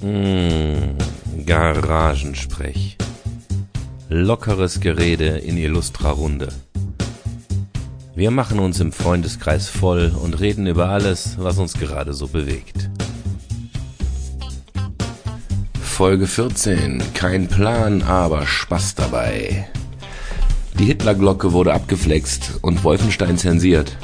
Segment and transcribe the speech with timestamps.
[0.00, 0.96] Mmh,
[1.44, 2.96] Garagensprech.
[4.08, 6.50] Lockeres Gerede in illustrer Runde.
[8.14, 12.88] Wir machen uns im Freundeskreis voll und reden über alles, was uns gerade so bewegt.
[15.82, 17.02] Folge 14.
[17.14, 19.68] Kein Plan, aber Spaß dabei.
[20.78, 23.96] Die Hitlerglocke wurde abgeflext und Wolfenstein zensiert.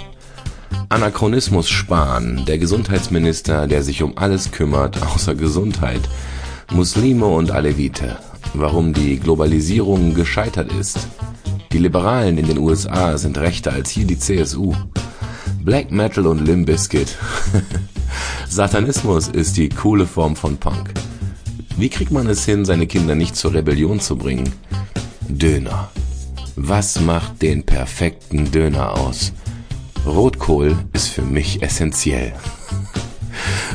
[0.95, 6.03] Anachronismus Spahn, der Gesundheitsminister, der sich um alles kümmert, außer Gesundheit.
[6.71, 8.17] Muslime und Alevite.
[8.55, 11.09] Warum die Globalisierung gescheitert ist.
[11.73, 14.73] Die Liberalen in den USA sind rechter als hier die CSU.
[15.65, 17.19] Black Metal und Limp Bizkit.
[18.49, 20.95] Satanismus ist die coole Form von Punk.
[21.77, 24.53] Wie kriegt man es hin, seine Kinder nicht zur Rebellion zu bringen?
[25.29, 25.91] Döner.
[26.55, 29.33] Was macht den perfekten Döner aus?
[30.07, 32.33] Rotkohl ist für mich essentiell.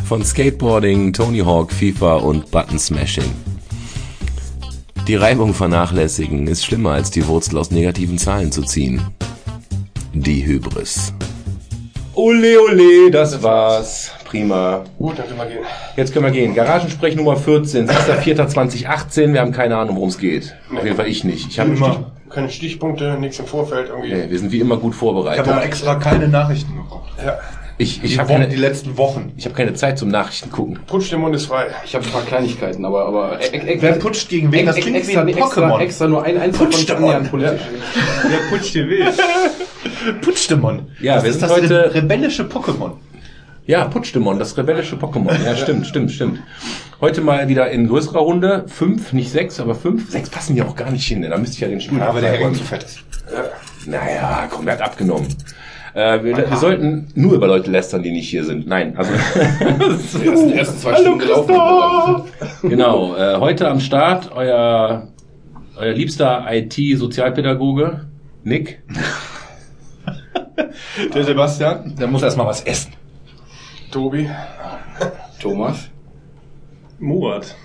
[0.06, 3.32] Von Skateboarding, Tony Hawk, FIFA und Button Smashing.
[5.08, 9.02] Die Reibung vernachlässigen ist schlimmer als die Wurzel aus negativen Zahlen zu ziehen.
[10.14, 11.14] Die Hybris.
[12.14, 14.12] Ole, ole, das war's.
[14.26, 14.84] Prima.
[15.00, 15.66] Gut, dann können wir gehen.
[15.98, 16.54] Jetzt können wir gehen.
[16.54, 19.34] Garagensprech Nummer 14, 6.4.2018.
[19.34, 20.56] Wir haben keine Ahnung, worum es geht.
[20.76, 21.48] Auf jeden Fall ich nicht.
[21.50, 22.12] Ich habe Immer.
[22.30, 24.14] Keine Stichpunkte, nichts im Vorfeld irgendwie.
[24.14, 25.46] Nee, wir sind wie immer gut Ich vorbereitet.
[25.48, 27.10] habe auch extra keine Nachrichten gebraucht.
[27.26, 27.38] Ja.
[27.82, 29.32] Ich, ich Die, habe die letzten Wochen.
[29.38, 30.80] ich hab keine Zeit zum Nachrichten gucken.
[30.86, 31.68] Putsch, der Mund ist frei.
[31.86, 34.66] Ich habe ein paar Kleinigkeiten, aber aber e- e- Wer putscht gegen wen?
[34.66, 35.80] Das klingt wie extra, ein extra, Pokémon.
[35.80, 37.04] extra nur ein einziger Putschdemon.
[37.06, 37.62] annähernd politisch.
[38.30, 39.06] Der Putsch dir weh.
[40.22, 40.88] Putschdemon.
[41.00, 42.92] Ja, das wir ist sind das heute- rebellische Pokémon.
[43.70, 45.32] Ja, Putschdemon, das rebellische Pokémon.
[45.46, 46.40] Ja, stimmt, stimmt, stimmt.
[47.02, 48.64] Heute mal wieder in größerer Runde.
[48.66, 50.10] Fünf, nicht sechs, aber fünf.
[50.10, 51.22] Sechs passen ja auch gar nicht hin.
[51.22, 52.56] Da müsste ich ja den Stuhl Aber der freiräumen.
[52.56, 53.02] zu fett ist.
[53.86, 55.28] Naja, komm, der hat abgenommen.
[55.94, 58.66] Äh, wir, wir sollten nur über Leute lästern, die nicht hier sind.
[58.66, 59.12] Nein, also
[59.80, 62.24] Das sind die ersten zwei Stunden gelaufen.
[62.64, 63.16] genau.
[63.18, 65.10] Äh, heute am Start euer
[65.78, 68.08] euer liebster IT-Sozialpädagoge
[68.44, 68.82] Nick.
[71.14, 72.94] Der Sebastian, der muss erstmal was essen.
[73.92, 74.30] Tobi.
[75.42, 75.90] Thomas.
[77.00, 77.56] Murat.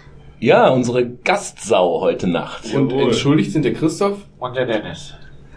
[0.40, 2.72] Ja, unsere Gastsau heute Nacht.
[2.74, 3.04] Und Jawohl.
[3.04, 4.18] entschuldigt sind der Christoph.
[4.38, 5.14] Und der Dennis.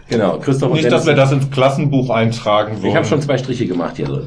[0.08, 1.00] Genau, Christoph und Nicht, Dennis.
[1.00, 2.90] dass wir das ins Klassenbuch eintragen wollen.
[2.90, 4.06] ich habe schon zwei Striche gemacht hier.
[4.06, 4.22] So.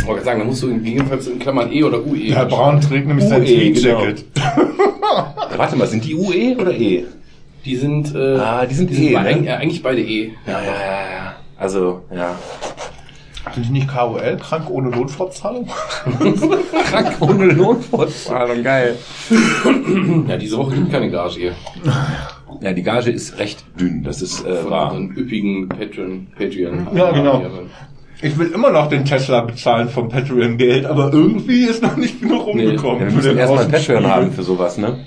[0.00, 2.34] Ich wollte sagen, da musst du in gegebenenfalls in Klammern E oder UE.
[2.34, 4.24] Herr Braun trägt nämlich sein UE, Tweed-Jacket.
[4.36, 4.40] Äh,
[5.58, 7.04] Warte mal, sind die UE oder E?
[7.64, 9.18] Die sind, äh, Ah, die sind die sind E, ne?
[9.18, 10.32] eigentlich- eigentlich beide E.
[10.46, 11.34] Ja, ja, ja, ja.
[11.56, 12.34] Also, ja.
[13.56, 15.66] Sind die nicht KOL, krank ohne Lohnfortzahlung?
[16.90, 18.98] Krank ohne Lohnfortzahlung, geil.
[20.28, 21.52] Ja, diese Woche gibt keine Gage hier.
[22.60, 24.92] Ja, die Gage ist recht dünn, das ist äh, Von wahr.
[24.92, 26.86] unseren üppigen Patreon, Patreon.
[26.94, 27.42] Ja, genau.
[28.20, 32.54] Ich will immer noch den Tesla bezahlen vom Patreon-Geld, aber irgendwie ist noch nicht genug
[32.54, 33.00] Nee, rumgekommen.
[33.00, 33.68] Ja, wir müssen erstmal.
[33.68, 34.98] Patreon haben für sowas, ne?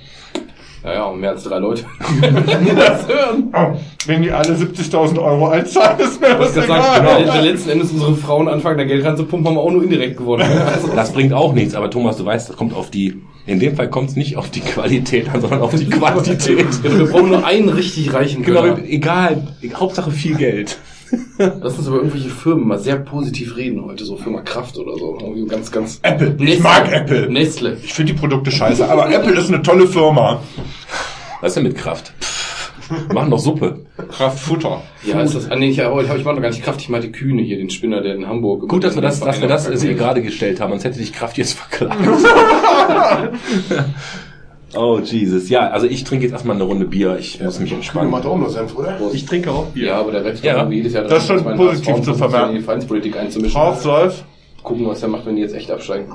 [0.84, 1.84] Ja, ja, und mehr als drei Leute.
[2.22, 3.53] das hören.
[3.53, 6.67] Oh, wenn die alle 70.000 Euro einzahlen, ist mir das egal.
[6.67, 7.34] gesagt, genau.
[7.34, 10.50] wenn letzten Endes unsere Frauen anfangen, da Geld ranzupumpen, haben wir auch nur indirekt gewonnen.
[10.50, 13.75] Also, Das bringt auch nichts, aber Thomas, du weißt, das kommt auf die, in dem
[13.75, 16.66] Fall kommt es nicht auf die Qualität an, sondern auf die Quantität.
[16.81, 18.79] wir brauchen nur einen richtig reichen Genau, Gönner.
[18.88, 20.78] egal, Hauptsache viel Geld.
[21.38, 25.18] Lass uns über irgendwelche Firmen mal sehr positiv reden heute, so Firma Kraft oder so.
[25.20, 26.00] Irgendwie ganz, ganz.
[26.03, 26.36] Apple.
[26.38, 26.64] Ich Nestle.
[26.64, 27.30] mag Apple.
[27.31, 27.78] Nestle.
[27.84, 30.42] Ich finde die Produkte scheiße, aber Apple ist eine tolle Firma.
[31.42, 32.14] Was ist denn mit Kraft?
[32.90, 33.86] Wir machen doch Suppe.
[34.12, 34.81] Kraftfutter.
[35.03, 35.52] Ja, ist das.
[35.52, 37.58] Ah, nee, ich, aber ich, ich meine doch gar nicht Kraft, ich meinte Kühne hier,
[37.58, 38.68] den Spinner, der in Hamburg.
[38.68, 41.38] Gut, dass wir das, dass wir das äh, gerade gestellt haben, sonst hätte dich Kraft
[41.38, 42.00] jetzt verklagt.
[44.75, 45.50] oh, Jesus.
[45.50, 47.18] Ja, also ich trinke jetzt erstmal eine Runde Bier.
[47.19, 48.09] Ich muss mich entspannen.
[48.12, 48.97] macht auch nur Senf, oder?
[49.13, 49.81] Ich trinke auch ist.
[49.81, 50.68] Ja, aber der Rest Ja.
[50.69, 52.52] jedes Jahr Das ist schon positiv zu vermerken.
[52.52, 53.59] in die Vereinspolitik einzumischen.
[53.59, 54.24] Auf, Solf.
[54.63, 56.12] Gucken, was er macht, wenn die jetzt echt absteigen.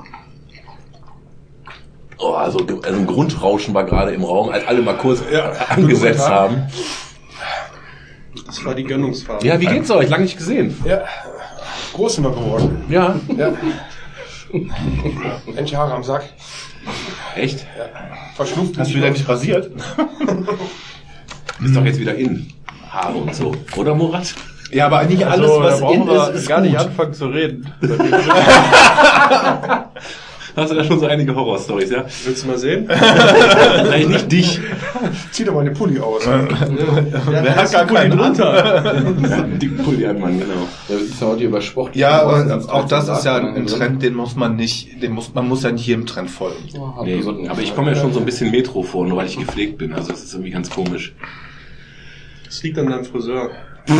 [2.17, 5.51] Oh, also, also ein Grundrauschen war gerade im Raum, als alle mal kurz Ja.
[5.69, 6.63] angesetzt haben.
[8.45, 9.45] Das war die Gönnungsfarbe.
[9.45, 10.09] Ja, wie geht's euch?
[10.09, 10.77] Lange nicht gesehen.
[10.85, 11.03] Ja.
[11.93, 12.85] Groß sind wir geworden.
[12.89, 13.19] Ja.
[13.35, 13.51] Ja.
[15.55, 16.23] Endlich Haare am Sack.
[17.35, 17.65] Echt?
[18.35, 18.77] Verschnupft.
[18.77, 19.71] Hast du wieder nicht rasiert?
[21.63, 22.47] Ist doch jetzt wieder in.
[22.89, 23.53] Haare und so.
[23.75, 24.33] Oder, Murat?
[24.71, 26.69] Ja, aber nicht alles, Also, da was brauchen in wir ist, ist gar gut.
[26.69, 27.71] nicht anfangen zu reden.
[30.55, 32.05] Hast du da schon so einige Horrorstories, ja?
[32.23, 32.87] Willst du mal sehen?
[33.89, 34.59] Nein, nicht dich.
[35.31, 36.25] Zieh doch mal den Pulli aus.
[36.25, 38.93] Wer hat gar keinen runter?
[39.61, 40.53] Dicken Pulli hat man, genau.
[40.87, 41.95] Ja, wir sitzen heute über Sport.
[41.95, 45.47] Ja, aber auch das ist ja ein Trend, den muss man nicht, den muss, man
[45.47, 46.63] muss ja nicht jedem Trend folgen.
[47.03, 49.77] Nee, aber ich komme ja schon so ein bisschen Metro vor, nur weil ich gepflegt
[49.77, 49.93] bin.
[49.93, 51.13] Also das ist irgendwie ganz komisch.
[52.45, 53.49] Das liegt an deinem Friseur.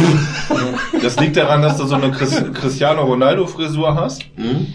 [1.01, 4.23] Das liegt daran, dass du so eine Cristiano Ronaldo Frisur hast.
[4.35, 4.67] Hm?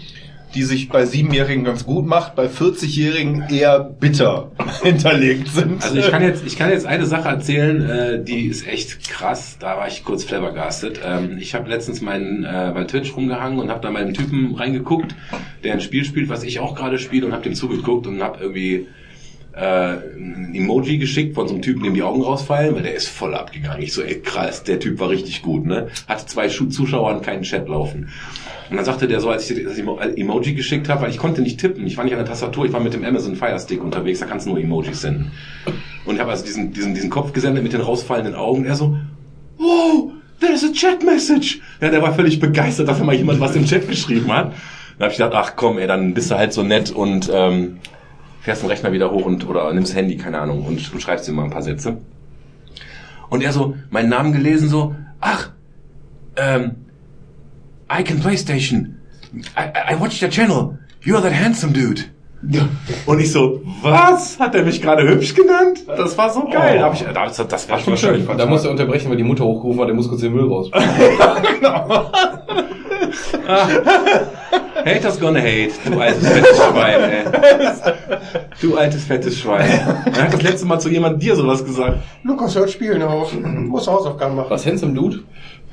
[0.55, 4.51] Die sich bei Siebenjährigen ganz gut macht, bei 40-Jährigen eher bitter
[4.83, 5.83] hinterlegt sind.
[5.83, 9.57] Also ich kann jetzt, ich kann jetzt eine Sache erzählen, äh, die ist echt krass.
[9.59, 10.99] Da war ich kurz flabbergastet.
[11.05, 15.15] Ähm, ich habe letztens meinen, äh, bei Twitch rumgehangen und habe da meinen Typen reingeguckt,
[15.63, 18.39] der ein Spiel spielt, was ich auch gerade spiele und habe dem zugeguckt und habe
[18.41, 18.87] irgendwie
[19.53, 23.07] äh, ein Emoji geschickt von so einem Typen, dem die Augen rausfallen, weil der ist
[23.07, 23.81] voll abgegangen.
[23.81, 25.87] Ich so, ey krass, der Typ war richtig gut, ne?
[26.07, 28.09] Hatte zwei Zuschauer und keinen Chat laufen.
[28.71, 31.41] Und dann sagte der so, als ich das Emo- Emoji geschickt habe, weil ich konnte
[31.41, 33.83] nicht tippen, ich war nicht an der Tastatur, ich war mit dem Amazon Fire Stick
[33.83, 35.33] unterwegs, da kannst du nur Emojis senden.
[36.05, 38.63] Und ich habe also diesen, diesen, diesen Kopf gesendet mit den rausfallenden Augen.
[38.63, 38.97] Er so,
[39.57, 41.59] wow, there's a chat message.
[41.81, 44.53] Ja, der war völlig begeistert, dass mal jemand was im Chat geschrieben hat.
[44.97, 47.79] Dann habe ich gedacht, ach komm, ey, dann bist du halt so nett und ähm,
[48.39, 51.35] fährst den Rechner wieder hoch und oder nimmst Handy, keine Ahnung, und, und schreibst ihm
[51.35, 51.97] mal ein paar Sätze.
[53.29, 55.51] Und er so, meinen Namen gelesen, so, ach,
[56.37, 56.77] ähm,
[57.91, 58.95] I can PlayStation.
[59.57, 60.77] I, I watched your channel.
[61.03, 62.05] You're that handsome dude.
[63.05, 64.39] Und ich so, was?
[64.39, 65.83] Hat er mich gerade hübsch genannt?
[65.85, 66.79] Das war so geil.
[66.79, 68.25] Da hab ich, das, das war schon schön.
[68.37, 70.71] Da musste er unterbrechen, weil die Mutter hochgerufen hat, der muss kurz den Müll raus.
[74.85, 75.73] Haters gonna hate.
[75.85, 77.23] Du altes fettes Schwein, ey.
[78.61, 79.69] Du altes fettes Schwein.
[80.05, 81.97] Er hat das letzte Mal zu jemandem dir sowas gesagt.
[82.23, 83.33] Lukas hört Spielen auf.
[83.39, 84.49] Muss Hausaufgaben machen.
[84.49, 85.19] Was Handsome Dude?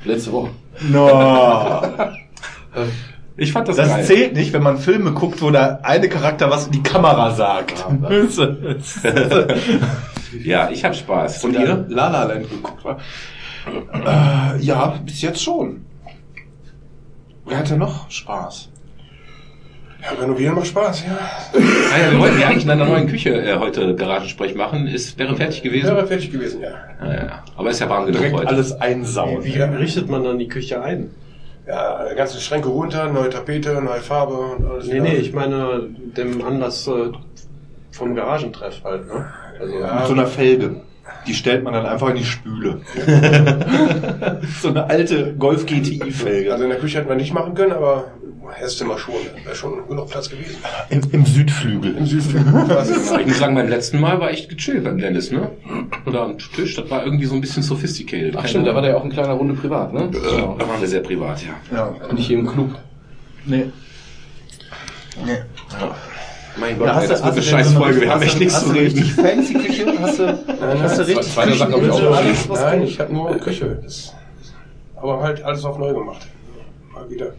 [0.05, 0.49] Letzte Woche.
[0.89, 1.81] No.
[3.41, 4.03] Ich fand das, Das geil.
[4.03, 7.85] zählt nicht, wenn man Filme guckt, wo der eine Charakter was in die Kamera sagt.
[10.43, 11.45] Ja, ich hab Spaß.
[11.45, 11.85] Und ihr?
[11.87, 12.97] La La Land geguckt war.
[13.93, 15.85] Äh, ja, bis jetzt schon.
[17.45, 18.69] Wer hatte noch Spaß?
[20.01, 21.17] Ja, renovieren macht Spaß, ja.
[21.53, 24.87] Ah ja, wir wollten ja eigentlich in einer neuen Küche äh, heute Garagensprech machen.
[24.87, 25.87] Ist, wäre fertig gewesen.
[25.87, 26.71] Wäre fertig gewesen, ja.
[27.05, 27.43] Ja, ja.
[27.57, 28.47] Aber ist ja warm genug Direkt heute.
[28.47, 29.43] alles einsauen.
[29.43, 31.09] Wie richtet man dann die Küche ein?
[31.67, 34.87] Ja, ganze Schränke runter, neue Tapete, neue Farbe und alles.
[34.87, 35.87] Nee, nee, ich meine
[36.17, 37.11] dem Anlass äh,
[37.91, 39.25] vom Garagentreff halt, ne?
[39.59, 40.81] Also, Mit so einer Felge.
[41.27, 42.81] Die stellt man dann einfach in die Spüle.
[44.61, 46.51] so eine alte Golf GTI-Felge.
[46.51, 48.05] Also in der Küche hätten wir nicht machen können, aber
[48.59, 49.15] Esszimmer schon.
[49.43, 50.57] Wäre schon genug Platz gewesen.
[50.89, 51.97] Im, Im Südflügel.
[51.97, 52.65] Im Südflügel.
[53.19, 55.51] Ich muss sagen, beim letzten Mal war echt gechillt beim Dennis, ne?
[56.05, 58.35] Oder am Tisch, das war irgendwie so ein bisschen sophisticated.
[58.37, 60.09] Ach stimmt, da war der ja auch in kleiner Runde privat, ne?
[60.11, 61.53] Genau, da waren wir sehr privat, ja.
[61.75, 62.13] Ja.
[62.13, 62.75] Nicht hier im Club.
[63.45, 63.67] Nee.
[66.59, 69.03] Mein Gott, ey, das wird eine scheiß Folge, wir haben echt nichts zu reden.
[69.03, 69.85] fancy Küche?
[69.99, 73.79] Hast du, hast du richtig Zweiter Sack hab ich auch Nein, ich hatte nur Küche.
[73.83, 74.13] Das,
[74.95, 76.27] aber halt alles auf neu gemacht.
[76.93, 77.33] Mal wieder.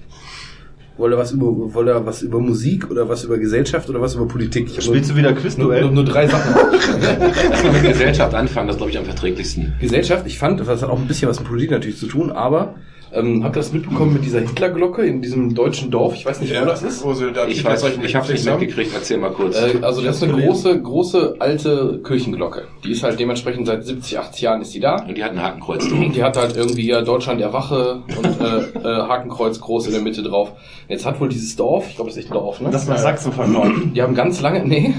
[0.96, 4.14] Wollt ihr was über, wollt ihr was über Musik oder was über Gesellschaft oder was
[4.14, 4.68] über Politik?
[4.76, 5.90] Ich Spielst du wieder nur, nur, Quizduell?
[5.90, 6.54] nur drei Sachen.
[7.50, 9.74] Erstmal mit Gesellschaft anfangen, das ist, glaube ich, am verträglichsten.
[9.80, 12.74] Gesellschaft, ich fand, das hat auch ein bisschen was mit Politik natürlich zu tun, aber
[13.12, 16.14] ähm, habt ihr das mitbekommen mit dieser Hitlerglocke in diesem deutschen Dorf?
[16.14, 17.04] Ich weiß nicht, wo das ist.
[17.04, 19.56] Wo sie da Ich weiß, ich habe nicht mitgekriegt, erzähl mal kurz.
[19.56, 22.64] Äh, also das ist eine große, große alte Kirchenglocke.
[22.84, 25.02] Die ist halt dementsprechend seit 70, 80 Jahren ist die da.
[25.02, 25.98] Und die hat ein Hakenkreuz drauf.
[26.14, 30.02] Die hat halt irgendwie ja Deutschland der Wache und äh, äh, Hakenkreuz groß in der
[30.02, 30.52] Mitte drauf.
[30.88, 32.70] Jetzt hat wohl dieses Dorf, ich glaube, das ist echt ein Dorf, ne?
[32.70, 33.92] Das war Saxophon.
[33.94, 34.94] Die haben ganz lange, nee,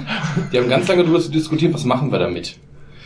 [0.52, 2.57] die haben ganz lange darüber diskutiert, was machen wir damit.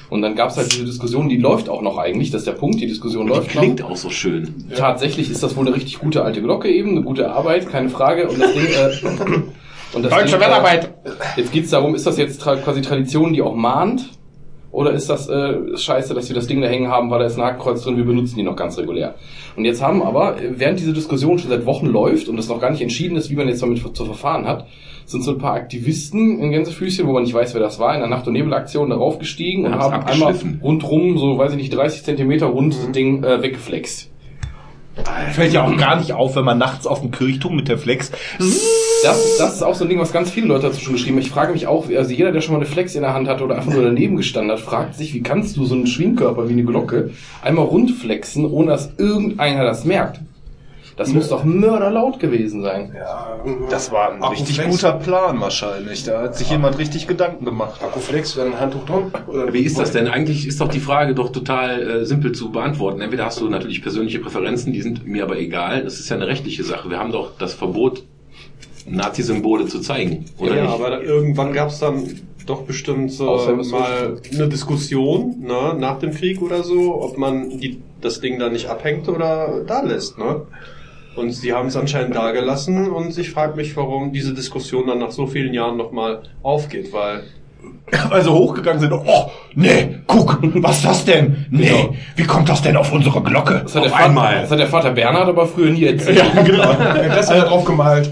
[0.09, 2.53] Und dann gab es halt diese Diskussion, die läuft auch noch eigentlich, das ist der
[2.53, 3.91] Punkt, die Diskussion Die läuft klingt noch.
[3.91, 4.65] auch so schön.
[4.75, 8.27] Tatsächlich ist das wohl eine richtig gute alte Glocke eben, eine gute Arbeit, keine Frage.
[8.29, 10.85] Und das Ding, äh, und das Deutsche Ding, Wertarbeit.
[11.03, 14.09] Äh, jetzt geht's darum, ist das jetzt tra quasi Tradition, die auch mahnt?
[14.71, 17.37] Oder ist das äh, scheiße, dass wir das Ding da hängen haben, weil da ist
[17.37, 19.15] ein Hakenkreuz drin, wir benutzen die noch ganz regulär.
[19.55, 22.59] Und jetzt haben aber, äh, während diese Diskussion schon seit Wochen läuft und es noch
[22.59, 24.67] gar nicht entschieden ist, wie man jetzt damit zu verfahren hat,
[25.05, 27.99] sind so ein paar Aktivisten in Gänsefüßchen, wo man nicht weiß, wer das war, in
[27.99, 31.73] der Nacht- und Nebelaktion darauf gestiegen und Ja, haben einmal rundrum, so weiß ich nicht,
[31.73, 34.09] 30 Zentimeter rund das Ding äh, weggeflext.
[35.33, 38.11] Fällt ja auch gar nicht auf, wenn man nachts auf dem Kirchturm mit der Flex.
[39.03, 41.21] Das, das ist auch so ein Ding, was ganz viele Leute dazu schon geschrieben haben.
[41.21, 43.43] Ich frage mich auch, also jeder, der schon mal eine Flex in der Hand hatte
[43.43, 46.53] oder einfach nur daneben gestanden hat, fragt sich, wie kannst du so einen Schwingkörper wie
[46.53, 47.11] eine Glocke
[47.43, 50.21] einmal rundflexen, ohne dass irgendeiner das merkt?
[50.97, 52.95] Das muss doch mörderlaut gewesen sein.
[52.95, 53.37] Ja,
[53.69, 54.81] Das war ein richtig Akkuflex.
[54.81, 56.03] guter Plan wahrscheinlich.
[56.05, 57.83] Da hat sich jemand richtig Gedanken gemacht.
[57.83, 59.11] Akkuflex, dann ein Handtuch drum.
[59.27, 60.07] Oder Wie ist das denn?
[60.07, 63.01] Eigentlich ist doch die Frage doch total äh, simpel zu beantworten.
[63.01, 65.83] Entweder hast du natürlich persönliche Präferenzen, die sind mir aber egal.
[65.83, 66.89] Das ist ja eine rechtliche Sache.
[66.89, 68.03] Wir haben doch das Verbot,
[68.87, 70.73] Nazi-Symbole zu zeigen, oder ja, nicht?
[70.73, 72.07] aber da, irgendwann gab es dann
[72.45, 77.81] doch bestimmt äh, mal eine Diskussion ne, nach dem Krieg oder so, ob man die,
[78.01, 80.19] das Ding dann nicht abhängt oder da lässt.
[80.19, 80.41] Ne?
[81.15, 84.99] Und sie haben es anscheinend da gelassen und ich frage mich, warum diese Diskussion dann
[84.99, 87.23] nach so vielen Jahren nochmal aufgeht, weil
[88.09, 88.91] Also hochgegangen sind.
[88.93, 91.45] Oh, nee, guck, was ist das denn?
[91.49, 93.61] Nee, wie kommt das denn auf unsere Glocke?
[93.63, 94.41] Das hat, der auf Vater, einmal.
[94.41, 96.17] das hat der Vater Bernhard aber früher nie erzählt.
[96.17, 96.73] Ja, genau.
[96.73, 98.09] das hat er drauf gemalt.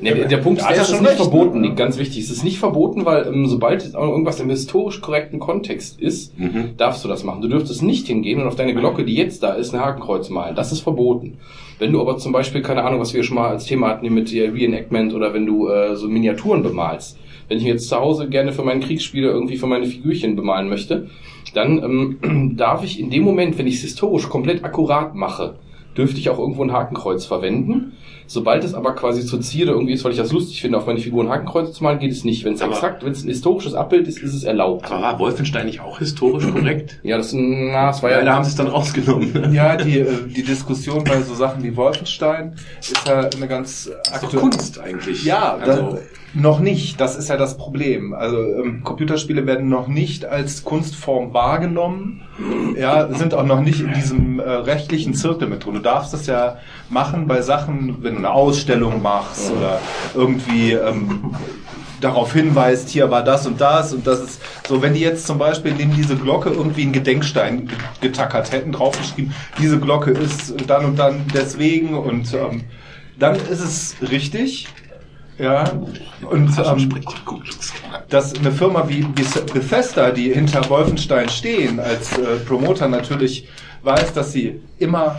[0.00, 1.74] Nee, der, der Punkt ist, hat der er ist schon nicht recht, verboten, ne?
[1.74, 2.22] Ganz wichtig.
[2.24, 6.76] Es ist nicht verboten, weil ähm, sobald es irgendwas im historisch korrekten Kontext ist, Mhm.
[6.76, 7.40] darfst du das machen.
[7.40, 10.54] Du dürftest nicht hingehen und auf deine Glocke, die jetzt da ist, ein Hakenkreuz malen.
[10.54, 11.38] Das ist verboten.
[11.78, 14.32] Wenn du aber zum Beispiel, keine Ahnung, was wir schon mal als Thema hatten mit
[14.32, 17.18] Reenactment oder wenn du äh, so Miniaturen bemalst.
[17.48, 21.08] Wenn ich jetzt zu Hause gerne für meinen Kriegsspieler irgendwie für meine Figürchen bemalen möchte,
[21.54, 21.82] dann
[22.22, 25.56] ähm, darf ich in dem Moment, wenn ich es historisch komplett akkurat mache,
[25.96, 27.92] dürfte ich auch irgendwo ein Hakenkreuz verwenden.
[28.28, 30.98] Sobald es aber quasi zur Zierde irgendwie ist, weil ich das lustig finde, auf meine
[30.98, 32.44] Figuren Hakenkreuze zu malen, geht es nicht.
[32.44, 34.90] Wenn es exakt, wenn es ein historisches Abbild ist, ist es erlaubt.
[34.90, 36.98] Aber war Wolfenstein nicht auch historisch korrekt?
[37.04, 39.52] Ja, das, na, das war Ja, ja, da haben sie es dann rausgenommen.
[39.52, 44.50] Ja, die, äh, die Diskussion bei so Sachen wie Wolfenstein ist ja eine ganz aktuelle.
[44.50, 45.24] Kunst eigentlich.
[45.24, 45.98] Ja, also, da,
[46.36, 47.00] noch nicht.
[47.00, 48.14] Das ist ja das Problem.
[48.14, 52.22] Also ähm, Computerspiele werden noch nicht als Kunstform wahrgenommen.
[52.78, 55.74] Ja, sind auch noch nicht in diesem äh, rechtlichen Zirkel mit drin.
[55.74, 56.58] Du darfst das ja
[56.90, 59.80] machen bei Sachen, wenn du eine Ausstellung machst oder
[60.14, 61.34] irgendwie ähm,
[62.00, 65.38] darauf hinweist, hier war das und das und das ist so, wenn die jetzt zum
[65.38, 70.84] Beispiel neben diese Glocke irgendwie einen Gedenkstein ge- getackert hätten, draufgeschrieben, diese Glocke ist dann
[70.84, 72.64] und dann deswegen und ähm,
[73.18, 74.68] dann ist es richtig.
[75.38, 75.64] Ja,
[76.30, 76.88] und ähm,
[78.08, 83.46] dass eine Firma wie Beth- Bethesda, die hinter Wolfenstein stehen, als äh, Promoter natürlich
[83.82, 85.16] weiß, dass sie immer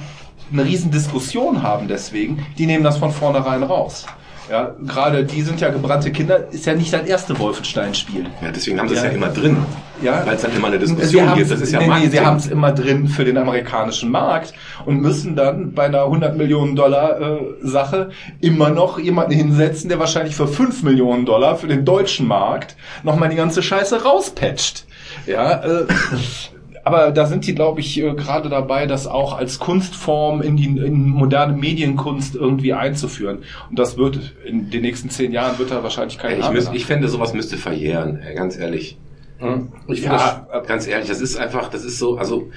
[0.51, 4.05] eine riesen Diskussion haben deswegen, die nehmen das von vornherein raus.
[4.49, 8.25] Ja, gerade die sind ja gebrannte Kinder, ist ja nicht das erste Wolfenstein-Spiel.
[8.41, 9.09] Ja, deswegen haben sie es Ja.
[9.09, 9.57] ja immer drin.
[10.01, 10.25] Ja.
[10.25, 11.51] Weil es dann immer eine Diskussion gibt.
[11.51, 14.53] Das ist ja nee, nee, sie haben es immer drin für den amerikanischen Markt
[14.85, 19.99] und müssen dann bei einer 100 Millionen Dollar äh, Sache immer noch jemanden hinsetzen, der
[19.99, 24.85] wahrscheinlich für 5 Millionen Dollar für den deutschen Markt nochmal die ganze Scheiße rauspatcht.
[25.25, 25.85] Ja, äh,
[26.87, 30.67] aber da sind die, glaube ich, äh, gerade dabei, das auch als Kunstform in die
[30.67, 33.39] in moderne Medienkunst irgendwie einzuführen.
[33.69, 37.09] Und das wird in den nächsten zehn Jahren wird da wahrscheinlich kein ich, ich fände,
[37.09, 38.97] sowas müsste verjähren, ganz ehrlich.
[39.39, 39.67] Hm.
[39.87, 42.49] Ich finde das, ja, äh, Ganz ehrlich, das ist einfach, das ist so, also,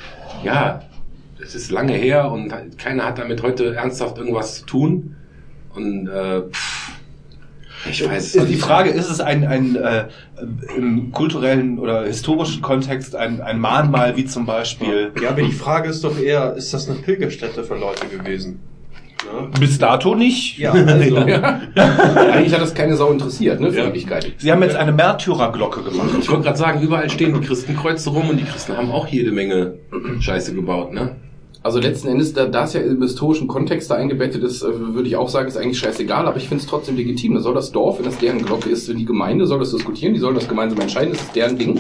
[0.44, 0.84] ja,
[1.42, 5.16] es ist lange her und keiner hat damit heute ernsthaft irgendwas zu tun.
[5.74, 6.69] Und, äh, pff,
[7.88, 8.62] ich weiß es Ist die nicht.
[8.62, 10.08] Frage, ist es ein, ein äh,
[10.76, 15.88] im kulturellen oder historischen Kontext ein, ein Mahnmal wie zum Beispiel Ja, aber die Frage
[15.88, 18.60] ist doch eher, ist das eine Pilgerstätte für Leute gewesen?
[19.24, 19.50] Ne?
[19.58, 20.58] bis dato nicht?
[20.58, 24.32] Ja, also, eigentlich hat das keine Sau interessiert, ne, für Ewigkeit.
[24.38, 26.08] Sie haben jetzt eine Märtyrerglocke gemacht.
[26.18, 29.30] Ich wollte gerade sagen, überall stehen die Christenkreuze rum und die Christen haben auch jede
[29.30, 29.74] Menge
[30.20, 31.16] Scheiße gebaut, ne?
[31.62, 35.08] Also letzten Endes, da da es ja im historischen Kontext da eingebettet ist, äh, würde
[35.08, 37.34] ich auch sagen, ist eigentlich scheißegal, aber ich finde es trotzdem legitim.
[37.34, 40.20] Da soll das Dorf, wenn das deren Glocke ist, die Gemeinde soll das diskutieren, die
[40.20, 41.78] sollen das gemeinsam entscheiden, das ist deren Ding.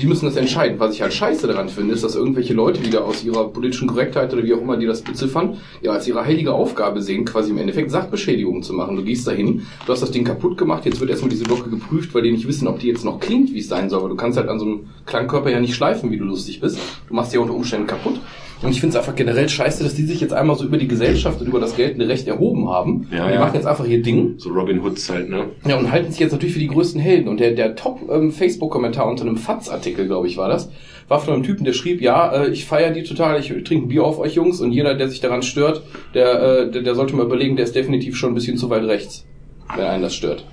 [0.00, 0.80] Die müssen das entscheiden.
[0.80, 4.32] Was ich halt scheiße daran finde, ist, dass irgendwelche Leute wieder aus ihrer politischen Korrektheit
[4.32, 7.58] oder wie auch immer die das beziffern, ja als ihre heilige Aufgabe sehen, quasi im
[7.58, 8.96] Endeffekt Sachbeschädigung zu machen.
[8.96, 12.14] Du gehst dahin, du hast das Ding kaputt gemacht, jetzt wird erstmal diese Glocke geprüft,
[12.14, 14.00] weil die nicht wissen, ob die jetzt noch klingt, wie es sein soll.
[14.00, 16.78] Aber du kannst halt an so einem Klangkörper ja nicht schleifen, wie du lustig bist.
[17.06, 18.18] Du machst die ja unter Umständen kaputt.
[18.62, 20.86] Und ich finde es einfach generell scheiße, dass die sich jetzt einmal so über die
[20.86, 23.08] Gesellschaft und über das geltende Recht erhoben haben.
[23.10, 23.40] Ja, und die ja.
[23.40, 24.34] machen jetzt einfach ihr Ding.
[24.38, 25.46] So Robin Hoods halt, ne?
[25.66, 27.28] Ja, und halten sich jetzt natürlich für die größten Helden.
[27.28, 30.70] Und der, der Top-Facebook-Kommentar unter einem FATS-Artikel, glaube ich, war das,
[31.08, 33.88] war von einem Typen, der schrieb, ja, äh, ich feiere die total, ich trinke ein
[33.88, 35.82] Bier auf euch Jungs und jeder, der sich daran stört,
[36.14, 38.84] der, äh, der, der sollte mal überlegen, der ist definitiv schon ein bisschen zu weit
[38.84, 39.26] rechts,
[39.74, 40.44] wenn einen das stört.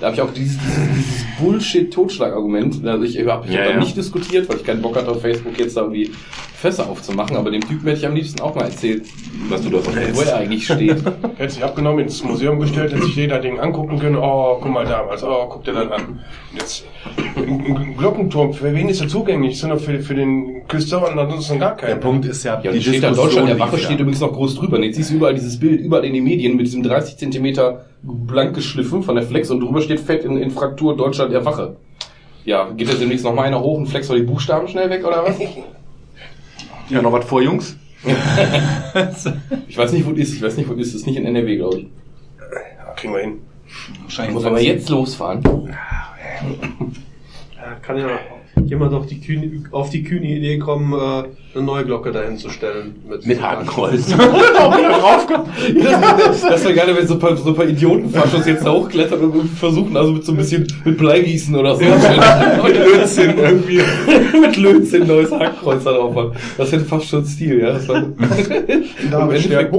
[0.00, 3.70] Da habe ich auch dieses, dieses, dieses Bullshit-Totschlag-Argument, also ich habe ich Ja, hab da
[3.72, 3.78] ja.
[3.78, 6.12] nicht diskutiert, weil ich keinen Bock hatte auf Facebook jetzt da irgendwie
[6.54, 9.06] Fässer aufzumachen, aber dem Typen hätte ich am liebsten auch mal erzählt,
[9.48, 10.96] Was du davon wo er eigentlich steht.
[11.36, 14.16] Hätte sich abgenommen, ins Museum gestellt, hätte sich jeder Ding angucken können.
[14.16, 15.22] Oh, guck mal damals.
[15.22, 16.20] Oh, guck dir dann an.
[16.52, 16.84] Jetzt,
[17.36, 19.52] ein Glockenturm, für wen ist er zugänglich?
[19.52, 22.00] Ist nur für, für den Küster und ansonsten gar Der keinen.
[22.00, 24.78] Punkt ist ja, Ja, und steht da Deutschland, der Wache steht übrigens noch groß drüber.
[24.78, 27.84] Und jetzt siehst du überall dieses Bild, überall in den Medien mit diesem 30 Zentimeter
[28.02, 31.76] blank geschliffen von der Flex und drüber steht fett in, in Fraktur Deutschland der Wache.
[32.44, 35.04] Ja, geht jetzt demnächst noch mal einer hoch und flex mal die Buchstaben schnell weg
[35.04, 35.36] oder was?
[36.90, 37.76] Ja, noch was vor, Jungs?
[39.68, 40.34] Ich weiß nicht, wo es ist.
[40.36, 40.94] Ich weiß nicht, wo es ist.
[40.94, 41.86] Das ist nicht in NRW, glaube ich.
[42.78, 43.40] Ja, kriegen wir hin.
[44.04, 45.42] Wahrscheinlich Muss aber jetzt losfahren.
[47.56, 48.08] ja, kann ja
[48.66, 51.24] jemand auf die, kühne, auf die kühne Idee kommen, äh,
[51.54, 52.94] eine neue Glocke dahin zu stellen.
[53.24, 54.06] Mit Hakenkreuz.
[55.78, 59.20] das das wäre geil, wenn so ein paar, so ein paar Idiotenfaschos jetzt da hochklettern
[59.20, 61.82] und versuchen, also mit so ein bisschen mit Bleigießen oder so.
[62.64, 63.80] mit Lötzinn irgendwie.
[64.40, 66.32] mit Lötzinn neues Hakenkreuz da drauf haben.
[66.56, 67.72] Das hätte fast schon Stil, ja.
[67.72, 68.04] Das war,
[69.10, 69.70] Da Im schwer.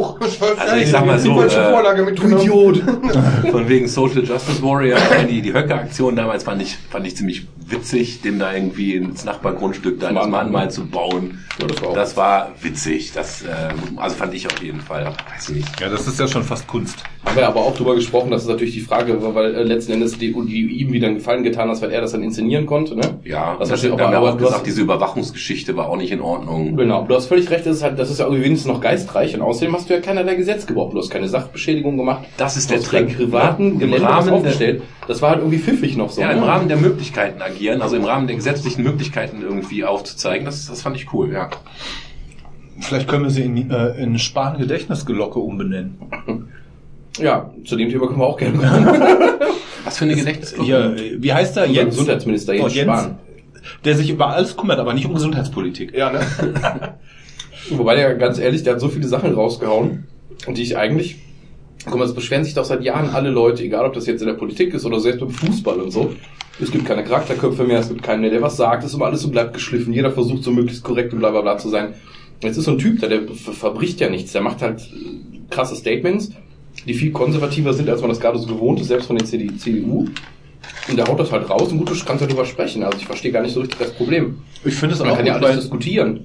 [0.58, 1.48] Also ich sag mal so, äh.
[2.40, 2.82] Idiot.
[3.52, 4.98] Von wegen Social Justice Warrior,
[5.30, 10.00] die, die Höcke-Aktion damals fand ich, fand ich ziemlich witzig, den da irgendwie ins Nachbargrundstück
[10.00, 11.40] da ins Mahnmal, zu bauen.
[11.60, 13.12] Ja, das war das war witzig.
[13.14, 15.06] Das, ähm, also fand ich auf jeden Fall.
[15.06, 15.80] Weiß ich nicht.
[15.82, 17.04] Ja, das ist ja schon fast Kunst.
[17.26, 20.18] Haben wir aber auch drüber gesprochen, das ist natürlich die Frage, weil äh, letzten Endes
[20.18, 22.96] die, die ihm wieder einen Gefallen getan hat, weil er das dann inszenieren konnte.
[22.96, 23.20] Ne?
[23.26, 25.90] Ja, das das hat wir aber, haben aber auch du hast, gesagt, diese Überwachungsgeschichte war
[25.90, 26.78] auch nicht in Ordnung.
[26.78, 29.36] Genau, du hast völlig recht, das ist, halt, das ist ja irgendwie wenigstens noch geistreich
[29.36, 32.26] und außerdem hast du ja keinerlei Gesetz gebrochen, du hast keine Sachbeschädigung gemacht.
[32.38, 33.18] Das ist du der Trick.
[33.18, 34.82] privaten Ja, im Gelände Rahmen was der- aufgestellt.
[35.08, 36.22] Das war halt irgendwie pfiffig noch so.
[36.22, 36.48] Ja, im ne?
[36.48, 40.96] Rahmen der Möglichkeiten agieren, also im Rahmen der gesetzlichen Möglichkeiten irgendwie aufzuzeigen, das, das fand
[40.96, 41.50] ich cool, ja.
[42.80, 45.98] Vielleicht können wir sie in, äh, in Spahn-Gedächtnisglocke umbenennen.
[47.18, 48.86] Ja, zu dem Thema können wir auch gerne kommen.
[49.84, 50.64] Was für eine Gedächtnisgruppe?
[50.64, 51.68] Hier, wie heißt er?
[51.68, 53.18] Unser Gesundheitsminister Jens Spahn.
[53.84, 55.94] Der sich über alles kümmert, aber nicht um Gesundheitspolitik.
[55.94, 56.22] Ja, ne?
[57.72, 60.08] Wobei der ganz ehrlich, der hat so viele Sachen rausgehauen
[60.48, 61.18] und die ich eigentlich,
[61.86, 64.28] guck mal, es beschweren sich doch seit Jahren alle Leute, egal ob das jetzt in
[64.28, 66.14] der Politik ist oder selbst beim Fußball und so.
[66.62, 69.06] Es gibt keine Charakterköpfe mehr, es gibt keinen mehr, der was sagt, es ist immer
[69.06, 71.94] alles so bleibt geschliffen, jeder versucht so möglichst korrekt und bla bla bla zu sein.
[72.42, 75.38] Jetzt ist so ein Typ, der, der ver- verbricht ja nichts, der macht halt äh,
[75.50, 76.32] krasse Statements,
[76.88, 79.56] die viel konservativer sind, als man das gerade so gewohnt ist, selbst von den CD,
[79.58, 80.08] CDU.
[80.90, 82.84] Und der haut das halt raus und gut, du kannst ja drüber sprechen.
[82.84, 84.38] Also ich verstehe gar nicht so richtig das Problem.
[84.66, 86.22] Ich finde es Man auch kann ja alles diskutieren.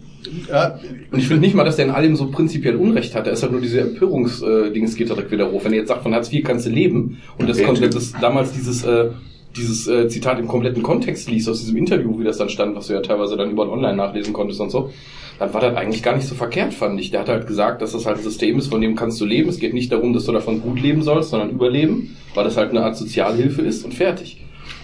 [0.49, 0.79] ja,
[1.11, 3.27] Und ich finde nicht mal, dass der in allem so prinzipiell Unrecht hat.
[3.27, 5.65] Er ist halt nur diese Empörungsdings geht direkt wieder hoch.
[5.65, 8.13] Wenn er jetzt sagt, von Hartz IV kannst du leben und das Ja, komplett das,
[8.21, 9.11] damals dieses äh,
[9.57, 12.89] dieses äh, Zitat im kompletten Kontext liest aus diesem Interview, wie das dann stand, was
[12.89, 14.91] du ja teilweise dann überall online nachlesen konntest und so,
[15.39, 17.11] dann war das eigentlich gar nicht so verkehrt, fand ich.
[17.11, 19.49] Der hat halt gesagt, dass das halt ein System ist, von dem kannst du leben.
[19.49, 22.71] Es geht nicht darum, dass du davon gut leben sollst, sondern überleben, weil das halt
[22.71, 24.41] eine Art Sozialhilfe ist und fertig.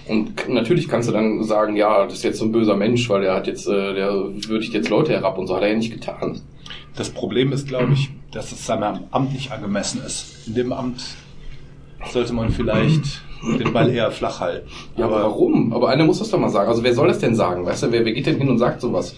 [0.08, 3.22] Und natürlich kannst du dann sagen, ja, das ist jetzt so ein böser Mensch, weil
[3.22, 4.12] der hat jetzt, äh, der
[4.48, 6.40] würdigt jetzt Leute herab und so hat er ja nicht getan.
[6.96, 10.48] das Problem ist, glaube ich, dass es seinem Amt nicht angemessen ist.
[10.48, 11.02] In dem Amt
[12.12, 14.68] sollte man vielleicht den Ball eher flach halten.
[14.96, 15.72] Ja, aber warum?
[15.72, 16.68] Aber einer muss das doch mal sagen.
[16.68, 17.64] Also wer soll das denn sagen?
[17.64, 19.14] Weißt du, wer, wer geht denn hin und sagt sowas?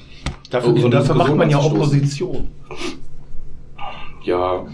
[0.51, 1.59] Dafür, So dafür macht man ja.
[1.59, 2.49] Opposition.
[4.25, 4.65] Ja,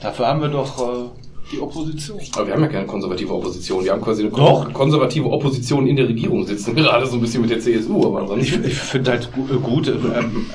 [0.00, 1.04] Dafür haben wir doch äh,
[1.52, 2.20] die Opposition.
[2.36, 3.84] aber wir haben ja keine konservative Opposition.
[3.84, 4.72] Wir haben quasi eine Doch.
[4.72, 6.74] konservative Opposition in der Regierung sitzen.
[6.76, 8.64] Gerade so ein bisschen mit der CSU, aber Ich, ansonsten.
[8.66, 10.46] ich finde halt äh, gut, ähm, ähm,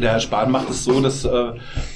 [0.00, 1.52] der Herr Spahn macht es so, dass äh,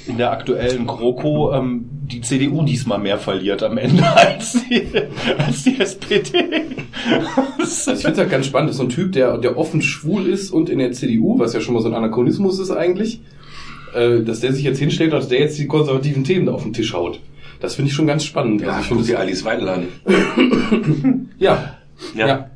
[0.07, 4.87] in der aktuellen GroKo ähm, die CDU diesmal mehr verliert am Ende als die,
[5.37, 6.31] als die SPD.
[7.57, 9.81] Also ich finde es halt ganz spannend, das ist so ein Typ, der, der offen
[9.81, 13.21] schwul ist und in der CDU, was ja schon mal so ein Anachronismus ist eigentlich,
[13.93, 16.73] äh, dass der sich jetzt hinstellt, dass der jetzt die konservativen Themen da auf den
[16.73, 17.19] Tisch haut.
[17.59, 18.61] Das finde ich schon ganz spannend.
[18.61, 19.87] Ja, also ich finde dir Alice Weidel an.
[21.37, 21.75] Ja.
[22.15, 22.27] Ja.
[22.27, 22.49] ja.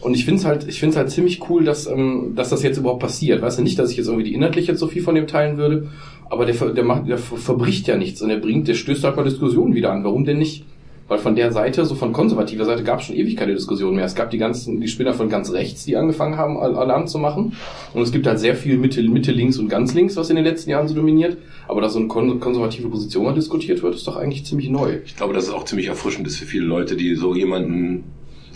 [0.00, 2.78] Und ich finde es halt, ich finde halt ziemlich cool, dass, ähm, dass das jetzt
[2.78, 3.42] überhaupt passiert.
[3.42, 5.56] Weißt du nicht, dass ich jetzt irgendwie die inhaltlich jetzt so viel von dem teilen
[5.58, 5.88] würde,
[6.30, 9.16] aber der, der macht, der ver- verbricht ja nichts und der bringt, der stößt halt
[9.16, 10.02] mal Diskussionen wieder an.
[10.04, 10.64] Warum denn nicht?
[11.08, 14.04] Weil von der Seite, so von konservativer Seite, gab es schon ewig keine Diskussion mehr.
[14.04, 17.18] Es gab die ganzen, die Spinner von ganz rechts, die angefangen haben, Al- Alarm zu
[17.18, 17.52] machen.
[17.92, 20.44] Und es gibt halt sehr viel Mitte, Mitte links und ganz links, was in den
[20.44, 21.36] letzten Jahren so dominiert.
[21.66, 24.98] Aber dass so eine kon konservative Position mal diskutiert wird, ist doch eigentlich ziemlich neu.
[25.04, 28.04] Ich glaube, dass es auch ziemlich erfrischend ist für viele Leute, die so jemanden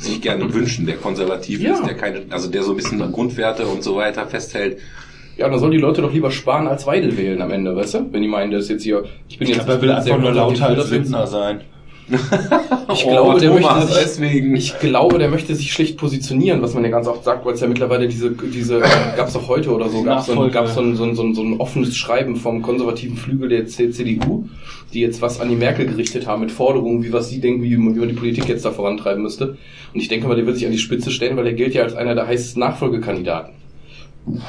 [0.04, 1.74] sich gerne wünschen, der konservativ Ja.
[1.74, 4.78] ist, der keine, also der so ein bisschen an Grundwerte und so weiter festhält.
[5.36, 8.12] Ja, dann sollen die Leute doch lieber sparen als Weidel wählen am Ende, weißt du?
[8.12, 10.14] Wenn die meinen, das ist jetzt hier, ich bin Ich jetzt glaube, er will sehr
[10.14, 11.62] einfach nur lauter als Lindner sein.
[12.92, 14.54] Ich glaube, der möchte sich, deswegen.
[14.54, 17.60] ich glaube, der möchte sich schlecht positionieren, was man ja ganz oft sagt, weil es
[17.60, 18.82] ja mittlerweile diese, diese,
[19.16, 20.52] gab's doch heute oder so, gab's so ein, Nachfolge.
[20.52, 23.66] gab's so ein, so ein, so ein, so ein offenes Schreiben vom konservativen Flügel der
[23.66, 24.48] CDU,
[24.92, 27.70] die jetzt was an die Merkel gerichtet haben mit Forderungen, wie was sie denken, wie
[27.70, 29.56] wie man die Politik jetzt da vorantreiben müsste.
[29.94, 31.82] Und ich denke mal, der wird sich an die Spitze stellen, weil der gilt ja
[31.82, 33.63] als einer der heißesten Nachfolgekandidaten.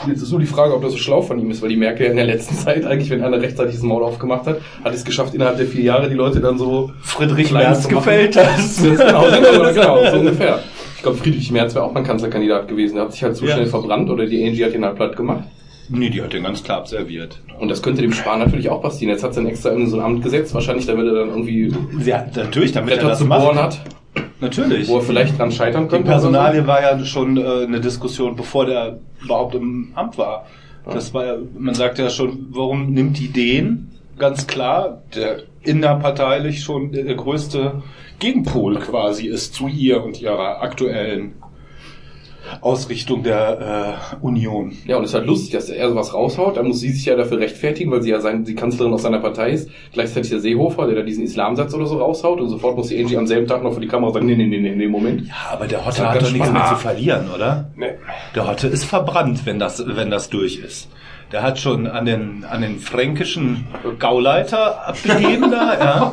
[0.07, 2.07] Jetzt ist nur die Frage, ob das so schlau von ihm ist, weil die Merkel
[2.07, 5.33] in der letzten Zeit eigentlich, wenn einer rechtzeitig das Maul aufgemacht hat, hat es geschafft,
[5.33, 8.81] innerhalb der vier Jahre die Leute dann so Friedrich Merz gefällt das.
[8.81, 10.59] genau, genau, genau, so ungefähr.
[10.95, 12.95] Ich glaube, Friedrich Merz wäre auch mein Kanzlerkandidat gewesen.
[12.95, 13.53] Der hat sich halt zu Ja.
[13.55, 15.43] schnell verbrannt oder die Angie hat ihn halt platt gemacht.
[15.89, 17.39] Nee, die hat den ganz klar observiert.
[17.59, 19.11] Und das könnte dem Spahn natürlich auch passieren.
[19.11, 21.71] Jetzt hat sie dann extra in so ein Amt gesetzt, wahrscheinlich damit er dann irgendwie
[22.03, 23.81] Ja, natürlich, damit er das bohren hat,
[24.39, 24.87] Natürlich.
[24.87, 26.09] wo er vielleicht dran scheitern Die könnte.
[26.09, 30.45] Personalie war ja schon äh, eine Diskussion, bevor der überhaupt im Amt war.
[30.85, 33.91] Das war ja, man sagt ja schon, warum nimmt die den?
[34.19, 37.81] Ganz klar, der innerparteilich schon der größte
[38.19, 41.33] Gegenpol quasi ist zu ihr und ihrer aktuellen
[42.61, 44.73] Ausrichtung der äh, Union.
[44.85, 46.57] Ja, und es ist halt lustig, dass er sowas raushaut.
[46.57, 49.19] Dann muss sie sich ja dafür rechtfertigen, weil sie ja sein, die Kanzlerin aus seiner
[49.19, 49.69] Partei ist.
[49.93, 52.39] Gleichzeitig der Seehofer, der da diesen Islamsatz oder so raushaut.
[52.39, 54.47] Und sofort muss die Angie am selben Tag noch vor die Kamera sagen, nee, nee,
[54.47, 55.27] nee, nee, nee, Moment.
[55.27, 57.69] Ja, aber der Hotte hat doch nichts mehr zu verlieren, oder?
[57.75, 57.91] Nee.
[58.35, 60.89] Der Hotte ist verbrannt, wenn das, wenn das durch ist.
[61.31, 63.65] Der hat schon an den, an den fränkischen
[63.99, 66.11] Gauleiter abgegeben da, ja.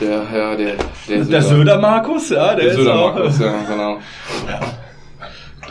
[0.00, 0.72] Der, ja, der,
[1.08, 3.98] der, Der Söder Markus, ja, der, Der ist Söder auch, Markus, ja, genau.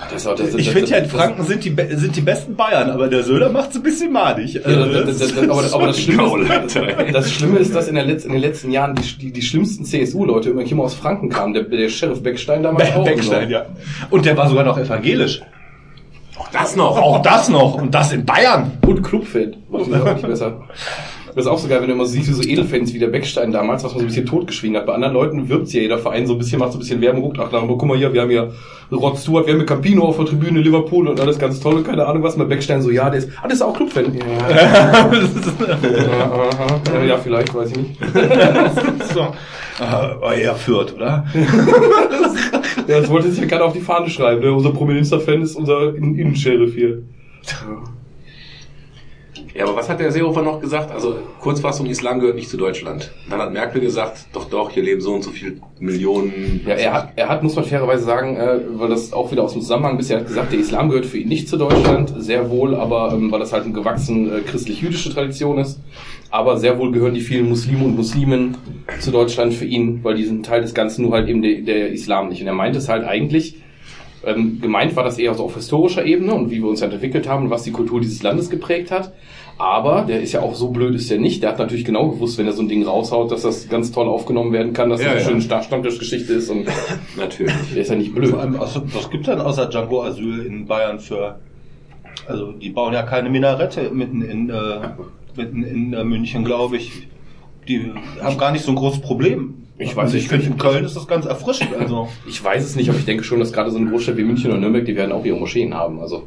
[0.09, 2.21] Das ist auch, das, Ich das- finde ja, in das- Franken sind die, sind die
[2.21, 4.53] besten Bayern, aber der Söder macht's ein bisschen madig.
[4.53, 6.23] Ja, das, das, das, aber, aber das, Schlimme
[6.65, 6.79] ist,
[7.13, 9.85] das Schlimme ist, dass in, der Letz-, in den letzten Jahren die, die, die schlimmsten
[9.85, 11.53] CSU-Leute immer immer aus Franken kamen.
[11.53, 13.03] Der, der Sheriff Beckstein damals Be auch.
[13.05, 13.53] Beckstein, so.
[13.53, 13.65] ja.
[14.09, 15.41] Und der war sogar noch evangelisch.
[16.37, 16.97] Auch das noch.
[16.97, 17.75] Auch das noch.
[17.75, 18.77] Und das in Bayern.
[18.85, 19.55] Und Clubfan.
[19.69, 20.61] Macht die auch nicht besser.
[21.35, 23.51] Das ist auch so geil, wenn du immer siehst, wie so Edelfans wie der Beckstein
[23.51, 24.85] damals, was man so ein bisschen totgeschwiegen hat.
[24.85, 27.23] Bei anderen Leuten wirbt ja jeder Verein so ein bisschen, macht so ein bisschen Werbung,
[27.23, 28.51] guckt, ach, na, guck mal hier, wir haben hier
[28.91, 32.05] Rod Stewart, wir haben hier Campino auf der Tribüne, Liverpool und alles ganz toll, keine
[32.05, 32.37] Ahnung was.
[32.37, 34.05] Mit Beckstein so, ja, der ist, ah, der ist auch Clubfan.
[34.15, 35.03] Ja,
[37.05, 37.99] ja, vielleicht, weiß ich nicht.
[39.13, 39.27] so.
[39.79, 41.25] Ah, war eher Fürth, oder?
[42.87, 44.41] Ja, das wollte sich ja gerade auf die Fahne schreiben.
[44.41, 44.51] Ne?
[44.51, 47.01] Unser prominentster Fan ist unser In- Innensheriff hier.
[49.55, 50.91] Ja, aber was hat der Seehofer noch gesagt?
[50.91, 53.11] Also Kurzfassung, Islam gehört nicht zu Deutschland.
[53.29, 56.61] Dann hat Merkel gesagt, doch, doch, hier leben so und so viele Millionen.
[56.65, 59.53] Ja, er hat, er hat, muss man fairerweise sagen, äh, weil das auch wieder aus
[59.53, 62.73] dem Zusammenhang bisher hat gesagt, der Islam gehört für ihn nicht zu Deutschland, sehr wohl,
[62.73, 65.79] aber ähm, weil das halt eine gewachsen äh, christlich-jüdische Tradition ist.
[66.31, 68.57] Aber sehr wohl gehören die vielen Muslime und Muslimen
[68.99, 71.91] zu Deutschland für ihn, weil die sind Teil des Ganzen, nur halt eben der, der
[71.91, 72.41] Islam nicht.
[72.41, 73.57] Und er meint es halt eigentlich,
[74.25, 77.27] ähm, gemeint war das eher so auf historischer Ebene und wie wir uns halt entwickelt
[77.27, 79.13] haben und was die Kultur dieses Landes geprägt hat.
[79.57, 81.43] Aber der ist ja auch so blöd ist der nicht.
[81.43, 84.07] Der hat natürlich genau gewusst, wenn er so ein Ding raushaut, dass das ganz toll
[84.07, 85.29] aufgenommen werden kann, dass Ja, das eine ja.
[85.29, 86.65] schöne Sta- Stammtischgeschichte ist und
[87.17, 87.53] Natürlich.
[87.73, 88.31] der ist ja nicht blöd.
[88.31, 91.39] Vor allem, also, was gibt denn außer Django Asyl in Bayern für,
[92.27, 94.53] also die bauen ja keine Minarette mitten in, äh,
[95.37, 97.07] mitten in äh, München, glaube ich.
[97.67, 99.53] Die haben gar nicht so ein großes Problem.
[99.77, 100.29] Ich weiß ich nicht.
[100.29, 101.69] finde in Köln ist das ganz erfrischend.
[101.79, 104.23] Also Ich weiß es nicht, aber ich denke schon, dass gerade so eine Großstadt wie
[104.23, 105.99] München oder Nürnberg, die werden auch ihre Moscheen haben.
[105.99, 106.23] Also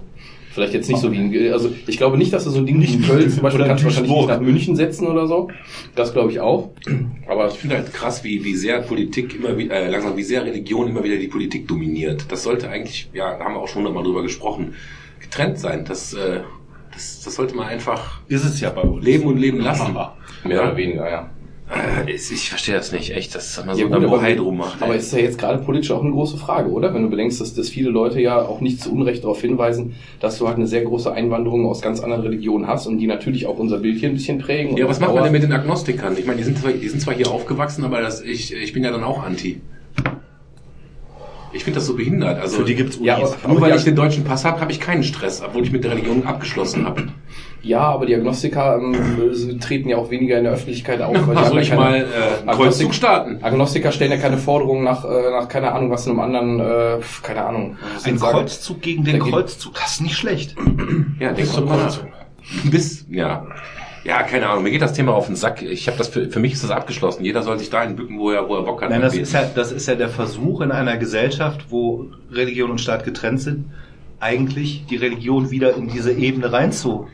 [0.56, 2.80] vielleicht jetzt nicht so wie in, also ich glaube nicht, dass du so ein Ding
[2.80, 5.50] wie in Köln zum Beispiel kannst du wahrscheinlich nicht nach München setzen oder so.
[5.94, 6.70] Das glaube ich auch.
[7.28, 10.46] Aber Ich finde halt krass, wie, wie sehr Politik immer wie, äh, langsam, wie sehr
[10.46, 12.24] Religion immer wieder die Politik dominiert.
[12.32, 14.72] Das sollte eigentlich, ja, da haben wir auch schon hundertmal drüber gesprochen,
[15.20, 15.84] getrennt sein.
[15.84, 16.40] Das, äh,
[16.90, 19.04] das, das sollte man einfach ist es ja bei uns.
[19.04, 19.94] leben und leben lassen.
[20.44, 21.30] mehr oder weniger, ja.
[21.68, 24.58] Äh, ich verstehe das nicht, echt, dass man so Ja, ja, gut, aber, Bohai drum
[24.58, 24.80] macht.
[24.80, 24.98] aber ey.
[24.98, 26.94] es ist ja jetzt gerade politisch auch eine große Frage, oder?
[26.94, 30.38] Wenn du bedenkst, dass, dass viele Leute ja auch nicht zu Unrecht darauf hinweisen, dass
[30.38, 33.58] du halt eine sehr große Einwanderung aus ganz anderen Religionen hast und die natürlich auch
[33.58, 34.72] unser Bild hier ein bisschen prägen.
[34.74, 36.16] und ja, was macht man denn mit den Agnostikern?
[36.16, 38.84] Ich meine, die sind zwar, die sind zwar hier aufgewachsen, aber das, ich, ich bin
[38.84, 39.60] ja dann auch anti.
[41.52, 42.38] Ich finde das so behindert.
[42.38, 43.34] Also, Für die gibt's Ja, Unis.
[43.42, 45.84] aber- nur weil ich den deutschen Pass habe, habe ich keinen Stress, obwohl ich mit
[45.84, 47.04] der Religion abgeschlossen habe.
[47.66, 51.14] Ja, aber die Agnostiker ähm, treten ja auch weniger in der Öffentlichkeit auf.
[51.26, 53.38] weil ja ich keine- mal äh, einen Agnostik- Kreuzzug starten?
[53.42, 57.00] Agnostiker stellen ja keine Forderungen nach, äh, nach keine Ahnung, was in einem anderen, äh,
[57.22, 57.76] keine Ahnung.
[58.04, 58.38] Ein sagen.
[58.38, 60.54] Kreuzzug gegen den Da Kreuzzug, das ist nicht schlecht.
[61.18, 61.98] Ja, mal nach.
[62.70, 63.46] Bis, ja.
[64.04, 65.62] Ja, keine Ahnung, mir geht das Thema auf den Sack.
[65.62, 67.24] Ich habe das für, für mich ist das abgeschlossen.
[67.24, 68.90] Jeder soll sich dahin bücken, wo er, wo er Bock hat.
[68.90, 72.80] Nein, das ist, ja, das ist ja der Versuch in einer Gesellschaft, wo Religion und
[72.80, 73.64] Staat getrennt sind,
[74.20, 77.08] eigentlich die Religion wieder in diese Ebene reinzu.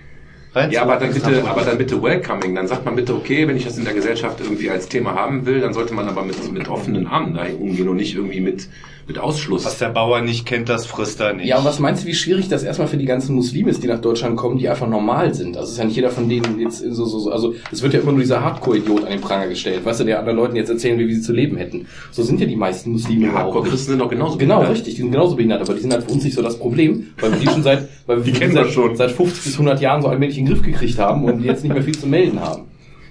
[0.54, 2.54] Reinzu Ja, aber dann bitte, aber dann bitte welcoming.
[2.54, 5.46] Dann sagt man bitte, okay, wenn ich das in der Gesellschaft irgendwie als Thema haben
[5.46, 8.68] will, dann sollte man aber mit, mit offenen Armen dahin umgehen und nicht irgendwie mit,
[9.06, 9.64] mit Ausschluss.
[9.64, 11.46] Was der Bauer nicht kennt, das frisst er nicht.
[11.46, 13.86] Ja, und was meinst du, wie schwierig das erstmal für die ganzen Muslime ist, die
[13.88, 15.56] nach Deutschland kommen, die einfach normal sind?
[15.56, 17.94] Also es ist ja nicht jeder von denen jetzt so, so, so also es wird
[17.94, 20.70] ja immer nur dieser Hardcore-Idiot an den Pranger gestellt, weißt du, der anderen Leuten jetzt
[20.70, 21.86] erzählen will, wie sie zu leben hätten.
[22.10, 23.36] So sind ja die meisten Muslime ja, auch.
[23.36, 24.38] Hardcore-Christen sind doch genauso.
[24.38, 24.76] Genau, behindert.
[24.78, 27.08] richtig, die sind genauso behindert, aber die sind halt für uns nicht so das Problem,
[27.20, 28.96] weil wir die schon seit, weil wir Die die kennen seit, schon.
[28.96, 31.62] seit 50 bis 100 Jahren so allmählich in den Griff gekriegt haben und die jetzt
[31.62, 32.62] nicht mehr viel zu melden haben.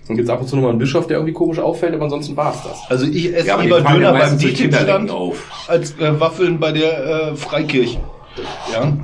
[0.07, 2.63] Und jetzt ab und zu nochmal ein Bischof, der irgendwie komisch auffällt, aber ansonsten war's
[2.63, 2.81] das.
[2.89, 5.67] Also ich esse Ja, lieber Döner beim auf.
[5.69, 7.99] als äh, Waffeln bei der äh, Freikirche.
[8.73, 8.97] Ja,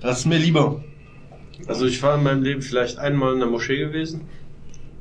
[0.00, 0.82] das ist mir lieber.
[1.66, 4.22] Also ich war in meinem Leben vielleicht einmal in der Moschee gewesen.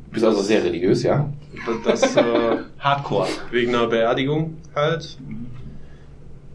[0.08, 1.32] Du bist also sehr religiös, ja?
[1.86, 2.22] Das äh,
[2.80, 3.28] Hardcore.
[3.52, 5.18] wegen einer Beerdigung halt.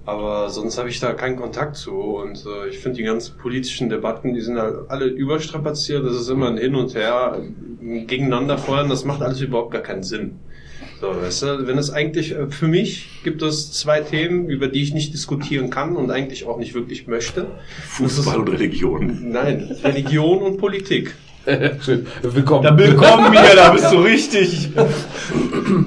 [0.05, 1.93] Aber sonst habe ich da keinen Kontakt zu.
[1.93, 6.05] Und äh, ich finde die ganzen politischen Debatten, die sind halt alle überstrapaziert.
[6.05, 8.89] Das ist immer ein Hin und Her, ein gegeneinander feuern.
[8.89, 10.41] Das macht alles überhaupt gar keinen Sinn.
[11.01, 14.83] So, weißt du, wenn es eigentlich, äh, für mich gibt es zwei Themen, über die
[14.83, 17.47] ich nicht diskutieren kann und eigentlich auch nicht wirklich möchte.
[17.89, 19.31] Fußball und Religion.
[19.31, 21.15] Nein, Religion und Politik.
[21.45, 22.07] Schön.
[22.23, 22.63] Willkommen.
[22.63, 24.71] Da willkommen hier, da bist du richtig.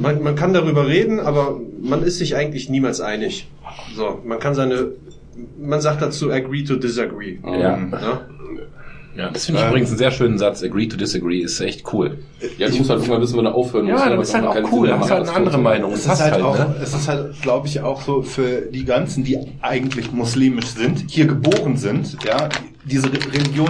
[0.02, 3.48] Man, man kann darüber reden, aber man ist sich eigentlich niemals einig.
[3.96, 4.88] So, man kann seine,
[5.60, 7.38] man sagt dazu agree to disagree.
[7.46, 7.78] Ja.
[7.78, 8.22] Ja?
[9.16, 10.62] Ja, das finde ich übrigens einen sehr schönen Satz.
[10.62, 12.18] Agree to disagree ist echt cool.
[12.58, 14.04] Ja, du musst halt irgendwann wissen, wann du aufhören musst.
[14.06, 14.90] Ja, das ist halt auch cool.
[14.90, 15.58] Das ist halt eine andere.
[15.58, 15.94] Meinung.
[15.94, 16.76] Es Das ist hast halt halt, auch, ne?
[16.84, 21.28] es ist halt, glaube ich, auch so für die ganzen, die eigentlich muslimisch sind, hier
[21.28, 22.50] geboren sind, ja,
[22.84, 23.70] diese Re- Religion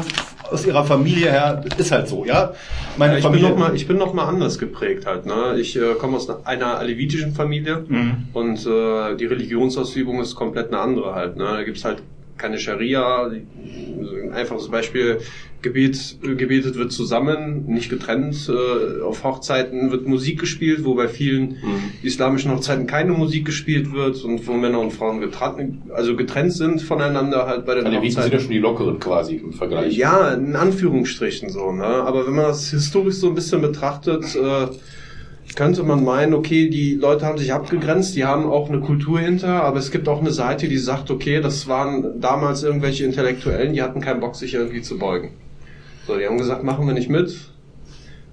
[0.52, 2.54] aus ihrer Familie her, ist halt so, ja.
[2.98, 5.26] Meine Ja, ich, bin Familie, noch mal, ich bin noch mal anders geprägt halt.
[5.26, 5.56] Ne?
[5.60, 8.28] Ich äh, komme aus einer alevitischen Familie Mhm.
[8.34, 11.36] und äh, die Religionsausübung ist komplett eine andere halt.
[11.38, 11.44] Ne?
[11.46, 12.04] Da gibt's halt
[12.38, 13.28] keine Scharia.
[13.28, 15.20] Ein einfaches Beispiel,
[15.62, 18.50] Gebet, gebetet wird zusammen, nicht getrennt.
[18.50, 21.58] Äh, auf Hochzeiten wird Musik gespielt, wo bei vielen
[22.04, 26.82] islamischen Hochzeiten keine Musik gespielt wird und wo Männer und Frauen getrennt, also getrennt sind
[26.84, 28.40] voneinander halt bei den Aleviten sind ja Hochzeiten.
[28.42, 29.98] schon die lockeren quasi im Vergleich.
[29.98, 31.84] Ja, in Anführungsstrichen so, ne?
[31.84, 34.68] Aber wenn man das historisch so ein bisschen betrachtet, äh,
[35.56, 39.64] könnte man meinen, okay, die Leute haben sich abgegrenzt, die haben auch eine Kultur hinter,
[39.64, 43.82] aber es gibt auch eine Seite, die sagt, okay, das waren damals irgendwelche Intellektuellen, die
[43.82, 45.32] hatten keinen Bock, sich irgendwie zu beugen.
[46.08, 47.36] So, die haben gesagt, machen wir nicht mit.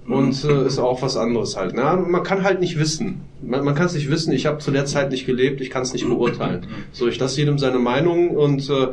[0.05, 1.73] Und äh, ist auch was anderes halt.
[1.75, 2.05] Ne?
[2.07, 3.21] Man kann halt nicht wissen.
[3.41, 4.33] Man, man kann es nicht wissen.
[4.33, 5.61] Ich habe zu der Zeit nicht gelebt.
[5.61, 6.65] Ich kann es nicht beurteilen.
[6.91, 8.31] So, ich lasse jedem seine Meinung.
[8.31, 8.87] Und äh,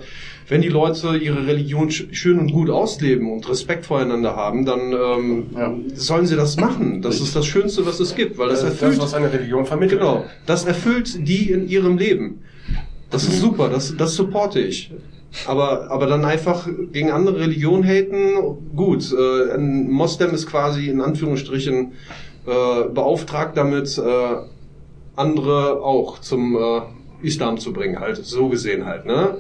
[0.49, 4.92] wenn die Leute ihre Religion sch schön und gut ausleben und Respekt voreinander haben, dann
[4.92, 5.75] ähm, Ja.
[5.94, 7.03] sollen sie das machen.
[7.03, 8.99] Das ist das Schönste, was es gibt, weil das Das ist erfüllt.
[8.99, 10.01] das, was eine Religion vermittelt.
[10.01, 12.42] Genau, das erfüllt die in ihrem Leben.
[13.11, 14.92] Das ist super, das, das supporte ich.
[15.46, 18.34] Aber, aber dann einfach gegen andere Religionen haten,
[18.74, 21.92] gut, äh, ein Moslem ist quasi in Anführungsstrichen
[22.46, 24.36] äh, beauftragt damit, äh,
[25.16, 26.80] andere auch zum äh,
[27.22, 29.38] Islam zu bringen, halt, so gesehen halt, ne?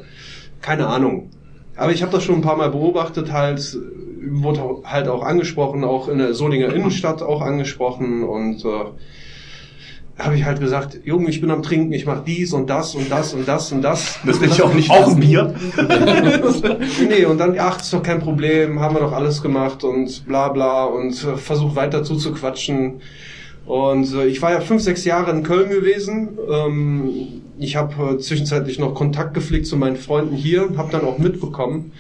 [0.60, 1.30] Keine Ahnung.
[1.76, 3.78] Aber ich habe das schon ein paar Mal beobachtet, halt,
[4.22, 8.68] wurde halt auch angesprochen, auch in der Solinger Innenstadt auch angesprochen und äh,
[10.20, 13.10] habe ich halt gesagt, Junge, ich bin am Trinken, ich mache dies und das und
[13.10, 14.18] das und das und das.
[14.24, 15.54] das will ich auch nicht Auch ein Bier.
[17.08, 20.48] Nee, und dann, ach, ist doch kein Problem, haben wir doch alles gemacht und bla
[20.48, 23.00] bla und äh, versucht weiter zuzuquatschen.
[23.66, 26.30] Und äh, ich war ja fünf, sechs Jahre in Köln gewesen.
[26.50, 27.10] Ähm,
[27.58, 31.92] ich habe äh, zwischenzeitlich noch Kontakt gepflegt zu meinen Freunden hier, habe dann auch mitbekommen,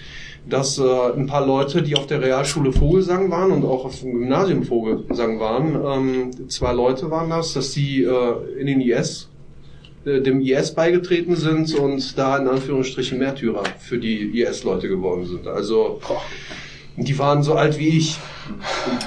[0.50, 0.82] dass äh,
[1.16, 5.40] ein paar Leute, die auf der Realschule Vogelsang waren und auch auf dem Gymnasium Vogelsang
[5.40, 9.28] waren, ähm, zwei Leute waren das, dass die äh, in den IS
[10.04, 15.46] äh, dem IS beigetreten sind und da in Anführungsstrichen Märtyrer für die IS-Leute geworden sind.
[15.46, 16.00] Also
[16.96, 18.18] die waren so alt wie ich.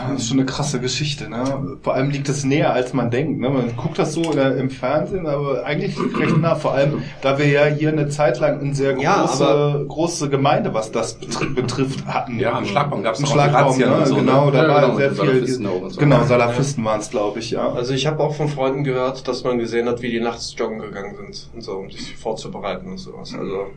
[0.10, 1.78] Das ist schon eine krasse Geschichte, ne?
[1.82, 3.40] Vor allem liegt es näher, als man denkt.
[3.42, 3.50] Ne?
[3.50, 6.56] Man guckt das so oder im Fernsehen, aber eigentlich recht nah.
[6.56, 10.30] Vor allem, da wir ja hier eine Zeit lang eine sehr große, Ja, aber- große
[10.30, 12.40] Gemeinde, was das betri- betrifft, hatten.
[12.40, 13.96] Ja, am Schlagbaum gab's Im noch auch Schlagbaum, ne?
[13.98, 14.22] und so, ne?
[14.22, 15.26] Genau, da Ja, war genau, sehr und viel.
[15.28, 16.00] Salafisten auch und so.
[16.00, 17.70] Genau, Salafisten waren es, glaube ich, ja.
[17.74, 20.80] Also ich habe auch von Freunden gehört, dass man gesehen hat, wie die nachts joggen
[20.80, 23.34] gegangen sind und so, um sich vorzubereiten und sowas.
[23.38, 23.68] Also,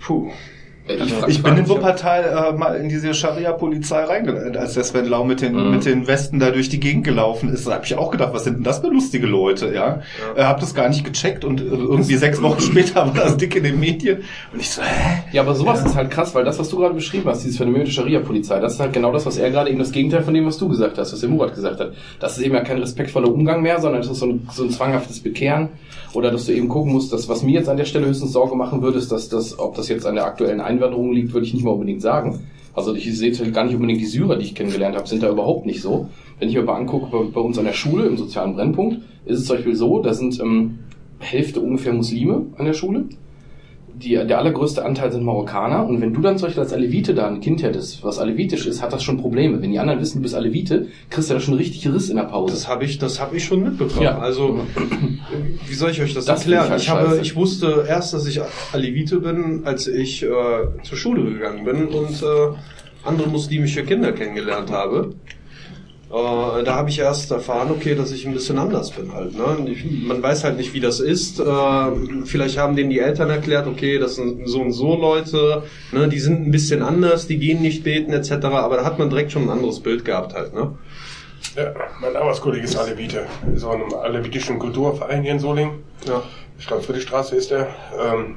[0.00, 0.30] puh.
[0.88, 4.84] Äh, die Fra- Ich bin in Wuppertal äh, mal in diese Scharia-Polizei reingelandet, als der
[4.84, 5.70] Sven Lau mit den, Mhm.
[5.70, 7.66] mit den Westen da durch die Gegend gelaufen ist.
[7.66, 10.02] Da habe ich auch gedacht, was sind denn das für lustige Leute, ja?
[10.36, 13.54] Äh, hab das gar nicht gecheckt und äh, irgendwie sechs Wochen später war das dick
[13.56, 14.22] in den Medien.
[14.52, 15.22] Und ich so, hä?
[15.32, 17.84] Ja, aber sowas ist halt krass, weil das, was du gerade beschrieben hast, dieses Phänomen
[17.84, 20.46] der Scharia-Polizei, das ist halt genau das, was er gerade eben das Gegenteil von dem,
[20.46, 21.92] was du gesagt hast, was der Murat gesagt hat.
[22.20, 24.70] Das ist eben ja kein respektvoller Umgang mehr, sondern das ist so ein, so ein
[24.70, 25.68] zwanghaftes Bekehren.
[26.14, 28.54] Oder dass du eben gucken musst, dass, was mir jetzt an der Stelle höchstens Sorge
[28.54, 31.54] machen würde, ist, dass das, ob das jetzt an der aktuellen Einwanderung liegt, würde ich
[31.54, 32.40] nicht mal unbedingt sagen.
[32.74, 35.30] Also ich sehe jetzt gar nicht unbedingt die Syrer, die ich kennengelernt habe, sind da
[35.30, 36.08] überhaupt nicht so.
[36.38, 39.40] Wenn ich mir mal angucke, bei, bei uns an der Schule, im sozialen Brennpunkt, ist
[39.40, 40.78] es zum Beispiel so, da sind ähm,
[41.18, 43.04] Hälfte ungefähr Muslime an der Schule
[44.02, 45.86] die, der allergrößte Anteil sind Marokkaner.
[45.86, 48.82] Und wenn du dann zum Beispiel als Alevite da ein Kind hättest, was alevitisch ist,
[48.82, 49.62] hat das schon Probleme.
[49.62, 52.24] Wenn die anderen wissen, du bist Alevite, kriegst du da schon richtig Riss in der
[52.24, 52.54] Pause.
[52.54, 54.02] Das habe ich, das habe ich schon mitbekommen.
[54.02, 54.18] Ja.
[54.18, 54.60] Also,
[55.68, 56.72] wie soll ich euch das, Das erklären?
[56.76, 57.22] ich Ich, halt habe, scheiße.
[57.22, 58.40] ich wusste erst, dass ich
[58.72, 60.28] Alevite bin, als ich äh,
[60.82, 62.54] zur Schule gegangen bin und äh,
[63.04, 65.14] andere muslimische Kinder kennengelernt habe.
[66.12, 69.34] Äh, da habe ich erst erfahren, okay, dass ich ein bisschen anders bin halt.
[69.34, 69.70] Ne?
[69.70, 71.40] Ich, man weiß halt nicht, wie das ist.
[71.40, 71.44] Äh,
[72.26, 76.08] vielleicht haben denen die Eltern erklärt, okay, das sind so und so Leute, ne?
[76.08, 78.32] die sind ein bisschen anders, die gehen nicht beten etc.
[78.44, 80.52] Aber da hat man direkt schon ein anderes Bild gehabt halt.
[80.52, 80.74] Ne?
[81.56, 81.72] Ja,
[82.02, 83.26] mein Arbeitskollege ist Alevite.
[83.54, 85.82] So einem alevitischen Kulturverein hier in Solingen.
[86.06, 86.22] Ja.
[86.58, 87.68] Ich glaube, Friedrichstraße ist der.
[87.98, 88.36] Ähm,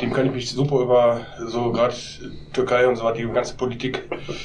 [0.00, 1.94] dem kann ich mich super über so gerade
[2.52, 4.02] Türkei und so weiter, die ganze Politik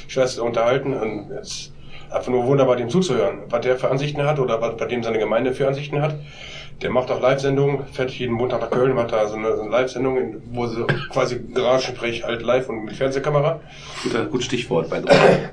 [0.08, 0.94] scheiße unterhalten.
[0.94, 1.72] Und ist
[2.10, 5.18] einfach nur wunderbar, dem zuzuhören, was der für Ansichten hat oder was bei dem seine
[5.18, 6.14] Gemeinde für Ansichten hat.
[6.82, 9.70] Der macht auch Live-Sendungen, fährt jeden Montag nach Köln, macht da so eine, so eine
[9.70, 13.60] Live-Sendung, wo sie quasi Garagensprech halt live und mit Fernsehkamera.
[14.02, 15.50] Guter, gut Stichwort bei drei.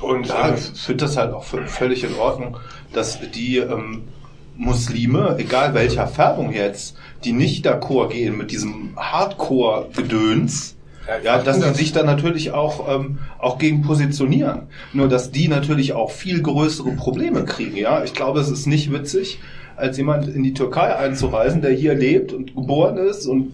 [0.00, 2.56] Und Ja, äh, ich finde das halt auch völlig in Ordnung,
[2.92, 4.08] dass die ähm,
[4.56, 10.76] Muslime, egal welcher Färbung jetzt, die nicht d'accord gehen mit diesem Hardcore-Gedöns,
[11.22, 14.68] ja, dass die sich dann natürlich auch, ähm, auch gegen positionieren.
[14.92, 18.04] Nur, dass die natürlich auch viel größere Probleme kriegen, ja.
[18.04, 19.38] Ich glaube, es ist nicht witzig,
[19.76, 23.52] als jemand in die Türkei einzureisen, der hier lebt und geboren ist und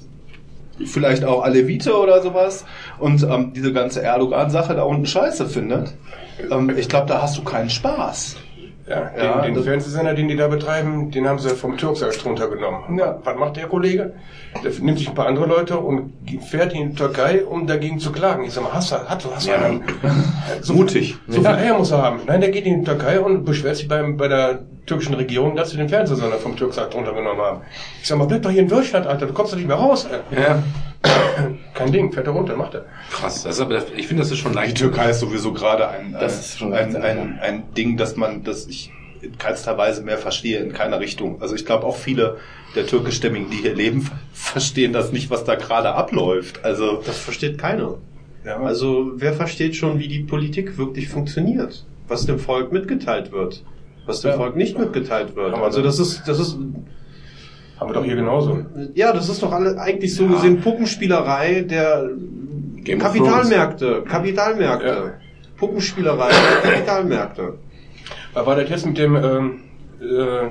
[0.84, 2.64] vielleicht auch Alevite oder sowas
[2.98, 5.94] und ähm, diese ganze Erdogan-Sache da unten scheiße findet,
[6.50, 8.36] ähm, ich glaube, da hast du keinen Spaß.
[8.88, 12.14] Ja, Ja, den, den das- Fernsehsender, den die da betreiben, den haben sie vom Turksack
[12.24, 12.98] runtergenommen.
[12.98, 13.18] Ja.
[13.24, 14.14] Was macht der Kollege?
[14.64, 16.12] Der nimmt sich ein paar andere Leute und
[16.48, 18.44] fährt in die Türkei, um dagegen zu klagen.
[18.44, 19.82] Ich sag mal, hast du, hast du, hast du einen?
[20.62, 21.16] So, Mutig.
[21.28, 22.20] So viel Eier muss er haben.
[22.26, 25.70] Nein, der geht in die Türkei und beschwert sich beim, bei der türkischen Regierung, dass
[25.70, 27.60] sie den Fernsehsender vom Turksack runtergenommen haben.
[28.00, 30.06] Ich sag mal, bleib doch hier in Deutschland, Alter, du kommst doch nicht mehr raus.
[30.30, 30.42] Ey.
[30.42, 30.62] Ja.
[31.74, 32.84] Kein Ding, fährt er runter, macht er.
[33.10, 33.44] Krass.
[33.44, 34.76] Das ist aber, ich finde, das ist schon Die leicht.
[34.78, 38.42] Türkei ist sowieso gerade ein, Das ein, ist schon ein, ein, ein Ding, dass man,
[38.44, 41.40] das ich in keinster Weise mehr verstehe, in keiner Richtung.
[41.42, 42.36] Also ich glaube auch viele
[42.76, 46.64] der türkischstämmigen, die hier leben, verstehen das nicht, was da gerade abläuft.
[46.64, 47.94] Also Das versteht keiner.
[48.44, 51.84] ja, Also wer versteht schon, wie die Politik wirklich funktioniert?
[52.06, 53.64] Was dem Volk mitgeteilt wird?
[54.06, 54.36] Was dem Ja.
[54.36, 55.52] Volk nicht mitgeteilt wird?
[55.54, 56.56] Aber Also das ist, das ist,
[57.78, 58.64] Haben wir doch hier genauso.
[58.94, 62.10] ja, das ist doch alle eigentlich so gesehen Puppenspielerei der
[62.98, 64.02] Kapitalmärkte.
[64.02, 64.86] Kapitalmärkte.
[64.86, 65.12] Ja.
[65.56, 67.54] Puppenspielerei der Kapitalmärkte.
[68.34, 69.60] War das jetzt mit dem ähm,
[70.00, 70.48] äh,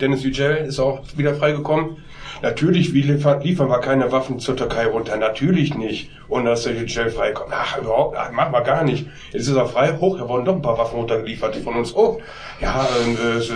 [0.00, 1.98] Dennis Yücel ist auch wieder freigekommen?
[2.42, 5.16] Natürlich liefern, liefern wir keine Waffen zur Türkei runter.
[5.16, 6.10] Natürlich nicht.
[6.28, 7.50] Und dass der Yücel freikommt.
[7.52, 9.06] Ach, überhaupt, ach, machen wir gar nicht.
[9.32, 9.96] Jetzt ist er frei.
[10.00, 11.94] Hoch, da wurden doch ein paar Waffen runtergeliefert von uns.
[11.94, 12.18] Oh,
[12.60, 13.54] ja, ähm, äh, so-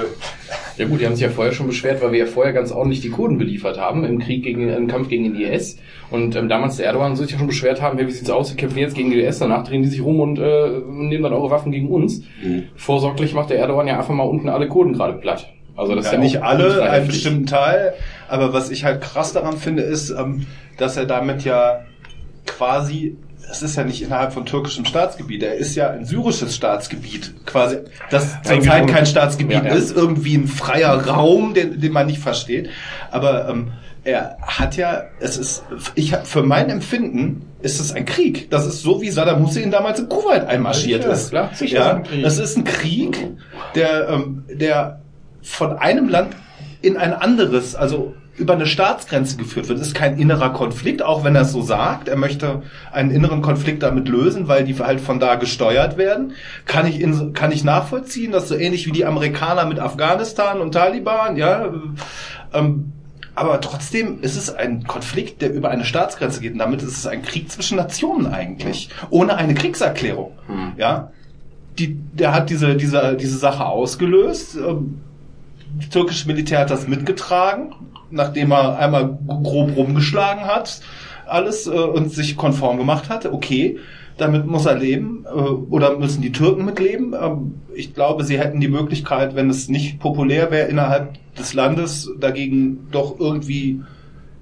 [0.76, 3.00] Ja gut, die haben sich ja vorher schon beschwert, weil wir ja vorher ganz ordentlich
[3.00, 5.78] die Kurden beliefert haben im Krieg gegen, im Kampf gegen den IS.
[6.10, 8.56] Und ähm, damals der Erdogan sich ja schon beschwert haben, hey, wie sieht's aus, wir
[8.56, 11.50] kämpfen jetzt gegen den IS, danach drehen die sich rum und äh, nehmen dann eure
[11.50, 12.22] Waffen gegen uns.
[12.42, 12.64] Mhm.
[12.74, 15.53] Vorsorglich macht der Erdogan ja einfach mal unten alle Kurden gerade platt.
[15.76, 17.94] Also das ja, ist ja nicht alle, einen bestimmten Teil.
[18.28, 20.46] Aber was ich halt krass daran finde, ist, ähm,
[20.78, 21.80] dass er damit ja
[22.46, 23.16] quasi,
[23.50, 27.78] es ist ja nicht innerhalb von türkischem Staatsgebiet, er ist ja ein syrisches Staatsgebiet, quasi,
[28.10, 29.74] das zurzeit kein Staatsgebiet Ja, ja.
[29.74, 32.70] ist, irgendwie ein freier Raum, den, den man nicht versteht.
[33.10, 33.72] Aber ähm,
[34.04, 38.50] er hat ja, es ist, ich für mein Empfinden ist es ein Krieg.
[38.50, 41.30] Das ist so, wie Saddam Hussein damals in Kuwait einmarschiert Sicher, ist.
[41.30, 42.22] klar, sicher ist ja, ein Krieg.
[42.22, 43.26] das ist ein Krieg,
[43.74, 45.00] der, ähm, der
[45.44, 46.34] von einem Land
[46.82, 49.78] in ein anderes, also über eine Staatsgrenze geführt wird.
[49.78, 52.08] Ist kein innerer Konflikt, auch wenn er es so sagt.
[52.08, 56.32] Er möchte einen inneren Konflikt damit lösen, weil die halt von da gesteuert werden.
[56.66, 60.72] Kann ich, in, kann ich nachvollziehen, dass so ähnlich wie die Amerikaner mit Afghanistan und
[60.72, 61.72] Taliban, ja,
[62.52, 62.92] ähm,
[63.36, 66.52] aber trotzdem ist es ein Konflikt, der über eine Staatsgrenze geht.
[66.52, 68.90] Und damit ist es ein Krieg zwischen Nationen eigentlich.
[69.10, 70.32] Ohne eine Kriegserklärung.
[70.76, 71.10] Ja.
[71.78, 74.56] Die, der hat diese, diese, diese Sache ausgelöst.
[74.56, 75.00] Ähm,
[75.90, 77.74] türkische Militär hat das mitgetragen,
[78.10, 80.80] nachdem er einmal grob rumgeschlagen hat,
[81.26, 83.32] alles äh, und sich konform gemacht hatte.
[83.32, 83.78] Okay,
[84.16, 87.14] damit muss er leben äh, oder müssen die Türken mitleben.
[87.20, 92.10] Ähm, ich glaube, sie hätten die Möglichkeit, wenn es nicht populär wäre innerhalb des Landes,
[92.20, 93.80] dagegen doch irgendwie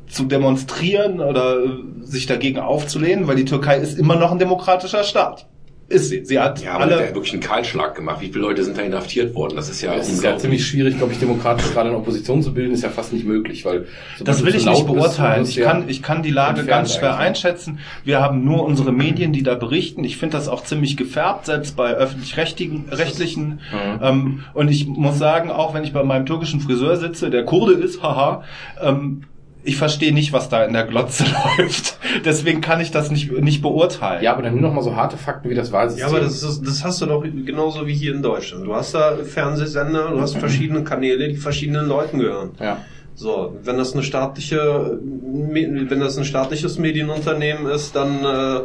[0.09, 1.57] zu demonstrieren oder
[2.03, 5.47] sich dagegen aufzulehnen, weil die Türkei ist immer noch ein demokratischer Staat.
[5.93, 6.25] Ist sie.
[6.25, 7.15] Sie hat Ja, aber alle.
[7.15, 8.21] wirklich einen Kahlschlag gemacht.
[8.21, 9.57] Wie viele Leute sind da inhaftiert worden?
[9.57, 12.55] Das ist ja Es ist ja ziemlich schwierig, glaube ich, demokratisch gerade eine Opposition zu
[12.55, 15.45] bilden, ist ja fast nicht möglich, weil sobald Das will ich nicht beurteilen.
[15.45, 17.29] Ich ja kann, ich kann die Lage ganz schwer eigentlich.
[17.29, 17.79] einschätzen.
[18.05, 20.03] Wir haben nur unsere Medien, die da berichten.
[20.05, 23.61] Ich finde das auch ziemlich gefärbt, selbst bei öffentlich-rechtlichen, rechtlichen.
[24.03, 27.75] Ähm, und ich muss sagen, auch wenn ich bei meinem türkischen Friseur sitze, der Kurde
[27.75, 28.45] ist, haha,
[28.81, 29.25] ähm,
[29.65, 31.25] ich verstehe nicht, was da in der Glotze
[31.59, 31.99] läuft.
[32.25, 34.23] Deswegen kann ich das nicht, nicht beurteilen.
[34.23, 36.09] Ja, aber dann nimm noch mal so harte Fakten wie das Wahlsystem.
[36.09, 38.67] Ja, aber das, ist, das hast du doch genauso wie hier in Deutschland.
[38.67, 42.51] Du hast da Fernsehsender, du hast verschiedene Kanäle, die verschiedenen Leuten gehören.
[42.61, 42.79] ja.
[43.15, 48.61] So, wenn das eine staatliche, wenn das ein staatliches Medienunternehmen ist, dann äh,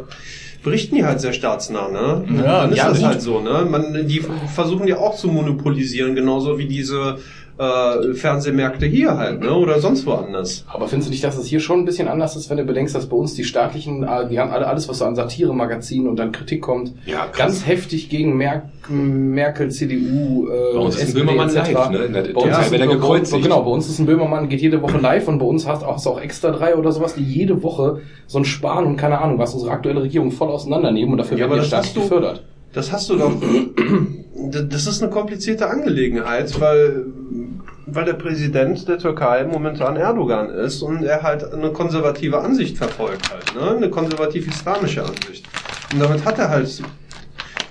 [0.62, 2.24] berichten die halt sehr staatsnah, ne?
[2.42, 3.06] Ja, dann ist ja, das gut.
[3.06, 3.66] halt so, ne?
[3.68, 7.18] Man, die versuchen ja auch zu monopolisieren, genauso wie diese
[7.58, 9.52] äh, Fernsehmärkte hier halt, ne?
[9.52, 10.64] Oder sonst woanders.
[10.72, 12.94] Aber findest du nicht, dass es hier schon ein bisschen anders ist, wenn du bedenkst,
[12.94, 16.16] dass bei uns die staatlichen, äh, die haben alle alles, was so an Satire-Magazinen und
[16.18, 21.06] dann Kritik kommt, Ja, ganz heftig gegen Mer Merkel, CDU, äh, Bei uns ist ein
[21.08, 21.72] SPD Böhmermann etc.
[21.72, 21.98] live, ne?
[21.98, 23.42] In der Bei uns Türkei ist wird ein- gekreuzigt.
[23.42, 26.06] Genau, bei uns ist ein Böhmermann, geht jede Woche live und bei uns hast hast
[26.06, 29.38] du auch extra drei oder sowas, die jede Woche so ein Spahn und keine Ahnung
[29.38, 31.96] was, unsere aktuelle Regierung voll auseinandernehmen und dafür Ja, werden aber wir das staatlich hast
[31.96, 32.42] du- gefördert.
[32.72, 33.32] Das hast du doch.
[34.70, 37.06] Das ist eine komplizierte Angelegenheit, weil,
[37.86, 43.30] weil der Präsident der Türkei momentan Erdogan ist und er halt eine konservative Ansicht verfolgt
[43.30, 43.76] halt, ne?
[43.76, 45.44] Eine konservativ-islamische Ansicht.
[45.92, 46.82] Und damit hat er halt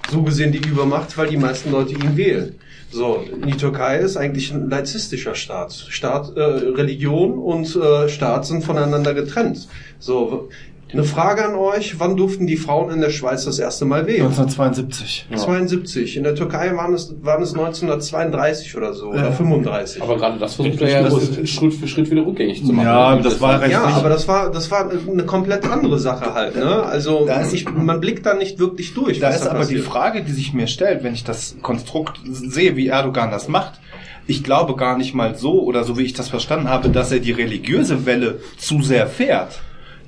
[0.09, 2.55] so gesehen die Übermacht, weil die meisten Leute ihn wählen.
[2.89, 5.73] So, die Türkei ist eigentlich ein laizistischer Staat.
[5.73, 9.67] Staat, äh, Religion und äh, Staat sind voneinander getrennt.
[9.99, 10.49] So,
[10.93, 14.21] Eine Frage an euch, wann durften die Frauen in der Schweiz das erste Mal wählen?
[14.27, 15.27] 1972.
[15.35, 16.15] 72.
[16.17, 20.01] In der Türkei waren es, waren es 1932 oder so, oder 35.
[20.01, 22.85] Aber gerade das versucht er ja Schritt für Schritt wieder rückgängig zu machen.
[22.87, 26.55] Ja, das war recht ja, aber das war, das war eine komplett andere Sache halt,
[26.55, 26.83] ne?
[26.83, 29.19] Also, Da ist- ich, man blickt da nicht wirklich durch.
[29.19, 29.77] Da ist aber die.
[29.77, 33.79] Frage, die sich mir stellt, wenn ich das Konstrukt sehe, wie Erdogan das macht.
[34.25, 37.19] Ich glaube gar nicht mal so, oder so wie ich das verstanden habe, dass er
[37.19, 39.59] die religiöse Welle zu sehr fährt.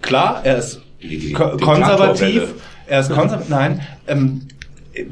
[0.02, 0.82] Klar, er ist
[1.34, 2.44] ko- konservativ,
[2.88, 4.48] er ist konservativ, nein, ähm,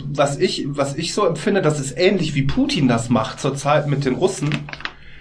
[0.06, 4.06] was ich, was ich so empfinde, das ist ähnlich wie Putin das macht zurzeit mit
[4.06, 4.50] den Russen,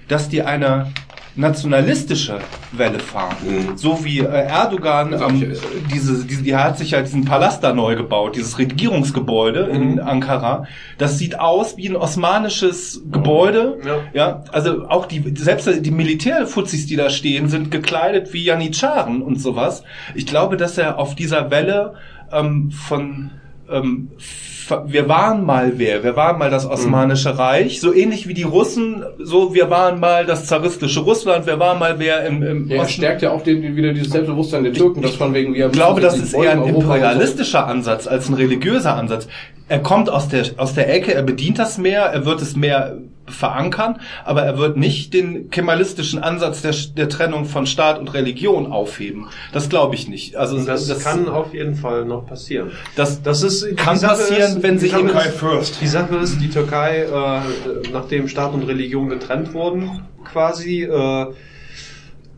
[0.09, 0.93] dass die eine
[1.37, 2.39] nationalistische
[2.73, 3.37] Welle fahren.
[3.47, 3.77] Mhm.
[3.77, 5.57] So wie äh, Erdogan, ähm, äh,
[5.93, 9.75] diese, diese, die hat sich ja diesen Palast da neu gebaut, dieses Regierungsgebäude Mhm.
[9.75, 10.67] in Ankara.
[10.99, 13.79] Das sieht aus wie ein osmanisches Gebäude.
[13.85, 13.97] Ja.
[14.15, 19.41] Ja, also auch die, selbst die Militärfuzis, die da stehen, sind gekleidet wie Janitscharen und
[19.41, 19.83] sowas.
[20.15, 21.95] Ich glaube, dass er auf dieser Welle
[22.33, 23.31] ähm, von
[23.71, 24.11] ähm,
[24.87, 29.05] wir waren mal wer, wir waren mal das Osmanische Reich, so ähnlich wie die Russen,
[29.19, 32.95] so wir waren mal das zaristische Russland, wir waren mal wer im, im Ja, Osten.
[32.95, 36.01] stärkt ja auch den, wieder dieses Selbstbewusstsein der Türken, das von wegen wir Ich glaube,
[36.01, 39.29] das ist eher ein Europa imperialistischer Ansatz als ein religiöser Ansatz.
[39.69, 42.99] Er kommt aus der, aus der Ecke, er bedient das mehr, er wird es mehr
[43.29, 48.71] verankern, aber er wird nicht den kemalistischen Ansatz der, der Trennung von Staat und Religion
[48.73, 49.27] aufheben.
[49.53, 50.37] Das glaube ich nicht.
[50.37, 52.71] Also Das, kann auf jeden Fall noch passieren.
[52.97, 55.81] das, Das ist Kann passieren, wenn die sich im- ist- first.
[55.81, 57.41] Die Sache ist, die Türkei, äh,
[57.93, 61.27] nachdem Staat und Religion getrennt wurden, quasi, äh,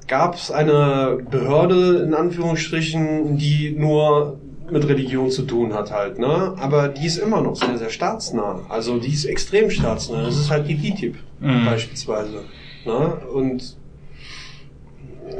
[0.07, 4.39] gab es eine Behörde, in Anführungsstrichen, die nur
[4.71, 6.55] mit Religion zu tun hat halt, ne?
[6.59, 8.63] Aber die ist immer noch sehr, sehr staatsnah.
[8.69, 10.23] Also die ist extrem staatsnah.
[10.25, 11.65] Das ist halt die DTIP Mhm.
[11.67, 12.45] beispielsweise.
[12.85, 13.17] Ne?
[13.33, 13.77] Und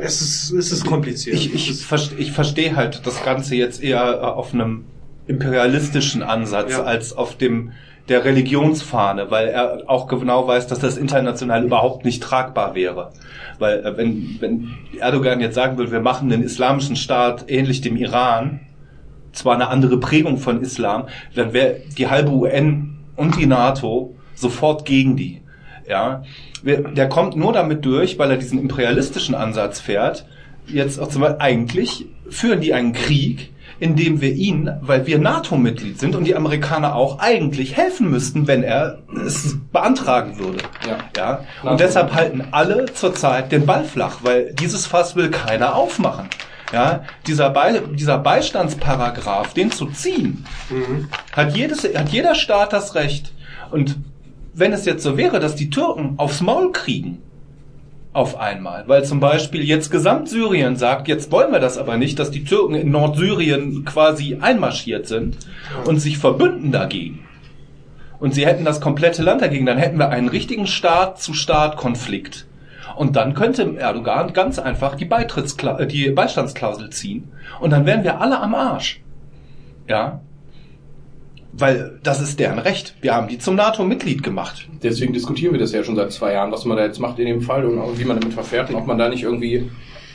[0.01, 1.35] es ist, es ist kompliziert.
[1.37, 4.85] ich, ich, verste- ich verstehe halt das Ganze jetzt eher äh, auf einem
[5.27, 6.83] imperialistischen Ansatz Ja.
[6.85, 7.73] als auf dem
[8.09, 13.13] der Religionsfahne, weil er auch genau weiß, dass das international überhaupt nicht tragbar wäre.
[13.59, 17.97] Weil äh, wenn, wenn Erdogan jetzt sagen würde, wir machen den islamischen Staat ähnlich dem
[17.97, 18.61] Iran,
[19.33, 21.05] zwar eine andere Prägung von Islam,
[21.35, 25.41] dann wäre die halbe UN und die NATO sofort gegen die.
[25.89, 26.23] Ja,
[26.63, 30.27] der kommt nur damit durch, weil er diesen imperialistischen Ansatz fährt.
[30.67, 35.19] Jetzt auch zum Beispiel, eigentlich führen die einen Krieg, in dem wir ihn, weil wir
[35.19, 40.59] NATO-Mitglied sind und die Amerikaner auch eigentlich helfen müssten, wenn er es beantragen würde.
[40.87, 40.99] Ja.
[41.63, 41.71] Ja.
[41.71, 46.29] Und deshalb halten alle zurzeit den Ball flach, weil dieses Fass will keiner aufmachen.
[46.73, 50.45] Ja, dieser, Be dieser Beistandsparagraph, den zu ziehen,
[51.33, 53.33] hat, jedes, hat jeder Staat das Recht.
[53.71, 53.97] Und
[54.53, 57.23] wenn es jetzt so wäre, dass die Türken aufs Maul kriegen,
[58.13, 62.31] auf einmal, weil zum Beispiel jetzt Gesamtsyrien sagt, jetzt wollen wir das aber nicht, dass
[62.33, 65.37] die Türken in Nordsyrien quasi einmarschiert sind
[65.85, 67.21] und sich verbünden dagegen.
[68.19, 72.48] Und sie hätten das komplette Land dagegen, dann hätten wir einen richtigen Staat-zu-Staat-Konflikt.
[72.97, 77.31] Und dann könnte Erdogan ganz einfach die, Beitrittskla äh, die Beistandsklausel ziehen.
[77.61, 79.03] Und dann wären wir alle am Arsch.
[79.89, 80.21] Ja.
[81.53, 82.95] Weil das ist deren Recht.
[83.01, 84.69] Wir haben die zum NATO-Mitglied gemacht.
[84.83, 87.27] Deswegen diskutieren wir das ja schon seit zwei Jahren, was man da jetzt macht in
[87.27, 89.71] dem Fall und wie man damit verfährt und ob man da nicht irgendwie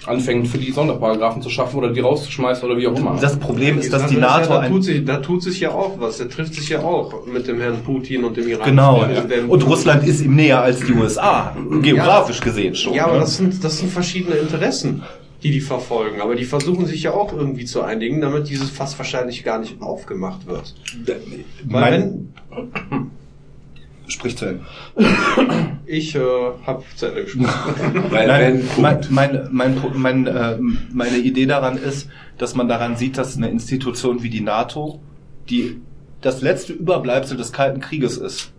[0.05, 3.17] anfängt, für die Sonderparagraphen zu schaffen oder die rauszuschmeißen oder wie auch immer.
[3.19, 5.99] Das Problem ist, dass die NATO ja, da, tut sich, da tut sich ja auch
[5.99, 6.17] was.
[6.17, 8.65] Der trifft sich ja auch mit dem Herrn Putin und dem Iran.
[8.65, 9.23] Genau, Ja, ja.
[9.47, 12.93] Und Russland ist ihm näher als die USA, geografisch gesehen schon.
[12.93, 13.19] Ja, aber ne?
[13.21, 15.03] das sind, das sind verschiedene Interessen,
[15.41, 16.21] die die verfolgen.
[16.21, 19.81] Aber die versuchen sich ja auch irgendwie zu einigen, damit dieses Fass wahrscheinlich gar nicht
[19.81, 20.75] aufgemacht wird.
[21.63, 22.33] Weil mein,
[24.07, 24.65] Sprich zu Ende.
[25.85, 26.19] Ich äh,
[26.65, 28.03] habe zu Ende gesprochen.
[28.09, 30.57] Weil Nein, mein, mein, mein, mein, äh,
[30.91, 34.99] meine Idee daran ist, dass man daran sieht, dass eine Institution wie die NATO,
[35.49, 35.81] die
[36.21, 38.51] das letzte Überbleibsel des Kalten Krieges ist,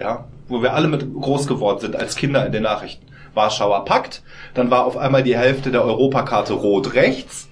[0.00, 3.06] ja, wo wir alle mit groß geworden sind als Kinder in den Nachrichten.
[3.34, 4.22] Warschauer Pakt,
[4.54, 7.48] dann war auf einmal die Hälfte der Europakarte rot rechts,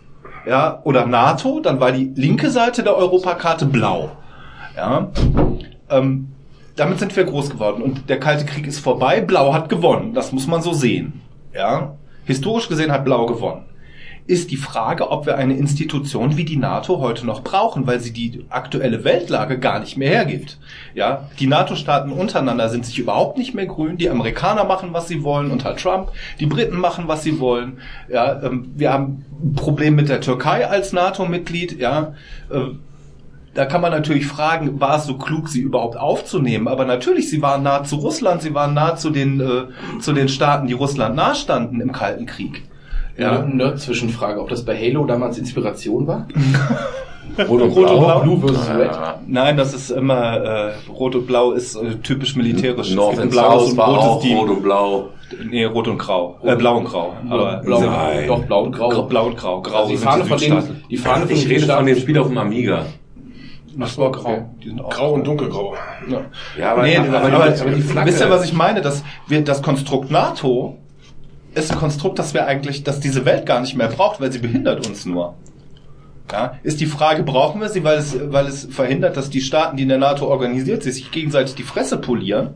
[0.47, 4.11] ja, oder NATO, dann war die linke Seite der Europakarte blau.
[4.77, 5.11] Ja,
[5.91, 6.32] ähm,
[6.77, 9.21] damit sind wir groß geworden und der Kalte Krieg ist vorbei.
[9.21, 11.21] Blau hat gewonnen, das muss man so sehen.
[11.55, 13.67] Ja, historisch gesehen hat Blau gewonnen.
[14.25, 18.13] Ist die Frage, ob wir eine Institution wie die NATO heute noch brauchen, weil sie
[18.13, 20.59] die aktuelle Weltlage gar nicht mehr hergibt.
[20.95, 23.97] Ja, die NATO-Staaten untereinander sind sich überhaupt nicht mehr grün.
[23.97, 26.13] Die Amerikaner machen, was sie wollen unter Trump.
[26.39, 27.79] Die Briten machen, was sie wollen.
[28.09, 31.81] Ja, ähm, wir haben ein Problem mit der Türkei als NATO-Mitglied.
[31.81, 32.15] Ja,
[32.49, 32.77] äh,
[33.55, 36.69] da kann man natürlich fragen, war es so klug, sie überhaupt aufzunehmen?
[36.69, 40.29] Aber natürlich, sie waren nah zu Russland, sie waren nah zu den, äh, zu den
[40.29, 42.63] Staaten, die Russland nahestanden im Kalten Krieg.
[43.19, 43.43] Ja.
[43.43, 46.27] Eine Nerd-Zwischenfrage, ob das bei Halo damals Inspiration war?
[47.39, 48.21] Rot und Rot und Blau?
[48.21, 48.91] Blue versus Red.
[49.27, 52.91] Nein, das ist immer, äh, Rot und Blau ist äh, typisch militärisch.
[52.91, 54.39] Es North gibt ein and blaues South und war rotes auch Team.
[54.39, 55.09] Rot und Blau.
[55.49, 56.39] Nee, Rot und Grau.
[56.43, 57.15] Äh, Blau und Grau.
[57.31, 58.27] Aber Blau, Nein.
[58.27, 58.89] doch, blau und grau.
[58.91, 59.63] Grau, Blau und Grau.
[59.63, 61.97] Grau Also die sind Fahne von denen, die Fahne von Ich den rede von dem
[61.97, 62.85] Spiel auf dem Amiga.
[63.77, 64.51] Das war Grau.
[64.63, 65.75] Die sind auch Grau und dunkelgrau.
[66.59, 68.11] Ja, aber, nee, aber, aber, die- aber, aber die Flagge.
[68.11, 68.81] wisst ihr, was ich meine?
[68.83, 70.79] Dass wir, das Konstrukt NATO
[71.55, 74.39] ist ein Konstrukt, das wir eigentlich, dass diese Welt gar nicht mehr braucht, weil sie
[74.39, 75.35] behindert uns nur.
[76.31, 79.77] Ja, ist die Frage, brauchen wir sie, weil es, weil es verhindert, dass die Staaten,
[79.77, 82.55] die in der NATO organisiert sind, sich gegenseitig die Fresse polieren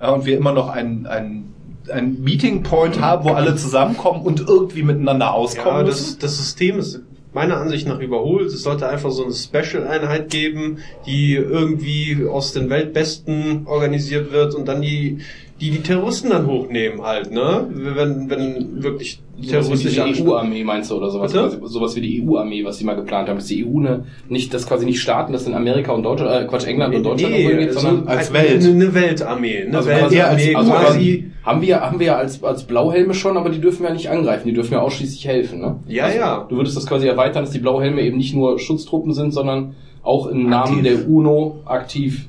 [0.00, 1.54] ja, und wir immer noch einen, einen,
[1.90, 6.78] einen Meeting Point haben, wo alle zusammenkommen und irgendwie miteinander auskommen Ja, das, das System
[6.78, 7.00] ist
[7.34, 8.46] meiner Ansicht nach überholt.
[8.46, 14.66] Es sollte einfach so eine Special-Einheit geben, die irgendwie aus den Weltbesten organisiert wird und
[14.66, 15.18] dann die
[15.64, 17.66] die, die Terroristen dann hochnehmen halt, ne?
[17.70, 21.32] Wenn, wenn wirklich terroristische die Anschläge- EU-Armee meinst du oder sowas?
[21.32, 24.52] Quasi, sowas wie die EU-Armee, was sie mal geplant haben, dass die EU ne, nicht,
[24.52, 27.42] das quasi nicht Staaten, das sind Amerika und Deutschland, äh, Quatsch, England und Deutschland Nee,
[27.42, 28.64] irgendwo hingeht, so sondern als eine- Welt.
[28.64, 29.62] Eine Weltarmee.
[29.66, 31.30] Eine Also quasi Weltarmee als- also quasi.
[31.42, 34.46] haben wir, haben wir ja als, als Blauhelme schon, aber die dürfen ja nicht angreifen,
[34.48, 35.76] die dürfen ja ausschließlich helfen, ne?
[35.88, 36.46] Ja, also, ja.
[36.48, 40.26] Du würdest das quasi erweitern, dass die Blauhelme eben nicht nur Schutztruppen sind, sondern auch
[40.26, 42.26] im Namen der UNO aktiv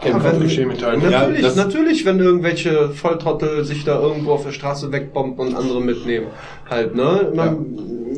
[0.00, 0.22] kämpfen.
[0.24, 0.98] wenn- Klischee-Metall.
[0.98, 5.80] Natürlich, Ja, natürlich, wenn irgendwelche Volltrottel sich da irgendwo auf der Straße wegbomben und andere
[5.82, 6.26] mitnehmen.
[6.70, 7.30] Halt, ne?
[7.34, 7.66] Man,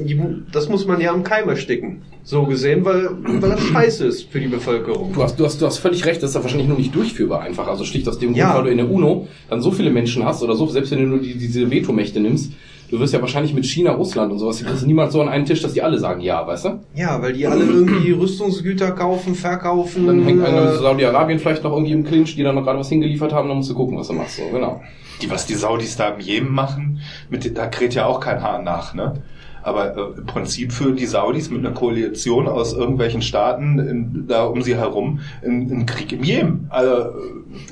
[0.04, 0.20] die,
[0.52, 2.02] das muss man ja am Keim ersticken.
[2.22, 3.10] So gesehen, weil,
[3.40, 5.12] weil das scheiße ist für die Bevölkerung.
[5.12, 7.42] Du hast, du, hast, du hast völlig recht, das ist ja wahrscheinlich nur nicht durchführbar
[7.42, 7.68] einfach.
[7.68, 8.54] Also schlicht aus dem Grund, Ja.
[8.56, 11.06] weil du in der UNO dann so viele Menschen hast oder so, selbst wenn du
[11.06, 12.52] nur die, diese Vetomächte nimmst,
[12.90, 15.28] du wirst ja wahrscheinlich mit China, Russland und sowas, die kriegst du niemals so an
[15.28, 16.80] einen Tisch, dass die alle sagen ja, weißt du?
[16.94, 20.06] Ja, weil die alle irgendwie Rüstungsgüter kaufen, verkaufen.
[20.06, 22.78] Dann hängt einer äh, mit Saudi-Arabien vielleicht noch irgendwie im Clinch, die dann noch gerade
[22.78, 24.36] was hingeliefert haben, dann musst du gucken, was du machst.
[24.36, 24.80] So, genau.
[25.20, 28.62] die, was die Saudis da im Jemen machen, mit, da kräht ja auch kein Haar
[28.62, 29.22] nach, ne?
[29.64, 34.44] Aber äh, im Prinzip führen die Saudis mit einer Koalition aus irgendwelchen Staaten in, da
[34.44, 36.66] um sie herum einen, Krieg im Jemen.
[36.70, 37.12] Also äh,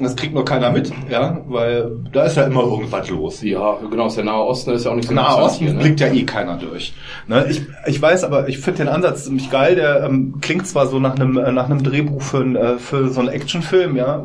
[0.00, 3.42] das kriegt nur keiner mit, ja, weil da ist ja immer irgendwas los.
[3.42, 5.80] Ja, genau, der Nahe Osten, ist ja auch nicht so Nahe Osten hier, ne?
[5.80, 6.94] blickt ja eh keiner durch.
[7.26, 7.46] Ne?
[7.50, 9.74] Ich, ich weiß, aber ich finde den Ansatz ziemlich geil.
[9.74, 13.10] Der ähm, klingt zwar so nach einem äh, nach einem Drehbuch für, ein, äh, für
[13.10, 14.22] so einen Actionfilm, ja.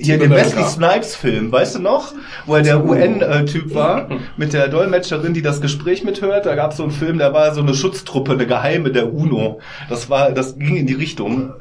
[0.00, 0.30] Hier den.
[0.34, 2.12] Wesley Snipes Film, weißt du noch?
[2.46, 6.46] Wo er der UN-Typ war, mit der Dolmetscherin, die das Gespräch mithört.
[6.46, 9.60] Da gab es so einen Film, da war so eine Schutztruppe, eine geheime der UNO.
[9.88, 11.52] Das war, das ging in die Richtung.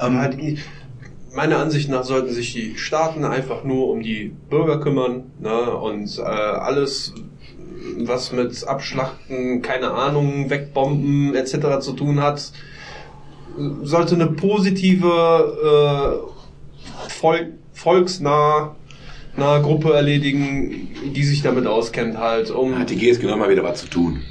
[0.00, 0.58] Ähm, Ja, die,
[1.34, 6.18] meiner Ansicht nach sollten sich die Staaten einfach nur um die Bürger kümmern ne, und
[6.18, 7.14] äh, alles,
[7.98, 11.80] was mit Abschlachten, keine Ahnung, Wegbomben etc.
[11.80, 12.52] zu tun hat,
[13.82, 16.30] sollte eine positive, äh,
[17.08, 18.74] Volk, volksnah
[19.36, 22.50] nahe Gruppe erledigen, die sich damit auskennt halt.
[22.50, 24.22] Um Hat die GSG noch mal wieder was zu tun.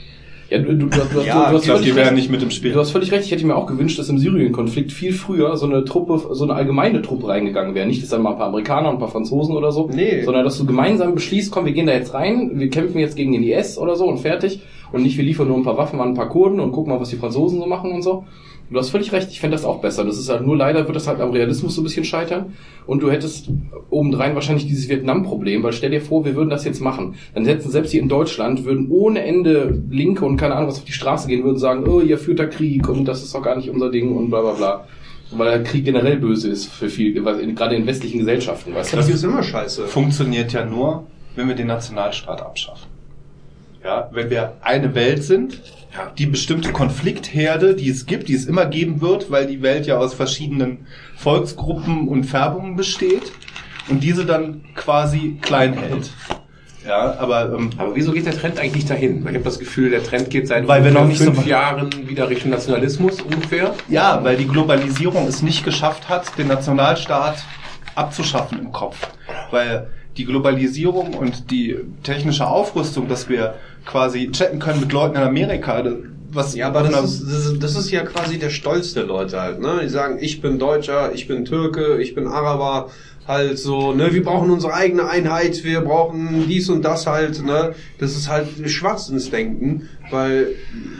[0.49, 2.71] Ja, du, du, du, du, Ja, du, ich glaube, die wären nicht mit im Spiel.
[2.73, 5.67] Du hast völlig recht, ich hätte mir auch gewünscht, dass im Syrien-Konflikt viel früher so
[5.67, 7.85] eine Truppe, so eine allgemeine Truppe reingegangen wäre.
[7.85, 10.23] Nicht, dass dann mal ein paar Amerikaner und ein paar Franzosen oder so, Nee.
[10.23, 13.31] sondern dass du gemeinsam beschließt, komm, wir gehen da jetzt rein, wir kämpfen jetzt gegen
[13.31, 14.61] den IS oder so und fertig.
[14.91, 16.99] Und nicht, wir liefern nur ein paar Waffen an ein paar Kurden und gucken mal,
[16.99, 18.25] was die Franzosen so machen und so.
[18.71, 20.05] Du hast völlig recht, ich fände das auch besser.
[20.05, 22.53] Das ist halt nur leider wird das halt am Realismus so ein bisschen scheitern.
[22.85, 23.49] Und du hättest
[23.89, 27.15] obendrein wahrscheinlich dieses Vietnam-Problem, weil stell dir vor, wir würden das jetzt machen.
[27.33, 30.85] Dann setzen selbst hier in Deutschland, würden ohne Ende Linke und keine Ahnung was auf
[30.85, 33.55] die Straße gehen, würden sagen, oh, ihr führt da Krieg und das ist doch gar
[33.55, 34.87] nicht unser Ding und bla bla bla.
[35.31, 38.97] Weil der Krieg generell böse ist für viel, gerade in westlichen Gesellschaften, weißt du?
[38.97, 39.87] das ist immer scheiße.
[39.87, 41.05] funktioniert ja nur,
[41.35, 42.87] wenn wir den Nationalstaat abschaffen.
[43.83, 45.61] Ja, wenn wir eine Welt sind,
[45.95, 46.11] Ja.
[46.17, 49.97] die bestimmte Konfliktherde, die es gibt, die es immer geben wird, weil die Welt ja
[49.97, 50.85] aus verschiedenen
[51.17, 53.31] Volksgruppen und Färbungen besteht
[53.89, 56.11] und diese dann quasi klein hält.
[56.87, 59.19] Ja, aber ähm, Aber wieso geht der Trend eigentlich nicht dahin?
[59.21, 61.45] Ich habe das Gefühl, der Trend geht seit Weil wir noch nicht so fünf weit-
[61.47, 63.73] Jahren wieder Richtung Nationalismus ungefähr.
[63.89, 67.43] ja, weil die Globalisierung es nicht geschafft hat, den Nationalstaat
[67.95, 68.97] abzuschaffen im Kopf.
[69.51, 73.55] Weil die Globalisierung und die technische Aufrüstung, dass wir
[73.85, 75.83] quasi chatten können mit Leuten in Amerika,
[76.31, 79.41] was Ja, aber das ist, das, ist, das ist ja quasi der Stolz der Leute
[79.41, 79.79] halt, ne?
[79.83, 82.89] Die sagen, ich bin Deutscher, ich bin Türke, ich bin Araber,
[83.29, 84.11] halt so, ne?
[84.11, 87.73] Wir brauchen unsere eigene Einheit, wir brauchen dies und das halt, ne?
[87.99, 90.47] Das ist halt Schwachsinnsdenken, weil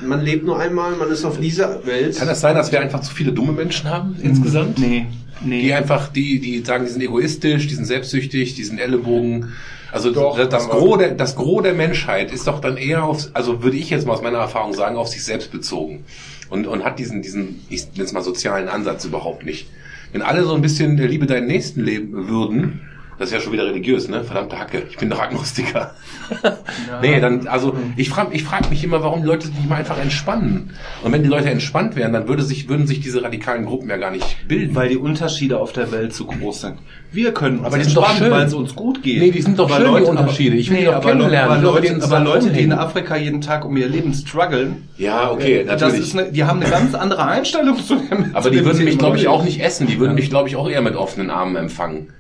[0.06, 2.18] man lebt nur einmal, man ist auf dieser Welt.
[2.18, 4.78] Kann das sein, dass wir einfach zu viele dumme Menschen haben insgesamt?
[4.78, 5.08] Nee,
[5.44, 5.62] nee.
[5.62, 9.54] Die einfach, die, die sagen, die sind egoistisch, die sind selbstsüchtig, die sind Ellenbogen.
[9.92, 13.30] Also Doch, das, das, Gros der, das Gros der Menschheit ist doch dann eher auf,
[13.34, 16.06] also würde ich jetzt mal aus meiner Erfahrung sagen, auf sich selbst bezogen.
[16.50, 19.70] Und, und hat diesen, diesen, ich nenne es mal sozialen Ansatz überhaupt nicht.
[20.12, 22.89] Wenn alle so ein bisschen der Liebe deinen Nächsten leben würden,
[23.20, 24.24] Das ist ja schon wieder religiös, ne?
[24.24, 24.84] Verdammte Hacke.
[24.90, 25.94] Ich bin doch Agnostiker.
[27.02, 29.76] nee, dann, also ich frage ich frag mich immer, warum die Leute sich nicht mal
[29.76, 30.72] einfach entspannen.
[31.04, 33.98] Und wenn die Leute entspannt wären, dann würde sich, würden sich diese radikalen Gruppen ja
[33.98, 34.74] gar nicht bilden.
[34.74, 36.76] Weil die Unterschiede auf der Welt zu groß sind.
[37.12, 38.32] Wir können uns Aber die sind doch schön.
[38.32, 39.20] weil es uns gut geht.
[39.20, 40.56] Nee, die sind doch Aber schön, die Unterschiede.
[40.56, 42.72] Ich will die doch kennenlernen, aber Leute, uns aber Leute, die in.
[42.72, 46.08] Afrika jeden Tag um ihr Leben strugglen, ja, okay, das natürlich.
[46.08, 48.86] ist eine, die haben eine ganz andere Einstellung zu dem Aber zu die dem würden
[48.86, 49.88] mich, glaube ich, auch nicht essen.
[49.88, 52.14] Die würden mich, glaube ich, auch eher mit offenen Armen empfangen.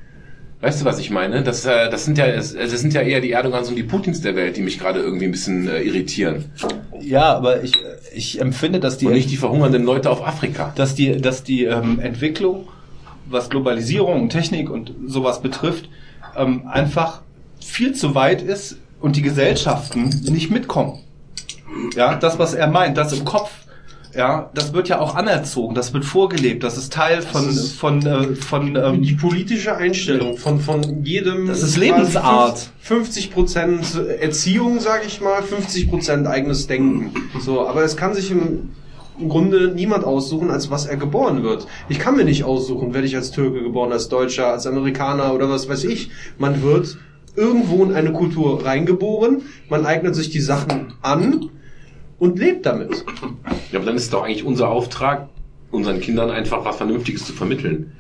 [0.62, 1.41] Weißt du, was ich meine?
[1.41, 4.20] Das, äh, das sind ja, es- das sind ja eher die Erdogans und die Putins
[4.22, 6.51] der Welt, die mich gerade irgendwie ein bisschen äh, irritieren.
[6.99, 7.72] Ja, aber ich,
[8.14, 10.74] ich empfinde, dass die, Und nicht die verhungernden Leute auf Afrika.
[10.76, 12.68] dass die, dass die ähm, Entwicklung,
[13.30, 15.88] was Globalisierung und Technik und sowas betrifft,
[16.36, 17.22] ähm, einfach
[17.62, 20.99] viel zu weit ist und die Gesellschaften nicht mitkommen.
[21.95, 23.51] Ja, das, was er meint, das im Kopf,
[24.16, 28.05] ja, das wird ja auch anerzogen, das wird vorgelebt, das ist Teil von, ist- von,
[28.05, 31.47] äh, von, ähm, Die politische Einstellung von, von jedem.
[31.47, 32.70] Das ist Lebensart.
[32.82, 33.86] 50 Prozent
[34.20, 37.14] Erziehung, sage ich mal, 50 Prozent eigenes Denken.
[37.39, 38.70] So, aber es kann sich im,
[39.20, 41.68] im Grunde niemand aussuchen, als was er geboren wird.
[41.89, 45.49] Ich kann mir nicht aussuchen, werde ich als Türke geboren, als Deutscher, als Amerikaner oder
[45.49, 46.10] was weiß ich.
[46.38, 46.97] Man wird
[47.36, 51.49] irgendwo in eine Kultur reingeboren, man eignet sich die Sachen an
[52.20, 53.05] und lebt damit.
[53.72, 55.30] Ja, aber dann ist es doch eigentlich unser Auftrag,
[55.72, 57.93] unseren Kindern einfach was Vernünftiges zu vermitteln.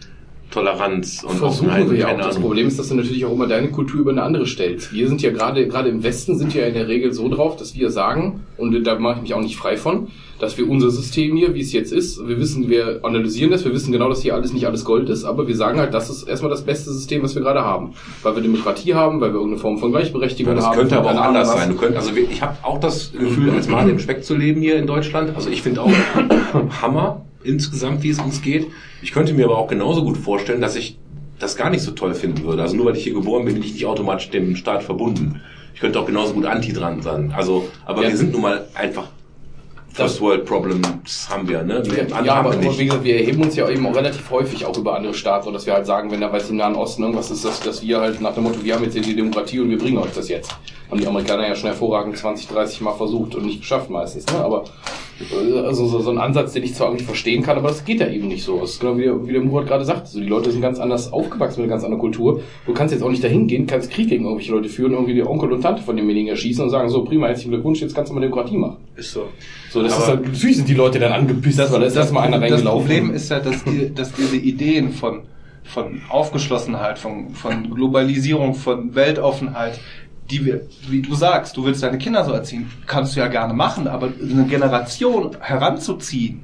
[0.51, 2.17] Toleranz und Versuchen Offenheit wir ja auch.
[2.17, 2.41] Das Ahnung.
[2.41, 4.91] Problem ist, dass du natürlich auch immer deine Kultur über eine andere stellst.
[4.91, 7.75] Wir sind ja gerade, gerade im Westen sind ja in der Regel so drauf, dass
[7.75, 10.07] wir sagen, und da mache ich mich auch nicht frei von,
[10.39, 13.73] dass wir unser System hier, wie es jetzt ist, wir wissen, wir analysieren das, wir
[13.73, 16.23] wissen genau, dass hier alles nicht alles Gold ist, aber wir sagen halt, das ist
[16.23, 17.93] erstmal das beste System, was wir gerade haben.
[18.23, 20.77] Weil wir Demokratie haben, weil wir irgendeine Form von Gleichberechtigung Ja, das haben.
[20.77, 21.69] könnte aber auch anders sein.
[21.69, 24.77] Du könnt, also ich habe auch das Gefühl, als Mann im Speck zu leben hier
[24.77, 25.33] in Deutschland.
[25.35, 25.91] Also ich finde auch
[26.81, 28.67] Hammer insgesamt, wie es uns geht.
[29.01, 30.97] Ich könnte mir aber auch genauso gut vorstellen, dass ich
[31.39, 32.61] das gar nicht so toll finden würde.
[32.61, 35.41] Also nur weil ich hier geboren bin, bin ich nicht automatisch dem Staat verbunden.
[35.73, 37.33] Ich könnte auch genauso gut anti dran sein.
[37.35, 38.09] Also, aber Ja.
[38.09, 39.07] wir sind nun mal einfach
[39.93, 41.83] First World Problems haben wir, ne?
[42.09, 44.95] Ja, haben aber wir gesagt, wir erheben uns ja eben auch relativ häufig auch über
[44.95, 47.59] andere Staaten, dass wir halt sagen, wenn da weiß im Nahen Osten irgendwas ist, dass,
[47.59, 49.97] dass wir halt nach dem Motto, wir haben jetzt hier die Demokratie und wir bringen
[49.97, 50.51] euch das jetzt.
[50.89, 54.39] Haben die Amerikaner ja schon hervorragend 20, 30 Mal versucht und nicht geschafft meistens, ne?
[54.39, 54.63] Aber
[55.65, 58.07] also so, so ein Ansatz, den ich zwar irgendwie verstehen kann, aber das geht ja
[58.07, 58.59] eben nicht so.
[58.61, 60.01] Das ist genau wie, der- wie der Murat gerade sagt.
[60.01, 62.41] Also die Leute sind ganz anders aufgewachsen mit einer ganz anderen Kultur.
[62.65, 65.23] Du kannst jetzt auch nicht dahin gehen, kannst Krieg gegen irgendwelche Leute führen, irgendwie die
[65.25, 68.15] Onkel und Tante von demjenigen erschießen und sagen, so prima, herzlichen Glückwunsch, jetzt kannst du
[68.15, 68.77] mal Demokratie machen.
[68.95, 69.25] Ist so.
[69.71, 72.23] So, das Aber- ist halt, natürlich sind die Leute dann angepisst, weil da ist erstmal
[72.25, 72.87] einer das reingelaufen.
[72.87, 75.21] Problem ist ja, dass, die, dass diese Ideen von,
[75.63, 79.79] von Aufgeschlossenheit, von, von Globalisierung, von Weltoffenheit,
[80.31, 83.53] die wir, wie du sagst, du willst deine Kinder so erziehen, kannst du ja gerne
[83.53, 86.41] machen, aber eine Generation heranzuziehen,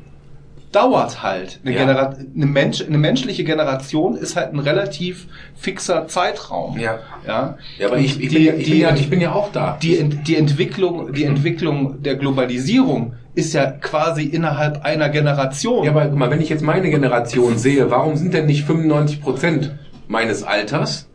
[0.71, 1.59] dauert halt.
[1.63, 2.09] Eine, Ja.
[2.35, 6.77] Eine, Mensch eine menschliche Generation ist halt ein relativ fixer Zeitraum.
[6.77, 6.99] Ja.
[7.25, 9.31] Ja, Ja, aber ich, ich, Die- bin, ja, ich, bin die- ja, ich bin ja
[9.33, 9.77] auch da.
[9.81, 15.83] die, die Entwicklung, die Entwicklung der Globalisierung ist ja quasi innerhalb einer Generation.
[15.85, 19.21] Ja, aber guck mal, wenn ich jetzt meine Generation sehe, warum sind denn nicht 95
[19.21, 19.75] Prozent
[20.07, 21.07] meines Alters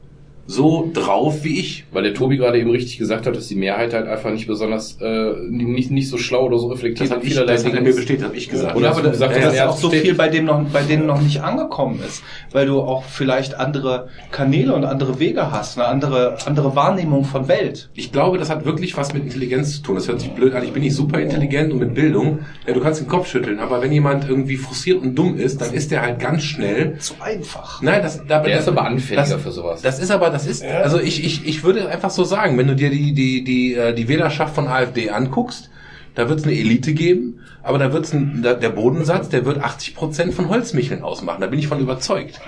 [0.50, 1.84] so drauf wie ich?
[1.92, 4.98] Weil der Tobi gerade eben richtig gesagt hat, dass die Mehrheit halt einfach nicht besonders,
[5.00, 7.94] äh, nicht, nicht so schlau oder so reflektiert Das hat, ich, das hat er mir
[7.94, 8.74] bestätigt, habe ich gesagt.
[8.74, 10.82] Oder ja, aber gesagt, dass dass das er auch so viel bei dem noch, bei
[10.82, 15.78] denen noch nicht angekommen ist, weil du auch vielleicht andere Kanäle und andere Wege hast,
[15.78, 17.90] eine andere, andere Wahrnehmung von Welt.
[17.94, 19.94] Ich glaube, das hat wirklich was mit Intelligenz zu tun.
[19.94, 20.64] Das hört sich blöd an.
[20.64, 22.40] Ich bin nicht super intelligent und mit Bildung.
[22.66, 25.72] Ja, du kannst den Kopf schütteln, aber wenn jemand irgendwie frustriert und dumm ist, dann
[25.72, 26.98] ist der halt ganz schnell.
[26.98, 27.80] Zu einfach.
[27.82, 29.82] Nein, das, da, Der das, ist aber anfälliger das, für sowas.
[29.82, 32.76] Das ist aber, das ist, also ich, ich, ich würde einfach so sagen, wenn du
[32.76, 35.70] dir die, die, die, äh, die Wählerschaft von AfD anguckst,
[36.14, 39.62] da wird es eine Elite geben, aber da wird es der der Bodensatz, der wird
[39.62, 41.40] 80 Prozent von Holzmicheln ausmachen.
[41.40, 42.40] Da bin ich von überzeugt.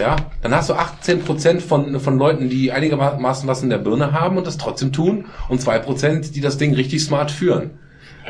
[0.00, 4.12] Ja, dann hast du 18 Prozent von, von Leuten, die einigermaßen was in der Birne
[4.12, 7.70] haben und das trotzdem tun und zwei Prozent, die das Ding richtig smart führen.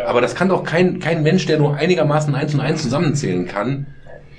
[0.07, 3.87] Aber das kann doch kein, kein Mensch, der nur einigermaßen eins und eins zusammenzählen kann,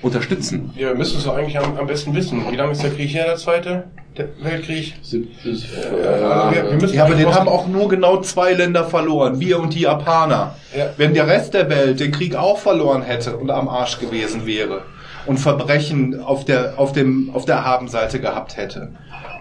[0.04, 0.70] unterstützen.
[0.76, 2.44] Ja, wir müssen es doch eigentlich am, am besten wissen.
[2.50, 3.84] Wie lange ist der Krieg her, der zweite?
[4.16, 4.94] Der Weltkrieg?
[5.02, 9.74] also wir, wir Ja, aber den haben auch nur genau zwei Länder verloren, wir und
[9.74, 10.56] die Japaner.
[10.76, 10.90] Ja.
[10.96, 14.82] Wenn der Rest der Welt den Krieg auch verloren hätte und am Arsch gewesen wäre
[15.26, 18.90] und Verbrechen auf der, auf dem, auf der Habenseite gehabt hätte,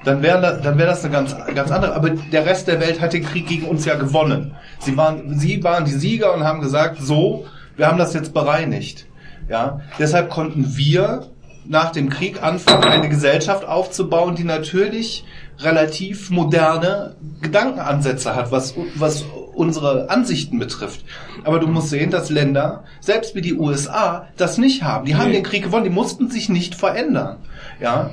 [0.06, 1.94] dann wäre das, dann wäre das eine ganz, ganz andere.
[1.94, 4.56] Aber der Rest der Welt hat den Krieg gegen uns ja gewonnen.
[4.80, 7.46] Sie waren, sie waren die Sieger und haben gesagt, so,
[7.76, 9.06] wir haben das jetzt bereinigt.
[9.50, 11.28] Ja, deshalb konnten wir
[11.66, 15.24] nach dem Krieg anfangen, eine Gesellschaft aufzubauen, die natürlich
[15.60, 19.24] relativ moderne Gedankenansätze hat, was, was
[19.54, 21.06] unsere Ansichten betrifft.
[21.46, 25.06] Aber du musst sehen, dass Länder, selbst wie die USA, das nicht haben.
[25.06, 25.36] Die haben Nee.
[25.36, 27.38] den Krieg gewonnen, die mussten sich nicht verändern.
[27.80, 28.10] Ja.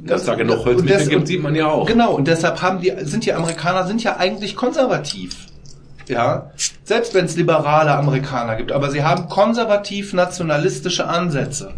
[0.00, 1.86] Dass da genug des- gibt, sieht man ja auch.
[1.86, 5.46] Genau, und deshalb haben die, sind die Amerikaner sind ja eigentlich konservativ.
[6.08, 6.50] Ja,
[6.84, 11.74] selbst wenn es liberale Amerikaner gibt, aber sie haben konservativ-nationalistische Ansätze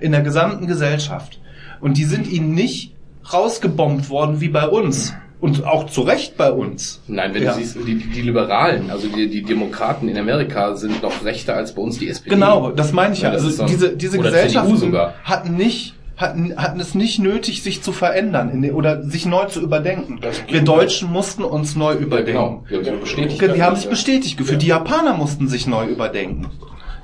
[0.00, 1.38] in der gesamten Gesellschaft.
[1.80, 2.94] Und die sind ihnen nicht
[3.32, 5.14] rausgebombt worden wie bei uns.
[5.40, 7.00] Und auch zu Recht bei uns.
[7.08, 7.52] Nein, wenn Ja.
[7.52, 11.74] du siehst, die, die Liberalen, also die, die Demokraten in Amerika sind noch rechter als
[11.74, 12.30] bei uns die SPD.
[12.30, 13.30] Genau, das meine ich ja.
[13.30, 13.64] Also so.
[13.66, 19.02] diese, diese Gesellschaften hatten nicht hatten, hatten es nicht nötig, sich zu verändern den, oder
[19.02, 20.20] sich neu zu überdenken.
[20.48, 22.64] Wir Deutschen mussten uns neu Ja, überdenken.
[22.68, 22.82] genau.
[22.82, 23.56] Die haben sich bestätigt.
[23.56, 24.62] Die haben sich bestätigt gefühlt.
[24.62, 26.46] Die Japaner mussten sich neu überdenken.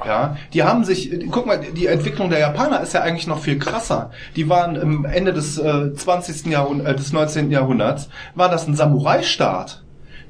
[0.07, 3.59] Ja, die haben sich, guck mal, die Entwicklung der Japaner ist ja eigentlich noch viel
[3.59, 4.11] krasser.
[4.37, 6.47] Die waren im Ende des äh, 20.
[6.47, 7.51] Jahrhunderts, äh, des 19.
[7.51, 9.83] Jahrhunderts, war das ein Samurai-Staat,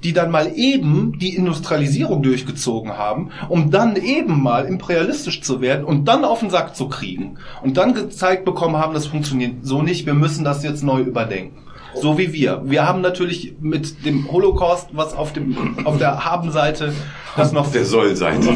[0.03, 5.85] die dann mal eben die Industrialisierung durchgezogen haben, um dann eben mal imperialistisch zu werden
[5.85, 7.37] und dann auf den Sack zu kriegen.
[7.63, 11.68] Und dann gezeigt bekommen haben, das funktioniert so nicht, wir müssen das jetzt neu überdenken.
[11.95, 12.63] So wie wir.
[12.65, 16.93] Wir haben natürlich mit dem Holocaust, was auf dem auf der Habenseite
[17.37, 18.49] das noch Der Soll-Seite.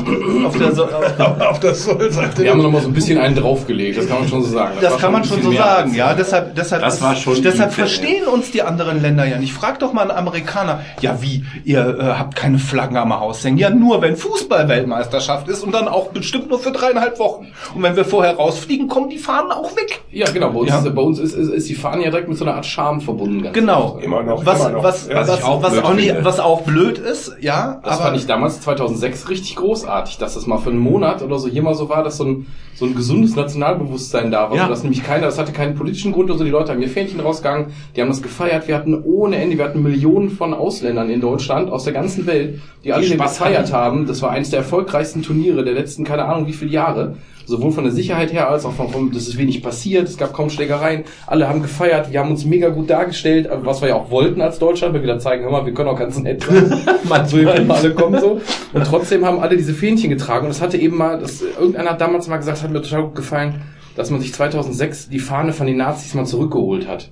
[0.45, 2.43] auf der so, auf, Auf das Sollseite.
[2.43, 4.77] Wir haben noch mal so ein bisschen einen draufgelegt, das kann man schon so sagen.
[4.81, 6.15] das war kann man schon so sagen, ja.
[6.15, 9.53] Deshalb, deshalb, Das war schon deshalb verstehen uns die anderen Länder ja nicht.
[9.53, 13.59] Frag doch mal einen Amerikaner, ja wie, ihr äh, habt keine Flaggen am Haus hängen.
[13.59, 17.49] Ja nur, wenn Fußball-Weltmeisterschaft ist und dann auch bestimmt nur für dreieinhalb Wochen.
[17.75, 20.03] Und wenn wir vorher rausfliegen, kommen die Fahnen auch weg.
[20.11, 20.51] Ja, genau.
[20.51, 20.79] Bei uns, Ja.
[20.81, 23.01] Ist, bei uns ist, ist, ist die Fahne ja direkt mit so einer Art Charme
[23.01, 23.22] verbunden.
[23.25, 23.99] Ganz Genau.
[24.03, 24.85] Immer noch, Was, immer noch.
[24.85, 27.81] was, Ja, was, was ich auch was, blöd auch nicht, was auch blöd ist, ja.
[27.85, 31.49] Das fand ich damals 2006 richtig großartig, dass das mal für einen Monat oder so
[31.49, 34.57] hier mal so war, dass so ein, so ein gesundes Nationalbewusstsein da war.
[34.57, 34.65] Ja.
[34.65, 37.21] Und das nämlich keiner, das hatte keinen politischen Grund, also die Leute haben ihr Fähnchen
[37.21, 41.21] rausgegangen, die haben das gefeiert, wir hatten ohne Ende, wir hatten Millionen von Ausländern in
[41.21, 44.07] Deutschland, aus der ganzen Welt, die alle hier Spaß gefeiert haben.
[44.07, 47.17] Das war eines der erfolgreichsten Turniere der letzten, keine Ahnung wie viele Jahre.
[47.47, 50.33] Sowohl von der Sicherheit her als auch von, von das ist wenig passiert, es gab
[50.33, 53.95] kaum Schlägereien, alle haben gefeiert, wir haben uns mega gut dargestellt, aber was wir ja
[53.97, 56.73] auch wollten als Deutschland, wir wieder zeigen, hör mal, wir können auch ganz nett sein.
[57.09, 58.41] Manchmal alle kommen so.
[58.73, 60.47] Und trotzdem haben alle diese Fähnchen getragen.
[60.47, 63.15] Und es hatte eben mal, das, irgendeiner hat damals mal gesagt, hat mir total gut
[63.15, 63.63] gefallen,
[63.97, 67.11] dass man sich 2006 die Fahne von den Nazis mal zurückgeholt hat.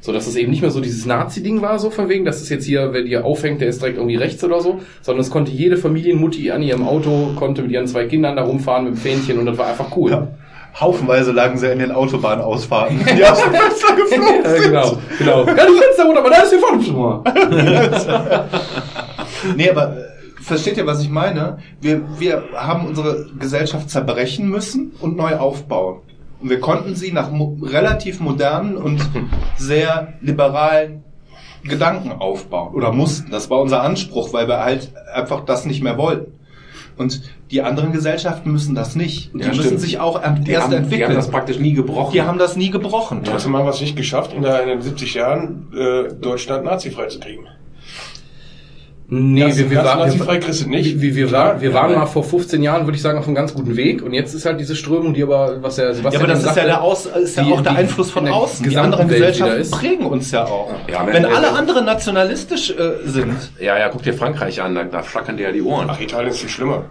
[0.00, 2.48] So, dass es eben nicht mehr so dieses Nazi-Ding war, so von wegen, dass es
[2.48, 5.50] jetzt hier, wer dir aufhängt, der ist direkt irgendwie rechts oder so, sondern es konnte
[5.50, 9.38] jede Familienmutti an ihrem Auto, konnte mit ihren zwei Kindern da rumfahren mit dem Fähnchen
[9.38, 10.10] und das war einfach cool.
[10.12, 10.28] Ja.
[10.78, 13.00] Haufenweise lagen sie in den Autobahnausfahrten.
[13.16, 14.62] Die aus dem Fenster geflogen Ja, sind.
[14.62, 15.46] genau, genau.
[15.46, 17.22] Ja, die Fenster runter, aber da ist hier vorne schon mal.
[19.56, 21.58] Nee, aber äh, versteht ihr, was ich meine?
[21.80, 26.00] Wir, wir haben unsere Gesellschaft zerbrechen müssen und neu aufbauen.
[26.40, 29.00] Und wir konnten sie nach mo relativ modernen und
[29.56, 31.02] sehr liberalen
[31.64, 32.74] Gedanken aufbauen.
[32.74, 33.30] Oder mussten.
[33.30, 36.32] Das war unser Anspruch, weil wir halt einfach das nicht mehr wollten.
[36.96, 37.22] Und
[37.52, 39.32] die anderen Gesellschaften müssen das nicht.
[39.32, 39.80] Und Ja, die müssen stimmt.
[39.80, 41.08] sich auch erst Die haben, die entwickeln.
[41.08, 42.12] haben das praktisch nie gebrochen.
[42.12, 43.22] die haben das nie gebrochen.
[43.22, 47.06] Du hast mal was nicht geschafft, in, der, in den 70 Jahren äh, Deutschland nazifrei
[47.06, 47.46] zu kriegen.
[49.10, 51.00] Nee, wir, wir, ganz waren, wir, kriegst du nicht.
[51.00, 53.54] wir, wir, waren, wir waren mal vor 15 Jahren, würde ich sagen, auf einem ganz
[53.54, 54.02] guten Weg.
[54.02, 56.50] Und jetzt ist halt diese Strömung, die aber, was der Ja, Sebastian aber das eben
[56.50, 58.68] ist ja, sagte, der Aus, ist ja die- auch der die Einfluss von außen.
[58.68, 59.70] Die anderen Welt Gesellschaften ist.
[59.70, 60.74] prägen uns ja auch.
[60.92, 62.74] Ja, wenn wenn- alle anderen nationalistisch äh,
[63.06, 65.88] sind ja, ja, guck dir Frankreich an, da, da flackern dir ja die Ohren.
[65.90, 66.84] Ach, Italien ist viel schlimmer.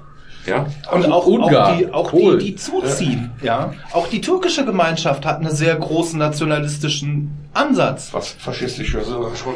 [0.48, 0.66] Ja?
[0.92, 2.40] und auch, Ungarn, auch, die, auch Polen.
[2.40, 3.74] die, die zuziehen, ja.
[3.92, 8.10] Auch die türkische Gemeinschaft hat einen sehr großen nationalistischen Ansatz.
[8.14, 9.54] Was faschistisch sogar schon.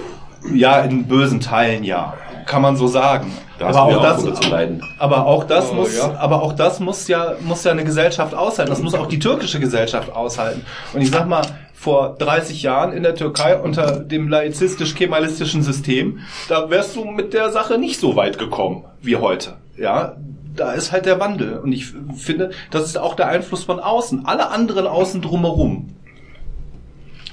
[0.54, 2.14] Ja, in bösen Teilen ja,
[2.46, 3.32] kann man so sagen.
[3.60, 4.84] Da aber auch auch das, leiden.
[4.98, 6.16] aber auch das Oh, muss, ja.
[6.18, 8.72] aber auch das muss ja, muss ja eine Gesellschaft aushalten.
[8.72, 10.66] Das muss auch die türkische Gesellschaft aushalten.
[10.94, 16.20] Und ich sag mal, vor 30 Jahren in der Türkei unter dem laizistisch-kemalistischen System,
[16.50, 19.54] da wärst du mit der Sache nicht so weit gekommen wie heute.
[19.78, 20.16] Ja,
[20.56, 21.58] da ist halt der Wandel.
[21.60, 24.26] Und ich finde, das ist auch der Einfluss von außen.
[24.26, 25.89] Alle anderen außen drumherum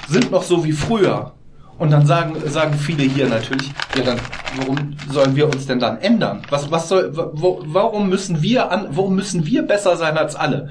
[0.08, 1.32] sind noch so wie früher.
[1.78, 4.18] Und dann sagen, sagen viele hier natürlich, ja dann,
[4.56, 6.42] warum sollen wir uns denn dann ändern?
[6.50, 10.70] Was, was soll, wo, warum müssen wir an, warum müssen wir besser sein als alle?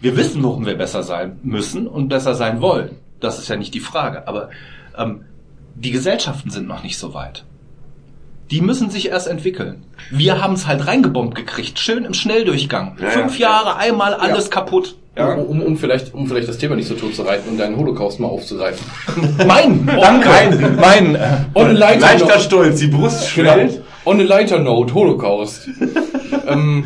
[0.00, 2.96] Wir wissen, warum wir besser sein müssen und besser sein wollen.
[3.20, 4.28] Das ist ja nicht die Frage.
[4.28, 4.50] Aber
[4.98, 5.24] ähm,
[5.74, 7.44] die Gesellschaften sind noch nicht so weit.
[8.52, 9.82] Die müssen sich erst entwickeln.
[10.10, 12.96] Wir haben es halt reingebombt gekriegt, schön im Schnelldurchgang.
[13.00, 13.48] Ja, Fünf ja.
[13.50, 14.94] Jahre, einmal alles kaputt.
[15.16, 17.76] um, um, um, vielleicht, um vielleicht das Thema nicht so tot zu reiten und deinen
[17.76, 18.84] Holocaust mal aufzugreifen.
[19.46, 20.28] Mein, danke,
[20.80, 21.14] mein.
[21.14, 21.20] Äh,
[21.54, 23.52] On a lighter Leichter note- Stolz, die Brust Genau.
[23.54, 23.82] schwellt.
[24.04, 25.68] On a lighter note, Holocaust.
[26.46, 26.84] ähm,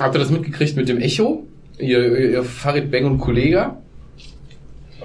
[0.00, 1.46] habt ihr das mitgekriegt mit dem Echo?
[1.78, 3.76] Ihr, ihr Farid Beng und Kollege?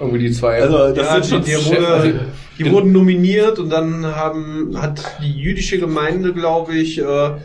[0.00, 0.60] Irgendwie die zwei.
[0.60, 2.10] Also, das Ja, sind die, schon die, Chef- wurde, also-
[2.58, 7.36] die wurden nominiert und dann haben, hat die jüdische Gemeinde, glaube ich, äh, Der,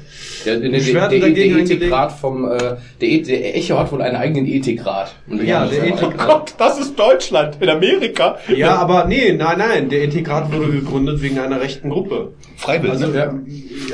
[0.45, 2.57] der, der, der, der dagegen Ethikrat vom, äh,
[3.01, 5.13] der, E- der Echo hat wohl einen eigenen Ethikrat.
[5.27, 7.57] Und die Ja, der das aber- Ethik- Gott, das ist Deutschland.
[7.59, 8.37] In Amerika.
[8.55, 12.33] ja, aber nee, nein, nein, der Ethikrat wurde gegründet wegen einer rechten Gruppe.
[12.57, 12.91] Freiwillig.
[12.93, 13.41] Also, ne?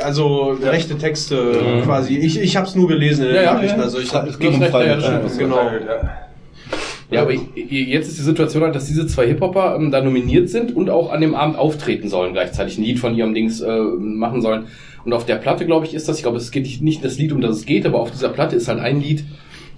[0.03, 2.17] also rechte Texte quasi.
[2.17, 3.79] Ich, ich habe es nur gelesen in den Ja, ja, Nachrichten.
[3.79, 3.83] ja.
[3.85, 5.37] Also ich Es ging um ja, Freiwillig.
[5.37, 5.59] genau.
[7.11, 10.75] Ja, aber jetzt ist die Situation halt, dass diese zwei Hip-Hopper ähm, da nominiert sind
[10.75, 14.41] und auch an dem Abend auftreten sollen, gleichzeitig ein Lied von ihrem Dings äh, machen
[14.41, 14.67] sollen.
[15.03, 17.31] Und auf der Platte, glaube ich, ist das, ich glaube, es geht nicht das Lied,
[17.31, 19.23] um das es geht, aber auf dieser Platte ist halt ein Lied,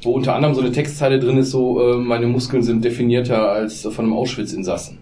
[0.03, 3.82] wo unter anderem so eine Textzeile drin ist, so, äh, meine Muskeln sind definierter als
[3.82, 4.99] von einem Auschwitz-Insassen.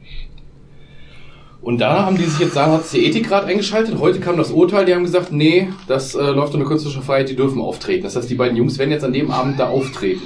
[1.61, 3.99] Und da haben die sich jetzt, da hat der Ethikrat eingeschaltet.
[3.99, 7.35] Heute kam das Urteil, die haben gesagt, nee, das äh, läuft unter künstlerischer Freiheit, die
[7.35, 8.03] dürfen auftreten.
[8.03, 10.21] Das heißt, die beiden Jungs werden jetzt an dem Abend da auftreten.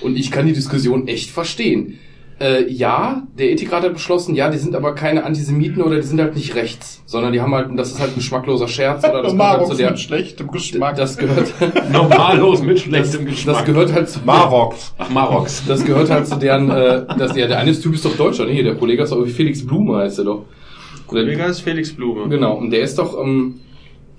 [0.00, 1.98] Und ich kann die Diskussion echt verstehen.
[2.40, 6.20] Äh, ja, der Ethikrat hat beschlossen, ja, die sind aber keine Antisemiten oder die sind
[6.20, 9.32] halt nicht rechts, sondern die haben halt, das ist halt ein geschmackloser Scherz oder das
[9.32, 10.94] gehört halt zu der, schlechtem Geschmack.
[10.94, 11.52] das gehört,
[11.92, 13.66] Normallos mit schlechtem das Geschmack.
[13.66, 14.94] gehört halt zu Maroks.
[14.98, 15.64] Ach, Maroks.
[15.66, 18.62] das gehört halt zu deren, äh, das, ja, der eine Typ ist doch Deutscher, nee,
[18.62, 20.44] der Kollege ist doch Felix Blume heißt er doch.
[21.08, 22.28] Kollege ist Felix Blume.
[22.28, 23.58] Genau, und der ist doch, ähm,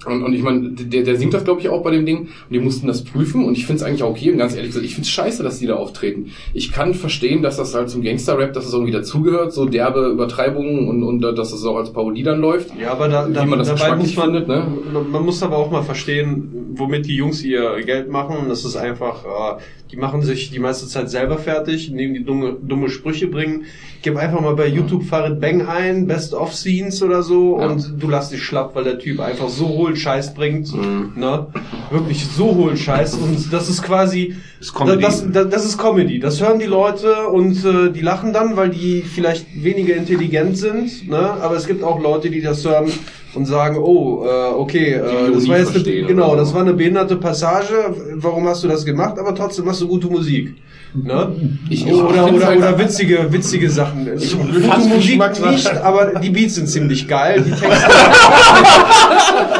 [0.06, 2.20] und, und ich meine, der, der singt das, glaube ich, auch bei dem Ding.
[2.20, 4.32] Und die mussten das prüfen und ich finde es eigentlich auch okay.
[4.32, 6.32] Und ganz ehrlich gesagt, ich finde es scheiße, dass die da auftreten.
[6.54, 10.88] Ich kann verstehen, dass das halt zum Gangster-Rap, dass es irgendwie dazugehört, so derbe Übertreibungen
[10.88, 12.72] und, und äh, dass es auch als Parodie dann läuft.
[12.80, 14.66] Ja, aber da, da, man das dabei muss man, findet, ne?
[15.12, 18.38] man muss aber auch mal verstehen, womit die Jungs ihr Geld machen.
[18.38, 19.62] Und Das ist einfach, äh,
[19.92, 23.66] die machen sich die meiste Zeit selber fertig, indem die dumme, dumme Sprüche bringen.
[24.04, 27.68] Gib einfach mal bei YouTube Farid Bang ein, Best of Scenes oder so Ja.
[27.68, 30.72] und du lass dich schlapp, weil der Typ einfach so hohlen Scheiß bringt.
[30.74, 31.14] Mhm.
[31.16, 31.48] Ne?
[31.90, 33.16] Wirklich so hohlen Scheiß.
[33.16, 35.01] Und das ist quasi, Ist Comedy.
[35.01, 36.20] Das, das, das ist Comedy.
[36.20, 41.07] Das hören die Leute und äh, die lachen dann, weil die vielleicht weniger intelligent sind.
[41.10, 41.18] Ne?
[41.18, 42.91] Aber es gibt auch Leute, die das hören
[43.36, 47.16] und sagen, oh, äh, okay, äh, das war jetzt eine, genau, das war eine behinderte
[47.16, 47.74] Passage.
[48.16, 49.18] Warum hast du das gemacht?
[49.18, 50.53] Aber trotzdem machst du gute Musik.
[50.93, 51.36] Ne?
[51.70, 54.05] Ich- ich oder oder, halt- oder witzige witzige Sachen.
[54.05, 55.51] Gute fast Musik Geschmackssache.
[55.53, 57.45] nicht, aber die Beats sind ziemlich geil.
[57.47, 57.70] Die Texte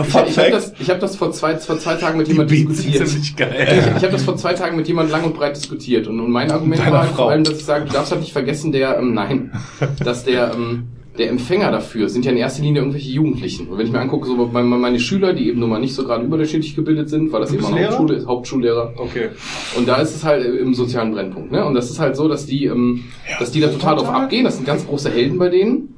[0.00, 3.08] Ich, ich habe das, ich hab das vor, zwei, vor zwei Tagen mit jemandem diskutiert.
[3.08, 3.94] ziemlich Ich, geil.
[3.96, 6.50] ich habe das vor zwei Tagen mit jemandem lang und breit diskutiert und, und mein
[6.50, 8.98] Argument Deiner war halt vor allem, dass ich sage, du darfst halt nicht vergessen, der,
[8.98, 9.52] ähm, nein,
[10.04, 10.88] dass der, ähm,
[11.18, 13.68] der Empfänger dafür sind ja in erster Linie irgendwelche Jugendlichen.
[13.68, 16.24] Und wenn ich mir angucke, so meine, Schüler, die eben nun mal nicht so gerade
[16.24, 17.86] überdurchschnittlich gebildet sind, weil das eben eine?
[17.88, 18.94] Hauptschule ist, Hauptschullehrer.
[18.96, 19.30] Okay.
[19.76, 21.50] Und da ist es halt im sozialen Brennpunkt.
[21.50, 21.64] Ne?
[21.64, 23.04] Und das ist halt so, dass die, ähm,
[23.38, 24.44] dass die da total drauf abgehen.
[24.44, 25.94] Das sind ganz große Helden bei denen.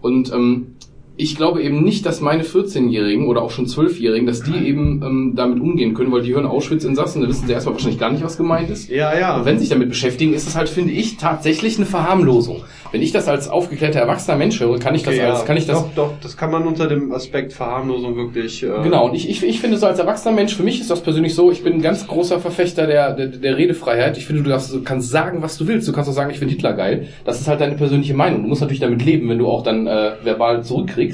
[0.00, 0.76] Und ähm,
[1.20, 5.32] ich glaube eben nicht, dass meine 14-Jährigen oder auch schon 12-Jährigen, dass die eben ähm,
[5.36, 8.36] damit umgehen können, weil die hören Auschwitz-Insassen, da wissen sie erstmal wahrscheinlich gar nicht, was
[8.36, 8.88] gemeint ist.
[8.88, 9.36] Ja, ja.
[9.36, 12.62] Und wenn sie sich damit beschäftigen, ist es halt, finde ich, tatsächlich eine Verharmlosung.
[12.92, 15.44] Wenn ich das als aufgeklärter erwachsener Mensch höre, kann ich das Okay, als, ja.
[15.44, 18.62] kann ich das Doch, doch, das kann man unter dem Aspekt Verharmlosung wirklich.
[18.62, 21.00] Äh, Genau, und ich, ich, ich finde so als erwachsener Mensch, für mich ist das
[21.00, 24.16] persönlich so, ich bin ein ganz großer Verfechter der, der, der Redefreiheit.
[24.16, 25.86] Ich finde, du, darfst, du kannst sagen, was du willst.
[25.86, 27.08] Du kannst auch sagen, ich finde Hitler geil.
[27.24, 28.42] Das ist halt deine persönliche Meinung.
[28.42, 31.09] Du musst natürlich damit leben, wenn du auch dann äh, verbal zurückkriegst.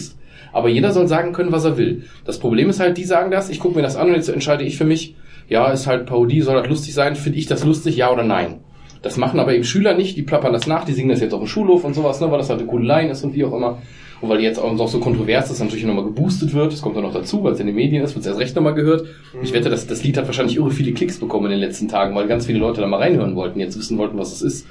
[0.52, 2.04] Aber jeder soll sagen können, was er will.
[2.24, 4.64] Das Problem ist halt, die sagen das, ich gucke mir das an und jetzt entscheide
[4.64, 5.14] ich für mich,
[5.48, 8.60] ja, ist halt Parodie, soll das lustig sein, finde ich das lustig, ja oder nein.
[9.02, 11.40] Das machen aber eben Schüler nicht, die plappern das nach, die singen das jetzt auf
[11.40, 13.52] dem Schulhof und sowas, ne, weil das halt eine coole Line ist und wie auch
[13.52, 13.78] immer.
[14.20, 17.02] Und weil jetzt auch noch so kontrovers ist, natürlich nochmal geboostet wird, das kommt dann
[17.02, 19.06] noch dazu, weil es in den Medien ist, wird es erst recht nochmal gehört.
[19.42, 22.14] Ich wette, das, das Lied hat wahrscheinlich irre viele Klicks bekommen in den letzten Tagen,
[22.14, 24.66] weil ganz viele Leute da mal reinhören wollten, jetzt wissen wollten, was es ist.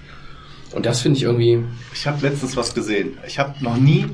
[0.76, 1.63] Und das finde ich irgendwie,
[1.93, 3.17] Ich habe letztens was gesehen.
[3.28, 4.07] Ich habe noch nie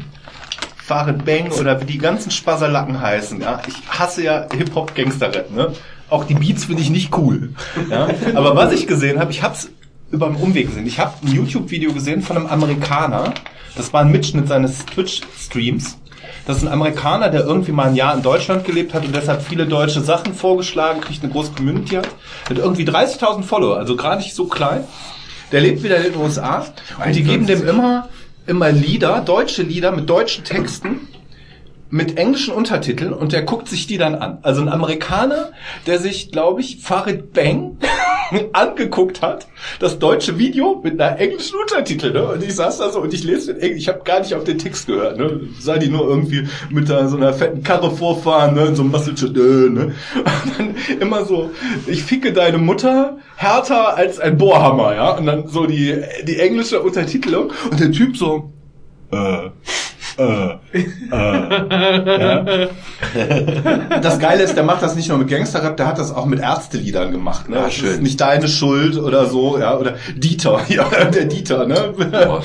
[0.91, 3.39] Farid Bang oder wie die ganzen Spaserlacken heißen.
[3.39, 3.61] Ja?
[3.65, 5.49] Ich hasse ja Hip-Hop, Gangster-Rap.
[5.49, 5.71] Ne?
[6.09, 7.53] Auch die Beats finde ich nicht cool.
[7.89, 8.09] Ja?
[8.35, 9.71] Aber was ich gesehen habe, ich habe es
[10.11, 10.85] über einen Umweg gesehen.
[10.85, 13.33] Ich habe ein YouTube-Video gesehen von einem Amerikaner.
[13.77, 15.97] Das war ein Mitschnitt seines Twitch-Streams.
[16.45, 19.41] Das ist ein Amerikaner, der irgendwie mal ein Jahr in Deutschland gelebt hat und deshalb
[19.41, 22.09] viele deutsche Sachen vorgeschlagen, kriegt eine große Community hat.
[22.49, 24.83] Hat irgendwie 30.000 Follower, also gerade nicht so klein.
[25.53, 26.65] Der lebt wieder in den USA
[27.05, 28.09] und die geben dem immer,
[28.51, 31.07] immer Lieder, deutsche Lieder mit deutschen Texten,
[31.91, 34.39] mit englischen Untertiteln und der guckt sich die dann an.
[34.41, 35.51] Also ein Amerikaner,
[35.85, 37.77] der sich, glaube ich, Farid Bang
[38.53, 39.47] angeguckt hat,
[39.79, 42.13] das deutsche Video mit einer englischen Untertitel.
[42.13, 42.23] Ne?
[42.23, 44.45] Und ich saß da so und ich lese den Englisch, ich habe gar nicht auf
[44.45, 45.17] den Text gehört.
[45.17, 45.41] Ne?
[45.59, 48.67] Sah die nur irgendwie mit da, so einer fetten Karre vorfahren, ne?
[48.67, 49.29] in so einem Muscle
[49.69, 49.93] ne?
[50.15, 51.51] Und dann immer so,
[51.87, 55.17] ich ficke deine Mutter härter als ein Bohrhammer, ja.
[55.17, 58.53] Und dann so die, die englische Untertitelung und der Typ so,
[59.11, 59.49] äh,
[60.17, 62.67] äh, äh, ja.
[64.01, 66.39] Das Geile ist, der macht das nicht nur mit Gangsterrap, der hat das auch mit
[66.39, 67.49] Ärzteliedern gemacht.
[67.49, 67.55] Ne?
[67.57, 67.89] Ja, Das schön.
[67.89, 71.93] ist nicht deine Schuld oder so, ja, oder Dieter, ja, der Dieter, ne?
[72.11, 72.41] Ja,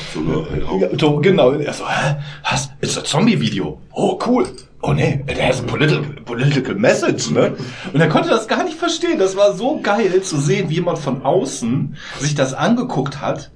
[0.98, 1.52] so, genau.
[1.52, 2.16] Er so, hä?
[2.50, 2.70] Was?
[2.80, 3.80] It's a Zombie-Video.
[3.92, 4.46] Oh, cool.
[4.82, 7.54] Oh nee, it has a political, political message, ne?
[7.92, 9.18] Und er konnte das gar nicht verstehen.
[9.18, 13.50] Das war so geil zu sehen, wie jemand von außen sich das angeguckt hat,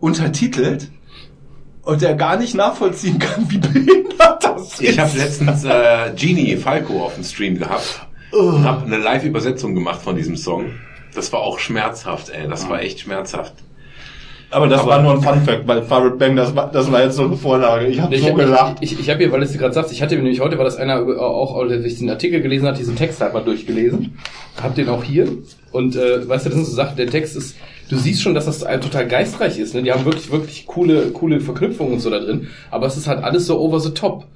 [0.00, 0.88] untertitelt,
[1.90, 4.82] und der gar nicht nachvollziehen kann, wie behindert das ist.
[4.82, 10.00] Ich habe letztens äh, Genie Falco auf dem Stream gehabt und habe eine Live-Übersetzung gemacht
[10.02, 10.66] von diesem Song.
[11.14, 12.48] Das war auch schmerzhaft, ey.
[12.48, 13.54] Das war echt schmerzhaft.
[14.52, 17.16] aber das aber- war nur ein Fun-Fact, weil Farid Bang, das war, das war jetzt
[17.16, 17.86] so eine Vorlage.
[17.88, 18.76] Ich habe so gelacht.
[18.80, 20.64] ich, ich, ich habe hier, weil es gerade sagst, ich hatte mir nämlich heute, war
[20.64, 24.16] das einer auch, auch, der sich den Artikel gelesen hat, diesen Text halt mal durchgelesen.
[24.62, 25.26] Hab den auch hier.
[25.72, 27.56] Und äh, weißt du, das sind so Sachen, der Text ist,
[27.90, 29.74] du siehst schon, dass das total geistreich ist.
[29.74, 29.82] Ne?
[29.82, 32.46] Die haben wirklich, wirklich coole, coole Verknüpfungen und so da drin.
[32.70, 34.26] Aber es ist halt alles so over the top.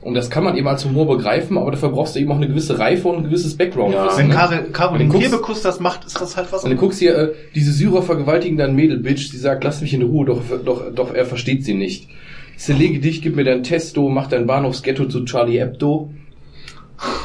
[0.00, 2.48] Und das kann man eben als Humor begreifen, aber dafür brauchst du eben auch eine
[2.48, 3.94] gewisse Reife und ein gewisses Background.
[3.94, 4.16] Ja.
[4.18, 4.34] Wenn ne?
[4.34, 7.72] Karel, Caroline Kebekus das macht, ist das halt was Und du guckst hier, äh, diese
[7.72, 11.24] Syrer vergewaltigen dein Mädel, Bitch, die sagt, lass mich in Ruhe, doch, doch, doch er
[11.24, 12.08] versteht sie nicht.
[12.56, 16.10] Zerlege dich, gib mir dein Testo, mach dein Bahnhofsghetto zu Charlie Hebdo.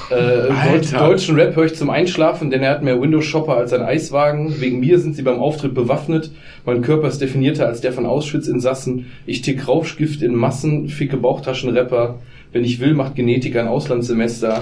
[0.10, 4.60] Äh, deutschen Rap höre ich zum Einschlafen, denn er hat mehr Windows-Shopper als ein Eiswagen.
[4.60, 6.32] Wegen mir sind sie beim Auftritt bewaffnet.
[6.66, 9.12] Mein Körper ist definierter als der von Auschwitz-Insassen.
[9.26, 12.16] Ich tick Rauschgift in Massen, ficke Bauchtaschenrapper.
[12.52, 14.62] Wenn ich will, macht Genetik ein Auslandssemester.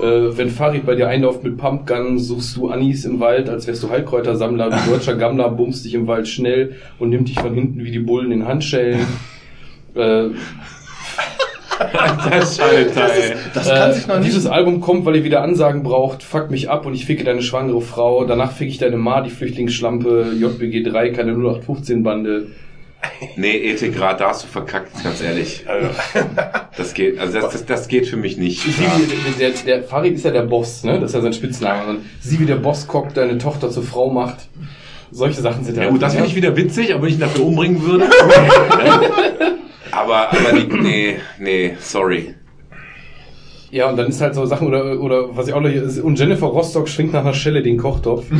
[0.00, 3.82] Äh, wenn Farid bei dir einläuft mit Pumpgun, suchst du Anis im Wald, als wärst
[3.82, 4.70] du Heilkräutersammler.
[4.70, 8.00] Du deutscher Gammler bummst dich im Wald schnell und nimmt dich von hinten wie die
[8.00, 9.06] Bullen in Handschellen.
[9.94, 10.30] Äh,
[12.30, 13.34] Das Alter, ey.
[13.54, 14.28] Das kann sich noch nicht.
[14.28, 16.22] Dieses Album kommt, weil ihr wieder Ansagen braucht.
[16.22, 18.24] Fuck mich ab und ich ficke deine schwangere Frau.
[18.24, 20.32] Danach fick ich deine Ma, die Flüchtlingsschlampe.
[20.38, 22.48] JBG 3, keine 0815-Bande.
[23.36, 25.64] Nee, Ethikrat, da hast du verkackt, ganz ehrlich.
[26.76, 28.64] Das geht, also das, das, das geht für mich nicht.
[28.66, 31.00] Ich liebe, der, der, der Farid ist ja der Boss, ne?
[31.00, 31.90] Das ist ja sein Spitzname.
[31.90, 34.48] Und sie wie der Boss guckt, deine Tochter zur Frau macht.
[35.10, 37.44] Solche Sachen sind Ja gut, das finde ich wieder witzig, aber wenn ich ihn dafür
[37.44, 38.06] umbringen würde.
[39.92, 42.34] aber, aber die, nee, nee, sorry.
[43.70, 45.98] Ja, und dann ist halt so Sachen, oder, oder was ich auch noch hier ist,
[45.98, 48.26] und Jennifer Rostock schwingt nach einer Schelle den Kochtopf.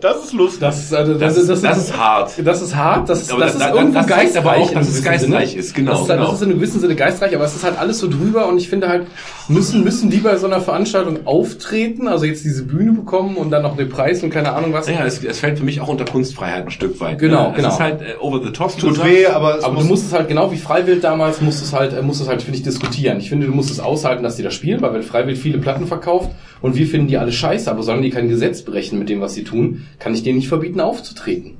[0.00, 0.60] Das ist lustig.
[0.60, 2.32] Das ist, also, Das, ist, das ist hart.
[2.44, 4.36] Das ist hart, das, Aber das da- ist da- irgendwo das geistreich.
[4.44, 5.60] aber auch, in dass es gewissen geistreich Sinne.
[5.60, 6.30] ist, genau, Das ist, halt- genau.
[6.30, 8.58] das ist in einem gewissen Sinne geistreich, aber es ist halt alles so drüber und
[8.58, 9.06] ich finde halt,
[9.48, 13.62] müssen, müssen die bei so einer Veranstaltung auftreten, also jetzt diese Bühne bekommen und dann
[13.62, 14.86] noch den Preis und keine Ahnung was.
[14.88, 17.18] Ja, es, es fällt für mich auch unter Kunstfreiheit ein Stück weit.
[17.18, 17.52] Genau, ne?
[17.56, 17.68] genau.
[17.68, 18.76] Es ist halt äh, over the top.
[18.78, 21.72] Tut weh, aber es Aber du musst es halt, genau wie Freiwild damals, musst es
[21.72, 23.18] halt, äh, musst es halt, finde ich, diskutieren.
[23.18, 25.86] Ich finde, du musst es aushalten, dass die das spielen, weil wenn Freiwild viele Platten
[25.86, 26.30] verkauft
[26.62, 29.34] und wir finden die alle scheiße, aber solange die kein Gesetz brechen mit dem, was
[29.34, 31.54] sie tun, kann ich denen nicht verbieten, aufzutreten.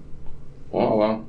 [0.73, 1.21] Ja, aber,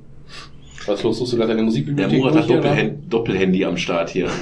[0.85, 1.17] was ist los?
[1.19, 2.19] Suchst du gerade deine Der Musikbibliothek?
[2.19, 2.49] Murat hat?
[2.49, 4.29] Doppelhand, Doppelhandy am Start hier.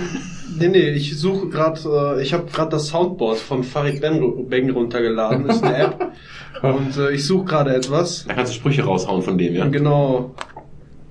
[0.58, 1.82] Nee, nee, ich suche gerade,
[2.18, 6.12] äh, ich habe gerade das Soundboard von Farid Bang runtergeladen, ist eine App.
[6.62, 8.26] Und äh, ich suche gerade etwas.
[8.26, 9.68] Da kannst du Sprüche raushauen von dem, ja?
[9.68, 10.34] Genau.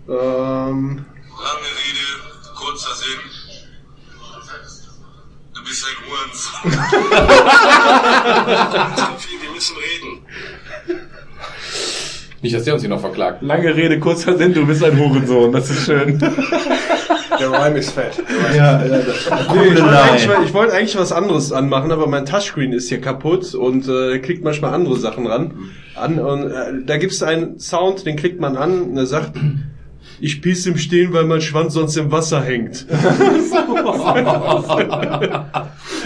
[0.09, 2.07] Ähm, Lange Rede,
[2.57, 3.24] kurzer Sinn.
[6.07, 6.73] Hurensohn.
[9.41, 10.25] Wir müssen reden.
[12.43, 13.43] Nicht, dass der uns hier noch verklagt.
[13.43, 15.53] Lange Rede, kurzer Sinn, du bist ein Hurensohn.
[15.53, 16.19] Das ist schön.
[17.41, 18.23] Der Rhyme ist fett.
[18.55, 22.73] Ja, ja, nee, ich wollte eigentlich, ich wollte eigentlich was anderes anmachen, aber mein Touchscreen
[22.73, 25.55] ist hier kaputt und äh, klickt manchmal andere Sachen ran.
[25.95, 29.37] An, und äh, da gibt es einen Sound, den klickt man an und er sagt,
[30.21, 32.87] ich pisse im Stehen, weil mein Schwanz sonst im Wasser hängt.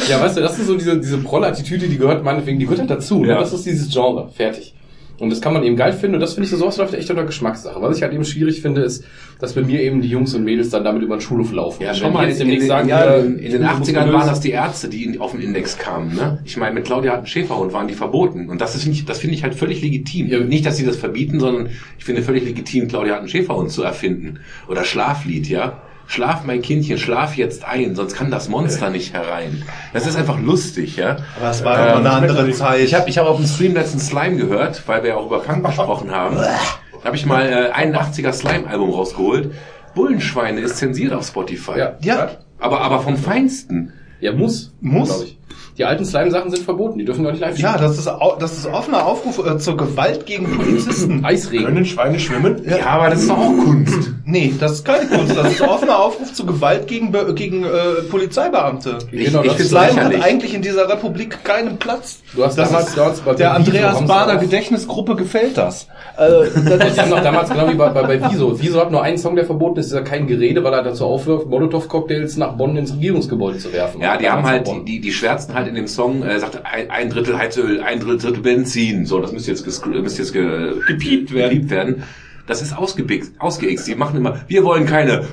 [0.08, 2.90] Ja, weißt du, das ist so diese, diese Proll-Attitüde, die gehört meinetwegen, die gehört halt
[2.90, 3.20] dazu.
[3.20, 3.28] Ne?
[3.28, 3.40] Ja.
[3.40, 4.30] Das ist dieses Genre.
[4.34, 4.74] Fertig.
[5.18, 7.10] Und das kann man eben geil finden und das finde ich so, sowas läuft echt
[7.10, 7.82] unter Geschmackssache.
[7.82, 9.04] Was ich halt eben schwierig finde, ist,
[9.40, 11.82] dass bei mir eben die Jungs und Mädels dann damit über den Schulhof laufen.
[11.82, 13.78] Ja, schau mal, jetzt in, in, demnächst sagen, ja, äh, in, in den Schule 80ern
[13.80, 16.14] muskulös- waren das die Ärzte, die auf den Index kamen.
[16.14, 16.38] Ne?
[16.44, 18.48] Ich meine, mit Claudia hat einen Schäferhund, waren die verboten.
[18.48, 20.28] Und das ist nicht, das finde ich halt völlig legitim.
[20.28, 20.38] Ja.
[20.38, 23.82] Nicht, dass sie das verbieten, sondern ich finde völlig legitim, Claudia hat einen Schäferhund zu
[23.82, 24.38] erfinden.
[24.68, 25.82] Oder Schlaflied, ja.
[26.08, 29.62] Schlaf, mein Kindchen, schlaf jetzt ein, sonst kann das Monster nicht herein.
[29.92, 31.18] Das ist einfach lustig, ja.
[31.38, 32.80] Aber es war noch eine andere Zeit.
[32.80, 35.40] Ich habe ich hab auf dem Stream letzten Slime gehört, weil wir ja auch über
[35.40, 36.36] Punk gesprochen haben.
[36.36, 39.52] Da habe ich mal äh, ein 80er Slime-Album rausgeholt.
[39.94, 41.78] Bullenschweine ist zensiert auf Spotify.
[41.78, 41.96] Ja.
[42.00, 43.92] ja, Aber, aber vom Feinsten.
[44.20, 44.74] Ja, muss.
[44.80, 45.36] Muss.
[45.78, 45.84] Ich.
[45.84, 48.58] Die alten Slime-Sachen sind verboten, die dürfen doch nicht live Ja, das ist, au- das
[48.58, 51.24] ist offener Aufruf äh, zur Gewalt gegen Polizisten.
[51.24, 51.64] Eisregen.
[51.66, 52.60] Können Schweine schwimmen?
[52.68, 54.10] Ja, aber das ist doch auch Kunst.
[54.24, 55.36] Nee, das ist keine Kunst.
[55.36, 58.98] Das ist offener Aufruf zu Gewalt gegen, Be gegen äh, Polizeibeamte.
[59.10, 60.22] Genau, ich das find's ist Slime hat lächerlich.
[60.24, 62.18] eigentlich in dieser Republik keinen Platz.
[62.34, 65.88] Du hast das damals- ist, damals bei der Andreas Bader Gedächtnisgruppe gefällt das.
[66.18, 66.28] Äh,
[66.68, 68.60] das Die haben doch damals genau wie bei, bei, bei Wieso.
[68.60, 71.06] Wieso hat nur einen Song, der verboten ist, ist ja kein Gerede, weil er dazu
[71.06, 74.02] aufwirft, Molotow-Cocktails nach Bonn ins Regierungsgebäude zu werfen.
[74.02, 77.08] Ja, die haben halt, die, die schwärzen halt in dem Song, äh, sagt ein, ein
[77.10, 79.06] Drittel Heizöl, ein Drittel Benzin.
[79.06, 81.50] So, das müsste jetzt, geskr- müsste jetzt ge, Gepiept werden.
[81.50, 82.02] gepiept werden.
[82.46, 83.86] Das ist ausgebixt, ausgeixt.
[83.86, 85.24] Die machen immer, wir wollen keine,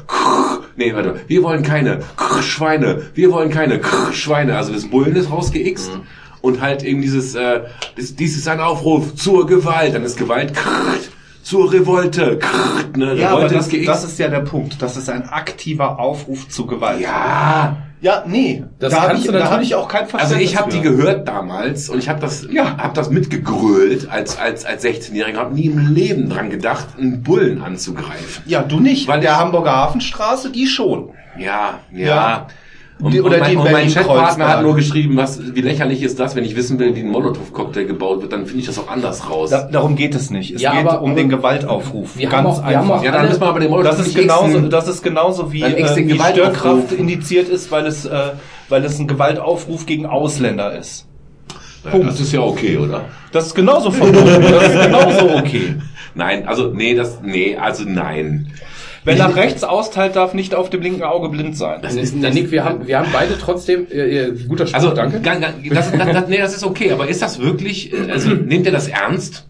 [0.76, 2.00] nee, warte, wir wollen keine
[2.42, 3.80] Schweine, wir wollen keine
[4.12, 4.58] Schweine.
[4.58, 5.92] Also das Bullen ist rausgeixt.
[6.46, 7.62] Und halt eben dieses, äh,
[7.98, 9.96] dies, dies ist ein Aufruf zur Gewalt.
[9.96, 10.54] Dann ist Gewalt
[11.44, 12.40] zur Revolte.
[12.96, 13.16] Ne?
[13.16, 14.82] ja, aber Revolte das, das ist ja der Punkt.
[14.82, 17.02] Das ist ein aktiver Aufruf zu Gewalt.
[17.02, 18.64] ja, Ja, nee.
[18.80, 20.72] Das da habe ich, du da natürlich- hab ich auch kein Also Verständnis ich habe
[20.72, 22.78] die gehört damals und ich habe das, Ja.
[22.78, 27.62] hab das mitgegrölt als als als 16-Jähriger, habe nie im Leben dran gedacht, einen Bullen
[27.64, 28.44] anzugreifen.
[28.46, 29.08] Ja, du nicht.
[29.08, 31.10] Weil der Hamburger Hafenstraße, die schon.
[31.40, 32.06] Ja, ja.
[32.08, 32.48] Ja.
[32.98, 33.90] Und, Die- oder und mein, die und mein.
[33.90, 37.10] Chatpartner hat nur geschrieben, was, wie lächerlich ist das, wenn ich wissen will, wie ein
[37.10, 39.50] Molotow-Cocktail gebaut wird, dann finde ich das auch anders raus.
[39.50, 40.52] Da, darum geht es nicht.
[40.56, 42.18] Es Ja, geht aber- um aber- den Gewaltaufruf.
[42.18, 44.16] Wir haben auch- wir haben auch ja, dann müssen wir aber den Molotow Das ist
[44.16, 46.18] genauso, das ist genauso wie, äh, wie.
[46.18, 48.32] Störkraft indiziert ist, weil es, äh,
[48.70, 51.06] weil es ein Gewaltaufruf gegen Ausländer ist.
[51.84, 53.02] Ja, das ist ja okay, oder?
[53.32, 54.42] Das ist genauso verboten.
[54.42, 55.76] das ist genauso okay.
[56.16, 58.48] Nein, also nee, das nee, also nein.
[59.06, 61.80] Wer nach rechts austeilt, darf nicht auf dem linken Auge blind sein.
[61.82, 65.22] Das ist Ja, Nick, wir haben, wir haben beide trotzdem, äh, guter Spruch, Also, danke.
[65.70, 68.72] Das, das, das, nee, das ist okay, aber ist das wirklich, äh, also nehmt ihr
[68.72, 69.46] das ernst?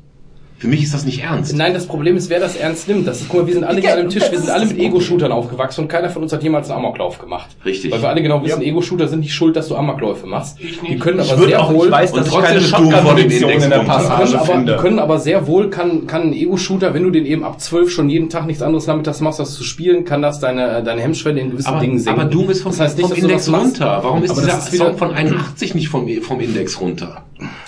[0.66, 1.56] Für mich ist das nicht ernst.
[1.56, 3.08] Nein, das Problem ist, wer das ernst nimmt.
[3.08, 4.80] Das ist, guck mal, wir sind alle hier an einem Tisch, wir sind alle mit
[4.80, 7.50] Ego-Shootern aufgewachsen und keiner von uns hat jemals einen Amoklauf gemacht.
[7.64, 7.92] Richtig.
[7.92, 10.58] Weil wir alle genau wissen, Ego-Shooter sind nicht schuld, dass du Amokläufe machst.
[10.60, 12.60] Die können aber Ich würde sehr auch, wohl, ich weiß, Und dass ich trotzdem keine
[12.62, 14.76] bist du vor dem Shotgun-Munition in der Passage können, aber, die finde.
[14.78, 18.10] können aber sehr wohl, kann, kann ein Ego-Shooter, wenn du den eben ab 12 schon
[18.10, 21.52] jeden Tag nichts anderes nachmittags machst, als zu spielen, kann das deine, deine Hemmschwelle in
[21.52, 22.20] gewissen aber, Dingen senken.
[22.22, 24.00] aber Doom ist vom, das heißt nicht, vom du Index das runter.
[24.02, 27.22] Warum ist Aber dieser das ist wieder- Song von 81 nicht vom, vom Index runter?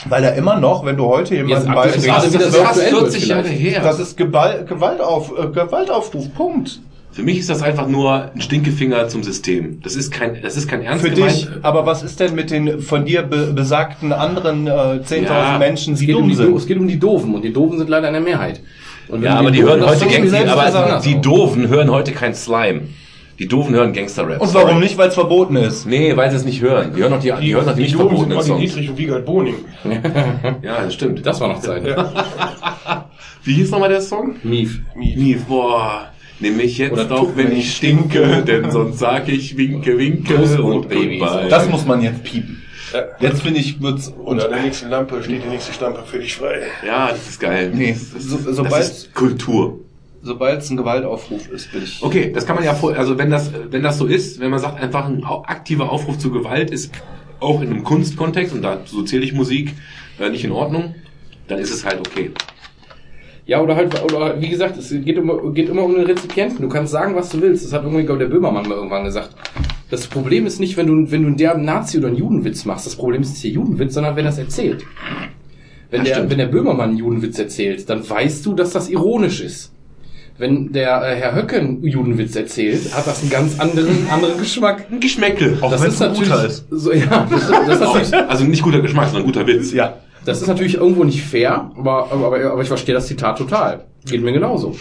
[0.07, 1.89] Weil er immer noch, wenn du heute jemanden bei...
[1.89, 2.49] gerade Das wieder
[2.87, 3.81] ist sehr fast aktuell wird 40 Jahre her.
[3.83, 6.79] Das ist Gewalt, Gewaltauf, äh, Gewaltaufruf, Punkt.
[7.11, 9.79] Für mich ist das einfach nur ein Stinkefinger zum System.
[9.81, 11.31] Das ist kein, das ist kein ernst Für gemeint.
[11.35, 15.57] dich, aber was ist denn mit den von dir be besagten anderen äh, 10.000 Ja,
[15.57, 16.55] Menschen, Es die geht, um dumm die, sind?
[16.55, 18.61] es geht um die Doofen und die Doofen sind leider in der Mehrheit.
[19.21, 21.19] Ja, aber die Doofen hören heute Gangster- aber die.
[21.21, 22.81] Doofen hören heute kein Slime.
[23.39, 24.41] Die Doofen hören Gangster-Rap.
[24.41, 24.65] Und Sorry.
[24.65, 24.97] warum nicht?
[24.97, 25.85] Weil es verboten ist.
[25.85, 26.93] Nee, weil sie es nicht hören.
[26.95, 28.61] Die hören noch die, die, hören noch die, nicht Doofen sind verbotenen Olli Songs.
[28.61, 29.55] Dietrich und Wiegald Boning.
[30.63, 31.25] Ja, das stimmt.
[31.25, 31.83] Das war noch Zeit.
[33.43, 34.35] Wie hieß nochmal der Song?
[34.43, 34.81] Mief.
[34.95, 36.09] Mief, boah.
[36.39, 40.59] Nimm mich jetzt Oder doch, wenn ich stinke, denn sonst sag ich winke, winke und
[40.59, 41.19] und Babys.
[41.19, 41.47] goodbye.
[41.49, 42.61] Das muss man jetzt piepen.
[43.19, 46.35] Jetzt finde ich, wird's, Und an der nächsten Lampe steht die nächste Stampe für dich
[46.35, 46.61] frei.
[46.85, 47.71] Ja, das ist geil.
[47.73, 49.79] Nee, das, das, so- das sobald- ist Kultur.
[50.21, 52.01] Sobald es ein Gewaltaufruf ist, will ich.
[52.01, 54.59] Okay, das kann man ja vor, also wenn das, wenn das so ist, wenn man
[54.59, 56.91] sagt, einfach ein aktiver Aufruf zur Gewalt ist
[57.39, 59.73] auch in einem Kunstkontext, und dazu zähle ich Musik,
[60.19, 60.95] äh, nicht in Ordnung,
[61.47, 62.31] dann ist es halt okay.
[63.45, 66.61] Ja, oder halt, oder wie gesagt, es geht immer, geht immer um den Rezipienten.
[66.61, 67.63] Du kannst sagen, was du willst.
[67.63, 69.29] Das hat irgendwie, glaube ich, der Böhmermann mal irgendwann gesagt.
[69.89, 72.85] Das Problem ist nicht, wenn du, wenn du einen derben Nazi oder einen Judenwitz machst.
[72.85, 74.83] Das Problem ist nicht der Judenwitz, sondern wenn er es erzählt.
[75.89, 76.31] Wenn Das der, stimmt.
[76.31, 79.71] wenn der Böhmermann einen Judenwitz erzählt, dann weißt du, dass das ironisch ist.
[80.39, 84.85] Wenn der äh, Herr Höcke einen Judenwitz erzählt, hat das einen ganz anderen, anderen Geschmack.
[84.91, 85.57] Ein Geschmäckel.
[85.61, 86.65] Auch das wenn's ist ein natürlich, guter ist.
[86.69, 89.73] so, ja, das ist, das ist natürlich, Also nicht guter Geschmack, sondern guter Witz.
[89.73, 89.95] Ja.
[90.25, 93.85] das ist natürlich irgendwo nicht fair, aber, aber, aber, ich verstehe das Zitat total.
[94.05, 94.75] Geht mir genauso.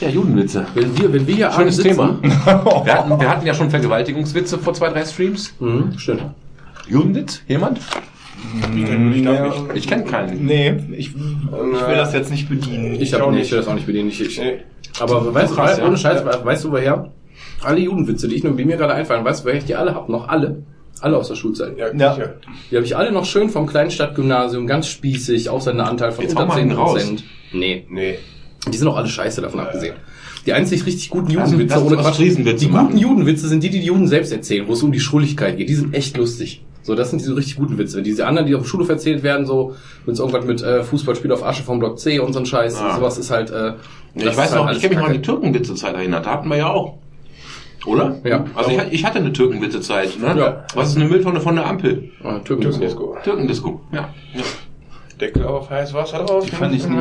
[0.00, 0.66] Ja, Judenwitze.
[0.74, 2.18] Wenn wir, wenn wir hier Schönes abends Thema.
[2.22, 2.32] sitzen-
[2.86, 5.54] Wir hatten, wir hatten ja schon Vergewaltigungswitze vor zwei, drei Streams.
[5.60, 6.22] Mhm, stimmt.
[6.88, 7.42] Judenwitz?
[7.46, 7.78] Jemand?
[8.76, 9.52] Ich kenne.
[9.74, 10.44] Ich kenne keinen.
[10.46, 12.94] Nee, ich, ich will das jetzt nicht bedienen.
[13.00, 13.46] Ich, hab, auch nee, nicht.
[13.46, 14.08] ich will das auch nicht bedienen.
[14.08, 14.58] Ich, ich, Nee.
[15.00, 15.86] aber weißt du, Krass, ja.
[15.86, 17.10] ohne Scheiß, weißt du woher?
[17.62, 19.94] Alle Judenwitze, die ich nur, die mir gerade einfallen, weißt du, woher ich die alle
[19.94, 20.08] hab?
[20.08, 20.62] Noch alle.
[21.00, 21.76] Alle aus der Schulzeit.
[21.78, 22.14] Ja, Ja.
[22.14, 22.34] sicher.
[22.70, 26.32] Die habe ich alle noch schön vom Kleinstadtgymnasium, ganz spießig, außer einer Anteil von Jetzt
[26.32, 26.92] unter hau mal 10 einen raus.
[26.92, 27.24] Prozent.
[27.52, 28.18] Nee, Nee.
[28.70, 29.94] die sind auch alle scheiße davon abgesehen.
[30.46, 33.86] Die einzig richtig guten Judenwitze, ohne Quatsch, Riesenwitze die guten Judenwitze sind die, die die
[33.86, 35.68] Juden selbst erzählen, wo es um die Schrulligkeit geht.
[35.68, 36.64] Die sind echt lustig.
[36.82, 38.02] So, das sind diese richtig guten Witze.
[38.02, 41.30] Diese anderen, die auf dem Schulhof erzählt werden, so, wenn es irgendwas mit äh, Fußballspiel
[41.32, 42.96] auf Asche vom Block C und so ein Scheiß, Ah.
[42.96, 43.74] sowas ist halt, äh,
[44.14, 46.26] Ich das weiß ist halt noch, ich alles kann mich noch an die Türkenwitzezeit erinnert.
[46.26, 46.98] Da hatten wir ja auch.
[47.86, 48.16] Oder?
[48.24, 48.44] Ja.
[48.54, 50.18] Also ich, ich hatte eine Türkenwitzezeit.
[50.20, 50.34] Ne?
[50.38, 50.64] Ja.
[50.74, 52.10] Was ist eine Mülltonne von der Ampel?
[52.22, 53.16] Ah, Türkendisco.
[53.24, 53.80] Türkendisco.
[53.92, 54.08] Ja.
[54.34, 54.42] ja.
[55.20, 56.44] Deckel auf, heiß Wasser drauf.
[56.46, 56.96] Die fand ich nie.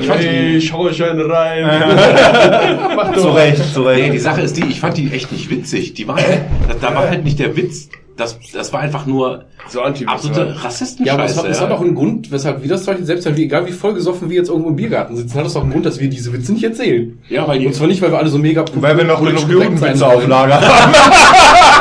[0.00, 3.14] Ich fand die, Ich hau schön rein.
[3.14, 4.14] Zu Recht, zu nee, Recht.
[4.14, 5.92] die Sache ist die, ich fand die echt nicht witzig.
[5.94, 6.22] Die waren,
[6.68, 10.56] da, da war halt nicht der Witz Das, das war einfach nur So anti absolute
[10.64, 11.06] Rassistenscheiße.
[11.06, 11.64] Ja, aber es hat, es ja.
[11.64, 14.30] hat auch einen Grund, weshalb wir das zum Beispiel, selbst wenn wir, egal wie vollgesoffen
[14.30, 16.52] wir jetzt irgendwo im Biergarten sitzen, hat das auch einen Grund, dass wir diese Witze
[16.52, 17.18] nicht erzählen.
[17.28, 19.46] Ja, weil die, Und zwar nicht, weil wir alle so mega Weil wir noch politisch
[19.46, 20.30] genug korrekt sein Judenwitze auf wollen.
[20.30, 20.94] Lager haben.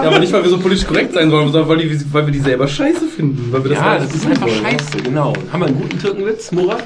[0.00, 2.32] Ja, aber nicht, weil wir so politisch korrekt sein sollen, sondern weil, die, weil wir
[2.32, 3.52] die selber scheiße finden.
[3.52, 4.62] Weil wir das ja, das ist einfach wollen.
[4.62, 5.32] scheiße, genau.
[5.52, 6.84] Haben wir einen guten Türkenwitz, Murat?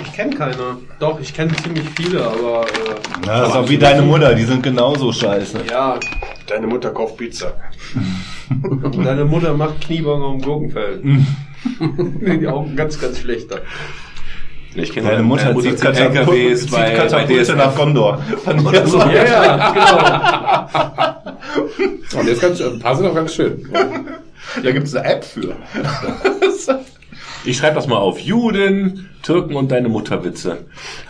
[0.00, 0.54] Ich kenne keine.
[1.00, 4.44] Doch, ich kenne ziemlich viele, aber äh, Ja, das ist auch wie deine Mutter, die
[4.44, 5.58] sind genauso scheiße.
[5.70, 5.98] ja,
[6.52, 7.54] Deine Mutter kauft Pizza.
[9.04, 11.02] deine Mutter macht Kniebanger um Gurkenfeld.
[12.40, 13.60] die Augen ganz, ganz schlechter.
[14.74, 17.56] Ich kenne Deine Mutter zieht LKWs zieht bei, bei Katapulte DSF.
[17.56, 18.18] nach Gondor.
[18.44, 18.98] Fand ich so.
[18.98, 21.14] Ja, ja,
[22.12, 22.20] genau.
[22.20, 23.66] Und ist ganz, ein paar sind auch ganz schön.
[24.62, 25.56] Da gibt's eine App für.
[27.46, 28.18] Ich schreibe das mal auf.
[28.18, 30.58] Juden, Türken und deine Mutterwitze.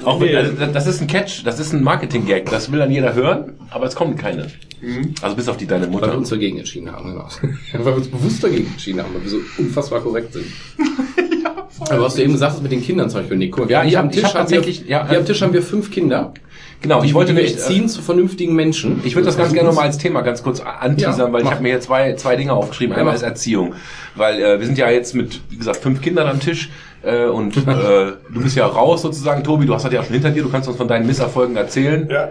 [0.04, 0.36] Auch wenn, Nee.
[0.36, 2.48] also, das ist ein Catch, das ist ein Marketing-Gag.
[2.50, 4.46] Das will dann jeder hören, aber es kommen keine.
[5.22, 6.18] Also bis auf die deine Weil wir Mutter.
[6.18, 7.28] uns dagegen entschieden haben, genau.
[7.72, 10.46] weil wir uns bewusst dagegen entschieden haben, weil wir so unfassbar korrekt sind.
[11.90, 13.98] Aber was du eben gesagt hast mit den Kindern zum Beispiel, wir Ja, ich hier
[13.98, 15.62] hab- am ich Tisch hab haben wir, tatsächlich- ja, hier äh, am Tisch haben wir
[15.62, 16.32] fünf Kinder.
[16.80, 19.00] Genau, ich wollte wir mich, erziehen zu vernünftigen Menschen.
[19.04, 21.62] Ich würde das ganz gerne nochmal als Thema ganz kurz anteasern, Ja, weil ich habe
[21.62, 22.92] mir hier zwei, zwei Dinge aufgeschrieben.
[22.94, 23.20] Einmal mach.
[23.20, 23.74] ist Erziehung.
[24.16, 26.70] Weil äh, wir sind ja jetzt mit, wie gesagt, fünf Kindern am Tisch
[27.02, 30.30] äh, und äh, du bist ja raus sozusagen, Tobi, du hast das ja schon hinter
[30.30, 32.08] dir, du kannst uns von deinen Misserfolgen erzählen.
[32.10, 32.30] Ja.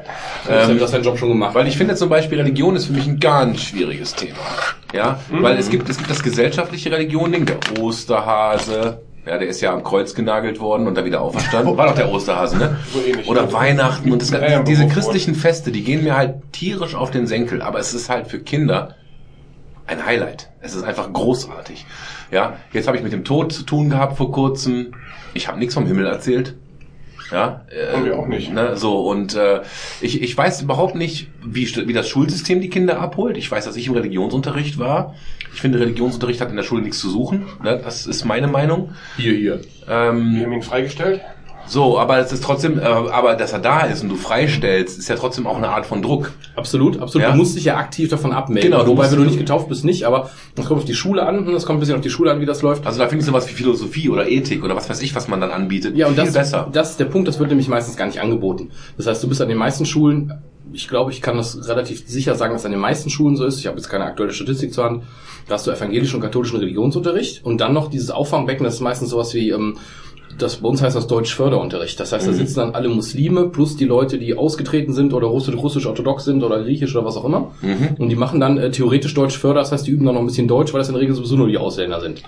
[0.50, 1.54] Ähm, du hast deinen Job schon gemacht.
[1.56, 4.38] Weil ich finde zum Beispiel, Religion ist für mich ein ganz schwieriges Thema.
[4.94, 9.72] Ja, weil es gibt, es gibt das gesellschaftliche Religion-Ding, der Osterhase, ja, der ist ja
[9.72, 11.78] am Kreuz genagelt worden und dann wieder auferstanden.
[11.78, 12.78] War doch der Osterhase, ne?
[12.92, 13.28] So ähnlich.
[13.28, 17.12] Oder Weihnachten und das, Ja, ja, diese christlichen Feste, die gehen mir halt tierisch auf
[17.12, 18.96] den Senkel, aber es ist halt für Kinder
[19.86, 20.50] ein Highlight.
[20.62, 21.86] Es ist einfach großartig.
[22.32, 24.94] Ja, jetzt habe ich mit dem Tod zu tun gehabt vor kurzem.
[25.34, 26.56] Ich habe nichts vom Himmel erzählt.
[27.32, 28.52] Ja, äh, Und wir auch nicht.
[28.52, 29.62] Ne, so und äh,
[30.02, 33.38] ich, ich weiß überhaupt nicht, wie, wie das Schulsystem die Kinder abholt.
[33.38, 35.16] Ich weiß, dass ich im Religionsunterricht war.
[35.54, 37.46] Ich finde, Religionsunterricht hat in der Schule nichts zu suchen.
[37.64, 37.80] Ne?
[37.82, 38.92] Das ist meine Meinung.
[39.18, 39.62] Hier, hier.
[39.86, 41.22] Wir Ähm, haben ihn freigestellt.
[41.68, 45.08] So, aber es ist trotzdem, äh, aber dass er da ist und du freistellst, ist
[45.08, 46.34] ja trotzdem auch eine Art von Druck.
[46.56, 47.28] Absolut, absolut.
[47.28, 47.32] Ja.
[47.32, 48.72] Du musst dich ja aktiv davon abmelden.
[48.72, 51.26] Genau, du Wobei, wenn du nicht getauft bist, nicht, aber das kommt auf die Schule
[51.26, 52.86] an, das kommt ein bisschen auf die Schule an, wie das läuft.
[52.86, 55.40] Also da finde ich sowas wie Philosophie oder Ethik oder was weiß ich, was man
[55.40, 55.96] dann anbietet.
[55.96, 56.70] Ja, und viel das, besser.
[56.72, 58.72] das ist der Punkt, das wird nämlich meistens gar nicht angeboten.
[58.98, 60.34] Das heißt, du bist an den meisten Schulen,
[60.74, 63.60] ich glaube, ich kann das relativ sicher sagen, dass an den meisten Schulen so ist.
[63.60, 65.04] Ich habe jetzt keine aktuelle Statistik zur Hand.
[65.48, 69.10] Da hast du evangelischen und katholischen Religionsunterricht und dann noch dieses Auffangbecken, das ist meistens
[69.10, 69.78] sowas wie, ähm,
[70.42, 72.00] das, bei uns heißt das Deutsch-Förderunterricht.
[72.00, 75.56] Das heißt, da sitzen dann alle Muslime plus die Leute, die ausgetreten sind oder russisch-
[75.56, 77.52] russisch-orthodox sind oder griechisch oder was auch immer.
[77.98, 80.48] Und die machen dann äh, theoretisch Deutsch-Förder, das heißt, die üben dann noch ein bisschen
[80.48, 82.22] Deutsch, weil das in der Regel sowieso nur die Ausländer sind.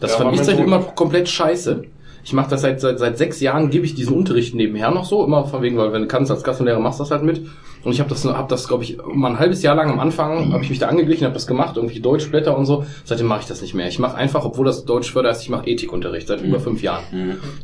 [0.00, 0.58] Das Ja, fand ich Sohn.
[0.58, 1.82] immer komplett scheiße.
[2.24, 5.24] Ich mache das seit, seit, seit sechs Jahren, gebe ich diesen Unterricht nebenher noch so,
[5.24, 7.40] immer von wegen, weil wenn du kannst als Gastlehrer machst du das halt mit.
[7.84, 10.52] Und ich habe das, hab das glaube ich, mal ein halbes Jahr lang am Anfang,
[10.52, 12.84] habe ich mich da angeglichen, habe das gemacht, irgendwie Deutschblätter und so.
[13.04, 13.88] Seitdem mache ich das nicht mehr.
[13.88, 17.04] Ich mache einfach, obwohl das Deutsch förder ist, ich mache Ethikunterricht seit über fünf Jahren.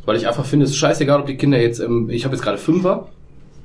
[0.05, 2.43] Weil ich einfach finde, es ist scheißegal, ob die Kinder jetzt, ähm, ich habe jetzt
[2.43, 3.07] gerade Fünfer,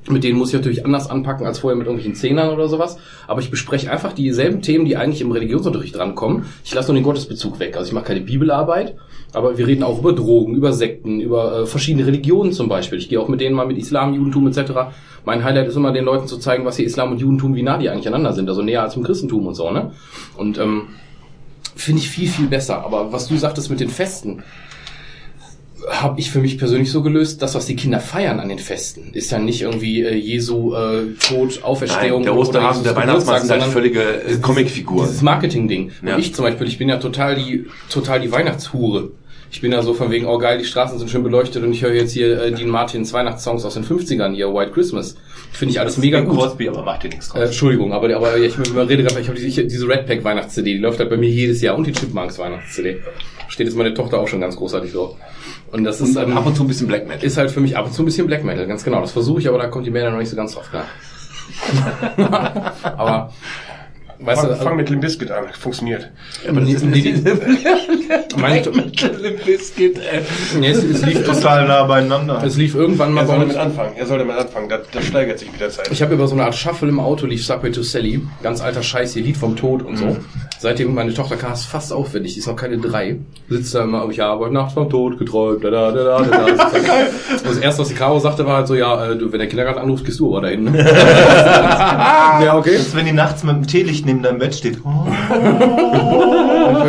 [0.09, 2.97] mit denen muss ich natürlich anders anpacken als vorher mit irgendwelchen Zehnern oder sowas.
[3.27, 6.45] Aber ich bespreche einfach dieselben Themen, die eigentlich im Religionsunterricht drankommen.
[6.63, 7.77] Ich lasse nur den Gottesbezug weg.
[7.77, 8.95] Also ich mache keine Bibelarbeit,
[9.33, 12.99] aber wir reden auch über Drogen, über Sekten, über äh, verschiedene Religionen zum Beispiel.
[12.99, 14.71] Ich gehe auch mit denen mal mit Islam, Judentum etc.
[15.25, 17.77] Mein Highlight ist immer, den Leuten zu zeigen, was hier Islam und Judentum, wie nah
[17.77, 18.49] die eigentlich aneinander sind.
[18.49, 19.91] Also näher als im Christentum und so, ne?
[20.35, 20.87] Und ähm,
[21.75, 22.83] finde ich viel, viel besser.
[22.83, 24.43] Aber was du sagtest mit den Festen,
[25.89, 29.13] habe ich für mich persönlich so gelöst, das, was die Kinder feiern an den Festen,
[29.13, 32.21] ist ja nicht irgendwie äh, Jesu äh, Tod, Auferstehung.
[32.21, 35.07] Nein, der Osterhasen, der Weihnachtsmann sind halt völlige äh, Comicfiguren.
[35.07, 35.91] dieses Marketing-Ding.
[36.05, 36.15] Ja.
[36.15, 39.11] Und ich zum Beispiel, ich bin ja total die, total die Weihnachtshure.
[39.51, 41.83] Ich bin ja so von wegen, oh geil, die Straßen sind schön beleuchtet und ich
[41.83, 45.17] höre jetzt hier äh, Dean Martins Weihnachtssongs aus den 50ern, hier White Christmas.
[45.51, 46.37] Finde ich alles mega gut.
[46.39, 47.43] Crosby, aber macht dir nichts Äh, draus.
[47.49, 50.79] Entschuldigung, aber, aber ich, ich rede gerade, ich habe diese, diese Red Pack Weihnachts-CD, die
[50.79, 53.01] läuft halt bei mir jedes Jahr und die Chipmunks Weihnachts-CD.
[53.49, 55.17] Steht jetzt meine Tochter auch schon ganz großartig drauf.
[55.73, 57.25] Und das ist, Und ähm, ab und zu ein bisschen Black Metal.
[57.25, 59.01] ist halt für mich ab und zu ein bisschen Black Metal, ganz genau.
[59.01, 60.85] Das versuche ich, aber da kommt die Band noch nicht so ganz drauf klar.
[62.83, 63.33] aber,
[64.21, 65.45] weißt Fang, du, fang mit Limp Bizkit an.
[65.59, 66.09] Funktioniert.
[66.51, 67.33] nee, nee, nee,
[68.37, 68.61] meine,
[69.45, 70.21] Biscuit, äh.
[70.59, 72.41] nee, es, es, lief, Total nah beieinander.
[72.45, 73.91] es lief irgendwann mal Er bei sollte mit anfangen.
[73.97, 74.69] Er sollte mit anfangen.
[74.69, 75.89] Das, das steigert sich mit der Zeit.
[75.91, 78.83] Ich habe über so eine Art Shuffle im Auto lief Subway to Sally, ganz alter
[78.83, 80.17] Scheiß, hier Lied vom Tod und so.
[80.59, 83.17] Seitdem meine Tochter kam, ist fast aufwendig, die ist noch keine drei.
[83.49, 86.45] Sitzt da immer, ich habe heute Nacht vom Tod geträumt, da da da da da.
[87.43, 89.79] das erste, was die Caro sagte, war halt so, ja, äh, du, wenn der Kindergarten
[89.79, 90.67] anruft, gehst du aber dahin.
[90.75, 92.73] ja, okay.
[92.73, 94.79] Das ist, wenn die nachts mit dem Teelicht neben deinem Bett steht.
[94.83, 95.05] Oh.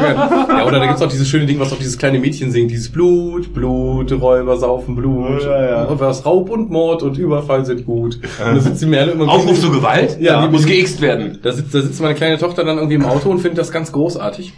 [0.03, 2.91] Ja, Oder da gibt's auch dieses schöne Ding, was auch dieses kleine Mädchen singt, dieses
[2.91, 6.01] Blut, Blut, Räuber saufen Blut, Ja, ja.
[6.01, 8.17] was Raub und Mord und Überfall sind gut.
[8.17, 10.19] Und da sitzen mir alle immer Aufruf zur Gewalt?
[10.21, 11.39] Ja, die muss geixt werden.
[11.43, 13.93] Da sitzt, da sitzt meine kleine Tochter dann irgendwie im Auto und findet das ganz
[13.93, 14.53] großartig.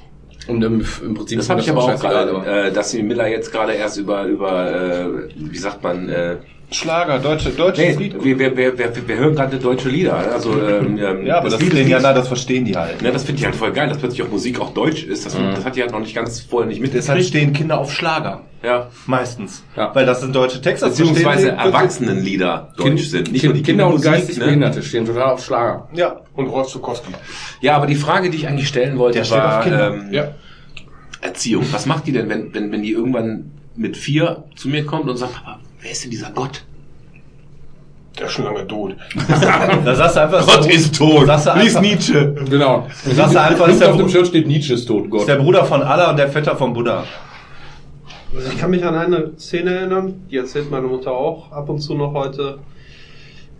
[0.46, 3.50] Und im, im Prinzip Das habe ich aber auch gerade, äh, dass sie Miller jetzt
[3.50, 6.36] gerade erst über, über äh, wie sagt man, äh,
[6.74, 8.24] Schlager, deutsche, deutsches nee, Lied.
[8.24, 10.14] wir, wir, wir, wir, wir hören gerade deutsche Lieder.
[10.16, 13.00] Also, ähm, ähm, Ja, aber das, Lied Lied, ja, na, das verstehen die halt.
[13.02, 15.24] Ne, das finde ich halt voll geil, dass plötzlich auch Musik auch deutsch ist.
[15.26, 17.28] Das, das hat die halt noch nicht ganz vorher nicht Deshalb mitgekriegt.
[17.28, 18.42] stehen Kinder auf Schlager.
[18.62, 18.88] Ja.
[19.06, 19.62] Meistens.
[19.76, 19.94] Ja.
[19.94, 20.86] Weil das sind deutsche Texte.
[20.86, 23.30] das Beziehungsweise Erwachsenenlieder deutsch sind.
[23.30, 24.46] Nicht nur die Kinder und geistig ne?
[24.46, 25.88] Behinderte stehen total auf Schlager.
[25.94, 26.20] Ja.
[26.34, 27.12] Und Rolf Zukowski.
[27.60, 29.94] Ja, aber die Frage, die ich eigentlich stellen wollte, Der steht auf war Kinder.
[29.94, 30.28] ähm, Ja.
[31.20, 31.64] Erziehung.
[31.72, 35.16] Was macht die denn, wenn, wenn, wenn die irgendwann mit vier zu mir kommt und
[35.16, 36.64] sagt, Papa, wer ist denn dieser Gott?
[38.18, 38.96] Der ist schon lange tot.
[39.84, 41.26] Da sagst du einfach, Gott ist tot.
[41.26, 42.34] Sagst du Lies einfach, Nietzsche.
[42.48, 42.86] Genau.
[43.04, 45.28] Sagst du einfach, ist der, auf dem Shirt steht Nietzsche ist tot, ist Gott.
[45.28, 47.04] der Bruder von Allah und der Vetter von Buddha.
[48.34, 51.80] Also ich kann mich an eine Szene erinnern, die erzählt meine Mutter auch ab und
[51.80, 52.58] zu noch heute.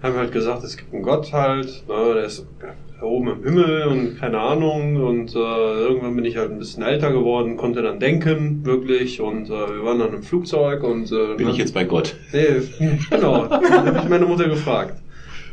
[0.02, 2.66] Haben halt gesagt, es gibt einen Gott halt, ne, der ist da
[3.00, 7.10] oben im Himmel und keine Ahnung und äh, irgendwann bin ich halt ein bisschen älter
[7.12, 11.48] geworden, konnte dann denken, wirklich und äh, wir waren dann im Flugzeug und äh, Bin
[11.48, 12.14] ich jetzt bei Gott?
[12.32, 12.62] Nee,
[13.10, 14.94] genau, da habe ich meine Mutter gefragt.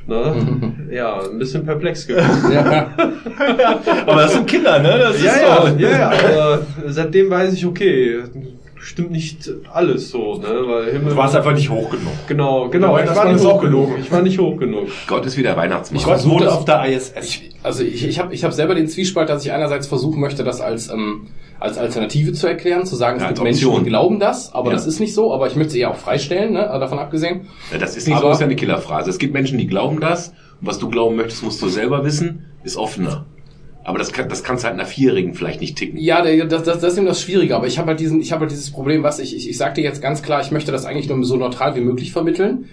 [0.07, 0.73] Ne?
[0.91, 2.51] Ja, ein bisschen perplex gewesen.
[2.53, 2.89] Ja.
[4.05, 4.97] Aber das sind Kinder, ne?
[4.99, 5.77] Das Ja, ist ja, so.
[5.77, 6.11] ja, ja.
[6.11, 8.17] Aber seitdem weiß ich, okay,
[8.81, 10.47] stimmt nicht alles so, ne?
[10.47, 11.11] Weil Himmel.
[11.11, 12.11] Du warst einfach nicht hoch genug.
[12.27, 12.97] Genau, genau.
[12.97, 13.89] Ich war nicht hoch genug.
[13.99, 14.87] Ich war nicht hoch genug.
[15.07, 15.97] Gott ist wie der Weihnachtsmann.
[15.99, 17.13] Ich Gott versuch wohnt das- auf der ISS.
[17.21, 20.43] Ich, also ich, ich habe ich hab selber den Zwiespalt, dass ich einerseits versuchen möchte,
[20.43, 21.27] das als, ähm,
[21.59, 24.75] als Alternative zu erklären, zu sagen, es Ja, gibt Menschen, die glauben das, aber Ja.
[24.75, 27.47] das ist nicht so, aber ich möchte sie eher auch freistellen, ne, davon abgesehen.
[27.71, 29.09] Ja, das ist nicht so, Aber- das ist ja eine Killerphrase.
[29.11, 30.29] Es gibt Menschen, die glauben das.
[30.59, 33.25] Und was du glauben möchtest, musst du selber wissen, ist offener.
[33.83, 35.99] Aber das kann, das kannst halt einer Vierjährigen vielleicht nicht ticken.
[35.99, 38.41] Ja, das, das, das ist eben das Schwierige, aber ich habe halt diesen, ich habe
[38.41, 40.85] halt dieses Problem, was ich, ich, ich sag dir jetzt ganz klar, ich möchte das
[40.85, 42.65] eigentlich nur so neutral wie möglich vermitteln.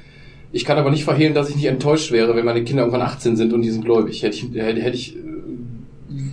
[0.53, 3.37] Ich kann aber nicht verhehlen, dass ich nicht enttäuscht wäre, wenn meine Kinder irgendwann 18
[3.37, 4.23] sind und die sind gläubig.
[4.23, 5.15] Hätte ich, hätte, hätte ich,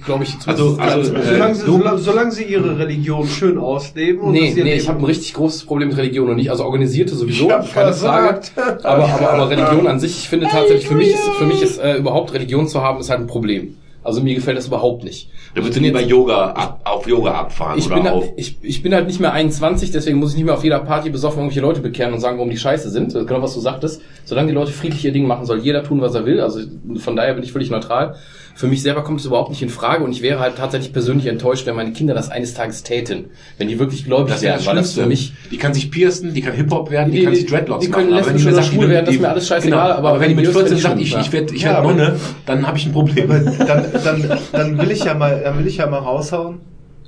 [0.06, 4.22] glaube ich, Also- also, äh, Solange sie, du- solange, solange sie ihre Religion schön ausleben
[4.22, 7.16] und Nee, nee, ich habe ein richtig großes Problem mit Religion und nicht, also organisierte
[7.16, 8.42] sowieso, Ich hab keine Frage.
[8.54, 8.86] versagt.
[8.86, 11.78] Aber, aber, aber Religion an sich, ich finde tatsächlich, für mich ist, für mich ist
[11.80, 13.76] äh, überhaupt Religion zu haben, ist halt ein Problem.
[14.06, 15.30] Also mir gefällt das überhaupt nicht.
[15.54, 18.24] Da Ich würdest du bin lieber Yoga ab, auf Yoga abfahren ich oder bin, auf.
[18.24, 20.80] halt, ich, ich bin halt nicht mehr 21, deswegen muss ich nicht mehr auf jeder
[20.80, 23.14] Party besoffen irgendwelche Leute bekehren und sagen, warum die scheiße sind.
[23.14, 24.02] Das ist genau, was du sagtest.
[24.24, 26.40] Solange die Leute friedlich ihr Ding machen, soll jeder tun, was er will.
[26.40, 26.62] Also
[26.98, 28.16] von daher bin ich völlig neutral.
[28.58, 31.26] Für mich selber kommt es überhaupt nicht in Frage und ich wäre halt tatsächlich persönlich
[31.28, 33.26] enttäuscht, wenn meine Kinder das eines Tages täten.
[33.58, 36.34] Wenn die wirklich gläubig Das wären, das weil das für mich Die kann sich piercen,
[36.34, 38.20] die kann Hip-Hop werden, die, Die- kann sich Dreadlocks die können machen.
[38.20, 39.98] Aber wenn die mir sagt, die werden, das die- ist mir alles scheißegal, Genau.
[39.98, 41.74] aber Aber wenn die mit religiös 14 bin ich sagt, ich, ich werde ich Ja,
[41.74, 42.16] werd Nonne,
[42.46, 43.28] dann habe ich ein Problem.
[43.28, 43.56] dann,
[44.04, 46.60] dann, dann will ich ja mal, dann will ich ja mal raushauen.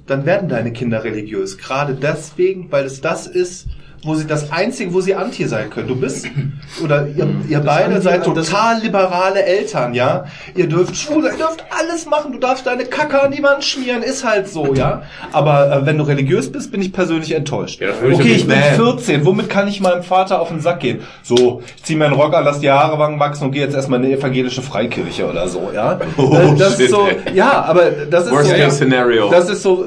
[0.05, 1.57] Dann werden deine Kinder religiös.
[1.57, 3.67] Gerade deswegen, weil es das ist,
[4.07, 5.87] wo sie das einzige, wo sie anti sein können.
[5.87, 6.25] Du bist,
[6.83, 10.25] oder ihr, ihr beide Anti- seid total liberale Eltern, ja.
[10.55, 12.31] Ihr dürft schwul sein, ihr dürft alles machen.
[12.31, 15.03] Du darfst deine Kacke an die Wand schmieren, ist halt so, ja.
[15.31, 17.81] Aber äh, wenn du religiös bist, bin ich persönlich enttäuscht.
[17.81, 18.75] Ja, ich okay, natürlich- ich bin Nee.
[18.75, 19.25] 14.
[19.25, 21.01] Womit kann ich meinem Vater auf den Sack gehen?
[21.21, 24.05] So, ich zieh meinen Rock an, lass die Haare wachsen und gehe jetzt erstmal in
[24.07, 25.99] eine evangelische Freikirche oder so, ja.
[26.17, 27.35] Oh, Äh, das shit, ist so, ey.
[27.35, 29.29] ja, aber das ist Worst so, case scenario.
[29.29, 29.85] das ist so,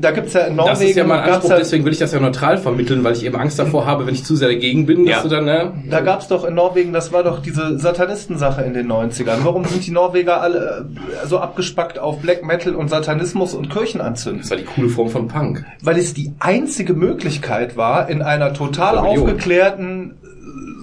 [0.00, 2.12] da gibt's ja in Norwegen, Das ist ja mein Anspruch, ja, deswegen will ich das
[2.12, 5.04] ja neutral vermitteln, weil ich eben Angst davor habe, wenn ich zu sehr dagegen bin,
[5.04, 5.22] dass Ja.
[5.22, 5.72] du dann, ne?
[5.90, 9.38] da gab's doch in Norwegen, das war doch diese Satanistensache in den 90ern.
[9.44, 10.86] Warum sind die Norweger alle
[11.24, 14.40] äh, so abgespackt auf Black Metal und Satanismus und Kirchenanzünden?
[14.42, 15.64] Das war die coole Form von Punk.
[15.82, 20.14] weil es die einzige Möglichkeit war, in einer total aufgeklärten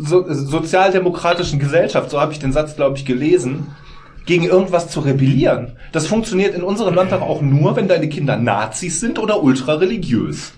[0.01, 3.67] so, sozialdemokratischen Gesellschaft, so habe ich den Satz, glaube ich, gelesen,
[4.25, 5.73] gegen irgendwas zu rebellieren.
[5.91, 10.53] Das funktioniert in unserem Land doch auch nur, wenn deine Kinder Nazis sind oder ultrareligiös.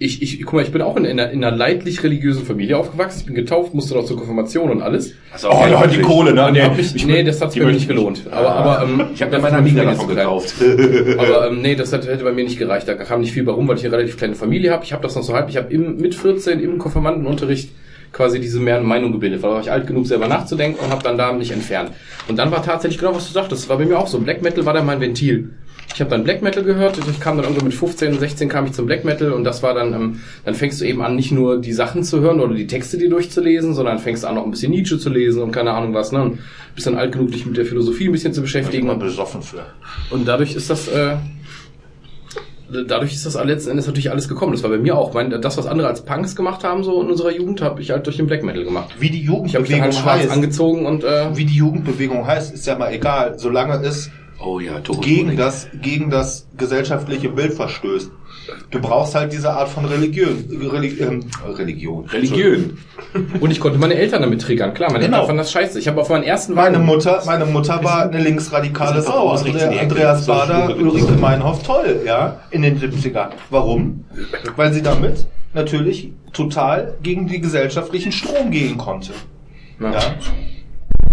[0.00, 3.20] Ich, ich, guck mal, ich bin auch in, einer, in einer leidlich religiösen Familie aufgewachsen.
[3.20, 5.14] Ich bin getauft, musste noch zur Konfirmation und alles.
[5.32, 6.02] Also auch keine Pflicht.
[6.34, 6.50] ne?
[6.52, 8.22] Nee, mich, nee das hat die mir nicht ich gelohnt.
[8.30, 10.54] Aber, aber ähm, Ich habe mir ist Amiga meine davon gekauft.
[11.18, 12.86] Aber ähm, nee, das hat, hätte bei mir nicht gereicht.
[12.86, 14.84] Da kam nicht viel bei rum, weil ich eine relativ kleine Familie habe.
[14.84, 15.48] Ich habe das noch so halb.
[15.48, 17.70] Ich habe mit 14 im Konfirmandenunterricht
[18.12, 21.18] quasi diese mehr Meinung gebildet, weil war ich alt genug, selber nachzudenken und habe dann
[21.18, 21.90] da mich entfernt.
[22.28, 24.18] Und dann war tatsächlich genau, was du sagtest, das war bei mir auch so.
[24.18, 25.50] Black Metal war dann mein Ventil.
[25.94, 28.72] Ich habe dann Black Metal gehört, ich kam dann irgendwo mit 15, 16 kam ich
[28.72, 31.60] zum Black Metal und das war dann, ähm, dann fängst du eben an, nicht nur
[31.60, 34.70] die Sachen zu hören oder die Texte dir durchzulesen, sondern fängst an, auch ein bisschen
[34.70, 36.22] Nietzsche zu lesen und keine Ahnung was, ne?
[36.22, 36.38] Und
[36.74, 38.88] bist dann alt genug, dich mit der Philosophie ein bisschen zu beschäftigen.
[38.88, 39.64] Und besoffen für.
[40.10, 41.16] und dadurch ist das, äh,
[42.70, 44.52] dadurch ist das letzten Endes natürlich alles gekommen.
[44.52, 45.14] Das war bei mir auch.
[45.14, 48.06] Mein, das, was andere als Punks gemacht haben, so in unserer Jugend, habe ich halt
[48.06, 48.94] durch den Black Metal gemacht.
[48.98, 52.54] Wie die Ich habe mich Jugendbewegung halt heißt, angezogen und äh, wie die Jugendbewegung heißt,
[52.54, 54.10] ist ja mal egal, solange es
[54.40, 58.10] Oh ja, gegen das, gegen das gesellschaftliche Bild verstößt.
[58.70, 60.44] Du brauchst halt diese Art von Religion.
[60.72, 61.24] Reli ähm,
[61.56, 62.04] Religion.
[62.06, 62.78] Religion.
[63.40, 64.72] Und ich konnte meine Eltern damit triggern.
[64.74, 65.16] Klar, meine Genau.
[65.18, 65.78] Eltern fanden das scheiße.
[65.78, 69.36] Ich habe auf meinen ersten Meine Wagen- Mutter, meine Mutter war eine linksradikale Sau.
[69.36, 69.80] Ecke.
[69.80, 73.30] Andreas So Bader, Ulrike Meinhoff, toll, ja, in den 70ern.
[73.50, 74.04] Warum?
[74.56, 79.12] Weil sie damit natürlich total gegen die gesellschaftlichen Strom gehen konnte.
[79.80, 79.92] Ja.
[79.92, 80.00] Ja.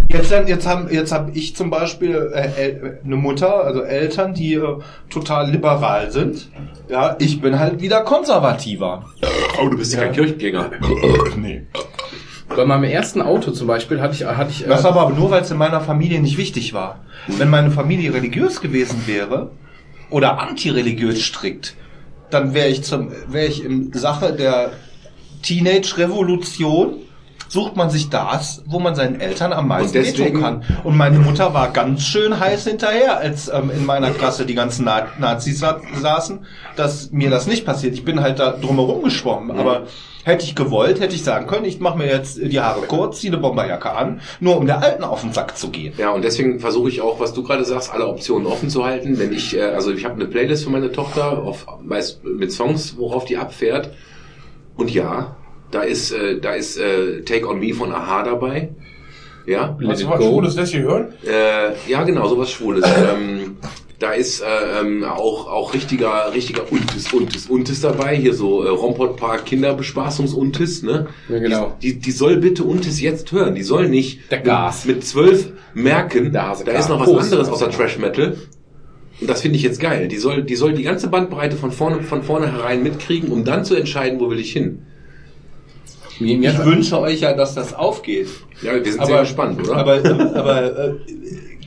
[0.08, 4.54] Jetzt, jetzt haben jetzt hab ich zum Beispiel äh, El- eine Mutter, also Eltern, die
[4.54, 4.78] äh,
[5.10, 6.50] total liberal sind.
[6.90, 9.06] Ja, ich bin halt wieder konservativer.
[9.62, 10.72] Oh, du bist ja kein Kirchengänger.
[11.38, 11.64] Nee.
[12.56, 15.42] Bei meinem ersten Auto zum Beispiel hatte ich, hatte ich, äh, Das aber nur, weil
[15.42, 17.04] es in meiner Familie nicht wichtig war.
[17.28, 19.52] Wenn meine Familie religiös gewesen wäre
[20.12, 21.76] oder antireligiös strikt,
[22.30, 24.72] dann wäre ich zum wäre ich in Sache der
[25.42, 26.98] Teenage-Revolution
[27.48, 30.64] sucht man sich das, wo man seinen Eltern am meisten deswegen- kann.
[30.84, 34.86] Und meine Mutter war ganz schön heiß hinterher, als ähm, in meiner Klasse die ganzen
[34.86, 36.46] Na Nazis sa saßen,
[36.76, 37.94] dass mir das nicht passiert.
[37.94, 39.84] Ich bin halt da drumherum geschwommen, aber
[40.24, 43.32] hätte ich gewollt, hätte ich sagen können, ich mache mir jetzt die Haare kurz, ziehe
[43.32, 45.94] eine Bomberjacke an, nur um der Alten auf den Sack zu gehen.
[45.98, 49.20] Ja, und deswegen versuche ich auch, was du gerade sagst, alle Optionen offen zu halten.
[49.20, 52.98] Wenn ich, äh, also ich habe eine Playlist für meine Tochter auf, weiß, mit Songs,
[52.98, 53.92] worauf die abfährt.
[54.76, 55.36] Und ja,
[55.72, 58.70] da ist, äh, da ist äh, Take on Me von Aha dabei.
[59.46, 60.26] Ja, Let du was Go.
[60.30, 61.14] Schwules lässt hier hören?
[61.26, 62.84] äh, ja genau, sowas Schwules.
[63.14, 63.58] ähm,
[64.00, 64.46] da ist äh,
[64.82, 68.16] ähm, auch auch richtiger richtiger Untis Untis Untis dabei.
[68.16, 71.08] Hier so äh, Rompot Park Kinderbespaßungs Untis, ne?
[71.30, 71.78] Ja, genau.
[71.82, 73.56] Die, die, die soll bitte Untis jetzt hören.
[73.56, 74.86] Die soll nicht Der Gas.
[74.86, 77.24] mit zwölf merken, Der da ist noch was Prost.
[77.26, 78.36] anderes außer Trash Metal.
[79.22, 80.10] Und das finde ich jetzt geil.
[80.10, 83.64] Die soll, die soll die ganze Bandbreite von vorne, von vorne herein mitkriegen, um dann
[83.64, 84.88] zu entscheiden, wo will ich hin.
[86.20, 88.28] Mir, mir Ich wünsche euch ja, dass das aufgeht.
[88.62, 89.78] Ja, wir sind sehr gespannt, oder?
[89.78, 90.94] Aber, aber äh,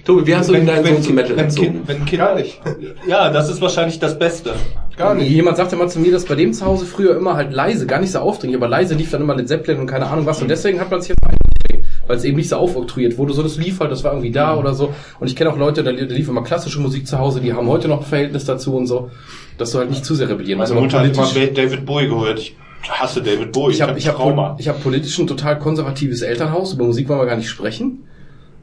[0.09, 1.67] Tobi, wie hast du denn deinen Sohn zum Metal wenn, erzogen?
[1.67, 2.59] kind, wenn Kinder nicht.
[3.07, 4.55] Ja, das ist wahrscheinlich das Beste.
[4.97, 5.31] Gar nicht.
[5.31, 8.01] Jemand sagte mal zu mir, dass bei dem zu Hause früher immer halt leise, gar
[8.01, 10.41] nicht so aufdringlich, aber leise lief dann immer Led Zeppelin und keine Ahnung was.
[10.41, 13.35] Und deswegen hat man sich jetzt eingedreht, weil es eben nicht so aufoktroyiert wurde.
[13.35, 14.95] So, das lief halt, das war irgendwie da oder so.
[15.21, 17.69] Und ich kenne auch Leute, da, da lief immer klassische Musik zu Hause, die haben
[17.69, 19.11] heute noch ein Verhältnis dazu und so,
[19.59, 20.71] dass du halt nicht zu sehr rebellieren musst.
[20.71, 22.39] Meine Aber Mutter hat immer David Bowie gehört.
[22.39, 22.57] Ich
[22.89, 23.73] hasse David Bowie.
[23.75, 27.21] ich habe hab ich hab, ich hab politisch ein total konservatives Elternhaus, über Musik wollen
[27.21, 28.05] wir gar nicht sprechen.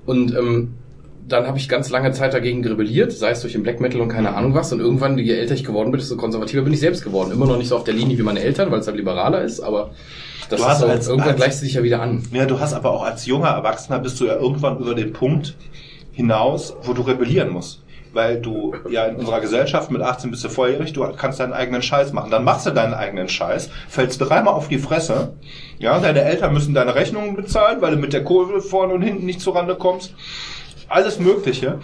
[0.05, 0.73] Und ähm,
[1.27, 4.09] dann habe ich ganz lange Zeit dagegen rebelliert, sei es durch den Black Metal und
[4.09, 4.71] keine Ahnung was.
[4.71, 7.31] Und irgendwann, je älter ich geworden bin, desto konservativer bin ich selbst geworden.
[7.31, 9.59] Immer noch nicht so auf der Linie wie meine Eltern, weil es halt liberaler ist,
[9.59, 9.91] aber
[10.49, 12.21] das Du hast so, als- irgendwann als- gleicht sich ja wieder an.
[12.31, 15.55] Ja, du hast aber auch als junger Erwachsener bist du ja irgendwann über den Punkt
[16.11, 17.81] hinaus, wo du rebellieren musst.
[18.15, 21.81] Weil du ja in unserer Gesellschaft mit 18 bist du volljährig, du kannst deinen eigenen
[21.81, 22.31] Scheiß machen.
[22.31, 25.33] Dann machst du deinen eigenen Scheiß, fällst dreimal auf die Fresse.
[25.79, 29.25] Ja, deine Eltern müssen deine Rechnungen bezahlen, weil du mit der Kohle vorne und hinten
[29.25, 30.15] nicht zurande kommst.
[30.87, 31.79] Alles Mögliche.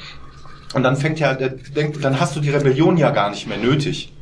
[0.74, 4.14] Und dann fängt ja, dann hast du die Rebellion ja gar nicht mehr nötig.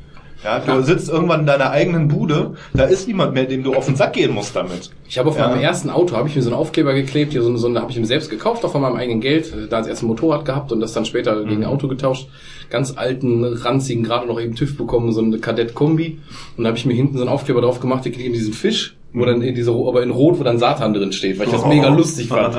[0.44, 3.86] Ja, du sitzt irgendwann in deiner eigenen Bude, da ist niemand mehr, dem du auf
[3.88, 4.90] den Sack gehen musst damit.
[5.08, 5.50] Ich habe auf Ja.
[5.50, 7.82] meinem ersten Auto habe ich mir so einen Aufkleber geklebt, hier so, eine- so eine
[7.82, 10.08] habe ich mir selbst gekauft, auch von meinem eigenen Geld, äh, da als erst ein
[10.08, 12.30] Motorrad gehabt und das dann später gegen ein Auto getauscht.
[12.70, 16.20] Ganz alten, ranzigen, gerade noch eben TÜV bekommen, so eine Kadett-Kombi.
[16.56, 18.54] Und da habe ich mir hinten so einen Aufkleber drauf gemacht, der kriegt eben diesen
[18.54, 21.52] Fisch, wo dann in diese, aber in Rot, wo dann Satan drin steht, weil ich
[21.52, 22.56] das mega lustig fand.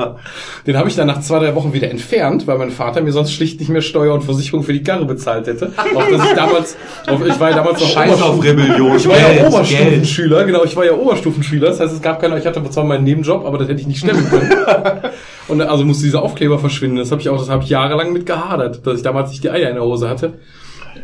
[0.67, 3.31] Den habe ich dann nach zwei, drei Wochen wieder entfernt, weil mein Vater mir sonst
[3.31, 5.71] schlicht nicht mehr Steuer und Versicherung für die Karre bezahlt hätte.
[5.95, 8.97] Auch dass ich damals, auch ich war ja damals noch Scheiß auf Rebellion.
[8.97, 12.37] ich war ja Geld, Oberstufenschüler, genau, ich war ja Oberstufenschüler, das heißt, es gab keine,
[12.37, 14.51] ich hatte zwar meinen Nebenjob, aber das hätte ich nicht stemmen können.
[15.47, 16.97] Und also musste dieser Aufkleber verschwinden.
[16.97, 19.49] Das habe ich auch, das habe ich jahrelang mit gehadert, dass ich damals nicht die
[19.49, 20.33] Eier in der Hose hatte.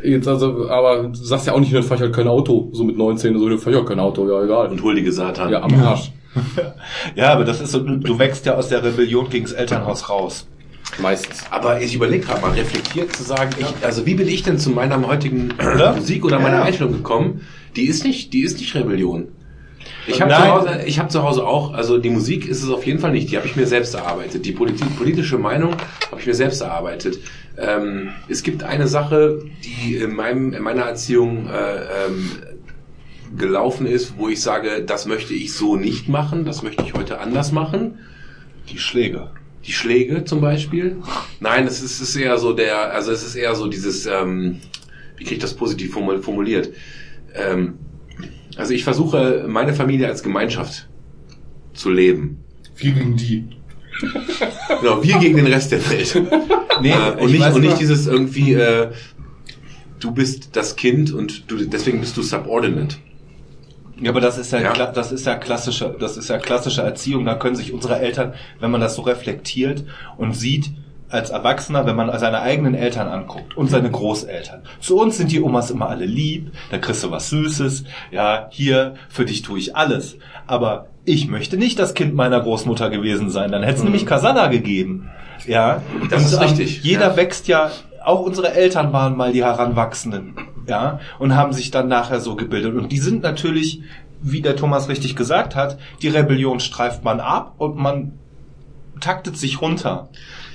[0.04, 2.84] Jetzt also, aber du sagst ja auch nicht, dann fahr ich halt kein Auto, so
[2.84, 4.68] mit 19, so, dann fahr ich halt kein Auto, ja, egal.
[4.68, 5.50] Und huldige Satan.
[5.50, 6.12] Ja, am Arsch.
[7.16, 10.48] Ja, aber das ist so, du, wächst ja aus der Rebellion gegens Elternhaus raus.
[11.02, 11.44] Meistens.
[11.50, 14.70] Aber ich überlege gerade mal, reflektiert zu sagen, ich, also wie bin ich denn zu
[14.70, 15.94] meiner heutigen Oder?
[15.96, 16.64] Musik oder meiner Ja.
[16.64, 17.42] Einstellung gekommen?
[17.76, 19.28] Die ist nicht, die ist nicht Rebellion.
[20.06, 20.48] Ich habe zu.
[20.52, 23.30] Hause- ich hab zu Hause auch, also die Musik ist es auf jeden Fall nicht,
[23.32, 24.46] die habe ich mir selbst erarbeitet.
[24.46, 25.74] Die Politik, politische Meinung
[26.12, 27.20] habe ich mir selbst erarbeitet.
[27.58, 31.78] Ähm, es gibt eine Sache, die in, meinem, in meiner Erziehung äh,
[32.08, 32.30] ähm,
[33.36, 37.20] gelaufen ist, wo ich sage, das möchte ich so nicht machen, das möchte ich heute
[37.20, 38.00] anders machen.
[38.70, 39.32] Die Schläge.
[39.66, 40.98] Die Schläge zum Beispiel?
[41.40, 44.60] Nein, es ist, ist eher so der, also es ist eher so dieses, ähm,
[45.18, 46.70] wie kriege ich das positiv formu- formuliert?
[47.34, 47.80] Ähm,
[48.56, 50.88] also ich versuche, meine Familie als Gemeinschaft
[51.74, 52.44] zu leben.
[52.76, 53.46] Viel gegen die.
[54.80, 56.22] Genau, wir gegen den Rest der Welt.
[56.82, 58.92] Nee, äh, und ich nicht, und nicht dieses irgendwie, äh,
[60.00, 62.98] du bist das Kind und du, deswegen bist du subordinate.
[64.00, 64.92] Ja, aber das ist ja, Ja.
[64.92, 67.26] das ist ja klassische, das ist ja klassische Erziehung.
[67.26, 69.84] Da können sich unsere Eltern, wenn man das so reflektiert
[70.18, 70.72] und sieht,
[71.10, 74.64] als Erwachsener, wenn man seine eigenen Eltern anguckt und seine Großeltern.
[74.82, 78.96] Zu uns sind die Omas immer alle lieb, da kriegst du was Süßes, ja, hier,
[79.08, 80.18] für dich tue ich alles.
[80.48, 84.48] Aber ich möchte nicht das Kind meiner Großmutter gewesen sein, dann hätte es nämlich Kasala
[84.48, 85.10] gegeben.
[85.46, 87.16] Ja, Das ist ähm, richtig, Jeder ja.
[87.18, 87.72] wächst ja,
[88.04, 90.36] auch unsere Eltern waren mal die Heranwachsenden,
[90.68, 92.76] ja, und haben sich dann nachher so gebildet.
[92.76, 93.82] Und die sind natürlich,
[94.22, 98.14] wie der Thomas richtig gesagt hat, die Rebellion streift man ab und man
[99.00, 100.10] taktet sich runter.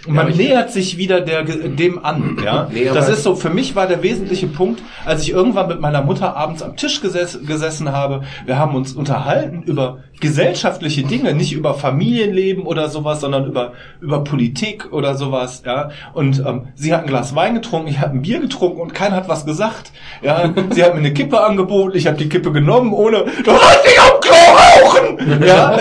[0.08, 2.68] Man ich- nähert sich wieder der, dem an, ja.
[2.72, 6.02] Nee, das ist so, für mich war der wesentliche Punkt, als ich irgendwann mit meiner
[6.02, 11.52] Mutter abends am Tisch geses gesessen habe, wir haben uns unterhalten über gesellschaftliche Dinge, nicht
[11.52, 15.90] über Familienleben oder sowas, sondern über, über Politik oder sowas, ja.
[16.14, 19.16] Und ähm, sie hat ein Glas Wein getrunken, ich habe ein Bier getrunken und keiner
[19.16, 19.92] hat was gesagt.
[20.22, 23.84] Ja, sie hat mir eine Kippe angeboten, ich habe die Kippe genommen, ohne du sollst
[23.84, 24.32] nicht am Klo
[24.72, 25.42] rauchen!
[25.46, 25.76] Ja.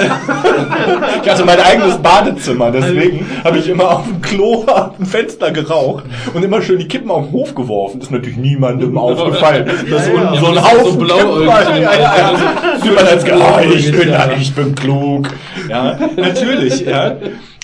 [1.23, 4.65] ich hatte mein eigenes Badezimmer, deswegen habe ich immer auf dem Klo
[4.97, 7.99] dem Fenster geraucht und immer schön die Kippen auf den Hof geworfen.
[7.99, 9.65] Das ist natürlich niemandem aufgefallen.
[9.65, 12.91] Das ist so ein, so ein Ja, Haufen so blauäugig Kippen, ja, ja, ja.
[12.95, 14.29] Man als ah, ich bin, Ja.
[14.39, 15.27] ich bin klug.
[15.69, 17.15] Ja, natürlich, ja.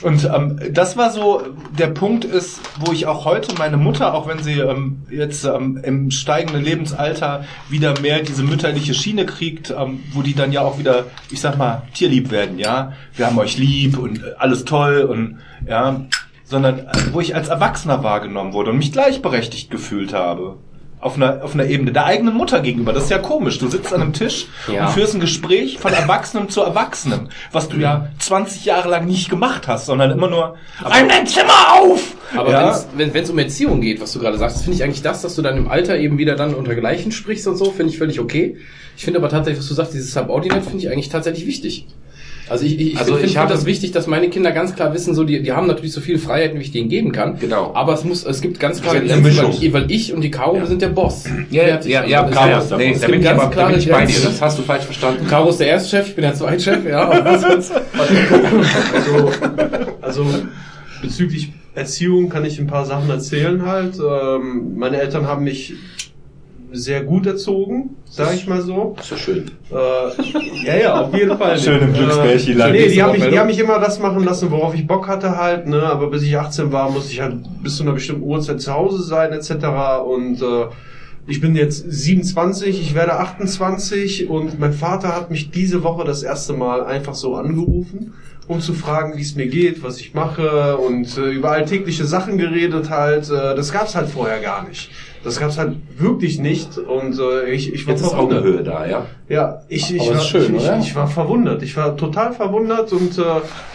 [0.03, 1.41] Und ähm, das war so,
[1.77, 5.79] der Punkt ist, wo ich auch heute meine Mutter, auch wenn sie ähm, jetzt ähm,
[5.83, 10.77] im steigenden Lebensalter wieder mehr diese mütterliche Schiene kriegt, ähm, wo die dann ja auch
[10.77, 12.93] wieder, ich sag mal, tierlieb werden, ja.
[13.15, 16.05] Wir haben euch lieb und äh, alles toll und ja,
[16.43, 20.57] sondern äh, wo ich als Erwachsener wahrgenommen wurde und mich gleichberechtigt gefühlt habe.
[20.99, 22.91] Auf einer, auf einer Ebene der eigenen Mutter gegenüber.
[22.91, 23.59] Das ist ja komisch.
[23.59, 24.87] Du sitzt an einem Tisch Ja.
[24.87, 29.29] und führst ein Gespräch von Erwachsenem zu Erwachsenem, was du ja 20 Jahre lang nicht
[29.29, 32.01] gemacht hast, sondern immer nur, räum dein Zimmer auf!
[32.35, 32.67] Aber ja?
[32.97, 35.35] wenn's, wenn es um Erziehung geht, was du gerade sagst, finde ich eigentlich das, dass
[35.35, 38.19] du dann im Alter eben wieder dann unter Gleichen sprichst und so, finde ich völlig
[38.19, 38.57] okay.
[38.97, 41.85] Ich finde aber tatsächlich, was du sagst, dieses Subordinate finde ich eigentlich tatsächlich wichtig.
[42.49, 45.13] Also ich, ich, Also finde ich find das wichtig, dass meine Kinder ganz klar wissen,
[45.13, 47.37] so die, die haben natürlich so viele Freiheiten, wie ich denen geben kann.
[47.39, 47.71] Genau.
[47.73, 49.53] Aber es muss, es gibt ganz klare Grenzen, Mischung.
[49.61, 51.25] weil, weil ich und die Caro wir sind der Boss.
[51.49, 51.91] Ja, ja, Fertig.
[51.91, 53.89] ja, ja, Also, Caro, es nee, gibt da bin ich ganz aber da bin ich
[53.89, 54.19] bei dir.
[54.23, 55.27] Das hast du falsch verstanden.
[55.27, 57.09] Caro ist der Erstchef, ich bin der Zweitchef, ja.
[58.93, 59.31] Also,
[60.01, 60.25] also
[61.01, 63.95] bezüglich Erziehung kann ich ein paar Sachen erzählen halt.
[63.99, 65.73] Ähm, meine Eltern haben mich
[66.77, 68.93] sehr gut erzogen, sage ich mal so.
[68.95, 69.51] Das ist ja schön.
[69.71, 71.57] Äh, ja, ja, auf jeden Fall.
[71.59, 72.75] Schön im Glücksbärchenland.
[72.75, 75.07] Äh, nee, die haben, mich, die haben mich immer das machen lassen, worauf ich Bock
[75.07, 78.23] hatte halt, ne, aber bis ich 18 war, musste ich halt bis zu einer bestimmten
[78.23, 79.51] Uhrzeit zu Hause sein, etc.
[80.05, 80.67] Und äh,
[81.29, 86.23] ich bin jetzt 27, ich werde 28 und mein Vater hat mich diese Woche das
[86.23, 88.13] erste Mal einfach so angerufen,
[88.47, 92.37] um zu fragen, wie es mir geht, was ich mache und äh, über alltägliche Sachen
[92.37, 93.29] geredet halt.
[93.29, 94.89] Äh, das gab's halt vorher gar nicht.
[95.27, 98.63] Das gab's halt wirklich nicht und äh, ich, ich war Jetzt ist auch eine Höhe
[98.63, 99.07] da, ja?
[99.27, 101.61] ja, ich, ich, war, ist schön, ich, ich war verwundert.
[101.63, 103.23] Ich war total verwundert und äh,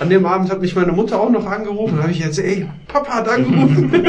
[0.00, 1.96] an dem Abend hat mich meine Mutter auch noch angerufen.
[1.96, 3.92] Da habe ich jetzt, ey, Papa hat angerufen.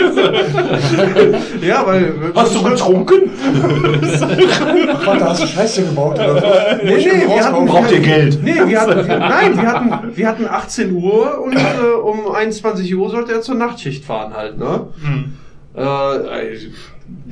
[1.62, 3.32] ja, weil Hast du getrunken?
[5.04, 6.80] Vater, hast du Scheiße gebaut oder?
[6.82, 8.40] Nee, nee, wir hatten, Braucht ihr Geld?
[8.42, 11.60] Nee, wir hatten, wir, nein, wir hatten, wir hatten 18 Uhr und äh,
[12.02, 14.88] um 21 Uhr sollte er zur Nachtschicht fahren halt, ne?
[15.76, 16.58] Äh,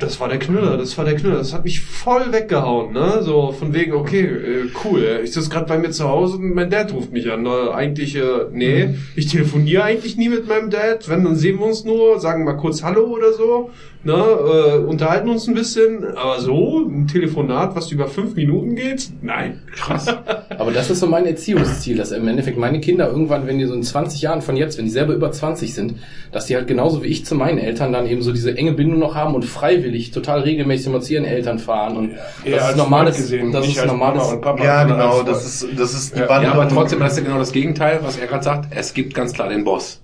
[0.02, 1.38] das war der Knüller, das war der Knüller.
[1.38, 3.20] Das hat mich voll weggehauen, ne?
[3.22, 5.22] So von wegen, okay, äh, cool.
[5.24, 7.46] Ich sitze gerade bei mir zu Hause und mein Dad ruft mich an.
[7.46, 8.22] Äh, eigentlich, äh,
[8.52, 11.08] nee, ich telefoniere eigentlich nie mit meinem Dad.
[11.10, 13.70] Wenn, dann sehen wir uns nur, sagen mal kurz Hallo oder so,
[14.04, 14.14] ne?
[14.14, 16.04] Äh, unterhalten uns ein bisschen.
[16.16, 19.10] Aber so, ein Telefonat, was über fünf Minuten geht?
[19.22, 19.62] Nein.
[19.76, 20.08] Krass.
[20.58, 23.74] Aber das ist so mein Erziehungsziel, dass im Endeffekt meine Kinder irgendwann, wenn die so
[23.74, 25.96] in 20 Jahren von jetzt, wenn die selber über 20 sind,
[26.32, 29.00] dass die halt genauso wie ich zu meinen Eltern dann eben so diese enge Bindung
[29.00, 32.12] noch haben und freiwillig total regelmäßig immer zu ihren Eltern fahren und
[32.44, 34.64] Eher das ist normales, gesehen, das ist normales, Mama und Papa.
[34.64, 36.48] Ja, genau, das ist, das ist die Ja, Bande.
[36.48, 38.68] Ja, aber trotzdem, das ist ja genau das Gegenteil, was er gerade sagt.
[38.72, 40.02] Es gibt ganz klar den Boss.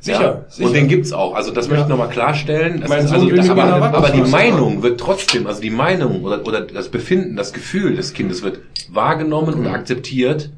[0.00, 0.44] Sicher, ja?
[0.48, 0.68] sicher.
[0.68, 1.34] Und den gibt's auch.
[1.34, 2.80] Also das möchte ich nochmal klarstellen.
[2.80, 6.60] Das ist also, nie aber, aber die Meinung wird trotzdem, also die Meinung oder, oder
[6.60, 8.60] das Befinden, das Gefühl des Kindes wird
[8.90, 10.50] wahrgenommen und akzeptiert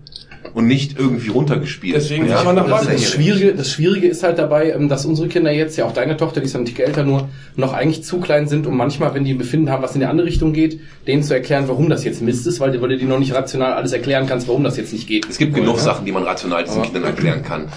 [0.54, 1.94] und nicht irgendwie runtergespielt.
[1.96, 2.42] Deswegen ja?
[2.44, 5.76] man nach Das, das, Schwierige, das Schwierige ist halt dabei, ähm, dass unsere Kinder jetzt,
[5.76, 8.48] ja auch deine Tochter, die ist ja ein Tick älter, nur noch eigentlich zu klein
[8.48, 11.22] sind, um manchmal, wenn die ein Befinden haben, was in die andere Richtung geht, denen
[11.22, 13.72] zu erklären, warum das jetzt Mist ist, weil, du- weil du dir noch nicht rational
[13.74, 15.28] alles erklären kannst, warum das jetzt nicht geht.
[15.28, 15.82] Es gibt genug Ja.
[15.82, 17.68] Sachen, die man rational diesen Aber- Kindern erklären kann.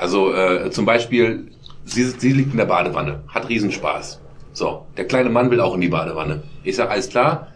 [0.00, 1.48] Also äh, zum Beispiel,
[1.84, 4.20] sie, sie liegt in der Badewanne, hat Riesenspaß.
[4.54, 6.42] So, der kleine Mann will auch in die Badewanne.
[6.64, 7.48] Ich sage, alles klar,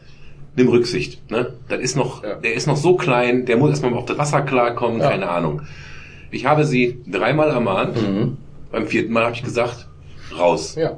[0.56, 1.30] nimm Rücksicht.
[1.30, 1.52] Ne?
[1.68, 2.34] Das ist noch, Ja.
[2.34, 5.10] Der ist noch so klein, der muss erstmal auf das Wasser klarkommen, Ja.
[5.10, 5.62] keine Ahnung.
[6.30, 8.36] Ich habe sie dreimal ermahnt, Mhm.
[8.72, 9.86] beim vierten Mal habe ich gesagt,
[10.36, 10.74] raus.
[10.76, 10.96] Ja.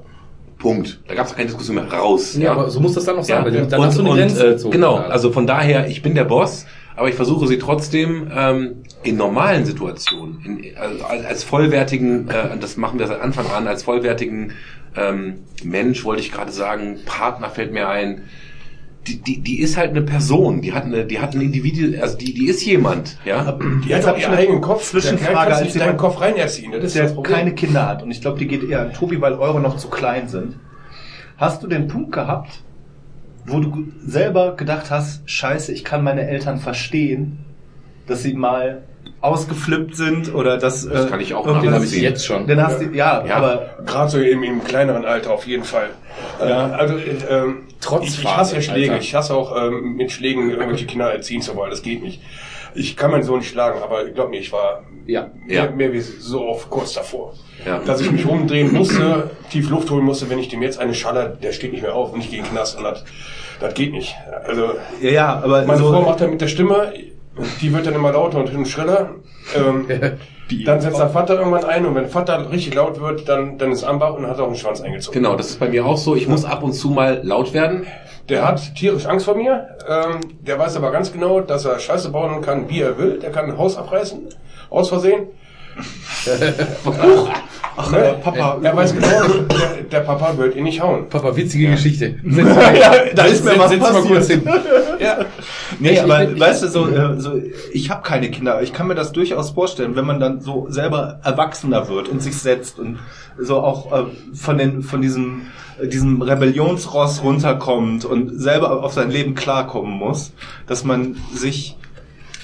[0.58, 1.00] Punkt.
[1.06, 2.36] Da gab es keine Diskussion mehr, raus.
[2.36, 4.16] Ja, aber so muss das dann auch sein, weil dann und, hast du eine und,
[4.16, 4.70] Grenze äh.
[4.70, 6.66] Genau, also von daher, ich bin der Boss,
[6.96, 12.56] aber ich versuche sie trotzdem ähm, in normalen Situationen, in, also als, als vollwertigen, äh,
[12.60, 14.52] das machen wir seit Anfang an, als vollwertigen
[14.96, 18.22] ähm, Mensch, wollte ich gerade sagen, Partner fällt mir ein,
[19.06, 22.16] die, die, die ist halt eine Person, die hat eine, die hat ein Individuum, also
[22.18, 23.56] die, die ist jemand, ja.
[23.86, 24.90] Die hat doch ihren eigenen Kopf.
[24.90, 26.72] Zwischenfrage, als in deinen Kopf reinerziehen.
[26.72, 27.36] Das ist das der Problem.
[27.36, 28.02] keine Kinder hat.
[28.02, 30.56] Und ich glaube, die geht eher an Tobi, weil eure noch zu klein sind.
[31.36, 32.62] Hast du den Punkt gehabt,
[33.46, 37.38] wo du selber gedacht hast, scheiße, ich kann meine Eltern verstehen,
[38.06, 38.82] dass sie mal
[39.20, 40.88] ausgeflippt sind oder dass...
[40.88, 42.02] Das äh, kann ich auch irgendwie- nachvollziehen.
[42.02, 42.46] Jetzt schon.
[42.46, 43.36] Dann hast du, ja, Ja.
[43.36, 45.90] aber Gerade so im, im kleineren Alter auf jeden Fall.
[46.40, 46.68] Ja.
[46.68, 46.94] Äh, also
[47.28, 48.92] ähm, Trotz ich, ich hasse ja Schläge.
[48.92, 49.02] Alter.
[49.02, 51.70] Ich hasse auch ähm, mit Schlägen irgendwelche Kinder erziehen zu wollen.
[51.70, 52.20] Das geht nicht.
[52.74, 55.30] Ich kann meinen Sohn nicht schlagen, aber glaub mir, ich war Ja.
[55.46, 55.70] mehr, Ja.
[55.70, 57.34] mehr wie so oft kurz davor.
[57.66, 57.78] Ja.
[57.80, 61.28] Dass ich mich umdrehen musste, tief Luft holen musste, wenn ich dem jetzt eine schaller,
[61.28, 63.04] der steht nicht mehr auf und ich gehe in den Knast und das,
[63.58, 64.14] das geht nicht.
[64.44, 66.92] Also ja, ja, aber meine so, Frau macht dann mit der Stimme,
[67.60, 69.10] die wird dann immer lauter und schriller.
[69.54, 69.86] Ähm,
[70.64, 73.84] dann setzt der Vater irgendwann ein und wenn Vater richtig laut wird, dann, dann ist
[73.84, 75.22] Ambach und hat auch einen Schwanz eingezogen.
[75.22, 76.16] Genau, das ist bei mir auch so.
[76.16, 77.86] Ich muss ab und zu mal laut werden.
[78.28, 79.68] Der hat tierisch Angst vor mir.
[79.88, 83.18] Ähm, der weiß aber ganz genau, dass er Scheiße bauen kann, wie er will.
[83.18, 84.28] Der kann ein Haus abreißen,
[84.70, 85.28] aus Versehen.
[87.76, 89.08] ach, äh, Papa, Er weiß genau,
[89.48, 91.08] der, der Papa wird ihn nicht hauen.
[91.08, 92.16] Papa, witzige Geschichte.
[92.24, 94.08] ja, da ist mir was setz mal passiert.
[94.08, 94.42] kurz hin.
[95.00, 95.18] Ja.
[95.78, 97.40] Nee, Ich- aber ich- weißt du, so, äh, so
[97.72, 100.66] ich habe keine Kinder, aber ich kann mir das durchaus vorstellen, wenn man dann so
[100.70, 102.98] selber erwachsener wird und sich setzt und
[103.38, 105.42] so auch äh, von den von diesem
[105.80, 110.32] äh, diesem Rebellionsross runterkommt und selber auf sein Leben klarkommen muss,
[110.66, 111.76] dass man sich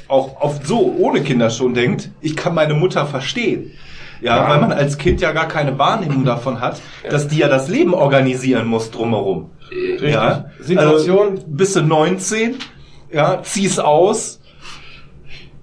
[0.09, 3.73] auch oft so ohne Kinder schon denkt, ich kann meine Mutter verstehen.
[4.21, 7.69] Ja, weil man als Kind ja gar keine Wahrnehmung davon hat, dass die ja das
[7.69, 9.51] Leben organisieren muss drumherum.
[10.01, 11.31] Ja, Situation.
[11.33, 12.57] Also, bist du 19,
[13.13, 14.41] ja, zieh's aus,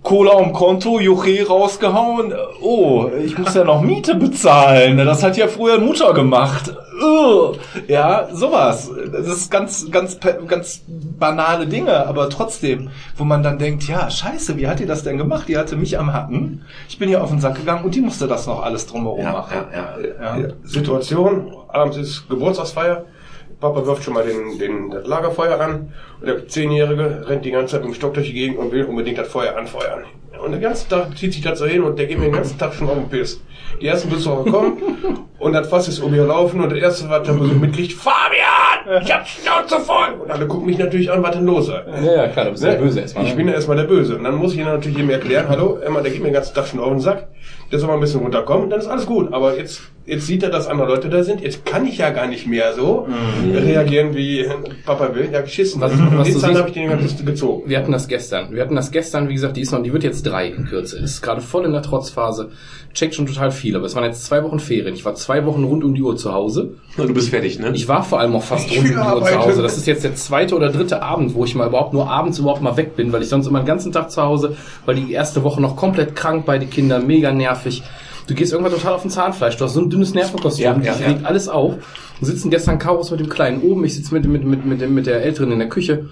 [0.04, 2.34] Cola am Konto, Juche rausgehauen.
[2.62, 4.98] Oh, ich muss ja noch Miete bezahlen.
[4.98, 6.74] Das hat ja früher Mutter gemacht.
[7.02, 7.58] Ugh.
[7.88, 8.90] Ja, sowas.
[9.12, 10.18] Das ist ganz, ganz,
[10.48, 10.82] ganz
[11.20, 15.18] banale Dinge, aber trotzdem, wo man dann denkt, ja, scheiße, wie hat die das denn
[15.18, 15.48] gemacht?
[15.48, 16.64] Die hatte mich am Hacken.
[16.90, 19.58] Ich bin hier auf den Sack gegangen und die musste das noch alles drumherum machen.
[19.74, 20.38] ja.
[20.38, 20.48] Ja.
[20.64, 23.06] Situation, abends ist Geburtstagsfeier.
[23.62, 27.74] Papa wirft schon mal den, den, das Lagerfeuer an und der Zehnjährige rennt die ganze
[27.74, 30.04] Zeit mit dem Stock durch die Gegend und will unbedingt das Feuer anfeuern.
[30.44, 32.58] Und den ganzen Tag zieht sich das so hin und der geht mir den ganzen
[32.58, 33.40] Tag schon auf den Piss.
[33.80, 34.78] Die ersten Besucher kommen
[35.40, 39.04] und das Fass ist um ihr laufen und der erste, was der Besuch mitkriegt, Fabian,
[39.04, 40.20] ich hab Schnauze voll!
[40.20, 41.84] Und alle gucken mich natürlich an, was denn los sei.
[42.04, 42.80] Ja, ja, klar, du bist ja Ne?
[42.80, 43.26] böse erstmal.
[43.26, 44.16] Ich bin ja erstmal der Böse.
[44.18, 46.56] Und dann muss ich ihnen natürlich jedem erklären, hallo, Emma, der geht mir den ganzen
[46.56, 47.28] Tag schon auf den Sack.
[47.72, 49.32] Der soll mal ein bisschen runterkommen, dann ist alles gut.
[49.32, 51.42] Aber jetzt, jetzt sieht er, dass andere Leute da sind.
[51.42, 53.08] Jetzt kann ich ja gar nicht mehr so
[53.54, 54.46] reagieren, wie
[54.86, 55.30] Papa will.
[55.32, 55.82] Ja, geschissen.
[55.82, 57.70] Was- Was, den Zahn habe ich den ganzen gezogen.
[57.70, 58.54] Wir hatten das gestern.
[58.54, 61.00] Wir hatten das gestern, wie gesagt, die ist noch, die wird jetzt drei in Kürze.
[61.00, 62.50] Ist gerade voll in der Trotzphase.
[62.94, 64.94] Checkt schon total viel, aber es waren jetzt zwei Wochen Ferien.
[64.94, 66.72] Ich war zwei Wochen rund um die Uhr zu Hause.
[66.98, 67.72] Du bist fertig, ne?
[67.74, 69.40] Ich war vor allem auch fast rund um die Uhr zu.
[69.40, 69.62] Hause.
[69.62, 72.62] Das ist jetzt der zweite oder dritte Abend, wo ich mal überhaupt nur abends überhaupt
[72.62, 75.44] mal weg bin, weil ich sonst immer den ganzen Tag zu Hause, weil die erste
[75.44, 77.82] Woche noch komplett krank bei den Kindern, mega nervig.
[78.28, 79.58] Du gehst irgendwann total auf den Zahnfleisch.
[79.58, 80.64] Du hast so ein dünnes Nervenkostüm.
[80.64, 81.76] Ja, Ja, ja, alles auf.
[82.20, 83.84] Wir sitzen gestern Chaos mit dem Kleinen oben.
[83.84, 86.10] Ich sitze mit, mit, mit, mit, mit der Älteren in der Küche.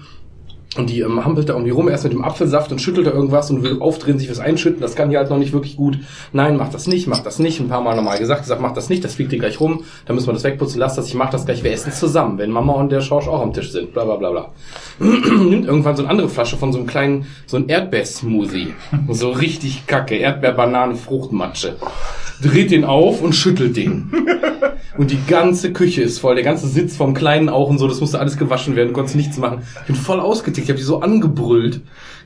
[0.76, 3.50] Und die ähm, hampelt da irgendwie rum, erst mit dem Apfelsaft und schüttelt da irgendwas
[3.50, 4.80] und will aufdrehen, sich was einschütten.
[4.80, 5.98] Das kann die halt noch nicht wirklich gut.
[6.32, 7.58] Nein, mach das nicht, mach das nicht.
[7.58, 9.82] Ein paar Mal nochmal gesagt, gesagt, mach das nicht, das fliegt dir gleich rum.
[10.06, 12.52] Dann müssen wir das wegputzen, lass das, ich mach das gleich, wir essen zusammen, wenn
[12.52, 13.92] Mama und der Schorsch auch am Tisch sind.
[13.92, 14.52] Bla bla bla bla.
[15.00, 18.74] Nimmt irgendwann so eine andere Flasche von so einem kleinen, so ein Erdbeersmoothie.
[19.08, 21.76] So richtig kacke, Erdbeer-Bananen-Fruchtmatsche.
[22.42, 24.12] Dreht den auf und schüttelt den.
[24.98, 28.00] Und die ganze Küche ist voll, der ganze Sitz vom Kleinen auch und so, das
[28.00, 29.62] musste alles gewaschen werden, du konntest nichts machen.
[29.80, 31.80] Ich bin voll ausgetickt, ich habe die so angebrüllt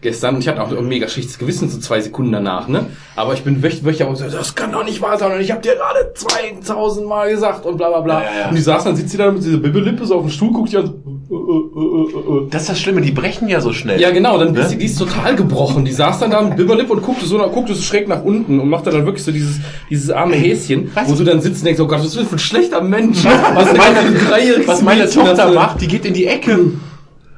[0.04, 2.86] gestern und ich hatte auch ein mega schlechtes Gewissen so zwei Sekunden danach, ne?
[3.16, 5.50] Aber ich bin wöch, wöch, aber gesagt, das kann doch nicht wahr sein und ich
[5.50, 8.20] habe dir gerade 2000 Mal gesagt und bla bla bla.
[8.22, 8.48] Ja, ja, ja.
[8.50, 10.70] Und die saß dann, sitzt sie da mit dieser Bibbelippe so auf dem Stuhl, guckt
[10.72, 10.92] die an,
[11.28, 14.00] so, äh, äh, äh, Das ist das Schlimme, die brechen ja so schnell.
[14.00, 14.60] ja, genau, dann Ne?
[14.60, 15.84] ist sie, die ist total gebrochen.
[15.84, 18.68] Die saß dann da mit Bibberlip und guckte so, guckte so schräg nach unten und
[18.68, 19.58] machte dann wirklich so dieses,
[19.90, 22.36] dieses arme Häschen, wo du dann sitzt und denkst, oh Gott, was ist das für
[22.36, 23.24] ein schlechter Mensch?
[23.24, 26.72] Was, meine- dreijähriges Was meine Tochter macht, die geht in die Ecke.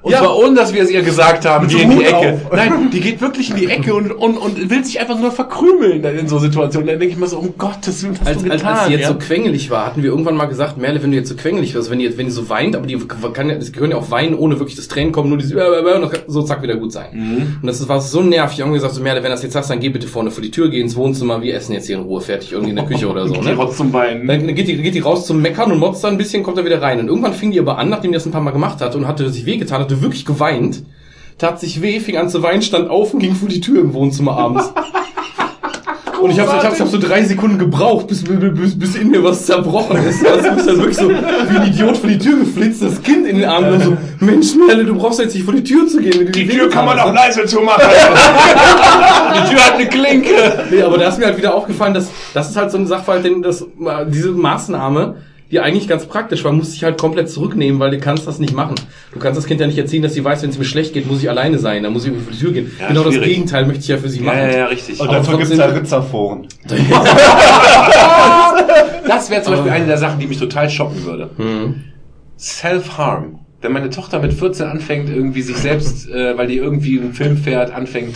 [0.06, 0.18] Und Ja.
[0.20, 2.16] zwar ohne, dass wir es ihr gesagt haben, geh so in die Ecke.
[2.44, 2.52] auf.
[2.52, 6.00] Nein, die geht wirklich in die Ecke und, und, und will sich einfach nur verkrümeln
[6.00, 6.86] dann in so Situationen.
[6.86, 8.76] Dann denke ich mir so, um Gottes Willen, was hast Als, du als, getan?
[8.76, 9.08] als sie jetzt ja?
[9.08, 11.90] so quengelig war, hatten wir irgendwann mal gesagt, Merle, wenn du jetzt so quengelig wirst,
[11.90, 12.96] wenn die, jetzt- wenn die so weint, aber die
[13.32, 15.58] kann ja, das können ja auch weinen, ohne wirklich das Tränen kommen, nur dieses, und
[16.02, 17.08] das kann so zack wieder gut sein.
[17.12, 17.56] Mhm.
[17.62, 18.60] Und das war so nervig.
[18.60, 20.70] Irgendwie gesagt, so Merle, wenn das jetzt hast, dann geh bitte vorne vor die Tür,
[20.70, 23.26] geh ins Wohnzimmer, wir essen jetzt hier in Ruhe, fertig, irgendwie in der Küche oder
[23.26, 23.54] so, Die ne?
[23.56, 24.24] Rotz zum Weinen.
[24.28, 26.64] Dann geht die, geht die raus zum Meckern und motzt dann ein bisschen, kommt dann
[26.64, 27.00] wieder rein.
[27.00, 29.08] Und irgendwann fing die aber an, nachdem die das ein paar Mal gemacht hatte und
[29.08, 30.82] hatte sich wehgetan, hatte wirklich geweint.
[31.38, 33.92] tat sich weh, fing an zu weinen, stand auf und ging vor die Tür im
[33.92, 34.72] Wohnzimmer abends.
[36.20, 39.10] Und ich habe ich hab, ich hab so drei Sekunden gebraucht, bis, bis, bis in
[39.10, 40.26] mir was zerbrochen ist.
[40.26, 43.36] Also ich dann wirklich so wie ein Idiot vor die Tür geflitzt, das Kind in
[43.38, 46.32] den Armen und so, Mensch, Merle, du brauchst jetzt nicht vor die Tür zu gehen.
[46.32, 47.82] Die Dinge Tür kann man auch leise zumachen.
[47.84, 50.64] Die Tür hat eine Klinke.
[50.70, 53.24] Nee, aber da ist mir halt wieder aufgefallen, dass das ist halt so ein Sachverhalt,
[53.24, 53.64] denn das,
[54.08, 55.16] diese Maßnahme,
[55.50, 58.52] die eigentlich ganz praktisch war, muss ich halt komplett zurücknehmen, weil du kannst das nicht
[58.54, 58.74] machen.
[59.12, 61.06] Du kannst das Kind ja nicht erziehen, dass sie weiß, wenn es mir schlecht geht,
[61.06, 62.72] muss ich alleine sein, dann muss ich vor die Tür gehen.
[62.80, 63.28] Ja, genau das schwierig.
[63.30, 64.38] Gegenteil möchte ich ja für sie Ja, machen.
[64.38, 64.98] ja, ja, richtig.
[64.98, 66.46] Und dafür gibt's trotzdem- ja Ritzerforen.
[69.06, 71.30] Das wäre zum Beispiel eine der Sachen, die mich total schocken würde.
[71.38, 71.84] Mhm.
[72.38, 73.38] Self-Harm.
[73.66, 77.36] Wenn meine Tochter mit 14 anfängt, irgendwie sich selbst, äh, weil die irgendwie einen Film
[77.36, 78.14] fährt, anfängt.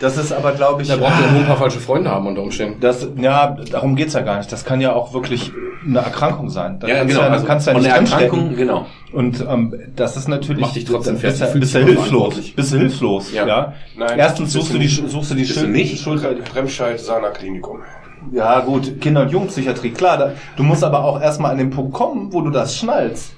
[0.00, 2.42] Das ist aber, glaube ich, Da braucht ihr nur ein paar falsche Freunde haben unter
[2.42, 2.80] Umständen.
[2.80, 4.50] das, ja, darum geht's ja gar nicht.
[4.50, 5.52] Das kann ja auch wirklich
[5.86, 6.80] eine Erkrankung sein.
[6.80, 7.24] Da Ja, kannst genau.
[7.26, 8.24] ja, also kannst du ja von nicht der drinstecken.
[8.24, 8.86] Erkrankung, genau.
[9.12, 12.34] Und ähm, das ist natürlich Macht dich trotzdem bist, fertig, bist du hilflos.
[12.56, 13.46] Bist du hilflos, Ja.
[13.46, 13.72] ja.
[13.96, 15.08] Nein, Erstens suchst du die nicht.
[15.08, 16.02] suchst du die Schuld- nicht?
[16.02, 16.26] Schuld.
[16.56, 17.78] Remscheid, Sana Klinikum.
[18.32, 20.18] Ja, gut, Kinder- und Jugendpsychiatrie, klar.
[20.18, 23.34] Da, du musst aber auch erstmal an den Punkt kommen, wo du das schnallst.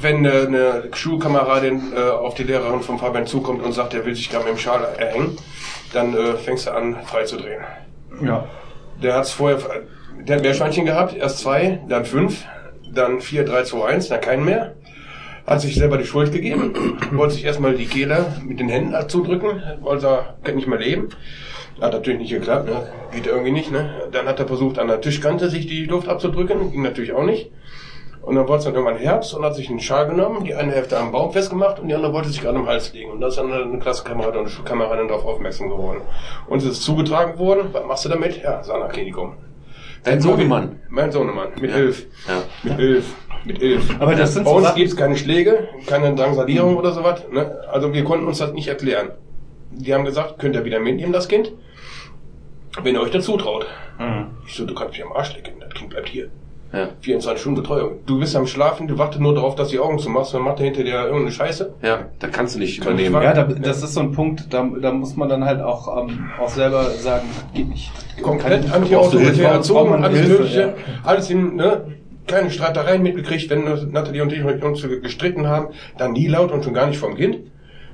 [0.00, 4.14] Wenn äh, eine Schulkameradin äh, auf die Lehrerin von Fabian zukommt und sagt, er will
[4.14, 5.36] sich gerade mit dem Schal erhängen,
[5.92, 7.62] dann äh, fängst du an, freizudrehen.
[8.22, 8.46] Ja.
[9.02, 9.58] Der hat's vorher,
[10.26, 12.44] der hat Meerschweinchen gehabt, erst zwei, dann fünf,
[12.92, 14.74] dann vier, drei, zwei, eins, dann keinen mehr.
[15.46, 19.62] Hat sich selber die Schuld gegeben, wollte sich erstmal die Kehle mit den Händen zudrücken,
[19.80, 21.10] wollte er kann nicht mehr leben.
[21.80, 22.88] Hat natürlich nicht geklappt, ne?
[23.12, 23.70] geht irgendwie nicht.
[23.70, 23.90] Ne?
[24.12, 27.50] Dann hat er versucht, an der Tischkante sich die Luft abzudrücken, ging natürlich auch nicht.
[28.22, 30.72] Und dann wurde es dann irgendwann Herbst und hat sich einen Schal genommen, die eine
[30.72, 33.10] Hälfte am Baum festgemacht und die andere wollte sich gerade am Hals legen.
[33.12, 36.00] Und da ist dann eine Klassenkameradin und eine Schulkameradin darauf aufmerksam geworden.
[36.48, 38.42] Und es ist zugetragen worden, was machst du damit?
[38.42, 39.34] Ja, Sana Klinikum.
[40.02, 40.80] Dein Sohnemann.
[40.88, 41.76] Mein Sohnemann, mit Ja.
[41.76, 42.06] elf.
[42.26, 42.42] Ja.
[42.64, 43.14] Mit elf.
[43.44, 43.94] Mit elf.
[44.00, 47.22] Aber das sind Bei so uns Sachen- gibt's keine Schläge, keine Drangsalierung oder sowas.
[47.30, 47.58] Ne?
[47.70, 49.10] Also wir konnten uns das nicht erklären.
[49.70, 51.52] Die haben gesagt, könnt ihr wieder mitnehmen, das Kind,
[52.82, 53.66] wenn ihr euch dazu traut.
[54.46, 56.28] Ich so, du kannst mich am Arsch lecken, das Kind bleibt hier.
[56.72, 56.88] Ja.
[57.00, 58.00] 24 Stunden Betreuung.
[58.06, 60.64] Du bist am Schlafen, du wartest nur darauf, dass die Augen zumachst, dann macht er
[60.66, 61.74] hinter dir irgendeine Scheiße.
[61.82, 63.22] Ja, da kannst du nicht Kann übernehmen.
[63.22, 66.28] Ja, da, das ist so ein Punkt, da, da muss man dann halt auch, ähm,
[66.40, 67.90] auch selber sagen, geht nicht.
[68.20, 70.74] komplett Kann- anti-autoritär erzogen, alles Hilfe, Mögliche, ja.
[71.04, 71.82] alles in, ne,
[72.26, 76.74] keine Streitereien mitgekriegt, wenn Nathalie und ich uns gestritten haben, dann nie laut und schon
[76.74, 77.38] gar nicht vom Kind.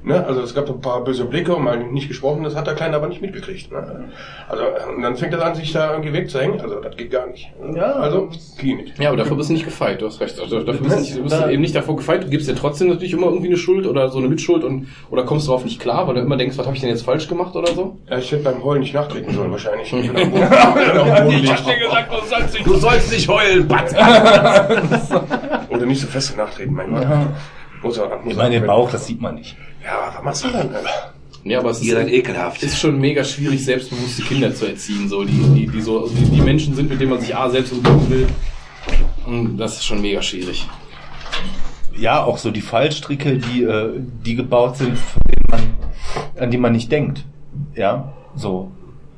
[0.05, 0.25] Ne?
[0.27, 2.97] Also es gab ein paar böse Blicke und mal nicht gesprochen, das hat der Kleine
[2.97, 3.71] aber nicht mitgekriegt.
[3.71, 4.09] Ne?
[4.49, 4.65] Also
[4.95, 6.61] und dann fängt er an, sich da irgendwie wegzuhängen.
[6.61, 7.53] Also das geht gar nicht.
[7.75, 7.93] Ja.
[7.93, 8.99] Also geht nicht.
[8.99, 10.41] Ja, aber dafür bist du nicht gefeit, du hast recht.
[10.41, 12.89] Also dafür bist du, nicht, du bist eben nicht davor gefeit, du gibst dir trotzdem
[12.89, 16.09] natürlich immer irgendwie eine Schuld oder so eine Mitschuld und oder kommst darauf nicht klar,
[16.09, 17.97] weil du immer denkst, was habe ich denn jetzt falsch gemacht oder so?
[18.11, 19.93] Ja, ich hätte beim Heulen nicht nachtreten sollen wahrscheinlich.
[20.03, 21.43] Ich liegen.
[21.43, 23.93] gesagt, du sollst nicht, du sollst nicht heulen, Batz.
[25.71, 27.07] Oder nicht so fest nachtreten, mein Gott.
[27.83, 29.57] Muss er muss Ich meine, den Bauch, das sieht man nicht.
[29.85, 30.71] Ja, was machst du dann?
[31.45, 32.63] Ja, aber es ist, Ihr seid ekelhaft.
[32.63, 36.41] ist schon mega schwierig, selbstbewusste Kinder zu erziehen, so die, die, die so die, die
[36.41, 38.27] Menschen sind, mit denen man sich A selbst umgeben will.
[39.27, 40.69] Und das ist schon mega schwierig.
[41.97, 43.91] Ja, auch so die Fallstricke, die, äh,
[44.25, 44.97] die gebaut sind,
[45.51, 45.61] man,
[46.39, 47.25] an die man nicht denkt.
[47.75, 48.71] Ja, so.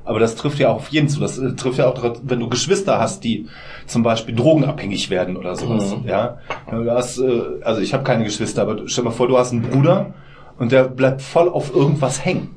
[0.06, 1.20] Aber das trifft ja auch auf jeden zu.
[1.20, 3.48] Das äh, trifft ja auch, wenn du Geschwister hast, die
[3.86, 5.94] zum Beispiel drogenabhängig werden oder sowas.
[5.96, 6.08] Mhm.
[6.08, 6.38] Ja,
[6.70, 9.62] du hast, äh, also ich habe keine Geschwister, aber stell mal vor, du hast einen
[9.62, 10.14] Bruder
[10.58, 12.50] und der bleibt voll auf irgendwas hängen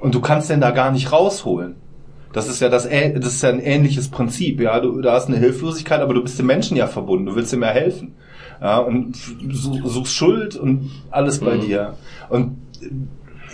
[0.00, 1.76] und du kannst den da gar nicht rausholen.
[2.32, 4.58] Das ist ja das, das ist ja ein ähnliches Prinzip.
[4.60, 7.26] Ja, du, du hast eine Hilflosigkeit, aber du bist dem Menschen ja verbunden.
[7.26, 8.14] Du willst ihm ja helfen.
[8.58, 11.94] Ja, und su- suchst Schuld und alles bei dir.
[12.30, 12.56] Und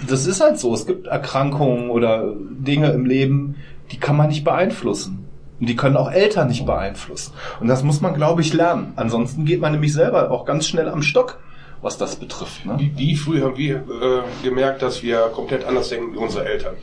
[0.08, 0.72] das ist halt so.
[0.74, 3.56] Es gibt Erkrankungen oder Dinge im Leben,
[3.90, 5.24] die kann man nicht beeinflussen.
[5.58, 7.32] Und die können auch Eltern nicht beeinflussen.
[7.58, 8.92] Und das muss man, glaube ich, lernen.
[8.94, 11.40] Ansonsten geht man nämlich selber auch ganz schnell am Stock,
[11.82, 12.66] was das betrifft.
[12.66, 12.74] Ne?
[12.78, 16.74] Wie, wie früh haben wir äh, gemerkt, dass wir komplett anders denken wie unsere Eltern?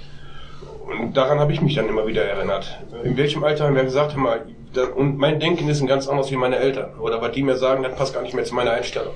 [0.85, 2.79] Und daran habe ich mich dann immer wieder erinnert.
[3.03, 6.07] In welchem Alter haben wir gesagt, hör mal, da, und mein Denken ist ein ganz
[6.07, 6.99] anderes wie meine Eltern.
[6.99, 9.13] Oder was die mir sagen, das passt gar nicht mehr zu meiner Einstellung.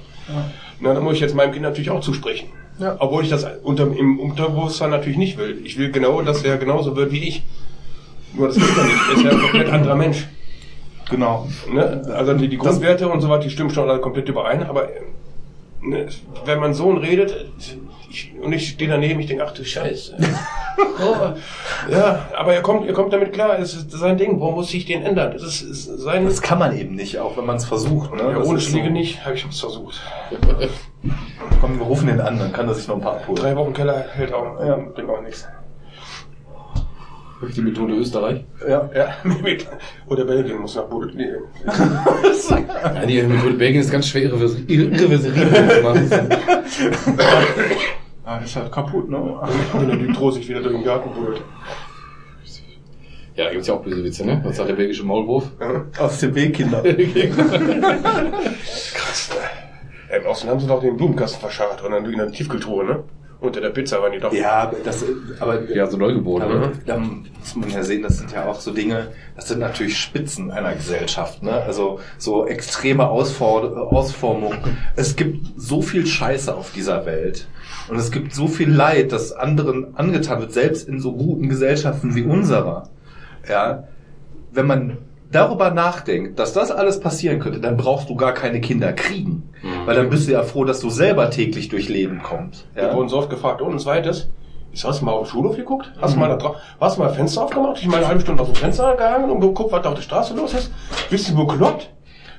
[0.80, 2.50] Na, dann muss ich jetzt meinem Kind natürlich auch zusprechen.
[2.80, 2.96] Ja.
[3.00, 5.62] Obwohl ich das unter, im Unterbewusstsein natürlich nicht will.
[5.64, 7.44] Ich will genau, dass er genauso wird wie ich.
[8.34, 8.96] Nur das geht ja nicht.
[9.10, 10.28] Er ist ja ein komplett anderer Mensch.
[11.10, 11.48] Genau.
[11.72, 12.04] Ne?
[12.16, 14.88] Also die, die Grundwerte und so weiter, die stimmen schon alle komplett überein, aber
[15.82, 17.50] wenn mein Sohn redet
[18.10, 20.18] ich, und ich stehe daneben, ich denke, ach du Scheiße.
[20.78, 21.34] oh,
[21.92, 24.86] ja, aber er kommt, er kommt damit klar, es ist sein Ding, warum muss ich
[24.86, 25.32] den ändern?
[25.32, 26.26] Das ist, ist sein...
[26.26, 28.14] Das kann man eben nicht, auch wenn man es versucht.
[28.14, 28.32] Ne?
[28.32, 28.92] ja, ohne Schläge so.
[28.92, 30.02] nicht, habe ich es versucht.
[31.62, 33.42] Komm, wir rufen den an, dann kann er sich noch ein paar abholen.
[33.42, 34.76] Drei Wochen Keller hält auch, Ja.
[34.76, 35.48] bringt auch nichts.
[37.42, 38.44] Die Methode Österreich.
[38.68, 38.90] Ja.
[38.94, 39.16] Ja,
[40.08, 41.14] oder Belgien muss nach Budel.
[41.16, 41.30] Nee.
[42.50, 46.10] Ja, die Methode Belgien ist ganz schwer irreversibel zu machen.
[48.26, 49.40] Ah, das ist ja kaputt, ne?
[49.74, 51.42] Wenn der Dutro sich wieder durch den Garten buddelt.
[53.36, 54.42] Ja, da gibt's ja auch böse Witze, ne?
[54.44, 55.50] Was sagt der belgische Maulwurf?
[55.98, 56.84] Aus dem Weg, Kinder.
[58.94, 60.18] Krass, ne?
[60.18, 63.04] Im Osten haben sie doch den Blumenkasten verscharrt und dann in der Tiefkühltruhe, ne?
[63.42, 64.34] Unter der Pizza waren die doch.
[64.34, 65.06] Ja, das,
[65.40, 66.72] aber Ja, so Neugeborene, ne?
[66.86, 70.52] da muss man ja sehen, das sind ja auch so Dinge, das sind natürlich Spitzen
[70.52, 71.54] einer Gesellschaft, ne?
[71.54, 74.56] Also so extreme Ausfor Ausformung.
[74.98, 77.48] Es gibt so viel Scheiße auf dieser Welt.
[77.88, 82.16] Und es gibt so viel Leid, das anderen angetan wird, selbst in so guten Gesellschaften
[82.16, 82.90] wie unserer.
[83.48, 83.86] Ja.
[84.52, 84.98] Wenn man
[85.32, 89.50] darüber nachdenkt, dass das alles passieren könnte, dann brauchst du gar keine Kinder kriegen.
[89.86, 92.66] Weil dann bist du ja froh, dass du selber täglich durch Leben kommst.
[92.74, 92.96] Wir Ja?
[92.96, 94.30] wurden so oft gefragt, und ein zweites,
[94.72, 95.92] ist, hast du mal auf den Schulhof geguckt?
[96.02, 97.78] Hast du mal da drauf, hast du mal Fenster aufgemacht?
[97.82, 100.02] Ich mal eine halbe Stunde aus dem Fenster gehangen und geguckt, was da auf der
[100.04, 100.72] Straße los ist?
[101.10, 101.90] Bist du bekloppt?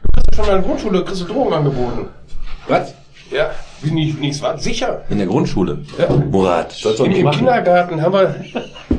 [0.02, 2.08] Du kriegst schon in der Grundschule, kriegst du Drogen angeboten.
[2.68, 2.94] Was?
[3.30, 3.50] Ja,
[3.82, 5.02] wie nicht, nichts war sicher.
[5.08, 5.78] In der Grundschule?
[5.98, 6.08] Ja.
[6.10, 6.74] Murat.
[6.98, 7.30] Im, nicht Im.
[7.30, 8.34] Kindergarten haben wir,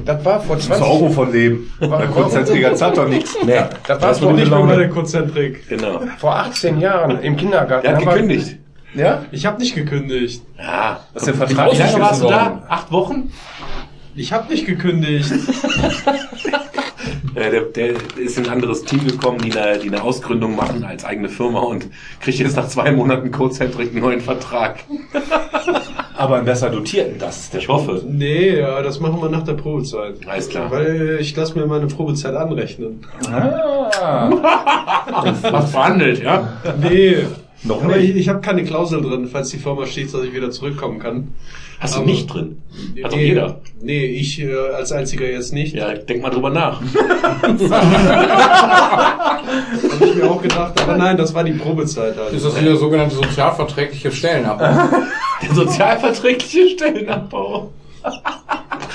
[0.06, 1.72] das war vor 20 Euro von leben.
[1.82, 3.36] Der Konzentriker zahlt doch nichts.
[3.46, 3.62] Nee.
[3.88, 5.68] Das war noch nicht mehr mal bei der Konzentrik.
[5.68, 6.02] Genau.
[6.18, 7.84] vor 18 Jahren im Kindergarten.
[7.84, 8.58] Der hat haben wir- gekündigt.
[8.94, 9.24] Ja?
[9.32, 10.42] Ich habe nicht gekündigt.
[10.58, 11.00] Ja.
[11.14, 11.72] Das ist der Vertrag.
[11.74, 12.62] Wie lange warst du da?
[12.68, 13.32] Acht Wochen?
[14.16, 15.32] Ich habe nicht gekündigt.
[17.34, 21.06] Der, der ist in ein anderes Team gekommen, die eine, die eine Ausgründung machen als
[21.06, 21.88] eigene Firma und
[22.20, 24.84] kriegt jetzt nach zwei Monaten Codecentric einen neuen Vertrag.
[26.18, 28.04] Aber einen besser dotierten, das ist der Ich hoffe.
[28.06, 30.16] Nee, ja, das machen wir nach der Probezeit.
[30.28, 30.70] Alles klar.
[30.70, 33.06] Weil ich lasse mir meine Probezeit anrechnen.
[33.32, 34.30] Ah.
[35.42, 36.58] Was verhandelt, ja?
[36.82, 37.18] Nee.
[37.64, 38.10] Noch Aber nicht.
[38.10, 41.30] ich, ich habe keine Klausel drin, falls die Firma steht, dass ich wieder zurückkommen kann.
[41.82, 42.62] Hast du Aber- nicht drin?
[43.04, 43.60] Hat doch nee, jeder.
[43.82, 45.74] Nee, ich äh, als einziger jetzt nicht.
[45.76, 46.80] Ja, denk mal drüber nach.
[47.42, 47.58] Habe
[50.06, 52.34] ich mir auch gedacht, aber nein, das war die Probezeit halt.
[52.34, 54.90] Ist das wieder sogenannte sozialverträgliche Stellenabbau?
[55.42, 57.72] Der sozialverträgliche Stellenabbau.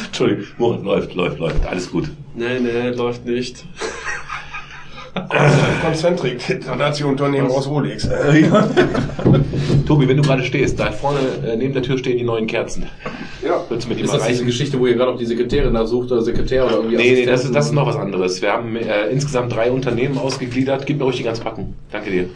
[0.07, 1.67] Entschuldigung, Moritz, läuft, läuft, läuft.
[1.67, 2.09] Alles gut.
[2.37, 3.65] Nee, nee, läuft nicht.
[5.83, 8.09] Konzentrik, das Nazi-Unternehmen aus Rolex.
[9.87, 12.87] Tobi, wenn du gerade stehst, da vorne äh, neben der Tür stehen die neuen Kerzen.
[13.45, 13.65] Ja.
[13.69, 14.47] Willst du die Ist das diese reichen?
[14.47, 17.27] Geschichte, wo ihr gerade auch die Sekretärin da sucht oder Sekretär oder irgendwie Nee, nee,
[17.27, 18.43] das ist, das ist noch was anderes.
[18.43, 20.87] Wir haben äh, insgesamt drei Unternehmen ausgegliedert.
[20.87, 21.75] Gib mir ruhig die ganz Packen.
[21.93, 22.29] Danke dir.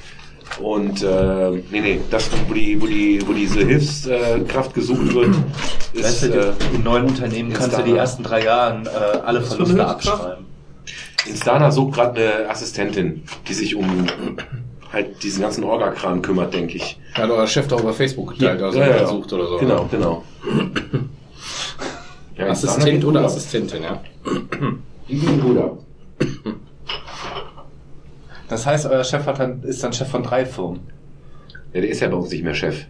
[0.61, 5.35] Und äh, nee, nee, das, wo die, wo die, wo diese Hilfskraft gesucht wird,
[5.93, 9.43] ist Weißt du, äh, in neuen Unternehmen kannst du die ersten drei Jahre äh, alle
[9.43, 10.39] Verluste Hilfskraft?
[11.29, 14.07] Instana sucht gerade eine Assistentin, die sich um
[14.93, 16.99] halt diesen ganzen Orga-Kram kümmert, denke ich.
[17.15, 19.07] Hat euer Chef doch über Facebook geteilt, also Ja, ja, ja.
[19.07, 19.59] sucht oder so.
[19.59, 20.25] Genau, genau.
[22.37, 23.23] Ja, Assistent oder.
[23.25, 24.01] Assistentin, ja.
[25.11, 25.79] Die gut ab.
[28.49, 30.81] Das heißt, euer Chef hat dann, ist dann Chef von drei Firmen.
[31.75, 32.87] Ja, der ist ja bei uns nicht mehr Chef.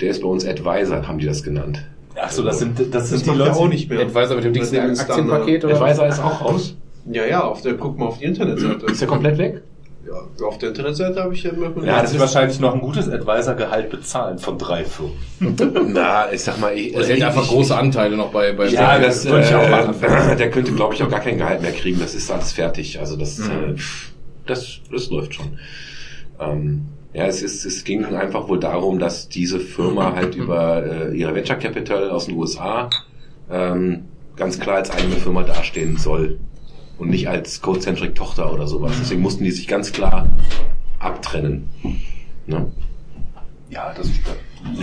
[0.00, 1.84] Der ist bei uns Advisor, haben die das genannt.
[2.14, 3.56] Achso, das sind, das Das sind die macht ja Leute.
[3.58, 4.00] auch nicht mehr.
[4.02, 4.78] Advisor mit dem dicksten.
[4.98, 5.80] Aktienpaket oder?
[5.80, 6.76] Advisor ist auch raus.
[7.10, 8.86] Ja, ja, auf der, guck mal auf die Internetseite.
[8.86, 9.62] Ist der komplett weg?
[10.06, 12.74] Ja, auf der Internetseite habe ich ja immer Ja, das das ist ist- wahrscheinlich noch
[12.74, 15.14] ein gutes Advisor-Gehalt bezahlen von drei Firmen.
[15.92, 19.24] Na, ich sag mal, ich, Oder hält einfach große Anteile noch bei, bei Ja, das
[19.26, 19.94] würde ich auch machen.
[20.02, 21.98] äh, der könnte, glaube ich, auch gar kein Gehalt mehr kriegen.
[22.00, 22.98] Das ist alles fertig.
[23.00, 23.50] Also das, Mhm.
[23.50, 23.74] äh,
[24.46, 25.58] das, das läuft schon.
[26.40, 31.16] Ähm, ja, es ist, es ging einfach wohl darum, dass diese Firma halt über äh,
[31.16, 32.88] ihre Venture Capital aus den USA
[33.50, 34.04] ähm,
[34.36, 36.38] ganz klar als eigene Firma dastehen soll
[36.98, 38.92] und nicht als Codecentric Tochter oder sowas.
[39.00, 40.28] Deswegen mussten die sich ganz klar
[40.98, 41.68] abtrennen.
[42.46, 42.66] Ne?
[43.70, 44.20] Ja, das ist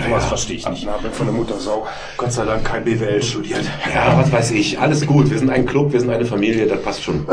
[0.07, 0.87] sowas verstehe ich nicht.
[0.87, 1.85] Abnabel von der Muttersau.
[2.17, 3.63] Gott sei Dank kein BWL studiert.
[3.93, 4.79] Ja, was weiß ich.
[4.79, 5.29] Alles gut.
[5.29, 7.25] Wir sind ein Club, wir sind eine Familie, das passt schon.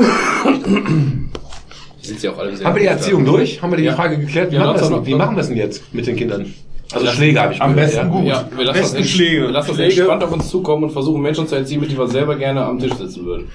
[2.01, 3.63] Sind sie auch alle sehr Haben wir die Erziehung durch?
[3.63, 3.95] Haben wir die Ja.
[3.95, 4.51] Frage geklärt?
[4.51, 6.17] Wie, Ja, machen, wir lass das, doch- wie machen wir es denn jetzt mit den
[6.17, 6.53] Kindern?
[6.93, 8.05] Also Schläge habe ich am besten ja?
[8.05, 8.25] gut.
[8.27, 9.41] Ja, wir lassen das, Besten ents- Schläge.
[9.43, 9.93] wir lassen das Schläge.
[10.01, 12.79] entspannt auf uns zukommen und versuchen Menschen zu erziehen, mit denen wir selber gerne am
[12.81, 13.49] Tisch sitzen würden.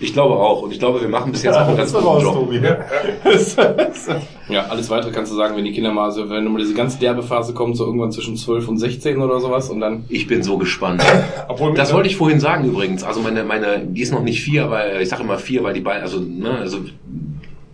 [0.00, 0.62] Ich glaube auch.
[0.62, 2.50] Und ich glaube, wir machen bis jetzt auch einen ganz guten Job.
[4.48, 6.98] Ja, alles weitere kannst du sagen, wenn die Kinder mal, also wenn mal diese ganz
[6.98, 10.42] derbe Phase kommt, so irgendwann zwischen 12 und 16 oder sowas und dann Ich bin
[10.42, 11.02] so gespannt.
[11.48, 13.04] Obwohl Das wollte ich vorhin sagen übrigens.
[13.04, 15.80] Also meine, meine, die ist noch nicht vier, weil ich sage immer vier, weil die
[15.80, 16.80] beiden, also, ne, also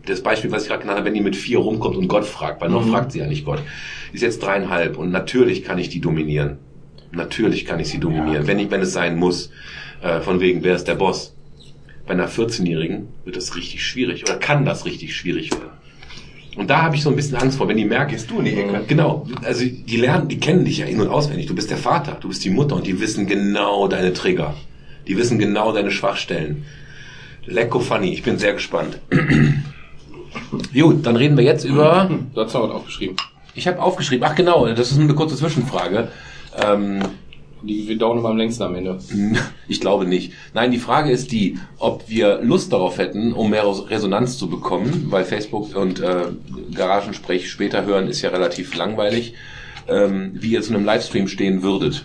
[0.06, 2.60] das Beispiel, was ich gerade genannt habe, wenn die mit vier rumkommt und Gott fragt,
[2.60, 3.60] weil noch fragt sie ja nicht Gott,
[4.12, 6.58] die ist jetzt dreieinhalb und natürlich kann ich die dominieren.
[7.12, 9.50] Natürlich kann ich sie dominieren, wenn ich, wenn es sein muss.
[10.02, 11.34] Äh, von wegen, wer ist der Boss?
[12.10, 15.70] Bei einer 14-Jährigen wird das richtig schwierig oder kann das richtig schwierig werden.
[16.56, 18.46] Und da habe ich so ein bisschen Angst vor, wenn die merken, Gehst du in
[18.46, 18.82] die Ecke?
[18.88, 21.46] Genau, also die lernen, die kennen dich ja in- und auswendig.
[21.46, 24.56] Du bist der Vater, du bist die Mutter und die wissen genau deine Trigger.
[25.06, 26.64] Die wissen genau deine Schwachstellen.
[27.46, 28.98] Lecko funny, ich bin sehr gespannt.
[30.74, 32.10] Gut, dann reden wir jetzt über.
[32.34, 33.14] du hast noch was aufgeschrieben.
[33.54, 36.08] Ich habe aufgeschrieben, ach genau, das ist eine kurze Zwischenfrage.
[36.60, 37.02] Ähm,
[37.62, 38.98] Die wir dauern immer am längsten am Ende.
[39.68, 40.32] Ich glaube nicht.
[40.54, 45.06] Nein, die Frage ist die, ob wir Lust darauf hätten, um mehr Resonanz zu bekommen,
[45.10, 46.24] weil Facebook und äh,
[46.74, 49.34] Garagensprech später hören ist ja relativ langweilig,
[49.88, 52.04] ähm, wie ihr zu einem Livestream stehen würdet.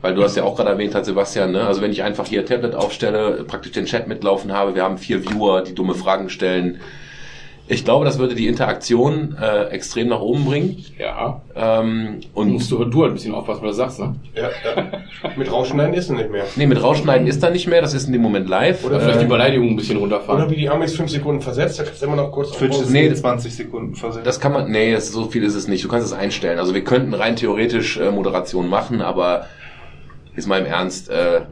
[0.00, 1.66] Weil du hast ja auch gerade erwähnt, hat Sebastian, ne?
[1.66, 5.24] also wenn ich einfach hier Tablet aufstelle, praktisch den Chat mitlaufen habe, wir haben vier
[5.24, 6.80] Viewer, die dumme Fragen stellen.
[7.70, 10.82] Ich glaube, das würde die Interaktion äh, extrem nach oben bringen.
[10.98, 11.42] Ja.
[11.54, 14.14] Ähm, Und musst du, du halt ein bisschen aufpassen, was du sagst, ne?
[14.34, 15.30] Ja, ja.
[15.36, 16.44] Mit Rausschneiden ist es nicht mehr.
[16.56, 18.84] nee, mit Rausschneiden ist da nicht mehr, das ist in dem Moment live.
[18.86, 20.50] Oder vielleicht die Ähm, Beleidigung ein bisschen Oder runterfahren.
[20.50, 23.08] wie die Amis fünf Sekunden versetzt, da kannst du immer noch kurz Twitch ist Nee,
[23.10, 24.26] nee, 20 Sekunden versetzt.
[24.26, 25.84] Das kann man, nee, das, so viel ist es nicht.
[25.84, 26.58] Du kannst es einstellen.
[26.58, 29.44] Also wir könnten rein theoretisch äh, Moderation machen, aber
[30.34, 31.42] jetzt mal im Ernst, äh,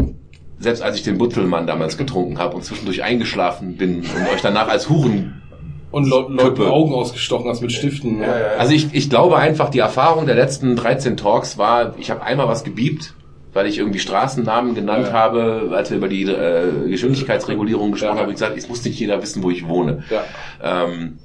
[0.59, 4.69] selbst als ich den Butzelmann damals getrunken habe und zwischendurch eingeschlafen bin und euch danach
[4.69, 5.43] als Huren.
[5.91, 6.71] Und Leuten Leuten Köppe.
[6.73, 8.19] Augen ausgestochen hast mit Stiften.
[8.19, 8.27] ne?
[8.27, 8.47] Ja, ja, ja.
[8.59, 12.49] Also ich, ich glaube einfach, die Erfahrung der letzten 13 Talks war, ich habe einmal
[12.49, 13.15] was gebiebt,
[13.53, 15.13] weil ich irgendwie Straßennamen genannt Ja.
[15.13, 18.15] habe, als wir über die äh, Geschwindigkeitsregulierung gesprochen Ja.
[18.17, 20.03] haben, habe ich gesagt, es muss nicht jeder wissen, wo ich wohne.
[20.11, 20.25] Ja.
[20.63, 21.19] Ähm,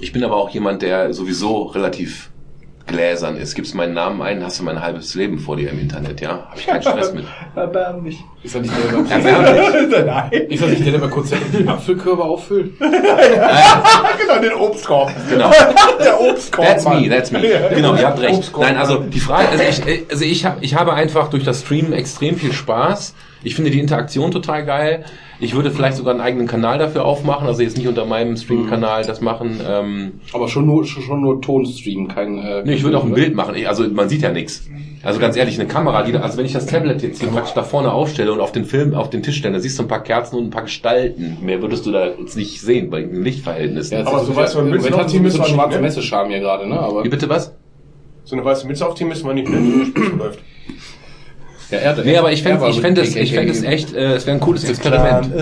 [0.00, 2.30] ich bin aber auch jemand, der sowieso relativ
[2.86, 3.54] gläsern ist.
[3.54, 6.46] Gibst meinen Namen ein, hast du mein halbes Leben vor dir im Internet, ja?
[6.48, 7.24] Habe ich keinen Stress mit.
[7.54, 8.22] Erbärmlich.
[8.42, 10.04] Ist das nicht der, der.
[10.04, 10.30] Nein.
[10.48, 12.78] ist das nicht der, der bei Konzerten die Apfelkörbe auffüllt?
[12.78, 15.12] Genau, den Obstkorb.
[15.28, 15.50] Genau.
[16.02, 16.66] Der Obstkorb.
[16.66, 17.02] That's Mann.
[17.02, 17.40] me, that's me.
[17.74, 18.38] Genau, ihr habt recht.
[18.38, 21.62] Obstkorb, Nein, also die Frage, also ich, also ich, hab, ich habe einfach durch das
[21.62, 23.14] Streamen extrem viel Spaß.
[23.46, 25.04] Ich finde die Interaktion total geil.
[25.38, 29.04] Ich würde vielleicht sogar einen eigenen Kanal dafür aufmachen, also jetzt nicht unter meinem Stream-Kanal
[29.04, 29.60] das machen.
[29.64, 33.36] Ähm, Aber schon nur, schon, nur Tonstream, kein, äh, nee, ich würde auch ein Bild
[33.36, 33.54] machen.
[33.54, 34.68] Ich, also man sieht ja nichts.
[35.04, 37.54] Also ganz ehrlich, eine Kamera, die, da- also wenn ich das Tablet jetzt hier praktisch
[37.54, 39.88] da vorne aufstelle und auf den Film, auf den Tisch stelle, da siehst du ein
[39.88, 41.36] paar Kerzen und ein paar Gestalten.
[41.40, 43.98] Mehr würdest du da jetzt nicht sehen bei den Lichtverhältnissen.
[43.98, 45.72] Ja, Aber so weißt du, im mit Moment hat sie ein bisschen müssen wir schwarze
[45.76, 45.82] nicht?
[45.82, 46.80] Messe-Charme hier gerade, ne?
[46.80, 47.54] Aber, Wie bitte was?
[48.24, 49.58] So eine weiße Mütze aufziehen müssen wir nicht, ne?
[49.96, 50.40] Die läuft.
[51.70, 53.72] Ja, er, Nee, aber ich fände ich es, ich fände es KKK.
[53.72, 55.34] echt, äh, es wäre ein cooles Experiment.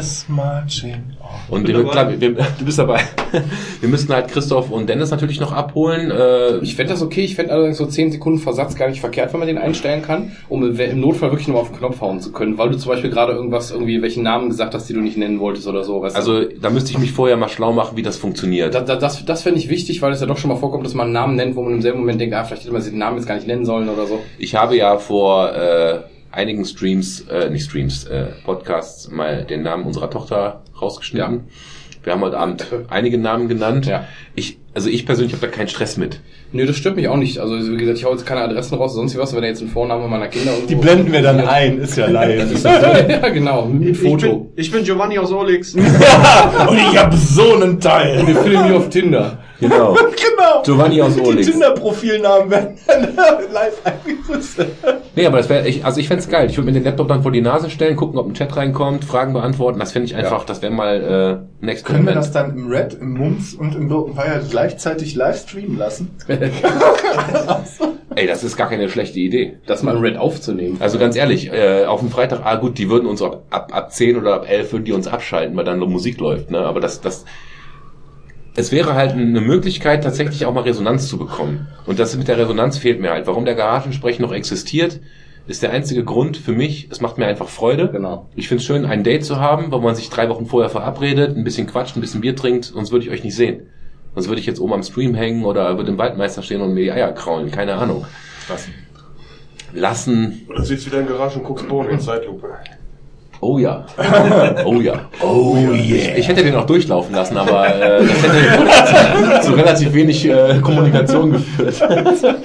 [1.49, 3.01] Und wir, klar, wir, du bist dabei.
[3.81, 6.11] Wir müssten halt Christoph und Dennis natürlich noch abholen.
[6.11, 9.33] Äh, Ich fände das okay, ich fände allerdings so 10 Sekunden Versatz gar nicht verkehrt,
[9.33, 12.33] wenn man den einstellen kann, um im Notfall wirklich nur auf den Knopf hauen zu
[12.33, 15.17] können, weil du zum Beispiel gerade irgendwas, irgendwie welchen Namen gesagt hast, die du nicht
[15.19, 16.01] nennen wolltest oder so.
[16.01, 16.19] Weißt du?
[16.19, 18.75] also da müsste ich mich vorher mal schlau machen, wie das funktioniert.
[18.75, 20.95] Da, da, das, das fände ich wichtig, weil es ja doch schon mal vorkommt, dass
[20.95, 22.99] man einen Namen nennt, wo man im selben Moment denkt, ah, vielleicht hätte man den
[22.99, 24.21] Namen jetzt gar nicht nennen sollen oder so.
[24.39, 25.99] Ich habe ja vor äh,
[26.35, 31.45] einigen Streams, äh, nicht Streams, äh, Podcasts mal den Namen unserer Tochter rausgeschnitten.
[32.03, 33.87] Wir haben heute Abend einige Namen genannt.
[33.87, 34.07] Ja.
[34.35, 36.21] Ich, also ich persönlich habe da keinen Stress mit.
[36.53, 37.39] Nö, das stört mich auch nicht.
[37.39, 39.63] Also wie gesagt, ich hau jetzt keine Adressen raus, sonst wie was, wenn da jetzt
[39.63, 40.69] ein Vorname meiner Kinder irgendwo...
[40.69, 42.63] Die blenden wir dann ein, ist ja live.
[43.09, 44.51] ja, genau, mit Ich bin, Foto.
[44.55, 45.75] ich bin Giovanni aus Olix.
[45.75, 48.27] Und ich hab so einen Teil.
[48.27, 49.39] Wir filmen die auf Tinder.
[49.61, 49.97] Genau.
[50.37, 50.63] Genau.
[50.63, 51.51] Giovanni aus Die Olix.
[51.51, 53.15] Tinder-Profilnamen werden dann
[53.53, 54.69] live eingerüstet.
[55.15, 56.49] Nee, aber das wäre, ich, also ich fänd's geil.
[56.51, 59.05] Ich würde mir den Laptop dann vor die Nase stellen, gucken, ob ein Chat reinkommt,
[59.05, 59.79] Fragen beantworten.
[59.79, 62.95] Das fände ich einfach, das wäre mal äh, ein Können wir das dann im Red,
[62.95, 66.11] im Mums und im Birkenweiher gleichzeitig live streamen lassen?
[68.17, 69.59] Ey, das ist gar keine schlechte Idee.
[69.67, 70.77] Das mal in Red aufzunehmen.
[70.81, 73.93] Also ganz ehrlich, äh, auf dem Freitag, ah gut, die würden uns ab, ab, ab
[73.93, 76.59] 10 oder ab 11 würden die uns abschalten, weil dann noch Musik läuft, ne?
[76.61, 77.25] Aber das, das,
[78.57, 81.67] es wäre halt eine Möglichkeit, tatsächlich auch mal Resonanz zu bekommen.
[81.87, 83.27] Und das mit der Resonanz fehlt mir halt.
[83.27, 85.01] Warum der Garagensprech noch existiert,
[85.47, 86.89] ist der einzige Grund für mich.
[86.91, 87.91] Es macht mir einfach Freude.
[87.91, 88.31] Genau.
[88.37, 91.37] Ich finde es schön, ein Date zu haben, wo man sich drei Wochen vorher verabredet,
[91.37, 93.67] ein bisschen quatscht, ein bisschen Bier trinkt, sonst würde ich euch nicht sehen.
[94.15, 96.85] Sonst würde ich jetzt oben am Stream hängen oder würde im Waldmeister stehen und mir
[96.85, 98.07] die Eier kraulen, keine Ahnung.
[99.73, 100.47] Lassen.
[100.49, 102.49] Oder sitzt wieder in der Garage und guckst Bohnen in Zeitlupe.
[103.47, 103.85] Oh ja.
[104.65, 105.11] Oh ja.
[105.21, 105.77] Oh yeah.
[105.77, 110.61] Ich, ich hätte den auch durchlaufen lassen, aber äh, das hätte zu relativ wenig äh,
[110.63, 111.79] Kommunikation geführt.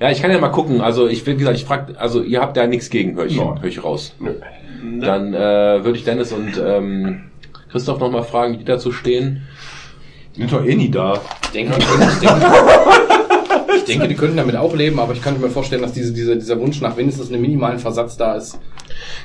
[0.00, 0.80] ja, ich kann ja mal gucken.
[0.80, 3.38] Also ich will, wie gesagt, ich frag, also ihr habt da nichts gegen, höre ich,
[3.38, 4.14] hör ich raus.
[5.00, 7.24] Dann äh, würde ich Dennis und ähm,
[7.70, 9.42] Christoph nochmal fragen, wie die dazu stehen.
[10.34, 11.20] Sind doch eh nie da.
[11.44, 12.46] Ich denke, ich denke,
[13.76, 16.36] ich denke, die könnten damit auch leben, aber ich könnte mir vorstellen, dass diese, diese,
[16.36, 18.58] dieser Wunsch nach wenigstens einem minimalen Versatz da ist.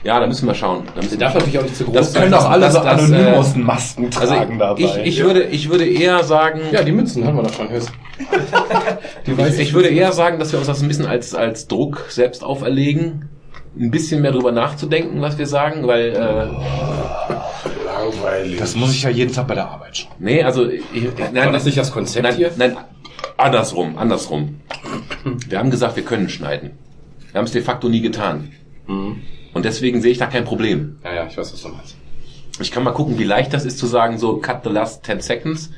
[0.04, 0.84] Ja, da müssen wir schauen.
[0.96, 2.22] Da müssen darf natürlich auch nicht zu groß Das sein.
[2.24, 4.82] können doch alle Alle so so das, anonym äh, aus den Masken also tragen dabei.
[4.82, 7.92] ich, ich, würde, ich würde eher sagen, Ja, die Münzen haben wir doch schon, Höchst.
[9.26, 12.06] Die Ich, ich würde eher sagen, dass wir uns das ein bisschen als, als Druck
[12.10, 13.30] selbst auferlegen,
[13.80, 16.48] ein bisschen mehr drüber nachzudenken, was wir sagen, weil, äh,
[17.86, 18.58] Langweilig.
[18.60, 20.12] das muss ich ja jeden Tag bei der Arbeit schauen.
[20.20, 20.84] nee, also, ich,
[21.18, 22.52] War nein, das nicht das Konzept nein, hier?
[22.58, 22.78] nein,
[23.38, 24.60] andersrum, andersrum.
[25.48, 26.72] Wir haben gesagt, wir können schneiden.
[27.32, 28.52] Wir haben es de facto nie getan.
[29.54, 30.98] Und deswegen sehe ich da kein Problem.
[31.04, 31.96] Ja, ja, ich weiß, was du meinst.
[32.62, 35.20] Ich kann mal gucken, wie leicht das ist zu sagen, so cut the last 10
[35.22, 35.72] seconds.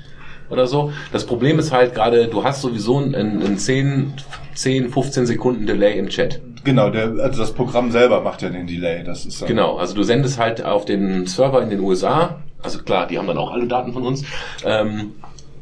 [0.49, 0.91] oder so.
[1.11, 4.13] Das Problem ist halt gerade, du hast sowieso einen, einen 10,
[4.53, 6.41] 10, 15 Sekunden Delay im Chat.
[6.63, 9.03] Genau, der, also das Programm selber macht ja den Delay.
[9.03, 12.79] Das ist dann- Genau, also du sendest halt auf den Server in den USA, also
[12.79, 14.23] klar, die haben dann auch alle Daten von uns.
[14.63, 15.11] Ähm,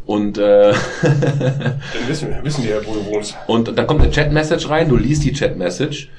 [0.05, 3.35] und äh, Dann wissen wir, wissen die ja, wo du wohnst.
[3.47, 6.09] Und dann kommt eine Chat-Message rein, du liest die Chat-Message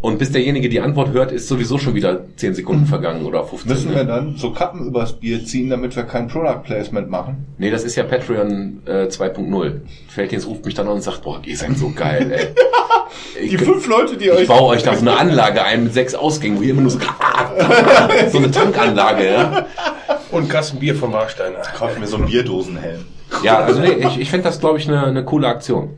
[0.00, 3.70] und bis derjenige die Antwort hört, ist sowieso schon wieder 10 Sekunden vergangen oder 15.
[3.70, 3.96] Müssen ne?
[3.96, 7.46] wir dann so Kappen übers Bier ziehen, damit wir kein Product Placement machen?
[7.58, 9.80] Nee, das ist ja Patreon äh, 2.0.
[10.08, 12.48] Felddienst ruft mich dann an und sagt, boah, ihr seid so geil, ey.
[13.40, 14.48] Ich, Die fünf Leute, die ich euch...
[14.48, 16.98] baue euch da so eine Anlage ein mit sechs Ausgängen, wo ihr immer nur so,
[18.30, 19.66] so eine Tankanlage, ja.
[20.30, 21.58] Und Kasten Bier vom Warsteiner.
[21.76, 23.04] Kaufen wir so einen Bierdosenhelm.
[23.42, 25.90] Ja, also nee, ich, ich fände das, glaube ich, eine, eine coole Aktion.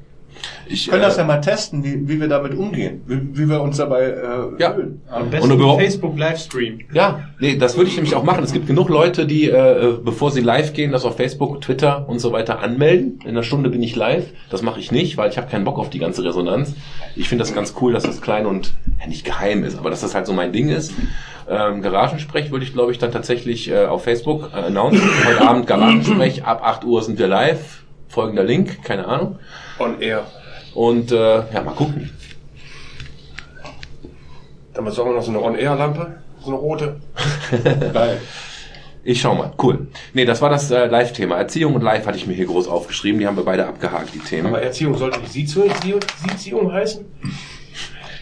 [0.67, 3.49] Ich, Wir können das äh, ja mal testen, wie, wie wir damit umgehen, wie, wie
[3.49, 4.73] wir uns dabei äh, Ja.
[4.73, 5.03] fühlen.
[5.11, 6.79] Am Und besten überhaupt- Facebook Livestream.
[6.93, 8.43] Ja, nee, das würde ich nämlich auch machen.
[8.45, 12.19] Es gibt genug Leute, die, äh, bevor sie live gehen, das auf Facebook, Twitter und
[12.21, 13.19] so weiter anmelden.
[13.25, 14.27] In einer Stunde bin ich live.
[14.51, 16.75] Das mache ich nicht, weil ich habe keinen Bock auf die ganze Resonanz.
[17.17, 20.01] Ich finde das ganz cool, dass das klein und ja, nicht geheim ist, aber dass
[20.01, 20.93] das halt so mein Ding ist.
[21.51, 25.03] Ähm, Garagensprech würde ich, glaube ich, dann tatsächlich äh, auf Facebook äh, announcen.
[25.27, 27.83] Heute Abend Garagensprech, ab 8 Uhr sind wir live.
[28.09, 29.39] Folgender Link, keine Ahnung.
[29.79, 30.25] On Air.
[30.75, 32.11] Und äh, ja, mal gucken.
[34.75, 36.15] Dann besorgen wir noch so eine On-Air-Lampe.
[36.41, 37.01] So eine rote.
[37.93, 38.21] Geil.
[39.05, 39.89] Ich schau mal, cool.
[40.15, 41.37] Nee, das war das äh, Live-Thema.
[41.37, 43.19] Erziehung und Live hatte ich mir hier groß aufgeschrieben.
[43.19, 44.47] Die haben wir beide abgehakt, die Themen.
[44.49, 45.71] Aber Erziehung sollte nicht Sieziehung,
[46.29, 47.05] Sieziehung heißen?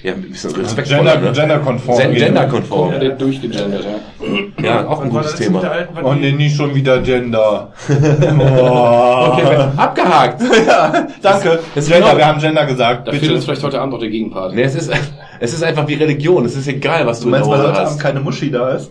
[0.03, 1.33] Ja, ein bisschen respektvoller, Gender, ne?
[1.37, 1.99] genderkonform.
[1.99, 3.01] Gen- Genderkonform.
[3.01, 4.65] Der durchgegendert, ja.
[4.65, 6.01] Ja, auch ein gutes das letzte mit der Thema.
[6.09, 7.73] Oh nee, nicht schon wieder Gender.
[7.89, 9.33] oh.
[9.33, 10.41] Okay, abgehakt.
[10.67, 11.59] ja, danke.
[11.75, 13.09] das ist Gender, genau- wir haben Gender gesagt.
[13.09, 14.55] Da fehlt uns vielleicht heute Abend noch der Gegenpart.
[14.55, 14.91] Nee, es ist,
[15.39, 16.47] es ist einfach wie Religion.
[16.47, 18.01] Es ist egal, was du, Du meinst, in weil der heute Hose Abend hast.
[18.01, 18.91] keine Muschi da ist?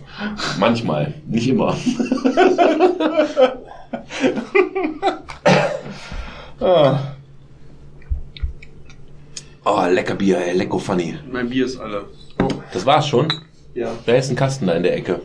[0.60, 1.76] Manchmal, nicht immer.
[6.60, 6.98] Ah.
[9.64, 11.16] Oh, lecker Bier, ey, lecko funny.
[11.30, 12.04] Mein Bier ist alle.
[12.72, 13.32] Das war's schon.
[13.74, 13.90] Ja.
[14.06, 15.20] Da ist ein Kasten da in der Ecke.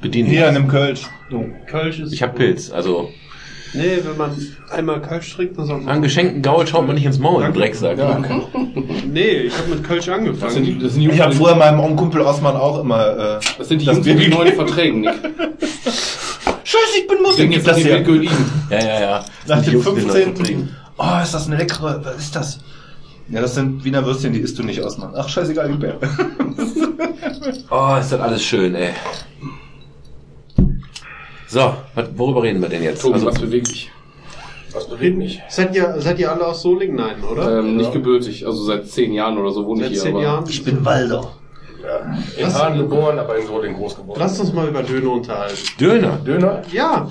[0.00, 1.06] Bedien Hier an dem Kölsch.
[1.66, 2.12] Kölsch ist.
[2.12, 3.10] Ich hab Pilz, also
[3.74, 4.30] Nee, wenn man
[4.70, 5.88] einmal Kölsch trinkt, dann soll man.
[5.88, 7.58] an geschenkten Gaul schaut man nicht ins Maul, Danke.
[7.58, 7.98] Drecksack.
[9.06, 10.40] Nee, ich habe mit Kölsch angefangen.
[10.40, 13.36] Das sind die, das sind die Ich habe von früher meinem Kumpel Osman auch immer...
[13.36, 14.56] Äh, das sind die das Jungs den neuen gegeben.
[14.56, 15.14] Verträgen, Nick.
[16.64, 17.52] Scheiße, ich bin Muslim.
[17.52, 18.00] Jetzt das hier.
[18.70, 19.24] Ja, ja, ja.
[19.46, 20.36] Nach Die dem Jungs, die das 15.
[20.36, 20.76] verträgen.
[20.98, 22.00] Oh, ist das eine leckere...
[22.04, 22.60] Was ist das?
[23.28, 25.12] Ja, das sind Wiener Würstchen, die isst du nicht, Osman.
[25.16, 25.98] Ach, scheißegal, gib her.
[27.70, 28.90] Oh, ist das alles schön, ey.
[31.48, 31.74] So,
[32.16, 33.02] worüber reden wir denn jetzt?
[33.02, 33.90] Tobi, Also, was bewegt dich?
[34.72, 35.40] Was bewegt mich?
[35.48, 36.96] Seid ihr, seid ihr alle aus Solingen?
[36.96, 37.60] Nein, oder?
[37.60, 40.02] Ähm, nicht gebürtig, also seit zehn Jahren oder so wohne Seit ich hier.
[40.02, 40.44] zehn aber Jahren?
[40.48, 41.32] Ich bin Walder.
[41.82, 42.16] Ja.
[42.46, 44.18] In Hahn geboren, aber in Solingen groß geworden.
[44.20, 45.56] Lass uns mal über Döner unterhalten.
[45.78, 46.18] Döner.
[46.24, 46.62] Döner?
[46.72, 47.10] Ja.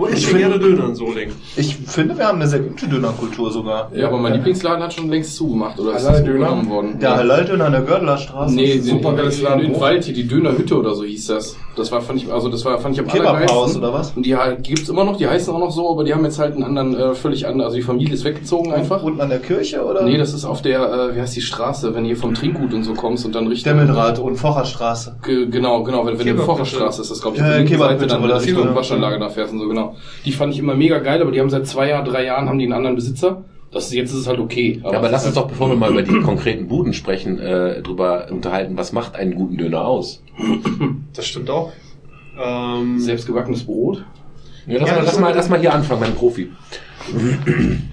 [0.00, 1.34] Wo Ich ich find- gerne Döner in Solingen?
[1.56, 3.90] Ich finde, wir haben eine sehr gute Dönerkultur sogar.
[3.94, 6.66] Ja, aber mein Lieblingsladen hat schon längst zugemacht oder ist Halal das Döner?
[6.70, 6.98] worden?
[6.98, 8.54] Der Halal-Döner an der Gördelerstraße.
[8.54, 9.60] Nee, ist den, super geiles in, Laden.
[9.60, 11.56] in Wald hier, die Dönerhütte oder so hieß das.
[11.76, 13.82] Das war, fand ich, also das war, fand ich am Kebabhaus allergeilsten.
[13.82, 14.12] oder was?
[14.16, 16.38] Und die halt, gibt's immer noch, die heißen auch noch so, aber die haben jetzt
[16.38, 19.02] halt einen anderen, äh, völlig anderen, also die Familie ist weggezogen einfach.
[19.02, 20.02] Unten an der Kirche oder?
[20.04, 22.84] Nee, das ist auf der, äh, wie heißt die Straße, wenn hier vom Trinkgut und
[22.84, 23.72] so kommst und dann Richtung...
[23.74, 25.16] Demmeldraht und Focherstraße.
[25.22, 26.38] Ge genau, genau, wenn, wenn du in.
[26.38, 29.18] Vorderstraße ist, das glaube ich, Ja, auf der linken Kebabhütte Seite dann oder Richtung Waschanlage
[29.18, 29.89] da fährst und so, genau.
[30.24, 32.58] Die fand ich immer mega geil, aber die haben seit zwei Jahren, drei Jahren haben
[32.58, 33.44] die einen anderen Besitzer.
[33.72, 34.80] Das ist, jetzt ist es halt okay.
[34.82, 38.26] Ja, aber lass uns doch, bevor wir mal über die konkreten Buden sprechen, äh, drüber
[38.30, 40.22] unterhalten, was macht einen guten Döner aus?
[41.14, 41.72] Das stimmt auch.
[42.42, 44.04] Ähm, Selbstgebackenes Brot.
[44.66, 46.50] Ja, lass, Ja, mal, lass, mal, lass mal hier anfangen, mein Profi.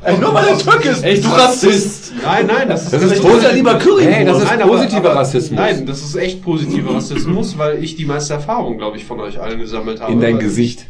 [0.03, 1.03] Ey, nur weil er Türk ist.
[1.03, 2.14] Echt, du Rassist!
[2.24, 4.06] nein, nein, das ist, Das ist echt- posi- lieber Currywurst.
[4.07, 5.60] Hey, das ist Nein, aber- positiver aber- Rassismus.
[5.60, 9.40] Nein, das ist echt positiver Rassismus, weil ich die meiste Erfahrung, glaube ich, von euch
[9.40, 10.11] allen gesammelt habe.
[10.11, 10.86] In dein Gesicht.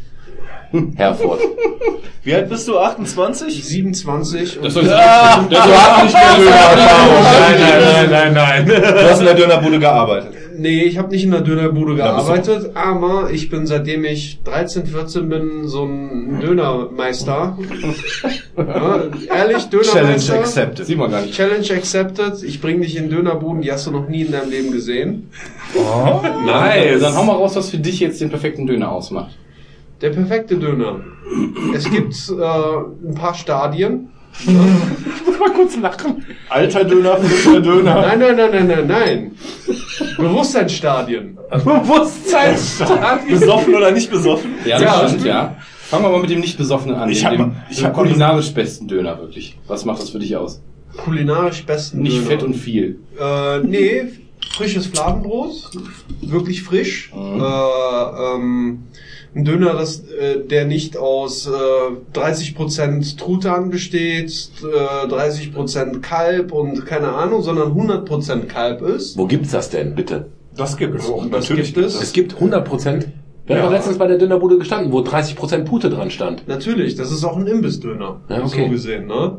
[0.96, 1.40] Herford.
[2.24, 2.78] Wie alt bist du?
[2.78, 3.64] 28?
[3.64, 8.66] 27 und Das soll ah, das soll ich nicht mehr nein, nein, nein.
[8.66, 10.34] Du hast in der Dönerbude gearbeitet.
[10.58, 15.28] Nee, ich habe nicht in der Dönerbude gearbeitet, aber ich bin seitdem ich 13, 14
[15.28, 17.56] bin so ein Dönermeister.
[18.56, 19.02] ja,
[19.34, 20.40] ehrlich, Challenge Dönermeister.
[20.40, 20.86] accepted.
[20.86, 21.34] Sieht man gar nicht.
[21.34, 22.42] Challenge accepted.
[22.42, 25.30] Ich bring dich in Dönerbuden, die hast du noch nie in deinem Leben gesehen.
[26.44, 27.00] Nice.
[27.00, 29.36] Dann hau mal raus, was für dich jetzt den perfekten Döner ausmacht.
[30.00, 31.00] Der perfekte Döner.
[31.74, 34.08] Es gibt äh, ein paar Stadien.
[36.48, 37.94] Alter Döner, frischer Döner.
[38.02, 39.30] Nein, nein, nein, nein, nein, nein.
[40.16, 41.36] Bewusstseinsstadien.
[41.50, 43.40] Bewusstseinsstadion.
[43.40, 44.52] Besoffen oder nicht besoffen?
[44.64, 45.00] Ja, Ja.
[45.02, 45.56] das stimmt, ja.
[45.88, 47.08] Fangen wir mal mit dem nicht besoffenen an.
[47.10, 49.58] Ich dem, hab mal- ich mal- kulinarisch besten Döner, wirklich.
[49.66, 50.60] Was macht das für dich aus?
[50.96, 52.26] Kulinarisch besten Nicht Döner.
[52.26, 53.00] fett und viel.
[53.18, 54.04] Äh, nee,
[54.52, 55.70] frisches Fladenbrot,
[56.20, 57.10] wirklich frisch.
[57.14, 58.84] Äh, ähm,
[59.34, 61.50] ein Döner, das, äh, der nicht aus äh,
[62.18, 69.16] 30% Truthahn besteht, äh, 30% Kalb und keine Ahnung, sondern 100% Kalb ist.
[69.18, 70.30] Wo gibt's das denn, bitte?
[70.56, 71.10] Das gibt es.
[71.30, 71.94] Das gibt es.
[72.00, 73.08] Es gibt 100 Prozent.
[73.46, 73.66] Wir haben Ja.
[73.68, 76.46] doch letztens bei der Dönerbude gestanden, wo 30 Prozent Pute dran stand.
[76.48, 78.64] Natürlich, das ist auch ein Imbissdöner, Ja, okay.
[78.64, 79.06] so gesehen.
[79.06, 79.38] Ne?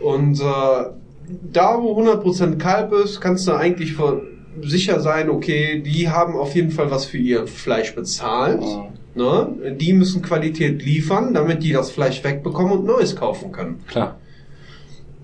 [0.00, 0.44] Und äh,
[1.52, 3.94] da, wo 100% Kalb ist, kannst du eigentlich
[4.62, 8.62] sicher sein, okay, die haben auf jeden Fall was für ihr Fleisch bezahlt.
[9.18, 9.74] Ne?
[9.80, 13.80] Die müssen Qualität liefern, damit die das Fleisch wegbekommen und Neues kaufen können.
[13.88, 14.16] Klar.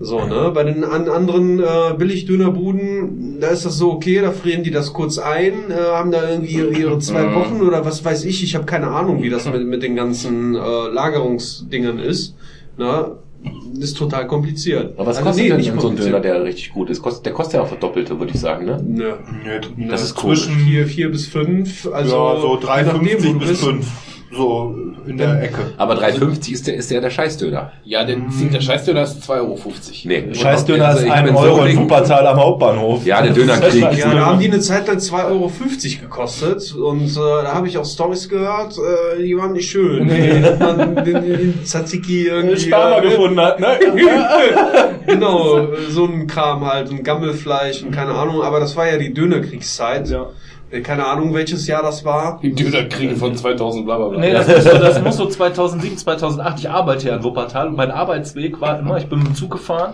[0.01, 0.51] So, ne?
[0.53, 4.91] Bei den an anderen äh, Billigdönerbuden, da ist das so okay, da frieren die das
[4.91, 7.33] kurz ein, äh, haben da irgendwie ihre, ihre zwei.
[7.33, 10.55] Wochen oder was weiß ich, ich habe keine Ahnung, wie das mit, mit den ganzen
[10.55, 12.35] äh, Lagerungsdingen ist.
[12.77, 13.11] Ne?
[13.79, 14.93] Ist total kompliziert.
[14.97, 17.01] Aber was Also, kostet nee, denn nicht so ein Döner, der richtig gut ist?
[17.01, 18.81] Kostet, der kostet ja auch das Doppelte, würde ich sagen, ne?
[18.87, 19.13] Nö.
[19.43, 20.63] Nö, Das ist Zwischen komisch.
[20.65, 23.63] vier, vier bis fünf, also ja, so je nachdem, wo 3,50 du bis bist.
[23.63, 23.87] 5.
[24.35, 24.75] So
[25.07, 25.73] in der Ecke.
[25.77, 27.71] Aber 3,50 ist der, ist der der Scheißdöner.
[27.83, 28.17] Ja, der,
[28.51, 29.59] der Scheißdöner ist 2,50 Euro.
[30.05, 30.33] Nee.
[30.33, 31.77] Scheißdöner Also ist ich 1 bin Euro in.
[31.77, 33.05] Wuppertal am Hauptbahnhof.
[33.05, 33.97] Ja, der Dönerkrieg.
[33.97, 35.51] Ja, da haben die eine Zeit lang 2,50 Euro
[36.01, 40.07] gekostet und äh, da habe ich auch Stories gehört, äh, die waren nicht schön.
[40.07, 40.41] Nee.
[40.41, 42.59] Dass man den, den Tzatziki irgendwie...
[42.59, 43.77] Sperma äh, gefunden hat, ne?
[45.05, 49.13] genau, so ein Kram halt, ein Gammelfleisch und keine Ahnung, aber das war ja die
[49.13, 50.09] Dönerkriegszeit.
[50.09, 50.27] Ja.
[50.75, 52.39] Äh, Keine Ahnung, welches Jahr das war.
[52.41, 54.19] Die Dönerkriege von 2000 bla bla bla.
[54.19, 56.59] Nee, das muss, so, das muss so 2007, 2008.
[56.59, 59.51] Ich arbeite ja in Wuppertal und mein Arbeitsweg war immer, ich bin mit dem Zug
[59.51, 59.93] gefahren,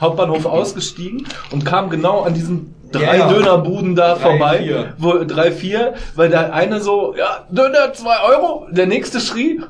[0.00, 3.28] Hauptbahnhof ausgestiegen und kam genau an diesen drei Ja, ja.
[3.28, 4.58] Dönerbuden da Drei, vorbei.
[4.58, 4.94] vier.
[4.98, 9.60] Wo, drei, vier, weil der eine so, ja, Döner 2 Euro, der nächste schrie,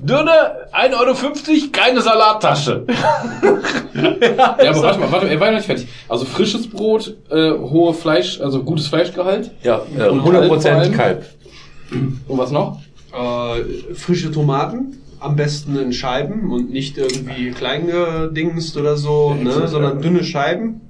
[0.00, 2.84] Döner 1,50 Euro, keine Salattasche.
[3.94, 5.88] Ja, aber warte mal, warte mal, er war noch nicht fertig.
[6.08, 9.50] Also frisches Brot, äh, hohe Fleisch, also gutes Fleischgehalt.
[9.62, 10.92] Ja, äh, Und 100 Kalb vor Prozent allem?
[10.92, 11.24] Kalb.
[12.28, 12.78] Und was noch?
[13.14, 19.66] Äh, frische Tomaten, am besten in Scheiben und nicht irgendwie klein gedingst oder so, ne,
[19.66, 20.82] sondern dünne Scheiben.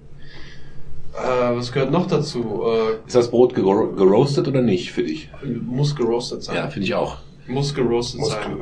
[1.15, 2.63] Äh, was gehört noch dazu?
[2.67, 5.31] Äh, Ist das Brot gero- geroastet oder nicht für dich?
[5.65, 6.57] muss geroastet sein.
[6.57, 7.19] Ja, finde ich auch.
[7.47, 8.57] Muss geroastet Muss sein.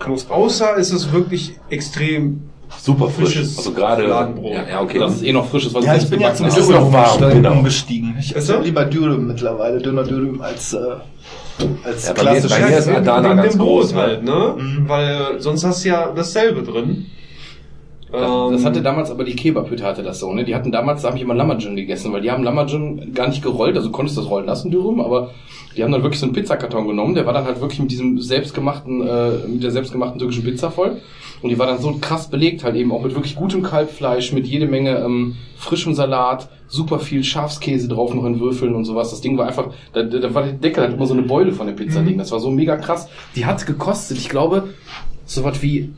[0.00, 0.36] Knusprig.
[0.36, 2.42] Außer ist es wirklich extrem
[2.78, 3.34] Super frisch.
[3.34, 4.04] Frisches Also gerade.
[4.04, 4.52] Fladenbrot.
[4.54, 4.98] Ja, ja, okay.
[4.98, 6.40] Das ist eh noch frisches, was Ja, ich bin ja hast.
[6.40, 7.52] ist noch warm, genau.
[7.52, 8.14] umgestiegen.
[8.18, 10.78] Ich esse lieber Dürüm mittlerweile, Döner Dürüm als, äh,
[11.84, 12.50] als Ja, klassisch.
[12.50, 14.00] bei mir ist Adana ganz groß, ne?
[14.00, 14.54] halt, ne?
[14.56, 14.88] Mhm.
[14.88, 17.06] Weil sonst hast du ja dasselbe drin.
[18.12, 20.44] Das, Ähm, das hatte damals aber die Kebabhütte hatte das so, ne?
[20.44, 23.42] Die hatten damals, da habe ich immer Lamajun gegessen, weil die haben Lamajun gar nicht
[23.42, 25.30] gerollt, also konntest das rollen lassen, Dürüm, aber
[25.76, 28.20] die haben dann wirklich so einen Pizzakarton genommen, der war dann halt wirklich mit diesem
[28.20, 30.98] selbstgemachten, äh, mit der selbstgemachten türkischen Pizza voll.
[31.42, 34.46] Und die war dann so krass belegt, halt eben auch mit wirklich gutem Kalbfleisch, mit
[34.46, 39.10] jede Menge ähm, frischem Salat, super viel Schafskäse drauf noch in Würfeln und sowas.
[39.10, 41.66] Das Ding war einfach, da, da war der Deckel halt immer so eine Beule von
[41.66, 42.18] dem Pizzading.
[42.18, 43.08] Das war so mega krass.
[43.36, 44.74] Die hat gekostet, ich glaube,
[45.24, 45.90] so was wie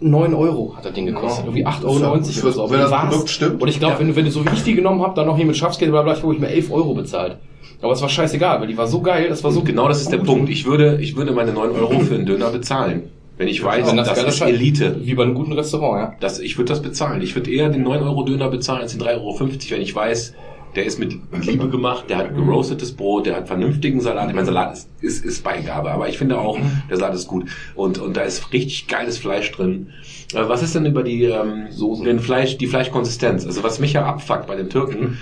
[0.00, 1.44] 9 Euro hat das Ding gekostet.
[1.44, 2.70] Irgendwie 8,90 Euro oder so.
[2.70, 2.90] Wenn das.
[2.90, 3.62] Produkt stimmt.
[3.62, 4.00] Und ich glaube, Ja.
[4.00, 5.90] wenn, du- wenn du so wie ich die genommen hab, dann noch hier mit Schafskäse,
[5.92, 7.36] bla bla, ich glaube, ich mir 11 Euro bezahlt.
[7.80, 10.00] Aber es war scheißegal, weil die war so geil, das war so Und genau das
[10.00, 10.18] ist der.
[10.18, 10.50] Punkt.
[10.50, 13.04] Ich würde, ich würde meine 9 Euro für einen Döner bezahlen.
[13.36, 14.96] Wenn ich weiß, das, geile ist Scheiß- Elite.
[15.04, 16.16] Wie bei einem guten Restaurant, ja.
[16.18, 17.22] Das, ich würde das bezahlen.
[17.22, 19.38] Ich würde eher den 9 Euro Döner bezahlen als den 3,50 Euro,
[19.70, 20.34] wenn ich weiß,
[20.74, 24.28] der ist mit Liebe gemacht, der hat geroastetes Brot, der hat vernünftigen Salat.
[24.28, 26.58] Ich meine, Salat ist, ist, ist Beigabe, aber ich finde auch,
[26.90, 27.46] der Salat ist gut.
[27.76, 29.90] Und, und da ist richtig geiles Fleisch drin.
[30.34, 32.04] Äh, Was ist denn über die, ähm, Soßen.
[32.04, 33.46] den Fleisch, die Fleischkonsistenz?
[33.46, 35.16] Also was mich ja abfuckt bei den Türken,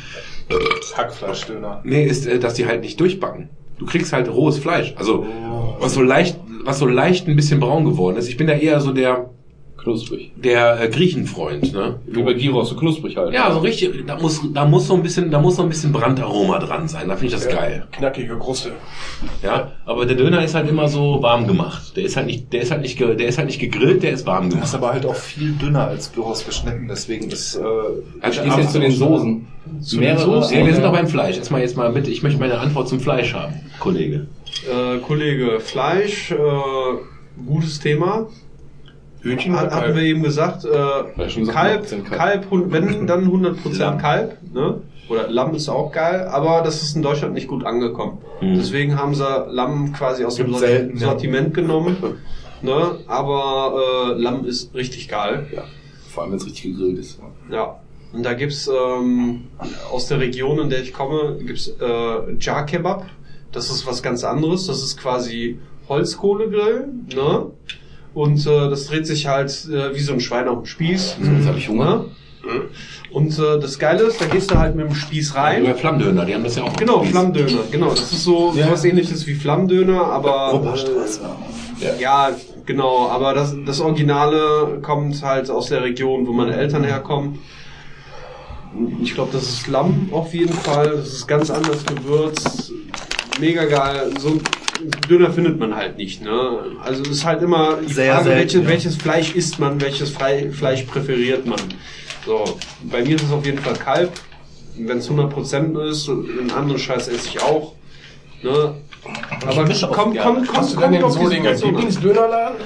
[0.97, 1.81] Hackfleischdöner.
[1.85, 3.51] nee, ist, äh, dass die halt nicht durchbacken.
[3.79, 4.95] Du kriegst halt rohes Fleisch.
[4.97, 5.27] Also,
[5.79, 8.29] was so leicht, was so leicht ein bisschen braun geworden ist.
[8.29, 9.31] Ich bin da eher so der,
[9.87, 10.33] Knusprig.
[10.37, 12.01] der äh, Griechenfreund, ne?
[12.07, 13.33] Wie bei Gyros, so knusprig halt.
[13.33, 15.93] Ja, so richtig, da muss, da muss so ein bisschen, da muss so ein bisschen
[15.93, 17.09] Brandaroma dran sein.
[17.09, 17.87] Da finde ich das geil.
[17.93, 18.73] Knackige Kruste.
[19.45, 21.97] Ja, aber der Döner ist halt immer so warm gemacht.
[21.97, 24.27] Der ist halt nicht, der ist halt nicht, der ist halt nicht gegrillt, der ist
[24.27, 24.75] warm Das ist gemacht.
[24.75, 28.81] aber halt auch viel dünner als Gyros geschnitten, deswegen ist, äh, Du stehst jetzt zu
[28.81, 29.47] den Soßen.
[29.81, 30.57] Zu den Soßen?
[30.59, 31.37] Ja, wir sind noch beim Fleisch.
[31.39, 34.27] Erstmal jetzt mal bitte, ich möchte meine Antwort zum Fleisch haben, Kollege.
[34.69, 36.37] Äh, Kollege, Fleisch, äh,
[37.47, 38.27] gutes Thema.
[39.27, 42.11] Hühnchen oder Hat, hatten wir eben gesagt, äh, Kalb, 100% Kalb.
[42.11, 43.99] Kalb, wenn dann 100% Lamm.
[43.99, 44.81] Kalb, ne?
[45.09, 48.19] Oder Lamm ist auch geil, aber das ist in Deutschland nicht gut angekommen.
[48.41, 48.57] Mhm.
[48.57, 51.07] Deswegen haben sie Lamm quasi aus dem Gibt selten, ja.
[51.09, 51.97] Sortiment genommen.
[52.63, 53.01] Ne?
[53.07, 55.47] Aber äh, Lamm ist richtig geil.
[55.55, 55.65] Ja.
[56.09, 57.21] Vor allem, wenn es richtig gegrillt ist.
[57.51, 57.79] Ja.
[58.15, 59.49] Und da gibt's ähm,
[59.93, 63.05] aus der Region, in der ich komme, gibt's äh, Jar Kebab.
[63.53, 64.67] Das ist was ganz anderes.
[64.67, 65.59] Das ist quasi
[65.89, 67.47] Holzkohlegrill, ne?
[68.17, 71.19] Und äh, das dreht sich halt äh, wie so ein Schwein auf dem Spieß.
[71.37, 72.07] Jetzt habe ich Hunger.
[72.47, 72.63] Ne?
[73.11, 75.65] Und äh, das Geile ist, da gehst du halt mit dem Spieß rein.
[75.65, 76.75] Über Flammdöner, die haben das ja auch.
[76.77, 77.11] Genau, Spieß.
[77.11, 77.91] Flammdöner, genau.
[77.91, 80.63] Das ist so was ähnliches wie Flammdöner, aber
[81.83, 82.31] äh, ja,
[82.65, 83.07] genau.
[83.11, 87.41] Aber das, das Originale kommt halt aus der Region, wo meine Eltern herkommen.
[89.03, 90.89] Ich glaube, das ist Lamm auf jeden Fall.
[90.97, 92.73] Das ist ganz anders gewürzt,
[93.39, 94.11] mega geil.
[94.19, 94.41] So
[95.09, 96.23] Döner findet man halt nicht.
[96.23, 96.77] Ne?
[96.83, 98.69] Also es ist halt immer die Sehr Frage, selten, welche, ja.
[98.69, 101.61] welches Fleisch isst man, welches Fle Fleisch präferiert man.
[102.25, 104.13] So, bei mir ist es auf jeden Fall Kalb.
[104.79, 107.73] Wenn es 100% ist, einen anderen Scheiß esse ich auch.
[108.43, 108.75] Ne?
[109.47, 110.35] Aber mische auch kommt, gerne.
[110.35, 111.75] kommt, kommt, Hast du denn Solinger Situation an.
[111.75, 112.57] Lieblingsdönerladen?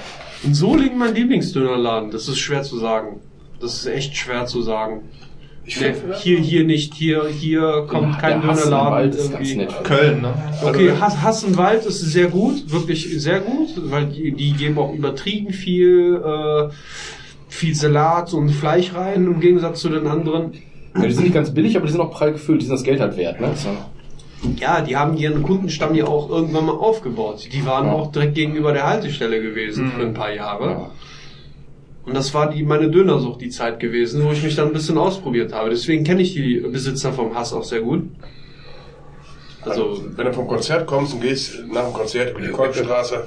[0.42, 3.20] In Solingen mein Lieblingsdönerladen, das ist schwer zu sagen.
[3.60, 5.02] Das ist echt schwer zu sagen.
[5.64, 9.56] Nee, hier, hier nicht, hier, hier kommt kein Hass Dönerladen Wald ist ganz irgendwie.
[9.66, 9.84] nett.
[9.84, 10.32] Köln, ne?
[10.64, 14.92] Okay, Hass, Hass Wald ist sehr gut, wirklich sehr gut, weil die, die geben auch
[14.92, 16.72] übertrieben viel, äh,
[17.48, 20.54] viel Salat und Fleisch rein im Gegensatz zu den anderen.
[20.96, 22.62] Ja, die sind nicht ganz billig, aber die sind auch prall gefüllt.
[22.62, 23.40] Die sind das Geld halt wert.
[23.40, 23.50] Ne?
[23.54, 23.68] So.
[24.58, 27.46] Ja, die haben ihren Kundenstamm ja auch irgendwann mal aufgebaut.
[27.52, 27.92] Die waren Ja.
[27.92, 30.90] auch direkt gegenüber der Haltestelle gewesen für ein paar Jahre.
[32.06, 34.96] Und das war die, meine Dönersucht die Zeit gewesen, wo ich mich dann ein bisschen
[34.98, 35.70] ausprobiert habe.
[35.70, 38.08] Deswegen kenne ich die Besitzer vom Hass auch sehr gut.
[39.62, 43.24] Also, wenn du vom Konzert kommst und gehst nach dem Konzert über die Kolbstraße,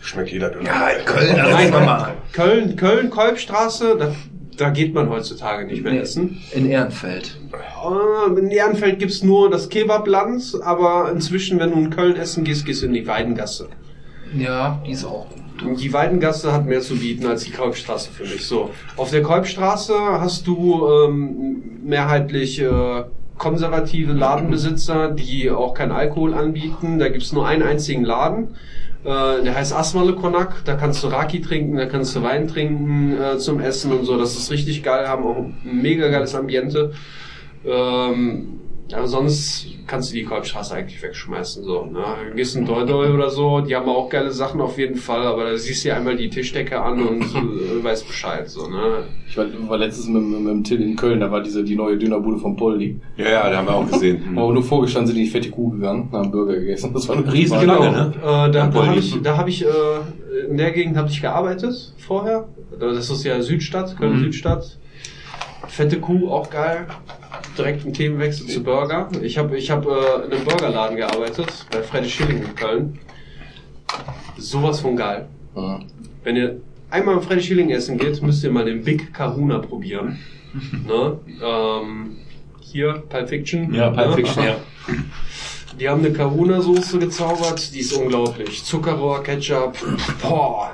[0.00, 0.64] schmeckt jeder Döner.
[0.66, 4.14] Ja, in Köln, das Nein, ist mal Köln, Köln, Kolbstraße, da,
[4.56, 6.40] da geht man heutzutage nicht mehr essen.
[6.52, 7.38] in Ehrenfeld.
[7.52, 12.64] Äh, In Ehrenfeld gibt's nur das Kebabland, aber inzwischen, wenn du in Köln essen gehst,
[12.64, 13.68] gehst du in die Weidengasse.
[14.34, 15.26] Ja, die ist auch.
[15.30, 18.46] Und die Weidengasse hat mehr zu bieten als die Kolbstraße für mich.
[18.46, 23.04] So, auf der Kolbstraße hast du ähm, mehrheitlich äh,
[23.38, 26.98] konservative Ladenbesitzer, die auch keinen Alkohol anbieten.
[26.98, 28.56] Da gibt's nur einen einzigen Laden.
[29.02, 30.64] Äh, der heißt Asmale Konak.
[30.64, 34.18] Da kannst du Raki trinken, da kannst du Wein trinken äh, zum Essen und so.
[34.18, 36.92] Das ist richtig geil, haben auch ein mega geiles Ambiente.
[37.64, 38.60] Ähm,
[38.94, 41.64] aber sonst kannst du die Kolbstraße eigentlich wegschmeißen.
[41.64, 42.00] So, ne?
[42.30, 45.50] Du gehst in Doi oder so, die haben auch geile Sachen auf jeden Fall, aber
[45.50, 48.48] da siehst du dir einmal die Tischdecke an und äh, weißt Bescheid.
[48.48, 49.04] So, ne?
[49.28, 51.76] Ich war, war letztens mit, mit, mit dem Till in Köln, da war diese die
[51.76, 53.00] neue Dönerbude von Poldi.
[53.16, 54.22] Ja, ja, die haben wir auch gesehen.
[54.36, 56.92] Aber nur vorgestanden sind die in die fette Kuh gegangen, haben Burger gegessen.
[56.94, 58.48] Das war eine Riesige Riesen Lange, Genau, ne?
[58.48, 59.68] äh, da, da habe ich, da hab ich äh,
[60.48, 62.48] in der Gegend habe ich gearbeitet vorher.
[62.78, 64.20] Das ist ja Südstadt, Köln Mhm.
[64.20, 64.78] Südstadt.
[65.68, 66.86] Fette Kuh, auch geil.
[67.60, 69.08] Direkt ein Themenwechsel zu Burger.
[69.22, 72.98] Ich habe ich hab, äh, in einem Burgerladen gearbeitet, bei Freddy Schilling in Köln.
[74.38, 75.28] Sowas von geil.
[75.54, 75.80] Ja.
[76.24, 80.18] Wenn ihr einmal im Freddy Schilling essen geht, müsst ihr mal den Big Kahuna probieren.
[80.86, 81.18] ne?
[81.42, 82.16] ähm,
[82.60, 83.74] hier, Pulp Fiction.
[83.74, 84.14] Ja, Pulp ne?
[84.16, 84.56] Fiction, ja.
[85.78, 88.64] Die haben eine Kahuna-Soße gezaubert, die ist unglaublich.
[88.64, 89.78] Zuckerrohr, Ketchup,
[90.20, 90.72] boah.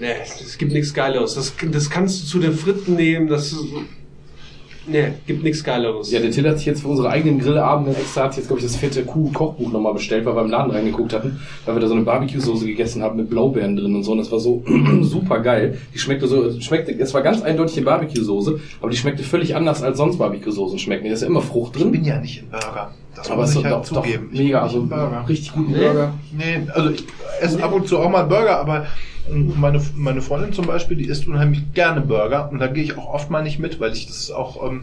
[0.00, 1.34] Nee, es gibt nichts Geileres.
[1.34, 3.54] Das, das kannst du zu den Fritten nehmen, das
[4.90, 6.10] nee, gibt nichts Geileres.
[6.10, 8.60] Ja, der Till hat sich jetzt für unsere eigenen Grillabende extra hat sich jetzt, glaube
[8.60, 11.88] ich, das fette Kuh-Kochbuch nochmal bestellt, weil wir im Laden reingeguckt hatten, weil wir da
[11.88, 14.12] so eine Barbecue-Soße gegessen haben mit Blaubeeren drin und so.
[14.12, 14.62] Und das war so
[15.02, 15.78] super geil.
[15.94, 19.82] Die schmeckte so, schmeckte, es war ganz eindeutig eine Barbecue-Soße, aber die schmeckte völlig anders
[19.82, 21.06] als sonst Barbecue-Soßen schmecken.
[21.06, 21.92] Da ist ja immer Frucht Ich drin.
[21.92, 22.92] bin ja nicht im Burger.
[23.14, 24.28] Das aber muss es ich ist halt doch, doch zugeben.
[24.32, 25.78] Ich mega, bin nicht also richtig guten Nee.
[25.78, 26.14] Burger.
[26.36, 27.04] Nee, also ich
[27.40, 28.86] esse ab und zu auch mal Burger, aber
[29.32, 33.12] meine, meine Freundin zum Beispiel, die isst unheimlich gerne Burger und da gehe ich auch
[33.14, 34.82] oft mal nicht mit, weil ich das auch, ähm,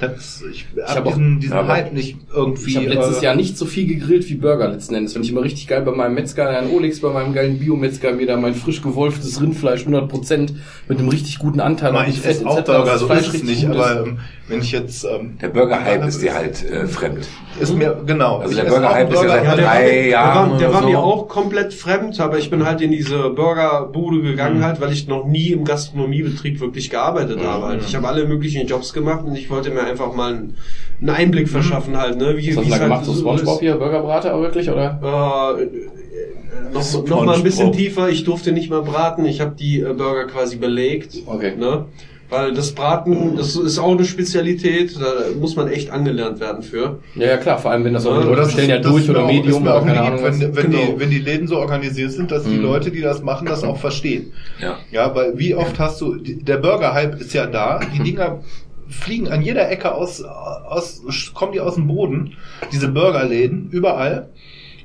[0.00, 2.70] das, ich, hab hab auch- diesen, diesen aber- Hype nicht irgendwie.
[2.70, 5.14] Ich habe letztes äh, Jahr nicht so viel gegrillt wie Burger letzten Endes.
[5.14, 8.26] Wenn ich immer richtig geil bei meinem Metzger, Herrn Olix, bei meinem geilen Biometzger mir
[8.26, 10.50] da mein frisch gewolftes Rindfleisch 100%
[10.88, 14.04] mit einem richtig guten Anteil Nein, ich esse auch Burger, so ist es nicht, aber
[14.06, 14.18] ähm,
[14.52, 17.26] wenn ich jetzt ähm, Der Burger-Hype ist dir halt äh, fremd.
[17.60, 18.38] ist mir genau.
[18.38, 20.72] Also der Burger-Hype ist ja seit Ja, der, war, drei mir- der, Jahren war, der
[20.72, 20.88] war so.
[20.88, 25.08] mir auch komplett fremd, aber ich bin halt in diese Burgerbude gegangen halt, weil ich
[25.08, 27.66] noch nie im Gastronomiebetrieb wirklich gearbeitet habe.
[27.66, 27.82] Halt.
[27.86, 30.56] Ich habe alle möglichen Jobs gemacht und ich wollte mir einfach mal einen,
[31.00, 32.36] einen Einblick verschaffen halt, ne?
[32.36, 33.04] Wie, Was hast du da gemacht?
[33.04, 35.58] So Spongebob hier, Burgerbrater auch wirklich, oder?
[35.58, 38.08] Äh, noch, noch mal ein bisschen tiefer.
[38.08, 39.24] Ich durfte nicht mal braten.
[39.24, 41.16] Ich habe die äh, Burger quasi belegt.
[41.26, 41.54] Okay.
[41.56, 41.86] Ne?
[42.32, 44.96] Weil das Braten, das ist auch eine Spezialität.
[44.98, 46.98] Da muss man echt angelernt werden für.
[47.14, 49.26] Ja, ja, klar, vor allem wenn das auch, Ja, bestellen ist- ja durch oder ist
[49.26, 50.24] Medium oder auch keine lieb, Ahnung.
[50.24, 50.78] Wenn, wenn, Genau.
[50.94, 52.62] die, wenn die Läden so organisiert sind, dass die Mhm.
[52.62, 54.32] Leute, die das machen, das auch verstehen.
[54.62, 54.78] Ja.
[54.90, 58.40] Ja, weil wie oft hast du, der Burger-Hype ist ja da, die Dinger
[58.88, 61.02] fliegen an jeder Ecke aus, aus,
[61.34, 62.32] kommen die aus dem Boden,
[62.72, 64.28] diese Burgerläden, überall.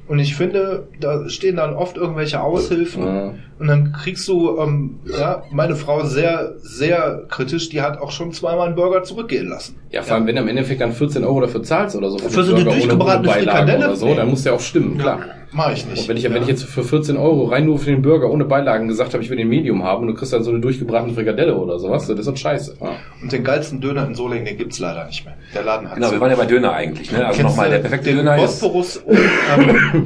[0.07, 3.33] Und ich finde, da stehen dann oft irgendwelche Aushilfen, Ja.
[3.59, 8.31] Und dann kriegst du, ähm, ja, meine Frau sehr, sehr kritisch, die hat auch schon
[8.31, 9.75] zweimal einen Burger zurückgehen lassen.
[9.89, 12.43] Ja, vor allem, wenn du im Endeffekt dann 14 Euro dafür zahlst oder so Für
[12.43, 13.85] so eine durchgebratene Frikadelle?
[13.87, 15.19] oder so, dann muss der auch stimmen, klar.
[15.57, 16.03] Mach ich nicht.
[16.03, 18.45] Und wenn ich, wenn ich jetzt für 14 Euro rein nur für den Burger ohne
[18.45, 21.15] Beilagen gesagt habe, ich will den Medium haben und du kriegst dann so eine durchgebratene
[21.15, 22.77] Frikadelle oder sowas, das ist doch scheiße.
[22.79, 22.91] Ja.
[23.23, 25.33] Und den geilsten Döner in Solingen, den gibt's leider nicht mehr.
[25.55, 27.11] Der Laden hat Genau, wir waren ja bei Döner eigentlich.
[27.11, 27.25] Ne?
[27.25, 28.61] Also nochmal, der perfekte den Döner ist...
[28.61, 30.05] Bosporus ähm,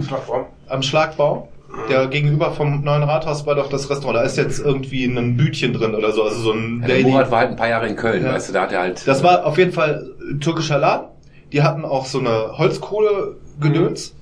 [0.70, 1.50] am Schlagbau.
[1.90, 4.20] Der gegenüber vom neuen Rathaus war doch das Restaurant.
[4.20, 6.24] Da ist jetzt irgendwie ein Bütchen drin oder so.
[6.24, 7.10] Also so ein Ja, der Daily.
[7.12, 8.34] Murat war halt ein paar Jahre in Köln, Ja.
[8.34, 9.06] weißt du, da hat er halt...
[9.06, 11.08] Das war auf jeden Fall ein türkischer Laden.
[11.52, 14.16] Die hatten auch so eine Holzkohle-Gedöns.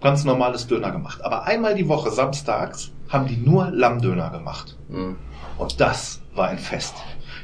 [0.00, 1.24] Ganz normales Döner gemacht.
[1.24, 4.76] Aber einmal die Woche, samstags, haben die nur Lammdöner gemacht.
[4.88, 5.16] Mhm.
[5.58, 6.94] Und das war ein Fest.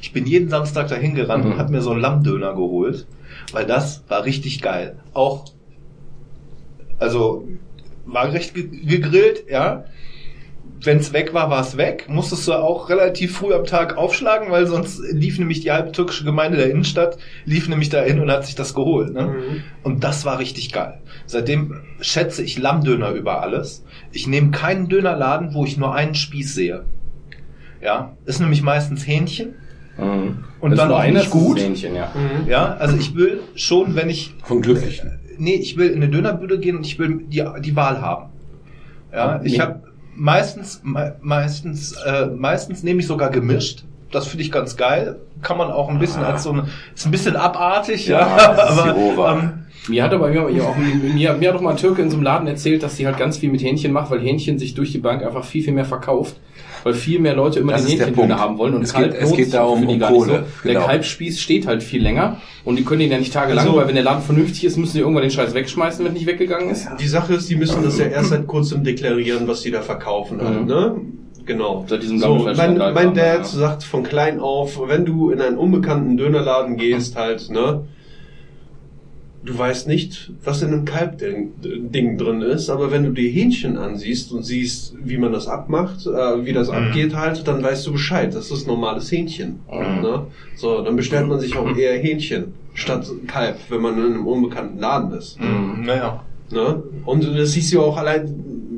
[0.01, 1.59] Ich bin jeden Samstag dahin gerannt und Mhm.
[1.59, 3.07] habe mir so einen Lammdöner geholt,
[3.53, 4.99] weil das war richtig geil.
[5.15, 5.47] Auch,
[6.99, 7.49] also
[8.07, 9.85] waagerecht ge- gegrillt, ja.
[10.85, 12.07] Wenn's weg war, war es weg.
[12.09, 16.25] Musstest du auch relativ früh am Tag aufschlagen, weil sonst lief nämlich die halbe türkische
[16.25, 19.13] Gemeinde der Innenstadt, lief nämlich dahin und hat sich das geholt.
[19.15, 19.35] Ne?
[19.83, 21.01] Und das war richtig geil.
[21.27, 23.85] Seitdem schätze ich Lammdöner über alles.
[24.13, 26.85] Ich nehme keinen Dönerladen, wo ich nur einen Spieß sehe.
[27.83, 29.55] Ja, ist nämlich meistens Hähnchen.
[29.99, 30.45] Mhm.
[30.61, 31.59] Und Das ist dann nur auch nicht gut.
[31.59, 32.11] Hähnchen, ja.
[32.49, 35.03] Ja, also ich will schon, wenn ich Von glücklich.
[35.39, 38.31] nee, ich will in eine Dönerbude gehen und ich will die, die Wahl haben.
[39.13, 39.83] Ja, ich habe
[40.17, 43.85] meistens, me meistens, äh, meistens nehme ich sogar gemischt.
[44.11, 45.17] Das finde ich ganz geil.
[45.43, 49.33] Kann man auch ein bisschen als so eine, ist ein bisschen abartig, ja, Ja, aber
[49.33, 49.51] ähm,
[49.89, 52.17] Mir hat aber mir, mir, auch, mir, mir hat doch mal ein Türke in so
[52.17, 54.93] einem Laden erzählt, dass sie halt ganz viel mit Hähnchen macht, weil Hähnchen sich durch
[54.93, 56.37] die Bank einfach viel, viel mehr verkauft.
[56.85, 59.21] Weil viel mehr Leute immer Das den der Hähnchendöner haben wollen und Es Kalb geht-
[59.23, 60.33] es geht sich da um- für die um gar nicht Kohle,
[60.63, 60.69] so.
[60.69, 60.87] Der genau.
[60.87, 63.95] Kalbspieß steht halt viel länger und die können den ja nicht tagelang, Also- weil wenn
[63.95, 66.87] der Laden vernünftig ist, müssen die irgendwann den Scheiß wegschmeißen, wenn nicht weggegangen ist.
[67.01, 70.41] Die Sache ist, die müssen das ja erst seit kurzem deklarieren, was sie da verkaufen
[70.41, 70.67] halt, Mhm.
[70.67, 70.97] ne?
[71.47, 71.85] Genau.
[71.89, 73.45] Seit diesem so, mein, mein Dad ja.
[73.45, 77.81] sagt von klein auf, wenn du in einen unbekannten Dönerladen gehst, halt, ne?
[79.45, 81.53] Du weißt nicht, was in einem Kalbding
[81.93, 86.07] Ding drin ist, aber wenn du dir Hähnchen ansiehst und siehst, wie man das abmacht,
[86.07, 86.75] äh, wie das Mhm.
[86.75, 88.35] abgeht halt, dann weißt du Bescheid.
[88.35, 89.61] Das ist normales Hähnchen.
[89.71, 90.01] Mhm.
[90.03, 90.27] Ne?
[90.57, 94.79] So, dann bestellt man sich auch eher Hähnchen statt Kalb, wenn man in einem unbekannten
[94.79, 95.39] Laden ist.
[95.41, 96.25] mh, naja.
[96.51, 96.83] Ne?
[97.05, 98.27] Und das siehst du auch allein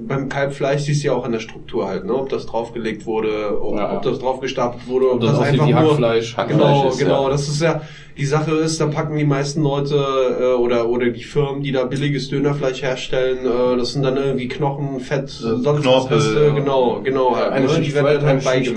[0.06, 2.14] beim Kalbfleisch siehst du ja auch an der Struktur halt, ne?
[2.14, 3.94] ob das draufgelegt wurde, ob, Ja.
[3.96, 6.36] ob das draufgestapelt wurde, ob, das das, einfach wie nur Hackfleisch.
[6.48, 7.24] genau, Hackfleisch ist, genau.
[7.24, 7.30] ja.
[7.30, 7.80] Das ist ja
[8.16, 9.94] die Sache ist, da packen die meisten Leute
[10.40, 14.48] äh, oder oder die Firmen, die da billiges Dönerfleisch herstellen, äh, das sind dann irgendwie
[14.48, 16.54] Knochen, Fett, sonst was Knorpel, ja.
[16.54, 17.36] genau, genau.
[17.36, 17.80] halt, Eine ne?
[17.80, 18.76] Die werden halt beigemischt.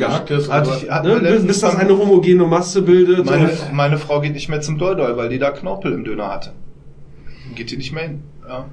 [1.04, 1.20] Ne?
[1.22, 3.26] Bis, bis das eine homogene Masse bildet.
[3.26, 6.28] meine, und- meine Frau geht nicht mehr zum Doldol, weil die da Knorpel im Döner
[6.34, 6.52] hatte.
[7.56, 8.24] Geht die nicht mehr hin.
[8.48, 8.66] Ja.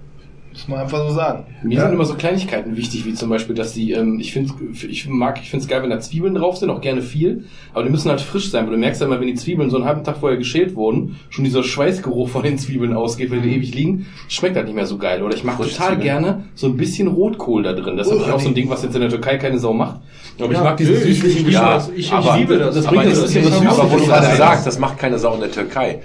[0.57, 1.45] Muss man einfach so sagen.
[1.63, 1.83] Mir ja.
[1.83, 4.55] sind immer so Kleinigkeiten wichtig, wie zum Beispiel, dass die, ähm, ich finde,
[4.89, 7.85] ich mag, ich finde es geil, wenn da Zwiebeln drauf sind, auch gerne viel, aber
[7.85, 9.85] die müssen halt frisch sein, weil du merkst ja immer, wenn die Zwiebeln so einen
[9.85, 13.75] halben Tag vorher geschält wurden, schon dieser Schweißgeruch von den Zwiebeln ausgeht, weil die ewig
[13.75, 15.23] liegen, schmeckt halt nicht mehr so geil.
[15.23, 16.01] Oder ich mag total Zwiebeln.
[16.01, 17.99] gerne so ein bisschen Rotkohl da drin.
[17.99, 20.01] Das ist natürlich auch so ein Ding, was jetzt in der Türkei keine Sau macht.
[20.39, 22.75] Aber ich Ja, mag diese nö, ich- süßlichen ich- Ja, ich- ich liebe das.
[22.77, 24.37] das Aber bringt das das Süßes Aber wo du Ja, gerade ja.
[24.37, 26.01] sagst, das macht keine Sau in der Türkei.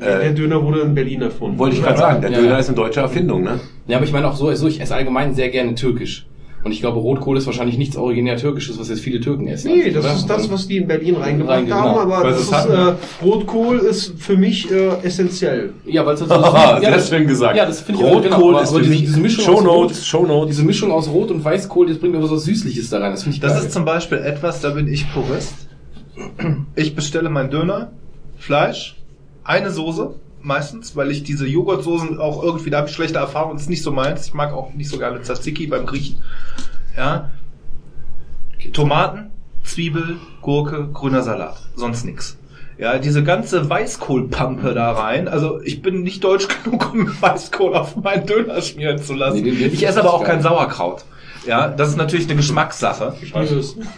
[0.00, 1.58] Der Äh, Döner wurde in Berlin erfunden.
[1.58, 2.58] wollte ich gerade sagen, der Ja, Döner ja.
[2.58, 3.60] ist eine deutsche Erfindung, ne?
[3.86, 6.26] Ja, aber ich meine auch so, ich esse allgemein sehr gerne türkisch.
[6.64, 9.70] Und ich glaube, Rotkohl ist wahrscheinlich nichts originär türkisches, was jetzt viele Türken essen.
[9.70, 10.14] Nee, das oder?
[10.14, 12.00] ist das, was die in Berlin reingebracht Rein- haben, genau.
[12.00, 15.74] aber Weil das ist, äh, Rotkohl ist für mich äh, essentiell.
[15.86, 17.56] Ja, weil es so Haha, ja, sehr das- schön gesagt.
[17.56, 19.96] Ja, das finde ich auch Rotkohl aber- ist aber diese, diese Mischung Show aus Notes,
[19.98, 20.48] Rot, Show Notes.
[20.56, 23.12] diese Mischung aus Rot und Weißkohl, das bringt mir was Süßliches da rein.
[23.12, 23.62] Das finde ich Das geil.
[23.62, 25.54] ist zum Beispiel etwas, da bin ich Purist.
[26.74, 27.92] Ich bestelle meinen Döner,
[28.38, 28.96] Fleisch,
[29.46, 33.70] eine Soße, meistens, weil ich diese Joghurtsoßen auch irgendwie, da habe ich schlechte Erfahrungen, ist
[33.70, 34.26] nicht so meins.
[34.26, 36.22] Ich mag auch nicht so gerne Tzatziki beim Griechen.
[36.96, 37.30] Ja.
[38.72, 39.30] Tomaten,
[39.64, 42.38] Zwiebel, Gurke, grüner Salat, sonst nix.
[42.78, 45.28] Ja, diese ganze Weißkohlpampe da rein.
[45.28, 49.42] Also ich bin nicht deutsch genug, um Weißkohl auf meinen Döner schmieren zu lassen.
[49.42, 50.42] Nee, ich esse aber auch kein.
[50.42, 51.04] Sauerkraut.
[51.46, 53.14] Ja, das ist natürlich eine Geschmackssache.
[53.22, 53.32] Ich.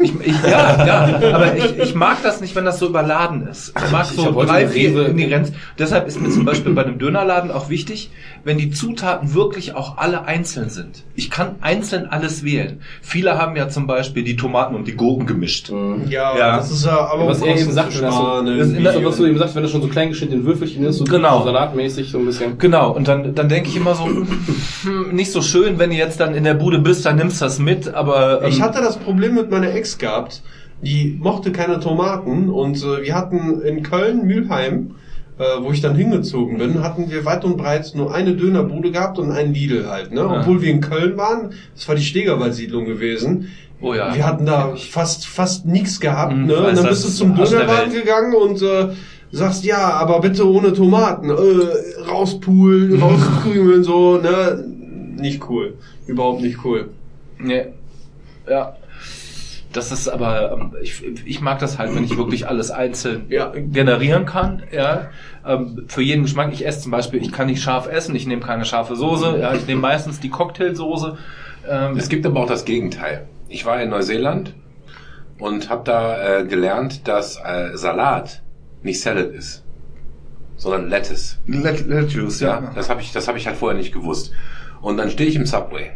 [0.01, 3.73] Ich, ich, ja, ja, aber ich, ich mag das nicht, wenn das so überladen ist.
[3.85, 5.55] Ich mag Ich so heute drei, vier Rewe- Ingredienzen.
[5.79, 8.11] Deshalb ist mir zum Beispiel bei einem Dönerladen auch wichtig,
[8.45, 11.05] wenn die Zutaten wirklich auch alle einzeln sind.
[11.15, 12.81] Ich kann einzeln alles wählen.
[13.03, 15.71] Viele haben ja zum Beispiel die Tomaten und die Gurken gemischt.
[16.09, 16.57] Ja, Ja.
[16.57, 18.43] das ist ja aber was er eben sagt, wenn das so,
[18.83, 21.05] das, was du eben sagst, wenn das schon so klein geschnitten in Würfelchen ist, so
[21.05, 21.45] Genau.
[21.45, 22.59] salatmäßig so ein bisschen.
[22.59, 26.21] Genau, und dann, dann denke ich immer so, hm, nicht so schön, wenn du jetzt
[26.21, 28.43] dann in der Bude bist, dann nimmst du das mit, aber...
[28.43, 30.43] ähm, Ich hatte das Problem mit meiner Ex gehabt.
[30.83, 34.95] Die mochte keine Tomaten und äh, wir hatten in Köln, Mülheim,
[35.39, 39.19] äh, wo ich dann hingezogen bin, hatten wir weit und breit nur eine Dönerbude gehabt
[39.19, 40.13] und einen Lidl halt.
[40.13, 40.21] Ne?
[40.29, 43.49] Obwohl wir in Köln waren, das war die Stegerwald-Siedlung gewesen.
[43.81, 44.15] Oh ja.
[44.15, 46.35] Wir hatten da fast fast nichts gehabt.
[46.37, 46.57] Mhm, Ne?
[46.57, 48.89] Und dann bist du zum Dönerladen gegangen und äh,
[49.31, 51.31] sagst, ja, aber bitte ohne Tomaten.
[51.31, 54.19] Äh, rauspulen, rauskrümeln, so.
[54.19, 54.65] Ne?
[55.21, 55.75] Nicht cool.
[56.07, 56.89] Überhaupt nicht cool.
[57.39, 57.67] Nee.
[58.49, 58.77] Ja.
[59.73, 63.53] Das ist aber, ähm, ich, ich mag das halt, wenn ich wirklich alles einzeln Ja.
[63.55, 64.63] generieren kann.
[64.73, 65.11] Ja.
[65.47, 66.51] Ähm, Für jeden Geschmack.
[66.53, 69.39] Ich esse zum Beispiel, ich kann nicht scharf essen, ich nehme keine scharfe Soße.
[69.39, 71.19] Ja, ich nehme meistens die Cocktailsoße.
[71.69, 73.27] Ähm, Es gibt aber auch das Gegenteil.
[73.49, 74.55] Ich war in Neuseeland
[75.39, 78.43] und habe da äh, gelernt, dass äh, Salat
[78.83, 79.65] nicht Salad ist,
[80.57, 81.39] sondern Lettuce.
[81.47, 84.33] Let, Lettuce, Ja, das habe ich, das habe ich halt vorher nicht gewusst.
[84.81, 85.91] Und dann stehe ich im Subway.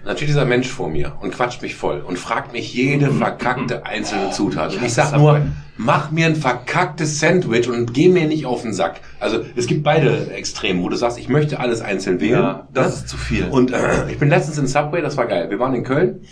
[0.00, 3.10] Und dann steht dieser Mensch vor mir und quatscht mich voll und fragt mich jede
[3.10, 4.74] verkackte einzelne Zutat.
[4.74, 5.42] Und ich sag nur,
[5.76, 9.02] mach mir ein verkacktes Sandwich und geh mir nicht auf den Sack.
[9.18, 12.40] Also es gibt beide Extreme, wo du sagst, ich möchte alles einzeln wählen.
[12.40, 13.44] Ja, das ist zu viel.
[13.44, 15.50] Und äh, ich bin letztens in Subway, das war geil.
[15.50, 16.22] Wir waren in Köln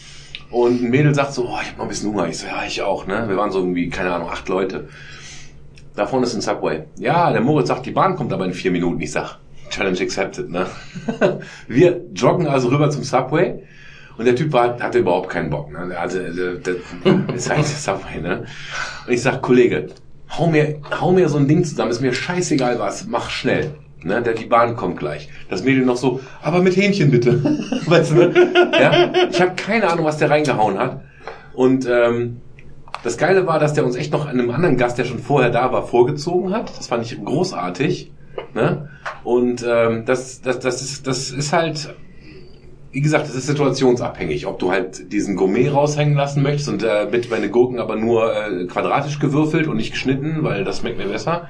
[0.50, 2.26] und ein Mädel sagt so, oh, ich habe noch ein bisschen Hunger.
[2.26, 3.06] Ich so, ja, ich auch.
[3.06, 3.28] Ne?
[3.28, 4.88] Wir waren so irgendwie, keine Ahnung, acht Leute.
[5.94, 6.84] Da vorne ist ein Subway.
[6.96, 9.00] Ja, der Moritz sagt, die Bahn kommt aber in vier Minuten.
[9.00, 9.38] Ich sag,
[9.70, 10.66] Challenge accepted, ne?
[11.68, 13.62] Wir joggen also rüber zum Subway
[14.16, 15.96] und der Typ war, hatte überhaupt keinen Bock, ne?
[15.98, 18.44] Also, ist halt Subway, ne?
[19.06, 19.88] Und ich sag, Kollege,
[20.36, 23.74] hau mir, hau mir so ein Ding zusammen, ist mir scheißegal was, mach schnell.
[24.04, 25.28] Ne, der, die Bahn kommt gleich.
[25.50, 27.42] Das Mädel noch so, aber mit Hähnchen bitte.
[27.86, 28.52] weißt du, ne?
[28.80, 29.12] ja?
[29.28, 31.00] Ich habe keine Ahnung, was der reingehauen hat.
[31.52, 32.40] Und ähm,
[33.02, 35.72] das Geile war, dass der uns echt noch einem anderen Gast, der schon vorher da
[35.72, 36.70] war, vorgezogen hat.
[36.78, 38.12] Das fand ich großartig.
[38.54, 38.88] Ne?
[39.24, 41.94] Und ähm, das, das, das, ist, das ist halt,
[42.92, 47.06] wie gesagt, das ist situationsabhängig, ob du halt diesen Gourmet raushängen lassen möchtest und äh,
[47.10, 51.08] mit meine Gurken aber nur äh, quadratisch gewürfelt und nicht geschnitten, weil das schmeckt mir
[51.08, 51.48] besser.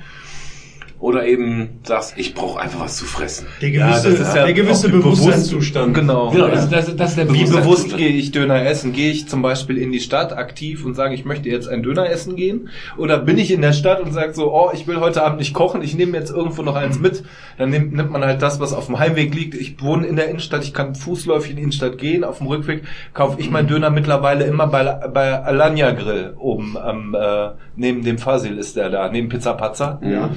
[1.01, 3.47] Oder eben sagst, ich brauche einfach was zu fressen.
[3.62, 5.95] Der Ja, gewisse, das ist ja der gewisse Bewusstseinszustand.
[5.95, 6.31] Genau.
[6.31, 8.93] Genau, das, das, das ist der Wie bewusst gehe ich Döner essen?
[8.93, 12.11] Gehe ich zum Beispiel in die Stadt aktiv und sage, ich möchte jetzt ein Döner
[12.11, 12.69] essen gehen?
[12.97, 15.55] Oder bin ich in der Stadt und sage so, oh, ich will heute Abend nicht
[15.55, 17.23] kochen, ich nehme jetzt irgendwo noch eins mit.
[17.59, 19.55] Dann nimmt, nimmt man halt das, was auf dem Heimweg liegt.
[19.55, 22.25] Ich wohne in der Innenstadt, ich kann fußläufig in die Innenstadt gehen.
[22.25, 22.83] Auf dem Rückweg
[23.15, 28.19] kaufe ich meinen Döner mittlerweile immer bei, bei Alanya Grill oben am, äh, neben dem
[28.19, 30.01] Fasil ist der da, neben Pizza Pazza.
[30.03, 30.31] Ja.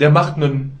[0.00, 0.78] Der macht einen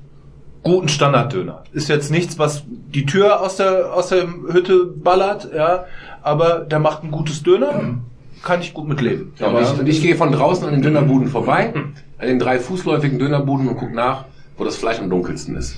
[0.62, 1.62] guten Standarddöner.
[1.72, 5.84] Ist jetzt nichts, was die Tür aus der, aus der Hütte ballert, ja,
[6.22, 7.98] aber der macht ein gutes Döner,
[8.42, 9.32] kann ich gut mitleben.
[9.38, 11.72] Ja, und ich, und ich gehe von draußen an den Dönerbuden vorbei,
[12.18, 14.24] an den drei fußläufigen Dönerbuden und guck nach,
[14.56, 15.76] wo das Fleisch am dunkelsten ist.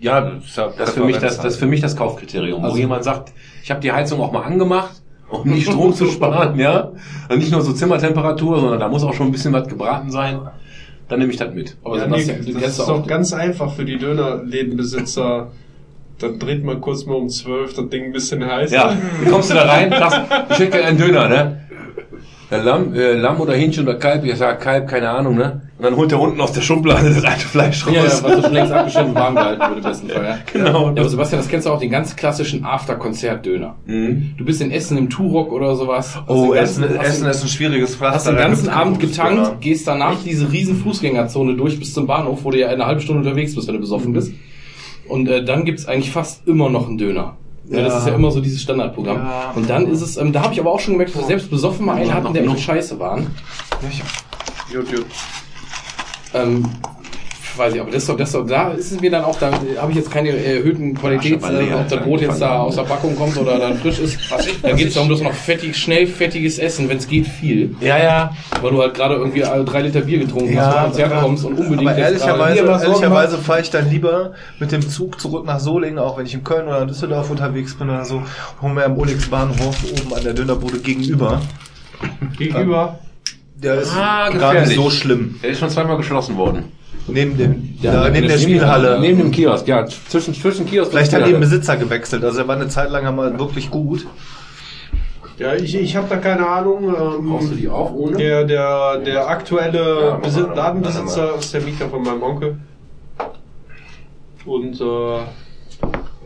[0.00, 2.62] ja, das ist, ja Das ist für mich das, das ist für mich das Kaufkriterium,
[2.62, 3.32] wo Also- jemand sagt,
[3.62, 6.90] ich habe die Heizung auch mal angemacht, um nicht Strom zu sparen, ja,
[7.28, 10.40] und nicht nur so Zimmertemperatur, sondern da muss auch schon ein bisschen was gebraten sein.
[11.08, 11.76] Dann nehme ich das mit.
[11.84, 15.50] Aber Ja, Sebastian, nee, du das kennst ist auch doch ganz einfach für die Dönerlädenbesitzer.
[16.18, 18.74] Dann dreht man kurz mal um 12 das Ding ein bisschen heißer.
[18.74, 20.20] Ja, dann kommst du da rein, sagst,
[20.50, 21.60] ich hätte gerne einen Döner, ne?
[22.58, 25.62] Lamm, äh, Lamm oder Hähnchen oder Kalb, ich sag Kalb, keine Ahnung, ne?
[25.78, 27.94] Und dann holt der unten aus der Schublade das alte Fleisch raus.
[27.94, 30.24] Ja, ja, was du schon längst abgeschnitten warm gehalten wird im besten Fall.
[30.24, 30.38] Ja.
[30.52, 30.84] Genau.
[30.86, 33.74] Ja, aber Sebastian, das kennst du auch, den ganz klassischen After-Konzert-Döner.
[33.86, 34.34] Mhm.
[34.38, 36.16] Du bist in Essen im Turok oder sowas.
[36.28, 38.14] Oh, Essen, ganzen- Essen ist ein schwieriges Pflaster.
[38.16, 39.56] Hast den ganzen Abend getankt, Döner.
[39.60, 43.22] gehst danach diese riesen Fußgängerzone durch bis zum Bahnhof, wo du ja eine halbe Stunde
[43.22, 44.32] unterwegs bist, wenn du besoffen bist.
[45.08, 47.36] Und äh, dann gibt's eigentlich fast immer noch einen Döner.
[47.78, 47.84] Ja.
[47.84, 49.16] das ist ja immer so dieses Standardprogramm.
[49.18, 49.52] Ja.
[49.54, 51.50] Und dann ist es, ähm, da habe ich aber auch schon gemerkt, dass wir selbst
[51.50, 53.28] besoffen mal einen Ja, hatten, der echt scheiße waren.
[54.72, 55.06] Gut, gut.
[56.34, 56.68] Ähm,
[57.56, 59.38] weiß ich, aber das, ist doch- das, ist doch- da ist es mir dann auch,
[59.38, 62.58] da habe ich jetzt keine erhöhten Qualitäts, Ja, äh, ob das ja, Brot jetzt da
[62.60, 64.18] aus der Packung kommt oder dann frisch ist.
[64.62, 67.74] Da geht es darum, dass noch fettig, schnell fettiges Essen, wenn es geht, viel.
[67.80, 68.30] Ja, ja.
[68.60, 71.88] Weil du halt gerade irgendwie drei Liter Bier getrunken hast, vom Konzert kommst und unbedingt
[71.90, 76.26] aber ehrlicherweise, ehrlicherweise fahre ich dann lieber mit dem Zug zurück nach Solingen, auch wenn
[76.26, 78.22] ich in Köln oder Düsseldorf unterwegs bin oder so,
[78.60, 81.40] hol mir am Olix Bahnhof oben an der Dönerbude gegenüber.
[82.38, 82.98] Gegenüber.
[83.54, 85.36] Der ist Ah, gar nicht so schlimm.
[85.42, 86.64] Der ist schon zweimal geschlossen worden.
[87.08, 89.00] Neben dem, Ja, da, neben neben der Spielhalle.
[89.00, 91.40] Neben dem Kiosk, ja, zwischen, zwischen Kiosk Vielleicht hat die den.
[91.40, 92.24] Besitzer gewechselt.
[92.24, 94.06] Also er war eine Zeit lang einmal wirklich gut.
[95.38, 96.84] Ja, ich, ich habe da keine Ahnung.
[96.84, 98.16] Ähm, Brauchst du die auch ohne?
[98.16, 100.56] Der, der, der aktuelle Ja, Besi mach mal.
[100.56, 102.58] Ladenbesitzer ist der Mieter von meinem Onkel.
[104.44, 105.18] Und äh,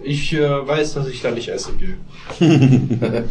[0.02, 1.96] ich äh, weiß, dass ich da nicht essen gehe.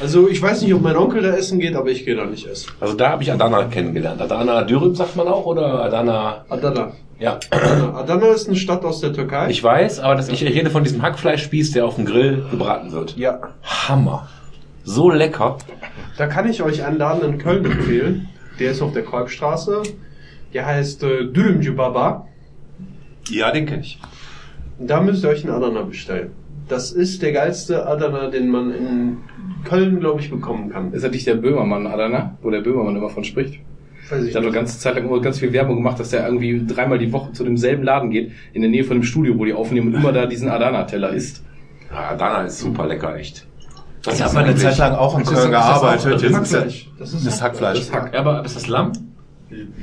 [0.00, 2.46] also ich weiß nicht, ob mein Onkel da essen geht, aber ich gehe da nicht
[2.46, 2.70] essen.
[2.80, 4.20] Also da habe ich Adana kennengelernt.
[4.20, 6.44] Adana Dürüm sagt man auch oder Adana?
[6.48, 6.92] Adana.
[7.18, 7.94] Ja, Adana.
[7.98, 9.50] Adana ist eine Stadt aus der Türkei.
[9.50, 13.16] ich weiß, aber das, ich rede von diesem Hackfleischspieß, der auf dem Grill gebraten wird.
[13.16, 13.40] ja.
[13.62, 14.28] Hammer.
[14.82, 15.58] So lecker.
[16.16, 18.28] Da kann ich euch einen Laden in Köln empfehlen.
[18.58, 19.82] Der ist auf der Kolbstraße.
[20.54, 22.26] Der heißt äh, Dürümcü Baba.
[23.28, 23.98] Ja, den kenne ich.
[24.80, 26.30] Da müsst ihr euch einen Adana bestellen.
[26.68, 29.16] Das ist der geilste Adana, den man in
[29.64, 30.92] Köln, glaube ich, bekommen kann.
[30.92, 33.60] Ist das nicht der Böhmermann, Adana, wo der Böhmermann immer von spricht?
[34.08, 36.64] Weiß Ich habe eine ganze Zeit lang immer ganz viel Werbung gemacht, dass der irgendwie
[36.66, 39.52] dreimal die Woche zu demselben Laden geht, in der Nähe von dem Studio, wo die
[39.52, 41.44] aufnehmen und immer da diesen Adana-Teller isst.
[41.92, 43.46] Ja, Dana ist super lecker, echt.
[44.02, 46.14] Das Ich habe mal eine Zeit lang auch in Köln gearbeitet.
[46.14, 46.90] das ist Hackfleisch.
[46.98, 47.78] Das ist das Hackfleisch.
[47.78, 48.14] Das Hack.
[48.14, 48.92] Ja, aber ist das Lamm?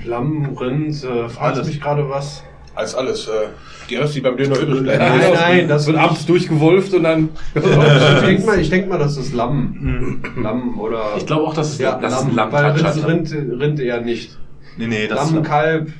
[0.05, 1.67] Lamm, Rind, äh, fragst Alles.
[1.67, 2.43] mich gerade was?
[2.77, 3.27] Alles, alles.
[3.27, 3.47] Äh,
[3.89, 5.03] die Rest, die beim Döner übrig bleiben.
[5.03, 7.29] Nein, nein, das wird abends durchgewolft und dann.
[7.55, 10.21] ich denke mal, ich denk mal, das ist Lamm.
[10.39, 11.13] Lamm oder.
[11.17, 13.33] Ich glaube auch, dass es ja, das ist Lamm, ein Lamm weil Rind.
[13.33, 14.37] Rind, Rind eher nicht.
[14.77, 15.91] Nee, nee, das Lamm, ist Kalb.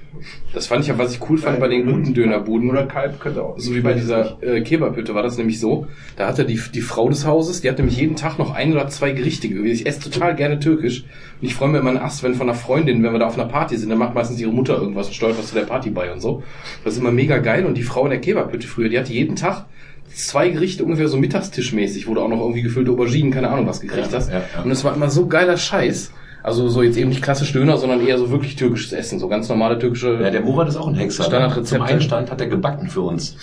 [0.53, 2.69] Das fand ich ja, was ich cool fand bei den guten Dönerbuden.
[2.69, 3.59] Oder Kalb könnte auch.
[3.59, 5.87] So wie bei dieser äh, Kebabhütte war das nämlich so.
[6.15, 8.87] Da hatte die, die Frau des Hauses, die hat nämlich jeden Tag noch ein oder
[8.87, 9.75] zwei Gerichte gewählt.
[9.75, 11.03] Ich esse total gerne türkisch.
[11.41, 13.37] Und ich freue mich immer einen Ast, wenn von einer Freundin, wenn wir da auf
[13.37, 15.89] einer Party sind, dann macht meistens ihre Mutter irgendwas und steuert was zu der Party
[15.91, 16.43] bei und so.
[16.83, 17.65] Das ist immer mega geil.
[17.65, 19.65] Und die Frau in der Kebabhütte früher, die hatte jeden Tag
[20.13, 23.81] zwei Gerichte ungefähr so mittagstischmäßig, wo du auch noch irgendwie gefüllte Auberginen, keine Ahnung was
[23.81, 24.31] gekriegt Ja, hast.
[24.31, 24.63] ja, ja.
[24.63, 26.11] Und es war immer so geiler Scheiß.
[26.47, 29.49] Also so jetzt eben nicht klassisch Döner, sondern eher so wirklich türkisches Essen, so ganz
[29.49, 30.17] normale türkische.
[30.21, 31.23] Ja, der Murat ist auch ein Hexer.
[31.23, 31.27] ne?
[31.27, 31.75] Standardrezepte.
[31.75, 33.35] Zum Einstand hat er gebacken für uns.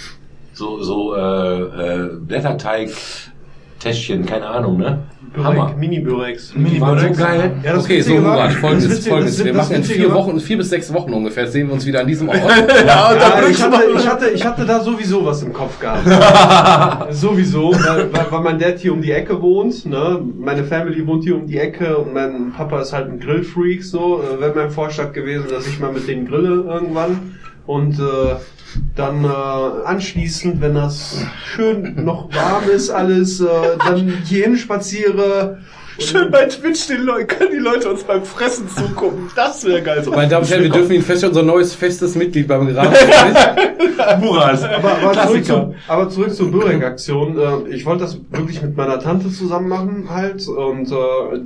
[0.54, 2.88] So, so äh, äh, Blätterteig,
[3.84, 4.98] Täschchen, keine Ahnung, ne?
[5.36, 5.64] Hammer.
[5.66, 6.52] Börek, Mini-Börex.
[6.56, 7.52] Die waren so geil.
[7.64, 9.36] Ja, das okay, so Murat, folgendes, das Witzige- folgendes.
[9.36, 11.84] das- Wir machen in vier war- Wochen, vier bis sechs Wochen ungefähr, sehen wir uns
[11.84, 12.38] wieder an diesem Ort.
[12.86, 16.04] Ja, ich, hatte, ich, hatte, ich, hatte, ich hatte da sowieso was im Kopf gehabt.
[17.14, 20.20] sowieso, weil, weil, weil mein Dad hier um die Ecke wohnt, ne?
[20.38, 24.22] meine Family wohnt hier um die Ecke und mein Papa ist halt ein Grillfreak, so.
[24.22, 27.36] Äh, Wäre mein Vorschlag gewesen, dass ich mal mit denen grille irgendwann.
[27.66, 28.36] Und äh,
[28.96, 33.46] dann äh, anschließend, wenn das schön noch warm ist, alles, äh,
[33.78, 35.58] dann hierhin spaziere.
[35.98, 39.30] Schön bei Twitch den Leuten, können die Leute uns beim Fressen zugucken.
[39.36, 40.02] Das wäre geil.
[40.02, 40.10] So.
[40.10, 42.90] Meine Damen und Herren, wir dürfen Ihnen feststellen, unser neues festes Mitglied beim Gerade.
[44.20, 44.64] Murat.
[44.64, 47.38] Aber, aber, zurück zu, aber zurück zur Börek-Aktion.
[47.38, 51.40] Äh, ich wollte das wirklich mit meiner Tante zusammen machen halt und äh,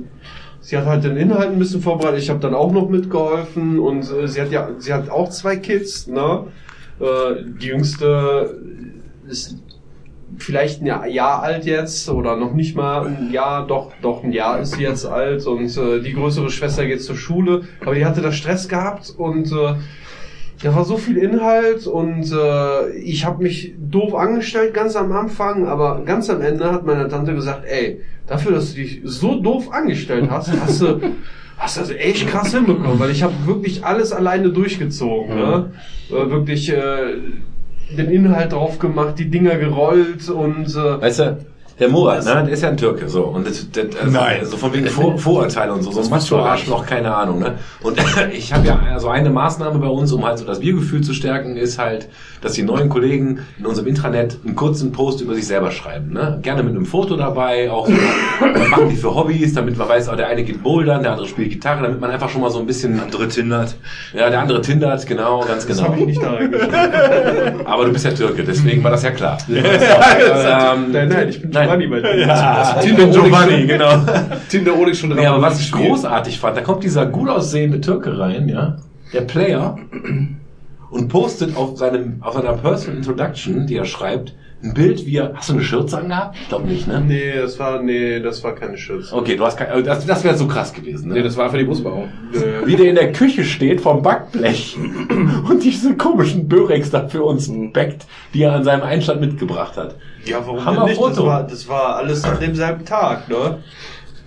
[0.61, 2.19] sie hat halt den Inhalt ein bisschen vorbereitet.
[2.19, 5.57] Ich habe dann auch noch mitgeholfen und äh, sie hat ja, sie hat auch zwei
[5.57, 6.07] Kids.
[6.07, 6.45] Ne?
[6.99, 8.59] Äh, die jüngste
[9.27, 9.57] ist
[10.37, 14.59] vielleicht ein Jahr, alt jetzt oder noch nicht mal ein Jahr, doch, doch ein Jahr
[14.59, 18.21] ist sie jetzt alt und äh, die größere Schwester geht zur Schule, aber die hatte
[18.21, 19.75] da Stress gehabt und äh,
[20.61, 25.65] da war so viel Inhalt und äh, ich habe mich doof angestellt ganz am Anfang,
[25.67, 29.71] aber ganz am Ende hat meine Tante gesagt, ey, dafür, dass du dich so doof
[29.71, 30.99] angestellt hast, hast du
[31.59, 35.71] hast du das echt krass hinbekommen, weil ich habe wirklich alles alleine durchgezogen, ne?
[36.09, 37.15] Äh, wirklich äh,
[37.95, 41.37] den Inhalt drauf gemacht, die Dinger gerollt und äh, Weißt du,
[41.79, 43.23] der Murat, ne, der ist ja ein Türke, so.
[43.23, 44.45] Und das, das, also, Nein.
[44.45, 47.55] So von wegen Vor Vorurteile und so, sonst machst du Arschloch, keine Ahnung, ne.
[47.81, 47.97] Und
[48.33, 51.55] ich habe ja, also eine Maßnahme bei uns, um halt so das Wir-Gefühl zu stärken,
[51.55, 52.09] ist halt,
[52.41, 56.39] dass die neuen Kollegen in unserem Intranet einen kurzen Post über sich selber schreiben, ne.
[56.41, 60.15] Gerne mit einem Foto dabei, auch, was machen die für Hobbys, damit man weiß, oh,
[60.15, 62.65] der eine geht bouldern, der andere spielt Gitarre, damit man einfach schon mal so ein
[62.65, 63.75] bisschen, Andere tindert.
[64.13, 65.89] ja, der andere tindert, genau, ganz das genau.
[65.89, 66.37] habe ich nicht da.
[67.65, 69.37] Aber du bist ja Türke, deswegen war das ja klar.
[69.49, 71.68] ähm, nein, nein, ich bin nein.
[71.77, 72.81] Giovanni bei dir.
[72.81, 73.91] Tinder Giovanni, genau.
[74.49, 78.17] Tinder Oleg schon Nee, aber was ich großartig fand, da kommt dieser gut aussehende Türke
[78.17, 78.77] rein, ja,
[79.13, 79.77] der Player,
[80.89, 85.31] und postet auf seinem, auf seiner Personal Introduction, die er schreibt, ein Bild, wie er,
[85.35, 86.35] hast du eine Schürze angehabt?
[86.41, 86.99] Ich glaube nicht, ne?
[86.99, 89.15] Nee, das war, nee, das war keine Schürze.
[89.15, 91.23] Okay, du hast kein, also das, das wäre so krass gewesen, Nee, ne?
[91.23, 92.09] das war für die Busbauung.
[92.65, 94.77] Wie der in der Küche steht vom Backblech
[95.49, 99.95] und diese komischen Börex da für uns backt, die er an seinem Einstand mitgebracht hat.
[100.25, 101.01] Ja, warum Hammer denn nicht?
[101.01, 101.27] Das Foto.
[101.27, 103.59] war, das war alles an demselben Tag, ne?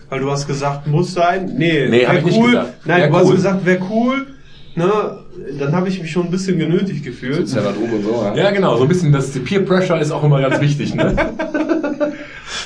[0.08, 1.52] Weil du hast gesagt, muss sein.
[1.58, 2.50] Nee, Nee, wär ich nicht cool.
[2.52, 2.72] gesagt.
[2.86, 3.34] Nein, Wär du hast cool.
[3.34, 4.26] gesagt, wäre cool.
[4.74, 5.18] Ne?
[5.58, 7.48] Dann habe ich mich schon ein bisschen genötigt gefühlt.
[7.48, 8.34] Sozialer Druck und so, ja.
[8.34, 11.14] Ja, genau, so ein bisschen das Peer Pressure ist auch immer ganz wichtig, ne?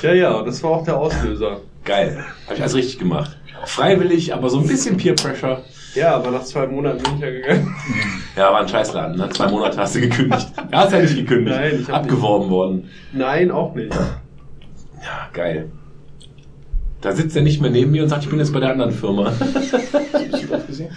[0.02, 1.60] Ja, ja, das war auch der Auslöser.
[1.84, 2.22] Geil.
[2.44, 3.38] Habe ich alles richtig gemacht.
[3.64, 5.62] Freiwillig, aber so ein bisschen Peer Pressure.
[5.94, 7.74] Ja, aber nach zwei Monaten bin ich ja gegangen.
[8.36, 9.30] Ja, war ein Scheißladen, ne?
[9.30, 10.48] Zwei Monate hast du gekündigt.
[10.70, 11.56] Er hat ja nicht gekündigt.
[11.56, 12.90] Nein, ich hab Abgeworben worden.
[13.12, 13.94] Nein, auch nicht.
[13.94, 15.70] Ja, geil.
[17.06, 18.90] Da sitzt er nicht mehr neben mir und sagt, ich bin jetzt bei der anderen
[18.90, 19.32] Firma.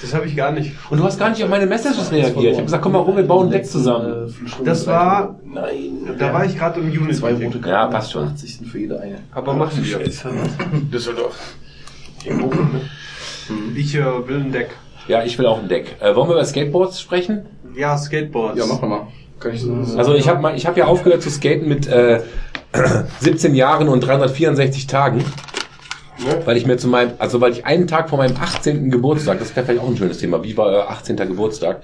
[0.01, 0.73] Das habe ich gar nicht.
[0.89, 2.51] Und du hast gar nicht auf meine Messages reagiert.
[2.51, 4.33] Ich habe gesagt, komm mal rum, wir bauen ein Deck zusammen.
[4.65, 6.15] Das war, Nein.
[6.17, 7.13] da war ich gerade im Unity.
[7.13, 8.27] Zwei rote Ja, passt schon.
[8.27, 8.67] 80.
[8.69, 9.19] für jede eine.
[9.33, 9.99] Aber machen wir.
[10.91, 11.35] Düsseldorf.
[13.75, 14.71] Ich äh, will ein Deck.
[15.07, 15.95] Ja, ich will auch ein Deck.
[15.99, 17.45] Äh, wollen wir über Skateboards sprechen?
[17.75, 18.59] Ja, Skateboards.
[18.59, 19.07] Ja, mach mal.
[19.39, 19.73] Kann ich so.
[19.95, 22.21] Also ich habe ich hab ja aufgehört zu skaten mit äh,
[23.19, 25.23] 17 Jahren und 364 Tagen.
[26.25, 26.41] Ne?
[26.45, 28.91] Weil ich mir zu meinem, also weil ich einen Tag vor meinem 18.
[28.91, 31.15] Geburtstag, das wäre vielleicht auch ein schönes Thema, wie war euer 18.
[31.15, 31.81] Geburtstag?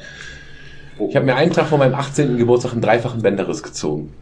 [1.10, 2.38] Ich habe mir einen Tag vor meinem 18.
[2.38, 4.14] Geburtstag einen dreifachen Bänderriss gezogen.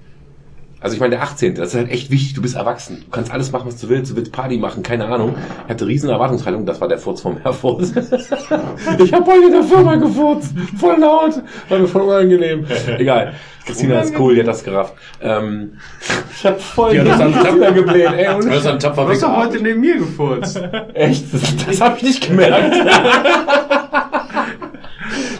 [0.84, 1.56] Also ich meine, der 18.
[1.56, 2.34] Das ist halt echt wichtig.
[2.34, 3.04] Du bist erwachsen.
[3.06, 4.12] Du kannst alles machen, was du willst.
[4.12, 5.34] Du willst Party machen, keine Ahnung.
[5.64, 6.66] Ich hatte riesen Erwartungshaltung.
[6.66, 7.94] Das war der Furz vom Herfurz.
[9.00, 10.54] ich habe heute in der Firma gefurzt.
[10.78, 11.42] Voll laut.
[11.70, 12.66] War mir voll unangenehm.
[12.98, 13.34] Egal.
[13.66, 14.94] Christina ist cool, die hat das gerafft.
[15.22, 15.78] Ähm,
[16.36, 18.12] ich habe voll Die hat das am Tapfer gebläht.
[18.18, 20.62] Ey, Du und hast am Tapfer Du hast doch heute neben mir gefurzt.
[20.94, 21.34] Echt?
[21.34, 22.76] Das, das habe ich nicht gemerkt.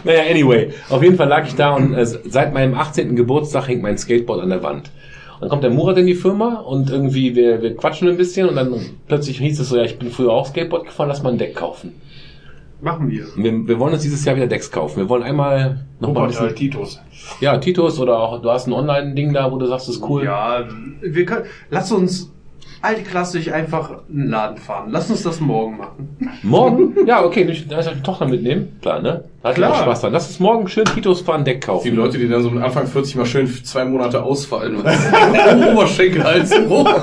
[0.04, 0.72] naja, anyway.
[0.88, 3.14] Auf jeden Fall lag ich da und äh, seit meinem 18.
[3.14, 4.88] Geburtstag hängt mein Skateboard an der Wand.
[5.40, 8.56] Dann kommt der Murat in die Firma und irgendwie, wir, wir quatschen ein bisschen und
[8.56, 8.74] dann
[9.06, 11.54] plötzlich hieß es so, ja, ich bin früher auch Skateboard gefahren, lass mal ein Deck
[11.54, 11.92] kaufen.
[12.80, 13.26] Machen wir.
[13.36, 14.98] Wir, wir wollen uns dieses Jahr wieder Decks kaufen.
[14.98, 17.00] Wir wollen einmal noch mal ein bisschen, Titus.
[17.40, 20.24] ja, Titus oder auch, du hast ein Online-Ding da, wo du sagst, das ist cool.
[20.24, 20.68] Ja,
[21.00, 22.33] wir können, lass uns
[22.84, 24.88] altklassisch einfach einen Laden fahren.
[24.90, 26.16] Lass uns das morgen machen.
[26.42, 27.06] Morgen?
[27.06, 28.76] Ja, okay, ich, da ist die Tochter mitnehmen.
[28.82, 29.24] Klar, ne?
[29.42, 29.72] Da hat Klar.
[29.72, 30.12] auch Spaß dran.
[30.12, 31.84] Lass uns morgen schön Titus fahren, Deck kaufen.
[31.84, 34.76] Die Leute, die dann so mit Anfang 40 mal schön zwei Monate ausfallen.
[35.72, 36.94] Oberschenkel, Hals, hoch.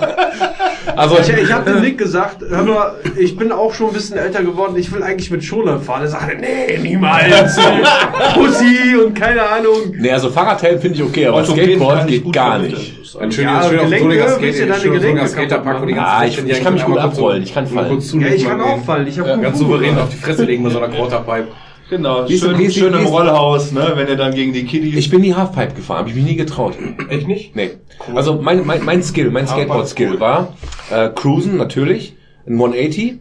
[0.96, 4.18] Also, Ich, ich habe dem Nick gesagt, hör mal, ich bin auch schon ein bisschen
[4.18, 6.02] älter geworden, ich will eigentlich mit Schoner fahren.
[6.02, 7.60] Er sagte, nee, niemals.
[8.34, 9.94] Pussy und keine Ahnung.
[9.98, 12.98] Nee, also Fahrradhelm finde ich okay, aber Skateboard geht gar nicht.
[13.20, 16.74] Ein schön, Ja, schön Gelenke, auf Gelenke Skaterpark, wo die ganzen Ah, ich- ich kann
[16.74, 18.00] mich gut abrollen, ich kann fallen.
[18.20, 19.08] Ja, ich kann auch fallen.
[19.08, 21.48] Ich habe ganz souverän auf die Fresse legen mit so einer Quarterpipe.
[21.92, 24.54] Genau, Wie ist- schön, wie ist- schön wie im Rollhaus, ne, wenn ihr dann gegen
[24.54, 24.96] die Kiddies...
[24.96, 26.78] Ich bin nie Halfpipe gefahren, habe ich mich nie getraut.
[27.10, 27.54] Echt nicht?
[27.54, 27.72] Nee.
[28.16, 30.54] Also mein, mein, mein Skill, mein Skateboard-Skill war
[30.90, 32.16] äh, Cruisen natürlich,
[32.48, 33.20] ein 180,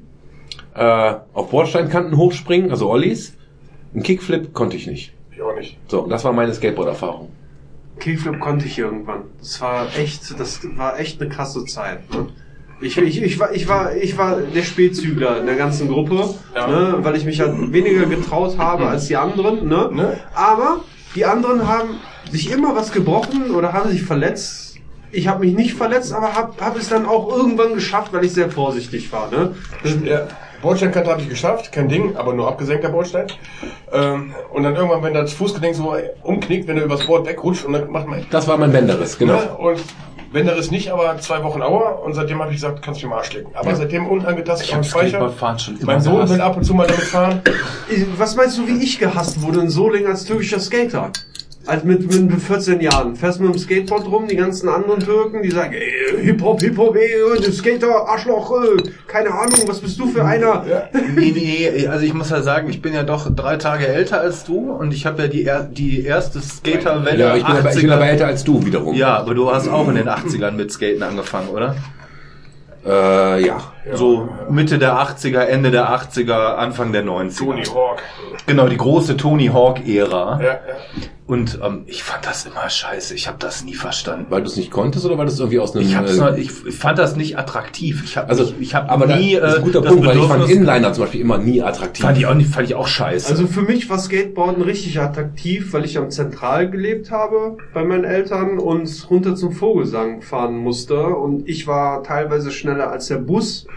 [0.76, 3.34] äh, auf Bordsteinkanten hochspringen, also Ollies.
[3.92, 5.14] Ein Kickflip konnte ich nicht.
[5.32, 5.76] Ich auch nicht.
[5.88, 7.28] So, das war meine Skateboard-Erfahrung.
[7.98, 9.22] Kickflip konnte ich irgendwann.
[9.40, 12.08] Das war echt, das war echt eine krasse Zeit.
[12.14, 12.28] Ne?
[12.82, 16.66] Ich, ich, ich, war, ich, war, ich war der Spätzügler in der ganzen Gruppe, Ja.
[16.66, 16.98] ne?
[17.02, 19.68] weil ich mich halt weniger getraut habe als die anderen.
[19.68, 19.90] Ne?
[19.92, 20.16] Ne?
[20.34, 20.80] Aber
[21.14, 22.00] die anderen haben
[22.30, 24.76] sich immer was gebrochen oder haben sich verletzt.
[25.12, 28.32] Ich habe mich nicht verletzt, aber habe hab es dann auch irgendwann geschafft, weil ich
[28.32, 29.28] sehr vorsichtig war.
[29.30, 29.54] Ne?
[30.04, 30.28] Ja,
[30.62, 33.26] Bordsteinkante habe ich geschafft, kein Ding, aber nur abgesenkter Bordstein.
[33.92, 37.72] Ähm, und dann irgendwann, wenn das Fußgelenk so umknickt, wenn er übers Board wegrutscht und
[37.72, 38.24] dann macht man...
[38.30, 39.34] Das war mein Bänderriss, genau.
[39.34, 39.56] Ne?
[39.56, 39.80] Und
[40.32, 43.08] wenn der ist nicht, aber zwei Wochen Auer und seitdem habe ich gesagt, kannst du
[43.08, 43.50] mir Arsch lecken.
[43.54, 45.08] Aber seitdem unangetastet am Speicher.
[45.08, 47.42] Skateboardfahren schon immer Mein Sohn will ab und zu mal damit fahren.
[48.16, 51.10] Was meinst du, wie ich gehasst wurde in Solingen als türkischer Skater?
[51.66, 53.14] Als mit, mit 14 Jahren.
[53.16, 57.10] Fährst mit dem Skateboard rum, die ganzen anderen Türken, die sagen, ey, Hip-Hop, Hip-Hop, ey,
[57.44, 60.64] du Skater, Arschloch, äh, keine Ahnung, was bist du für einer?
[61.14, 64.44] Nee, nee, also ich muss ja sagen, ich bin ja doch drei Tage älter als
[64.44, 67.70] du und ich habe ja die, er die erste Skaterwelle Ja, aber ich bin, aber,
[67.70, 67.94] ich bin 80er.
[67.94, 68.94] aber älter als du wiederum.
[68.96, 71.76] Ja, aber du hast auch in den 80ern mit Skaten angefangen, oder?
[72.86, 73.60] Äh, ja.
[73.94, 77.38] So Mitte der 80er, Ende der 80er, Anfang der 90er.
[77.38, 78.02] Tony Hawk.
[78.46, 80.40] Genau, die große Tony Hawk-Ära.
[80.40, 80.60] Ja, ja.
[81.30, 83.14] Und ähm, ich fand das immer scheiße.
[83.14, 84.26] Ich habe das nie verstanden.
[84.30, 85.86] Weil du es nicht konntest oder weil du es irgendwie aus einem...
[85.86, 88.02] Ich, hab's äh, noch, ich, ich fand das nicht attraktiv.
[88.04, 90.06] Ich habe also, ich hab aber nie da, das ist ein äh, guter das Punkt,
[90.08, 92.04] weil ich fand Inliner zum Beispiel immer nie attraktiv.
[92.04, 93.30] fand ich auch nicht, fand ich auch scheiße.
[93.30, 98.02] Also für mich war Skateboarden richtig attraktiv, weil ich am Zentral gelebt habe bei meinen
[98.02, 103.68] Eltern und runter zum Vogelsang fahren musste und ich war teilweise schneller als der Bus.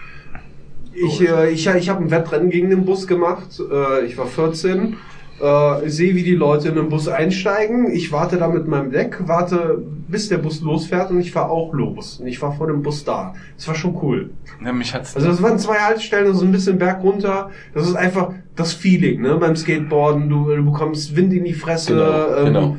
[0.93, 3.59] Ich, äh, ich, ich habe ein Wettrennen gegen den Bus gemacht.
[3.59, 4.97] Äh, ich war 14.
[5.39, 7.91] Äh, sehe, wie die Leute in den Bus einsteigen.
[7.91, 11.73] Ich warte da mit meinem Deck, warte, bis der Bus losfährt und ich fahre auch
[11.73, 12.19] los.
[12.19, 13.33] Und ich war vor dem Bus da.
[13.57, 14.29] Das war schon cool.
[14.63, 17.49] ja, mich hat's Also das waren zwei Haltestellen so ein bisschen Berg runter.
[17.73, 19.35] Das ist einfach das Feeling, ne?
[19.35, 22.77] Beim Skateboarden, du, du bekommst Wind in die Fresse, Genau, ähm, genau.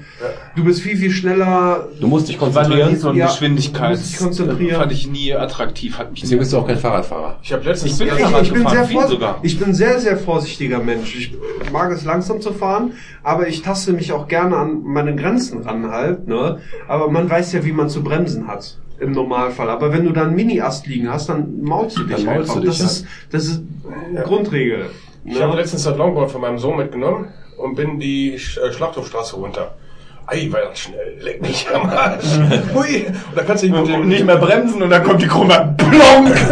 [0.54, 1.88] du bist viel, viel schneller.
[2.00, 2.96] Du musst dich konzentrieren.
[2.96, 3.98] so ein Ja, Geschwindigkeits.
[3.98, 4.76] du musst dich konzentrieren.
[4.80, 5.98] Fand ich nie attraktiv.
[5.98, 7.38] Hat mich Deswegen bist du auch kein Fahrradfahrer.
[7.42, 7.92] Ich habe letztens...
[7.92, 9.38] Ich bin Ich, ich, bin gefahren, sehr viel sogar.
[9.42, 11.16] ich bin sehr, sehr vorsichtiger Mensch.
[11.16, 12.92] Ich mag es langsam zu fahren,
[13.24, 16.58] aber ich taste mich auch gerne an meine Grenzen ran halt, ne?
[16.86, 18.78] Aber man weiß ja, wie man zu bremsen hat.
[19.00, 19.68] Im Normalfall.
[19.70, 22.62] Aber wenn du da einen Mini-Ast liegen hast, dann maulst du dich Dann maulst einfach.
[22.62, 23.62] du dich, das, ist, das ist
[24.08, 24.86] eine Grundregel.
[25.24, 25.60] Ich habe Ne?
[25.60, 29.74] letztens das Longboard von meinem Sohn mitgenommen und bin die äh, Schlachthofstraße runter.
[30.26, 31.18] Ei, war das schnell.
[31.20, 32.24] Leck mich am Arsch.
[32.74, 33.06] Hui.
[33.06, 34.08] Und da kannst du nicht mit dem...
[34.08, 35.74] nicht mehr bremsen und dann kommt die Krumme.
[35.76, 36.34] Plonk!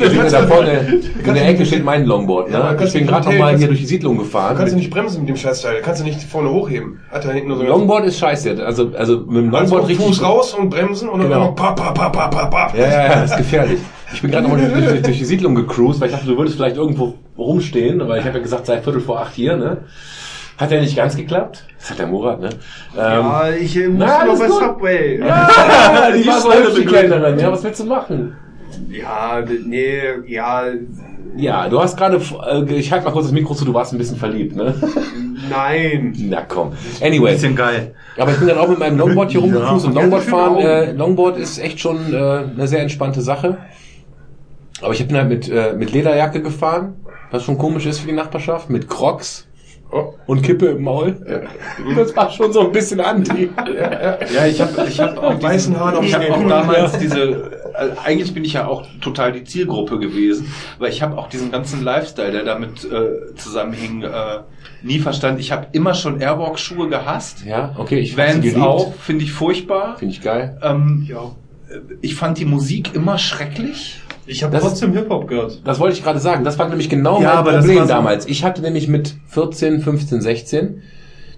[0.00, 2.50] Also, da vorne in der Ecke steht mein Longboard.
[2.50, 2.58] Ne?
[2.58, 4.56] Ja, ich bin gerade nicht noch mal hochheben, hier durch die Siedlung gefahren.
[4.56, 5.80] kannst du nicht bremsen mit dem Scheißteil.
[5.82, 7.00] Kannst du nicht vorne hochheben.
[7.10, 7.64] Hat da hinten nur so.
[7.64, 8.64] Longboard ist scheiße.
[8.64, 10.06] Also, also mit dem Also Longboard richtig.
[10.06, 11.42] Fuß raus und bremsen und dann Genau.
[11.48, 12.72] immer pa, pa, pa, pa, pa, pa.
[12.76, 13.80] Ja, ja, ja, das ist gefährlich.
[14.12, 16.36] Ich bin gerade noch mal durch, durch, durch die Siedlung gecruised, weil ich dachte, du
[16.36, 19.78] würdest vielleicht irgendwo rumstehen, weil ich habe ja gesagt, sei Viertel vor acht hier, ne?
[20.60, 21.64] Hat ja nicht ganz geklappt.
[21.78, 22.50] Das hat der Murat, ne?
[22.50, 22.58] Ähm,
[22.98, 24.48] Ja, ich äh, muss Na, noch bei.
[24.48, 25.18] Subway.
[25.20, 26.84] ja, die war so hübsch, die.
[26.84, 27.38] Kellnerin.
[27.38, 28.36] Ja, was willst du machen?
[28.90, 30.64] Ja, nee, ja,
[31.36, 33.98] Ja, du hast gerade, äh, ich halte mal kurz das Mikro zu, du warst ein
[33.98, 34.74] bisschen verliebt, ne?
[35.48, 36.14] nein.
[36.28, 36.72] Na komm.
[37.02, 37.32] Anyway.
[37.32, 37.94] Bisschen geil.
[38.18, 40.56] Aber ich bin dann auch mit meinem Longboard hier rumgecruised und Ja, Longboard das fahren,
[40.58, 42.16] äh, Longboard ist echt schon äh,
[42.54, 43.56] eine sehr entspannte Sache.
[44.82, 46.96] Aber ich bin halt mit, äh, mit Lederjacke gefahren,
[47.30, 49.46] was schon komisch ist für die Nachbarschaft, mit Crocs
[49.92, 50.14] Oh.
[50.26, 51.16] und Kippe im Maul.
[51.96, 53.50] Das war schon so ein bisschen anti.
[54.32, 57.20] Ja, ich habe ich hab auch weißen Haaren auf Ich habe auch damals diese.
[57.74, 61.50] äh, Eigentlich bin ich ja auch total die Zielgruppe gewesen, weil ich habe auch diesen
[61.50, 64.10] ganzen Lifestyle, der damit äh, zusammenhing, äh,
[64.82, 65.40] nie verstanden.
[65.40, 67.44] Ich habe immer schon Airwalk-Schuhe gehasst.
[67.44, 69.96] Ja, okay, ich hab sie Vans auch, finde ich furchtbar.
[69.98, 70.58] Finde ich geil.
[70.62, 71.32] Ähm, Ja.
[72.00, 74.00] ich fand die Musik immer schrecklich.
[74.30, 75.60] Ich habe trotzdem Hip-Hop gehört.
[75.64, 76.44] Das wollte ich gerade sagen.
[76.44, 78.26] Das war nämlich genau Ja, mein Problem damals.
[78.26, 80.82] Ich hatte nämlich mit 14, 15, 16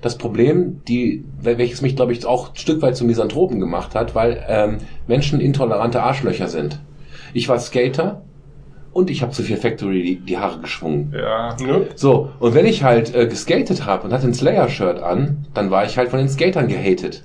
[0.02, 4.14] das Problem, die, welches mich, glaube ich, auch ein Stück weit zum Misanthropen gemacht hat,
[4.14, 6.80] weil ähm, Menschen intolerante Arschlöcher sind.
[7.32, 8.22] Ich war Skater
[8.92, 11.14] und ich habe zu viel Factory die, die Haare geschwungen.
[11.16, 11.56] Ja.
[11.56, 11.86] Ne?
[11.94, 15.84] So, und wenn ich halt äh, geskatet habe und hatte ein Slayer-Shirt an, dann war
[15.84, 17.22] ich halt von den Skatern gehatet.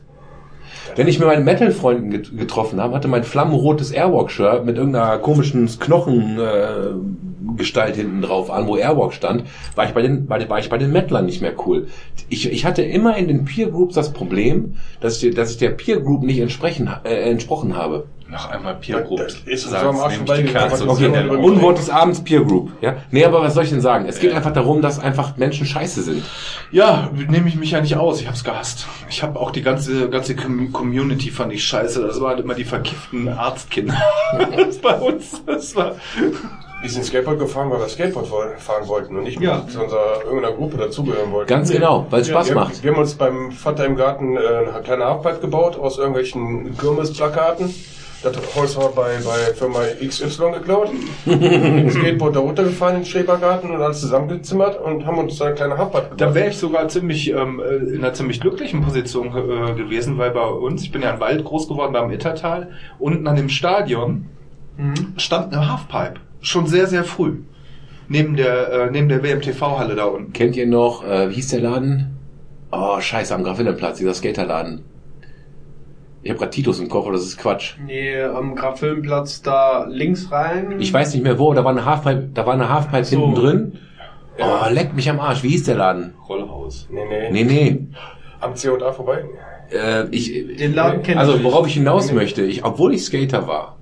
[0.96, 5.68] Wenn ich mit meinen Metal-Freunden get getroffen habe, hatte mein flammenrotes Airwalk-Shirt mit irgendeiner komischen
[5.68, 9.44] Knochengestalt äh, hinten drauf an, wo Airwalk stand,
[9.76, 11.88] war ich bei den, bei, war ich bei den Metlern nicht mehr cool.
[12.30, 15.72] Ich, ich hatte immer in den Peer Groups das Problem, dass ich, dass ich der
[15.72, 18.06] Peer Group nicht entsprechen, äh, entsprochen habe.
[18.30, 19.20] Noch einmal Peer Group.
[19.20, 21.30] Das ist uns so am Arsch Okay.
[21.30, 22.72] Unwort des Abends Peer Group.
[22.82, 22.98] Ja?
[23.12, 24.06] Nee, aber was soll ich denn sagen?
[24.08, 26.24] Es geht einfach darum, dass einfach Menschen scheiße sind.
[26.72, 28.20] Ja, nehme ich mich ja nicht aus.
[28.20, 28.86] Ich hab's gehasst.
[29.10, 32.06] Ich habe auch die ganze ganze Com- Community fand ich scheiße.
[32.06, 33.96] Das waren immer die verkifften Arztkinder.
[34.58, 35.42] das bei uns.
[35.46, 35.96] Das war
[36.82, 38.28] Wir sind Skateboard gefahren, weil wir Skateboard
[38.60, 39.66] fahren wollten und nicht Ja.
[39.68, 41.48] zu unserer irgendeiner Gruppe dazugehören wollten.
[41.50, 42.84] Ganz genau, weil es Spaß wir, macht.
[42.84, 47.74] Wir haben uns beim Vater im Garten äh, eine kleine Halfpipe gebaut aus irgendwelchen Kirmesplakaten.
[48.24, 50.90] Das Holz wir bei, bei Firma XY geklaut.
[51.28, 55.56] Ein Skateboard da runtergefahren in den Schrebergarten und alles zusammengezimmert und haben uns da eine
[55.56, 56.22] kleine Halfpipe gebaut.
[56.22, 60.32] Da wäre ich sogar ziemlich ähm, äh, in einer ziemlich glücklichen Position äh, gewesen, weil
[60.32, 63.50] bei uns, ich bin ja im Wald groß geworden, da im Ittertal, unten an dem
[63.50, 64.26] Stadion
[65.18, 66.20] stand eine Halfpipe.
[66.42, 67.40] Schon sehr, sehr früh.
[68.10, 70.34] Neben der, äh, neben der WMTV-Halle da unten.
[70.34, 72.18] Kennt ihr noch, äh, wie hieß der Laden?
[72.72, 74.84] Oh, scheiße, am Grafillenplatz, dieser Skaterladen.
[76.28, 77.76] Ich habe gerade Titus im Kopf, aber das ist Quatsch.
[77.86, 80.76] Nee, am Grafilmplatz da links rein.
[80.78, 83.18] Ich weiß nicht mehr wo, da war eine Halfpipe, da war eine Halfpipe so.
[83.18, 83.80] hinten drin.
[84.38, 85.42] Oh, leckt mich am Arsch.
[85.44, 86.16] Wie hieß der Laden?
[86.28, 86.90] Rollhaus.
[86.92, 87.32] Nee, nee.
[87.32, 87.88] Nee, nee.
[88.42, 89.24] Am C&A vorbei.
[89.72, 93.48] Äh, ich, Den Laden kenn also ich worauf ich hinaus möchte, ich, obwohl ich Skater
[93.48, 93.78] war,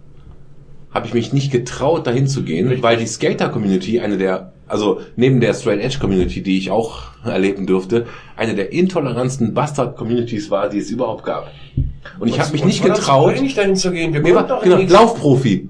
[0.93, 5.39] habe ich mich nicht getraut, dahin zu gehen, weil die Skater-Community eine der, also neben
[5.41, 10.79] der Straight Edge Community, die ich auch erleben durfte, eine der intolerantsten Bastard-Communities war, die
[10.79, 11.51] es überhaupt gab.
[12.19, 13.41] Und ich habe mich nicht getraut.
[13.41, 14.13] nicht dahin zu gehen.
[14.13, 14.77] Wir Mir war, genau.
[14.77, 15.69] Laufprofi.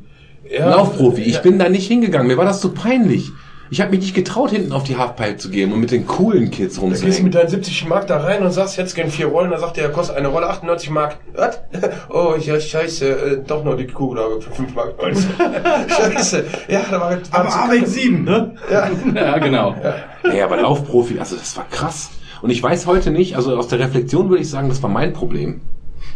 [0.50, 0.70] Ja.
[0.70, 1.22] Laufprofi.
[1.22, 1.42] Ich Ja.
[1.42, 2.28] bin da nicht hingegangen.
[2.28, 3.32] Mir war das zu peinlich.
[3.72, 6.52] Ich habe mich nicht getraut, hinten auf die Halfpipe zu gehen und mit den coolen
[6.52, 7.24] Kids gehst du rumzuhängen.
[7.24, 9.90] mit deinen 70 Mark da rein und sagst, jetzt gehen vier Rollen, dann sagt der,
[9.90, 11.18] kostet eine Rolle 98 Mark.
[11.34, 11.60] Was?
[12.10, 14.94] Oh, ja, scheiße, äh, doch nur die Kugel da für 5 Mark.
[15.90, 16.46] scheiße.
[16.68, 17.18] Ja, da war.
[17.32, 18.56] Aber Arbeit 7, ne?
[18.72, 18.90] Ja.
[19.16, 19.76] Ja, genau.
[20.24, 22.12] Nee, aber Laufprofi, also das war krass.
[22.42, 25.14] Und ich weiß heute nicht, also aus der Reflexion würde ich sagen, das war mein
[25.14, 25.62] Problem.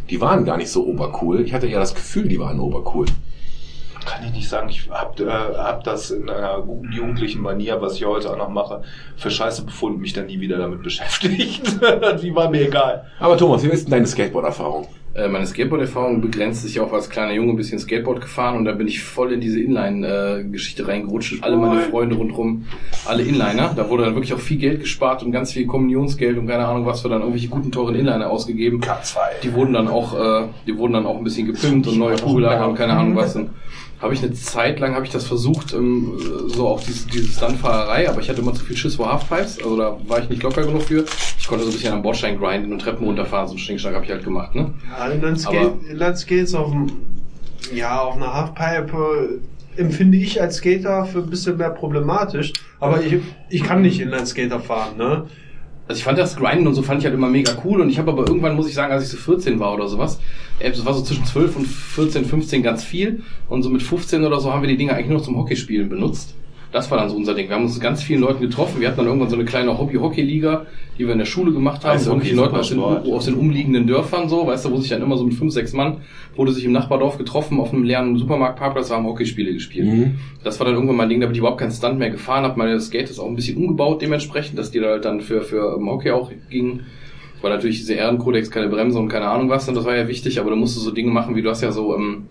[0.09, 1.41] Die waren gar nicht so obercool.
[1.41, 3.05] Ich hatte eher das Gefühl, die waren obercool.
[4.09, 4.69] Kann ich nicht sagen.
[4.69, 8.49] Ich hab, äh, hab das in einer guten jugendlichen Manier, was ich heute auch noch
[8.49, 8.81] mache,
[9.15, 11.79] für scheiße befunden, mich dann nie wieder damit beschäftigt.
[12.21, 13.05] die war mir egal.
[13.19, 14.87] Aber Thomas, wie ist denn deine Skateboard-Erfahrung?
[15.19, 18.71] Äh, meine Skateboard-Erfahrung begrenzt sich auch als kleiner Junge ein bisschen Skateboard gefahren und da
[18.71, 22.65] bin ich voll in diese Inline-Geschichte reingerutscht und alle meine Freunde rundherum,
[23.05, 23.73] alle Inliner.
[23.75, 26.85] Da wurde dann wirklich auch viel Geld gespart und ganz viel Kommunionsgeld und keine Ahnung
[26.85, 28.81] was für dann irgendwelche guten, teuren Inliner ausgegeben.
[28.81, 29.41] K2.
[29.43, 32.67] Die wurden dann auch, äh, die wurden dann auch ein bisschen gepimpt und neue Kugellager
[32.67, 33.35] und keine Ahnung was.
[33.35, 33.49] Und
[34.01, 36.17] habe ich eine Zeit lang habe ich das versucht, ähm,
[36.47, 39.77] so auch diese, diese Stuntfahrerei, aber ich hatte immer zu viel Schiss vor Halfpipes, also
[39.77, 41.05] da war ich nicht locker genug für.
[41.37, 44.05] Ich konnte so ein bisschen am Bordstein grinden und Treppen runterfahren, so einen Stinkschlag habe
[44.05, 44.73] ich halt gemacht, ne?
[44.97, 46.87] Ja, Inline-Skate, Inline-Skates auf dem,
[47.73, 49.41] ja, auf einer Halfpipe
[49.77, 52.53] äh, empfinde ich als Skater für ein bisschen mehr problematisch.
[52.79, 53.17] Aber ich,
[53.49, 55.25] ich kann nicht Inline-Skater fahren, ne?
[55.87, 57.97] Also ich fand das Grinden und so fand ich halt immer mega cool und ich
[57.97, 60.19] habe aber irgendwann, muss ich sagen, als ich so 14 war oder sowas,
[60.59, 64.23] äh, das war so zwischen 12 und 14, 15 ganz viel und so mit 15
[64.23, 66.35] oder so haben wir die Dinger eigentlich nur noch zum Hockeyspielen benutzt.
[66.71, 67.49] Das war dann so unser Ding.
[67.49, 68.79] Wir haben uns mit ganz vielen Leuten getroffen.
[68.79, 70.67] Wir hatten dann irgendwann so eine kleine Hobby-Hockey-Liga,
[70.99, 71.97] die wir in der Schule gemacht haben.
[71.97, 75.01] Ist Leuten super aus den, aus den umliegenden Dörfern so, weißt du, wo sich dann
[75.01, 76.01] immer so mit fünf, sechs Mann,
[76.35, 79.87] wurde sich im Nachbardorf getroffen auf einem leeren Supermarktparkplatz, haben Hockeyspiele gespielt.
[79.87, 80.15] Mhm.
[80.43, 82.59] Das war dann irgendwann mein Ding, da bin ich überhaupt keinen Stunt mehr gefahren, habe
[82.59, 85.75] meine Skate ist auch ein bisschen umgebaut dementsprechend, dass die da halt dann für, für
[85.75, 86.81] ähm, Hockey auch ging.
[87.41, 90.39] War natürlich diese Ehrenkodex, keine Bremse und keine Ahnung was, und das war ja wichtig,
[90.39, 92.25] aber du musst so Dinge machen, wie du hast ja so, ähm,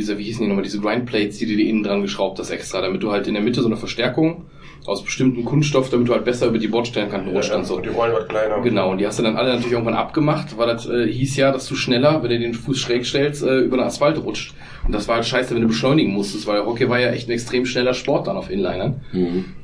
[0.00, 2.80] diese, wie hießen die nochmal, diese Grindplates, die du dir innen dran geschraubt hast extra,
[2.80, 4.46] damit du halt in der Mitte so eine Verstärkung
[4.86, 7.76] aus bestimmten Kunststoff, damit du halt besser über die Bordstellenkanten rutscht und so.
[7.76, 8.60] Und die Rollen wird kleiner.
[8.62, 11.52] Genau, und die hast du dann alle natürlich irgendwann abgemacht, weil das äh, hieß ja,
[11.52, 14.54] dass du schneller, wenn du den Fuß schräg stellst, äh, über den Asphalt rutscht.
[14.86, 17.32] Und das war halt scheiße, wenn du beschleunigen musstest, weil Hockey war ja echt ein
[17.32, 19.02] extrem schneller Sport dann auf Inlinern.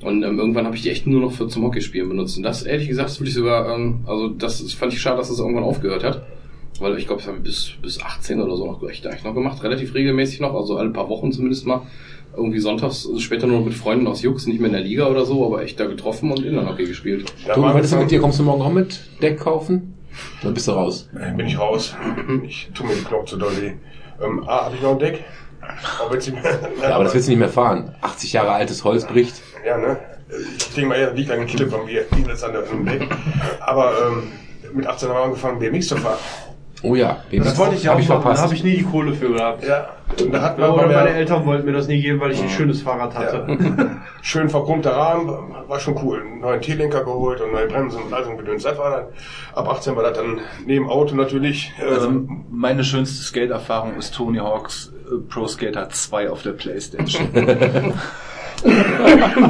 [0.02, 2.36] Und ähm, irgendwann habe ich die echt nur noch für zum Hockeyspielen benutzt.
[2.36, 5.28] Und das, ehrlich gesagt, das würde ich sogar, ähm, also das fand ich schade, dass
[5.28, 6.26] das irgendwann aufgehört hat.
[6.80, 9.34] Weil ich glaube, das haben wir bis, bis 18 oder so noch echt eigentlich noch
[9.34, 11.82] gemacht, relativ regelmäßig noch, also alle paar Wochen zumindest mal.
[12.36, 15.06] Irgendwie sonntags, also später nur noch mit Freunden aus Jux, nicht mehr in der Liga
[15.06, 17.32] oder so, aber echt da getroffen und Inlandhockey gespielt.
[17.46, 18.20] Da Tobi, was ist mit dir?
[18.20, 19.94] Kommst du morgen auch mit Deck kaufen?
[20.42, 21.08] Dann bist du raus.
[21.36, 21.94] Bin ich raus.
[22.44, 23.72] Ich tu mir die Knochen zu doll weh.
[24.22, 25.24] Ähm, A, hab ich noch ein Deck?
[26.80, 27.94] Ja, aber das willst du nicht mehr fahren.
[28.00, 29.42] 80 Jahre altes Holz bricht.
[29.66, 29.98] Ja, ne?
[30.56, 32.04] Ich denke mal, ja, liegt an den Clip von mir.
[32.14, 33.08] Liegt jetzt an der Deck.
[33.60, 34.32] Aber ähm,
[34.74, 36.18] mit 18 haben wir angefangen, BMX zu fahren.
[36.82, 38.82] Oh ja, Das wollte ich ja hab auch ich machen, da habe ich nie die
[38.84, 39.64] Kohle für gehabt.
[39.66, 39.88] Ja,
[40.22, 42.50] und da hatten wir Oder meine Eltern wollten mir das nie geben, weil ich ein
[42.50, 43.46] schönes Fahrrad hatte.
[44.22, 45.28] schön verchromter Rahmen,
[45.66, 46.20] war schon cool.
[46.20, 48.62] Einen neuen T-Lenker geholt und neue Bremsen und all so ein Gedöns.
[48.62, 49.04] Das war dann,
[49.54, 51.72] ab 18 war das dann neben Auto natürlich.
[51.80, 52.10] Äh, Also
[52.50, 57.28] meine schönste Skate-Erfahrung ist Tony Hawk's äh, Pro Skater 2 auf der Playstation.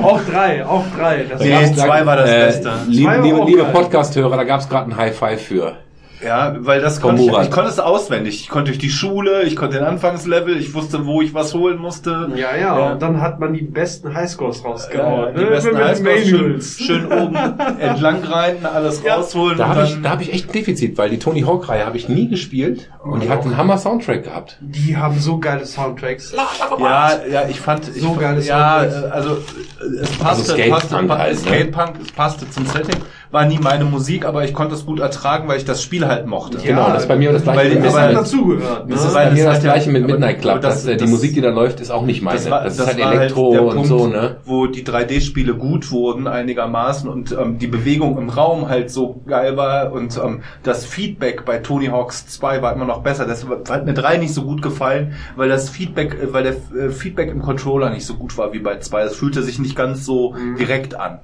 [0.02, 1.24] auch drei, auch drei.
[1.24, 2.68] Das Nee, zwei war das Äh, Beste.
[2.68, 3.64] war liebe, liebe.
[3.64, 5.76] Podcast-Hörer, da gab es gerade ein High Five für.
[6.24, 7.44] Ja, weil das konnte ich, Murat.
[7.44, 8.40] ich konnte es auswendig.
[8.40, 11.78] Ich konnte durch die Schule, ich konnte den Anfangslevel, ich wusste, wo ich was holen
[11.78, 12.28] musste.
[12.36, 15.34] Ja, ja, und dann hat man die besten Highscores Ja, rausgehauen.
[15.34, 15.46] die ne?
[15.50, 17.36] besten Highscores schön, schön oben
[17.80, 19.58] entlang rein, alles rausholen.
[19.58, 22.08] Da habe ich, da hab ich echt ein Defizit, weil die Tony Hawk-Reihe habe ich
[22.08, 24.56] nie gespielt und die hat einen Hammer-Soundtrack gehabt.
[24.60, 26.32] Die haben so geile Soundtracks.
[26.78, 29.04] Ja, ja, ich fand, ich So fand, geiles ja, Soundtracks.
[29.04, 31.38] äh, also äh, es passte, Skatepunk passte, pa- halt, ne?
[31.40, 35.48] Skatepunk, es passte zum Setting, war nie meine Musik, aber ich konnte es gut ertragen,
[35.48, 36.58] weil ich das Spiel halt mochte.
[36.58, 38.88] Genau, das ist bei mir das gleiche weil- Das aber- dazugehört.
[38.88, 38.94] Ne?
[38.94, 40.60] Das ist Bei mir das ja- gleiche mit Midnight Club.
[40.60, 42.38] das- Das, äh, die Musik, die da läuft, ist auch nicht meine.
[42.38, 44.36] Das, war, das, das ist halt war Elektro der und Punkt, so, ne?
[44.44, 49.56] wo die 3D-Spiele gut wurden einigermaßen und ähm, die Bewegung im Raum halt so geil
[49.56, 53.26] war und ähm, das Feedback bei Tony Hawks 2 war immer noch besser.
[53.26, 56.90] Das hat mir 3 nicht so gut gefallen, weil das Feedback, äh, weil der äh,
[56.90, 59.02] Feedback im Controller nicht so gut war wie bei 2.
[59.02, 60.56] Es fühlte sich nicht ganz so Mhm.
[60.56, 61.18] direkt an.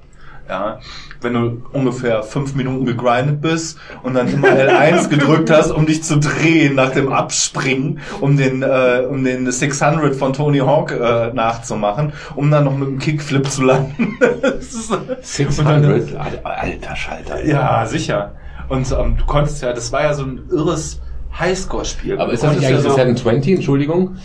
[0.49, 0.79] Ja,
[1.21, 6.03] wenn du ungefähr fünf Minuten gegrindet bist und dann immer L1 gedrückt hast, um dich
[6.03, 11.31] zu drehen nach dem Abspringen, um den, äh, um den 600 von Tony Hawk äh,
[11.33, 14.17] nachzumachen, um dann noch mit dem Kickflip zu landen.
[14.41, 14.91] Das ist-
[15.21, 16.13] 600?
[16.43, 17.45] Alter Schalter.
[17.45, 18.33] ja, sicher.
[18.67, 21.01] Und ähm, du konntest ja, das war ja so ein irres
[21.39, 22.19] Highscore-Spiel.
[22.19, 24.17] Aber ist das nicht eigentlich ja eine 720, Entschuldigung?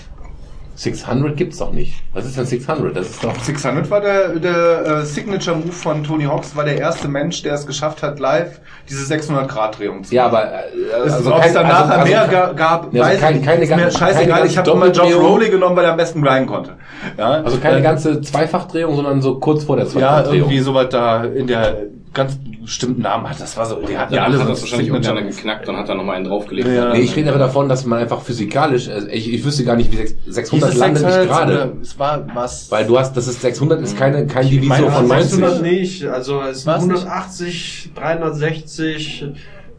[0.79, 2.03] 600 gibt's doch nicht.
[2.15, 2.97] Was ist denn 600?
[2.97, 3.37] Das ist doch...
[3.37, 7.67] 600 war der, der äh, Signature-Move von Tony Hawks, war der erste Mensch, der es
[7.67, 10.45] geschafft hat, live diese 600-Grad-Drehung zu Ja, aber...
[10.45, 13.41] Äh, Also, Ob es danach also- mehr also- ga- gab, Ja, also weiß kein- ich
[13.41, 13.49] nicht.
[13.49, 14.47] keine Ist mir scheißegal.
[14.47, 15.25] Ich habe immer Doppeldrehung.
[15.27, 16.75] Rowley genommen, weil er am besten grinden konnte.
[17.19, 17.43] Ja?
[17.43, 20.37] Also keine Äh, ganze Zweifachdrehung, sondern so kurz vor der Ja, Zweifachdrehung.
[20.37, 21.77] irgendwie sowas da in der
[22.13, 23.41] ganz bestimmten Namen hat.
[23.41, 25.95] Das war so, die hatten ja alle hat das wahrscheinlich irgendeiner geknackt und hat da
[25.95, 26.69] nochmal einen draufgelegt.
[26.69, 26.93] Ja.
[26.93, 29.91] Nee, ich rede aber davon, dass man einfach physikalisch, äh, ich, ich wüsste gar nicht,
[29.93, 31.77] wie sechs- 600 Dieses landet nicht 600, gerade.
[31.81, 32.71] Es war was.
[32.71, 35.63] Weil du hast, das ist 600 ist keine, kein Divisor meine, von 600 90.
[35.81, 36.75] nicht, also es nicht?
[36.75, 39.27] 180, 360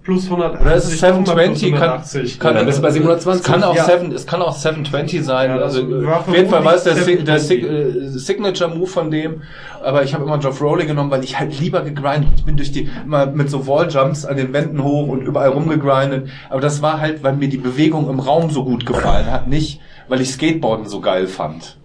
[0.09, 0.61] plus 180.
[0.65, 1.71] Oder ist es 720?
[1.71, 2.39] Kann, 180.
[2.39, 3.41] kann, dann bist du bei 720.
[3.45, 3.85] Es kann auch, Ja.
[3.85, 5.49] seven, es kann auch 720 sein.
[5.51, 7.03] Ja, das also, auf jeden Fall war es der, der
[7.39, 7.63] Sig 720.
[7.63, 9.41] äh, Signature-Move von dem.
[9.83, 12.29] Aber ich habe immer Geoff Rowley genommen, weil ich halt lieber gegrindet.
[12.37, 16.29] Ich bin durch die, immer mit so Walljumps an den Wänden hoch und überall rumgegrindet.
[16.49, 19.47] Aber das war halt, weil mir die Bewegung im Raum so gut gefallen hat.
[19.47, 21.77] Nicht, weil ich Skateboarden so geil fand.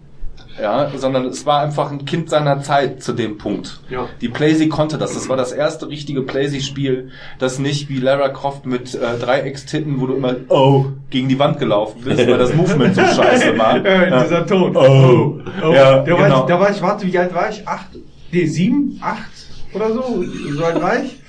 [0.61, 3.81] Ja, sondern es war einfach ein Kind seiner Zeit zu dem Punkt.
[3.89, 4.07] Ja.
[4.21, 5.13] Die Playsee konnte das.
[5.13, 10.07] Das war das erste richtige Playsee-Spiel, das nicht wie Lara Croft mit äh, Dreieckstitten, wo
[10.07, 13.85] du immer oh gegen die Wand gelaufen bist, weil das Movement so scheiße war.
[13.85, 14.75] Ja, dieser Ton.
[14.77, 15.39] Oh.
[15.73, 16.41] Ja, da, war genau.
[16.41, 17.67] ich, da war ich, warte, wie alt war ich?
[17.67, 17.87] Acht?
[18.31, 18.99] Nee, sieben?
[19.01, 19.31] Acht?
[19.73, 20.23] Oder so?
[20.57, 21.19] So alt war ich?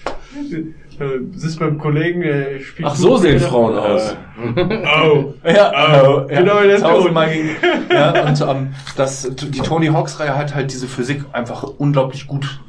[1.01, 2.89] Äh, Sitzt beim Kollegen, der spielt.
[2.89, 3.39] Ach, so sehen.
[3.41, 4.17] Frauen aus.
[4.39, 5.35] Oh.
[5.47, 5.73] Ja,
[6.05, 6.41] oh, ja.
[6.41, 7.51] Genau, der Tausendmal gegen,
[7.91, 12.61] ja, und ähm, das, die Tony Hawks Reihe hat halt diese Physik einfach unglaublich gut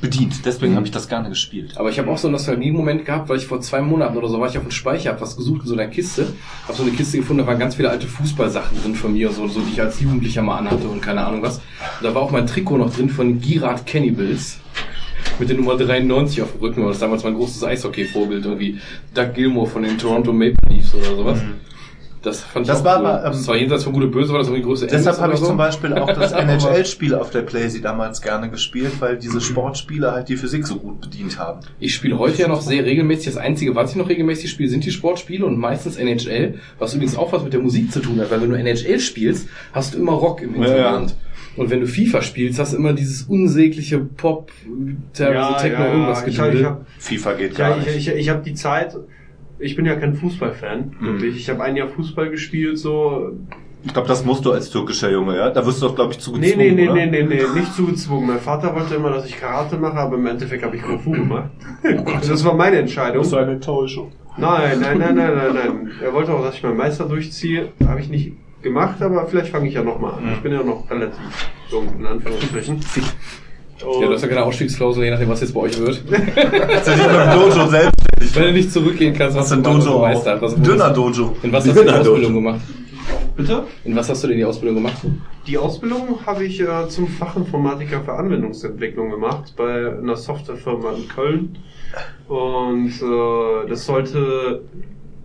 [0.00, 0.44] bedient.
[0.44, 1.74] Deswegen habe ich das gerne gespielt.
[1.76, 4.40] Aber ich habe auch so einen Nostalgie-Moment gehabt, weil ich vor zwei Monaten oder so
[4.40, 6.26] war ich auf dem Speicher, hab was gesucht in so einer Kiste,
[6.66, 9.46] hab so eine Kiste gefunden, da waren ganz viele alte Fußballsachen drin von mir, so,
[9.48, 11.58] so die ich als Jugendlicher mal anhatte und keine Ahnung was.
[11.58, 11.62] Und
[12.02, 14.58] da war auch mein Trikot noch drin von Girard Cannibals.
[15.38, 18.78] Mit der Nummer 93 auf dem Rücken, weil das damals mein großes Eishockey-Vorbild, irgendwie
[19.14, 21.38] Doug Gilmore von den Toronto Maple Leafs oder sowas.
[22.22, 23.06] Das fand ich Das auch war cool.
[23.06, 25.40] aber, ähm, das war jenseits von Gute Böse, war das irgendwie größte Deshalb habe ich
[25.40, 25.46] so.
[25.46, 30.28] zum Beispiel auch das NHL-Spiel auf der Playsee damals gerne gespielt, weil diese Sportspiele halt
[30.28, 31.60] die Physik so gut bedient haben.
[31.78, 33.24] Ich spiele heute ja noch sehr regelmäßig.
[33.24, 37.16] Das Einzige, was ich noch regelmäßig spiele, sind die Sportspiele und meistens NHL, was übrigens
[37.16, 39.98] auch was mit der Musik zu tun hat, weil wenn du NHL spielst, hast du
[39.98, 41.14] immer Rock im Hintergrund.
[41.60, 44.50] Und wenn du FIFA spielst, hast du immer dieses unsägliche Pop,
[45.12, 48.08] teilweise Techno, irgendwas ich, hab- ich, hab, FIFA geht ja, gar ich, nicht.
[48.08, 48.96] ich, ich habe die Zeit,
[49.58, 51.06] ich bin ja kein Fußballfan, Mhm.
[51.06, 51.36] wirklich.
[51.36, 53.32] Ich habe ein Jahr Fußball gespielt, so.
[53.84, 55.50] Ich glaube, das musst du als türkischer Junge, ja?
[55.50, 56.94] Da wirst du doch, glaube ich, Nee, zugezwungen, nee, nee, oder?
[56.94, 58.26] nee, nee, nee, nicht zugezwungen.
[58.28, 61.10] Mein Vater wollte immer, dass ich Karate mache, aber im Endeffekt habe ich Kung Fu
[61.10, 61.50] gemacht.
[62.26, 63.22] das war meine Entscheidung.
[63.22, 64.12] Das war eine Enttäuschung.
[64.38, 65.90] Nein, nein, nein, nein, nein, nein.
[66.02, 67.68] Er wollte auch, dass ich meinen Meister durchziehe.
[67.86, 68.32] Habe ich nicht
[68.62, 70.32] gemacht, aber vielleicht fange ich ja nochmal an.
[70.34, 71.18] Ich bin ja noch relativ
[71.70, 72.80] jung, in Anführungsstrichen.
[73.82, 76.02] Ja, du hast ja keine Ausstiegsklausel, je nachdem, was jetzt bei euch wird.
[76.10, 77.94] Jetzt ist beim Dojo selbst.
[78.34, 80.02] Wenn du nicht zurückgehen kannst, Was hast ist du ein Dojo auch?
[80.02, 80.42] gemeistert.
[80.42, 81.34] Was, Dünner Dojo.
[81.42, 82.34] In was hast du die Dünner Ausbildung Dojo.
[82.34, 82.60] gemacht?
[83.36, 83.62] Bitte?
[83.84, 84.98] In was hast du denn die Ausbildung gemacht?
[85.46, 91.58] Die Ausbildung habe ich äh, zum Fachinformatiker für Anwendungsentwicklung gemacht bei einer Softwarefirma in Köln.
[92.28, 94.60] Und äh, das sollte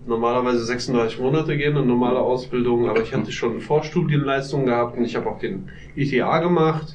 [0.05, 5.15] normalerweise 36 Monate gehen, eine normale Ausbildung, aber ich hatte schon Vorstudienleistungen gehabt und ich
[5.15, 6.93] habe auch den ITA gemacht.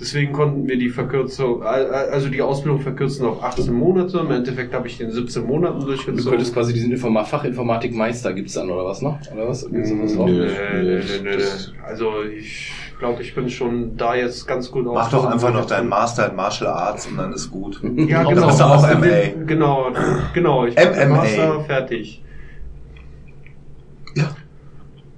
[0.00, 4.18] Deswegen konnten wir die Verkürzung, also die Ausbildung verkürzen auf 18 Monate.
[4.18, 6.30] Im Endeffekt habe ich den 17 Monaten Du durchgezogen.
[6.30, 9.18] könntest quasi diesen Informa Fachinformatik-Meister gibt's dann, oder was noch?
[9.34, 9.68] Oder was?
[9.68, 10.26] Gibt's da was drauf?
[10.30, 11.42] Nee, nee, nee, nee, nee.
[11.84, 12.70] Also ich
[13.00, 16.36] glaube, ich bin schon da jetzt ganz gut Mach doch einfach noch deinen Master in
[16.36, 17.80] Martial Arts und dann ist gut.
[17.82, 18.46] Ja, Dann genau.
[18.46, 19.44] bist du auch Also, MA.
[19.46, 19.86] Genau,
[20.32, 20.64] genau.
[20.64, 21.16] Ich den MMA.
[21.16, 22.22] Master fertig.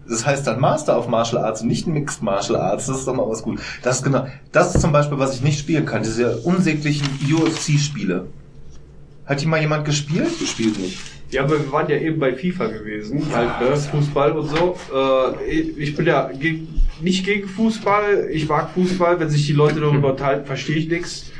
[0.08, 2.86] Das heißt dann Master of Martial Arts und nicht Mixed Martial Arts.
[2.86, 3.60] Das ist doch mal was gut.
[3.82, 4.26] Das ist genau.
[4.50, 6.02] Das ist zum Beispiel, was ich nicht spielen kann.
[6.02, 8.26] Diese unsäglichen UFC-Spiele.
[9.24, 10.36] Hat die mal jemand gespielt?
[10.40, 10.98] Gespielt nicht.
[11.30, 13.76] Ja, aber wir waren ja eben bei FIFA gewesen, halt, ne?
[13.76, 14.76] Fußball und so.
[14.92, 16.62] Äh, ich, bin ja ge
[17.00, 21.30] nicht gegen Fußball, ich mag Fußball, wenn sich die Leute darüber unterhalten, verstehe ich nichts.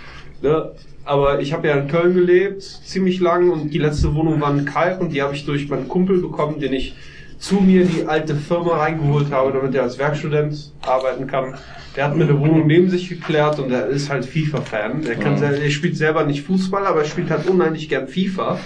[0.43, 0.71] Ne?
[1.05, 4.65] Aber ich habe ja in Köln gelebt, ziemlich lang, und die letzte Wohnung war in
[4.65, 6.95] Kalk und die habe ich durch meinen Kumpel bekommen, den ich
[7.41, 11.55] zu mir die alte Firma reingeholt habe, damit er als Werkstudent arbeiten kann.
[11.97, 15.03] Der hat mir eine Wohnung neben sich geklärt und er ist halt FIFA-Fan.
[15.03, 18.61] Der kann, sel- er spielt selber nicht Fußball, aber er spielt halt unheimlich gern FIFA.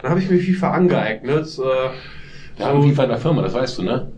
[0.00, 1.46] Dann habe ich mir FIFA angeeignet.
[1.58, 4.10] Äh, Wir haben FIFA in der Firma, das weißt du, ne?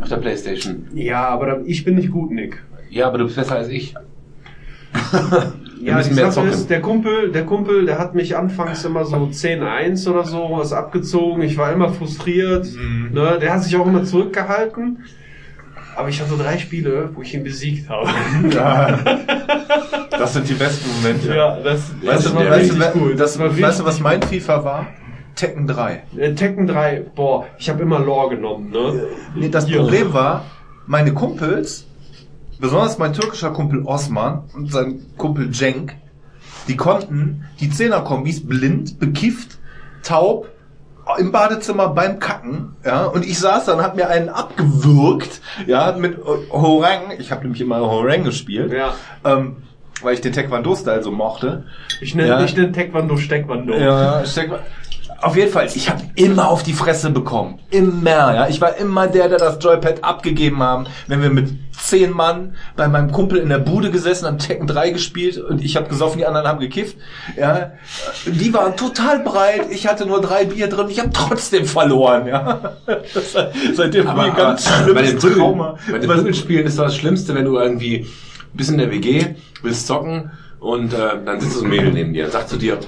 [0.00, 0.86] Auf der Playstation.
[0.94, 2.62] ja, aber ich bin nicht gut, Nick.
[2.90, 3.94] Ja, aber du bist besser als ich.
[5.82, 6.50] Ja, müssen mehr zocken.
[6.50, 10.72] ist, der Kumpel, der Kumpel, der hat mich anfangs immer so 10-1 oder so was
[10.72, 11.42] abgezogen.
[11.42, 12.66] Ich war immer frustriert.
[13.12, 13.38] Ne?
[13.40, 15.04] Der hat sich auch immer zurückgehalten.
[15.96, 18.08] Aber ich hatte drei Spiele, wo ich ihn besiegt habe.
[20.10, 21.34] Das sind die besten Momente.
[21.34, 23.16] ja, das, Weißt, das du, war weißt, du, cool.
[23.16, 24.86] das, war weißt du, was mein FIFA war?
[25.34, 26.02] Tekken 3.
[26.16, 29.02] Äh, Tekken 3, boah, ich habe immer Lore genommen, ne?
[29.34, 29.78] Nee, das Ja.
[29.78, 30.44] Problem war,
[30.86, 31.86] meine Kumpels,
[32.62, 35.94] besonders mein türkischer Kumpel Osman und sein Kumpel Cenk,
[36.68, 39.58] die konnten die Zehnerkombis blind, bekifft,
[40.04, 40.48] taub,
[41.18, 46.16] im Badezimmer beim Kacken, ja, und ich saß dann, hab mir einen abgewürgt, ja, mit
[46.50, 48.94] Horang, ich habe nämlich immer Horang gespielt, Ja.
[49.24, 49.56] ähm,
[50.00, 51.64] weil ich den Taekwondo-Style so mochte.
[52.00, 52.44] Ich nenne Ja.
[52.44, 53.74] ich nenn Taekwondo Steckwondo.
[53.74, 54.60] Ja, ja, steck mal.
[55.22, 57.60] Auf jeden Fall, ich habe immer auf die Fresse bekommen.
[57.70, 58.48] Immer, ja.
[58.48, 60.86] Ich war immer der, der das Joypad abgegeben haben.
[61.06, 64.90] Wenn wir mit zehn Mann bei meinem Kumpel in der Bude gesessen, haben Tekken 3
[64.90, 66.96] gespielt und ich habe gesoffen, die anderen haben gekifft.
[67.36, 67.70] Ja.
[68.26, 72.74] Die waren total breit, ich hatte nur drei Bier drin, ich habe trotzdem verloren, ja.
[72.86, 73.32] Das,
[73.74, 75.78] seitdem Aber, war ein ganz aber bei den Trauma.
[75.90, 78.06] Bei den Prügelspielen ist das Schlimmste, wenn du irgendwie
[78.54, 82.24] bist in der WG, willst zocken und äh, dann sitzt so ein Mädel neben dir
[82.24, 82.78] und sagt zu dir,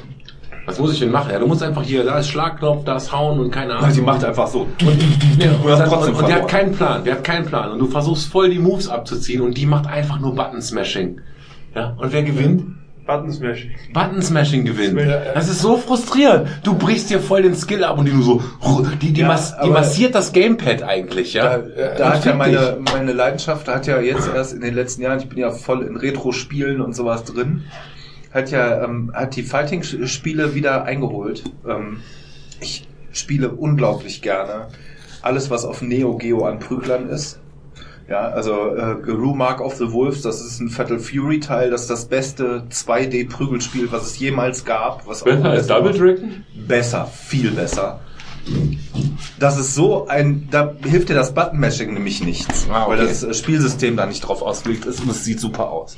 [0.67, 1.31] was muss ich denn machen?
[1.31, 3.93] Ja, du musst einfach hier, da ist Schlagknopf, da ist Hauen und keine Ahnung.
[3.95, 4.67] Die macht einfach so.
[5.39, 7.73] Ja, und, dann, trotzdem und, und die hat keinen Plan, die hat keinen Plan.
[7.73, 11.21] Und du versuchst voll die Moves abzuziehen und die macht einfach nur Button-Smashing.
[11.75, 12.65] Ja, und wer gewinnt?
[13.07, 13.71] Button Smashing.
[13.93, 14.99] Button-Smashing gewinnt.
[14.99, 15.33] Ja, ja.
[15.35, 16.49] Das ist so frustrierend.
[16.63, 18.43] Du brichst dir voll den Skill ab und die nur so,
[19.03, 21.59] die, die, Ja, mas, die massiert das Gamepad eigentlich, ja.
[21.59, 25.03] Da, da hat ja meine, meine Leidenschaft, da hat ja jetzt erst in den letzten
[25.03, 27.65] Jahren, ich bin ja voll in Retro-Spielen und sowas drin,
[28.35, 31.45] hat ja, ähm, hat die Fighting-Spiele wieder eingeholt.
[31.67, 32.01] Ähm,
[32.61, 34.69] ich spiele unglaublich gerne
[35.23, 37.41] alles, was auf Neo Geo an Prüglern ist.
[38.11, 41.83] Ja, also äh, Guru Mark of the Wolves, das ist ein Fatal Fury Teil, das
[41.83, 45.07] ist das beste 2D-Prügelspiel, was es jemals gab.
[45.07, 46.45] Was auch Besser als Double Dragon?
[46.67, 48.01] Besser, viel besser.
[49.39, 52.91] Das ist so ein, da hilft dir das Button-Mashing nämlich nichts, Ah, okay.
[52.99, 55.97] weil das äh, Spielsystem da nicht drauf ausgelegt ist und es sieht super aus.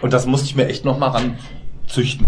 [0.00, 1.38] Und das musste ich mir echt noch mal ran
[1.88, 2.26] züchten.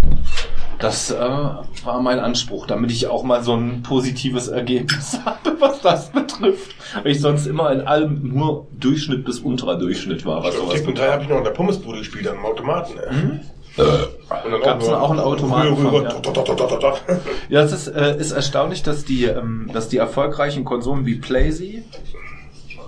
[0.79, 5.83] Das äh, war mein Anspruch, damit ich auch mal so ein positives Ergebnis habe, was
[5.83, 6.75] das betrifft.
[7.03, 10.39] Weil ich sonst immer in allem nur Durchschnitt bis unterer Durchschnitt war.
[10.39, 12.95] Was Also sowas Tekken 3 habe ich noch in der Pommesbude gespielt, an einem Automaten.
[12.95, 13.41] Ne?
[13.77, 17.21] Und dann Gab's nur dann auch einen Automaten Rühre, rühre.
[17.49, 21.83] Ja, es ist, äh, ist erstaunlich, dass die, ähm, dass die erfolgreichen Konsolen wie Playsee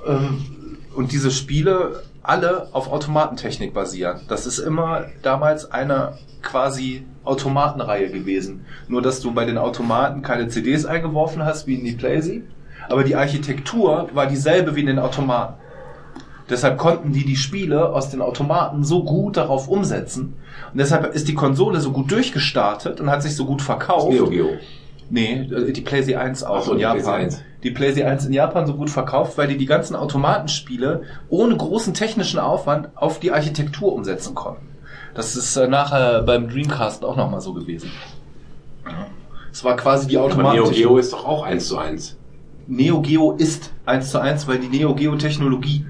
[0.07, 4.21] ähm, und diese Spiele alle auf Automatentechnik basieren.
[4.29, 8.65] Das ist immer damals eine quasi Automatenreihe gewesen.
[8.89, 12.43] Nur, dass du bei den Automaten keine CDs eingeworfen hast, wie in die Playsee,
[12.89, 15.55] aber die Architektur war dieselbe wie in den Automaten.
[16.51, 20.35] Deshalb konnten die die Spiele aus den Automaten so gut darauf umsetzen.
[20.73, 24.11] Und deshalb ist die Konsole so gut durchgestartet und hat sich so gut verkauft.
[24.11, 24.49] Neo Geo.
[25.09, 27.29] Nee, äh, die PlayStation 1 auch Ach in Japan.
[27.63, 27.65] 1.
[27.65, 31.95] Die PlayStation 1 in Japan so gut verkauft, weil die die ganzen Automatenspiele ohne großen
[31.95, 34.67] technischen Aufwand auf die Architektur umsetzen konnten.
[35.15, 37.91] Das ist äh, nachher beim Dreamcast auch nochmal so gewesen.
[39.53, 40.71] Es war quasi die Aber Neo.
[40.71, 42.17] Geo ist doch auch eins zu eins.
[42.67, 45.85] Neo Geo ist 1 zu 1, weil die Neo Geo Technologie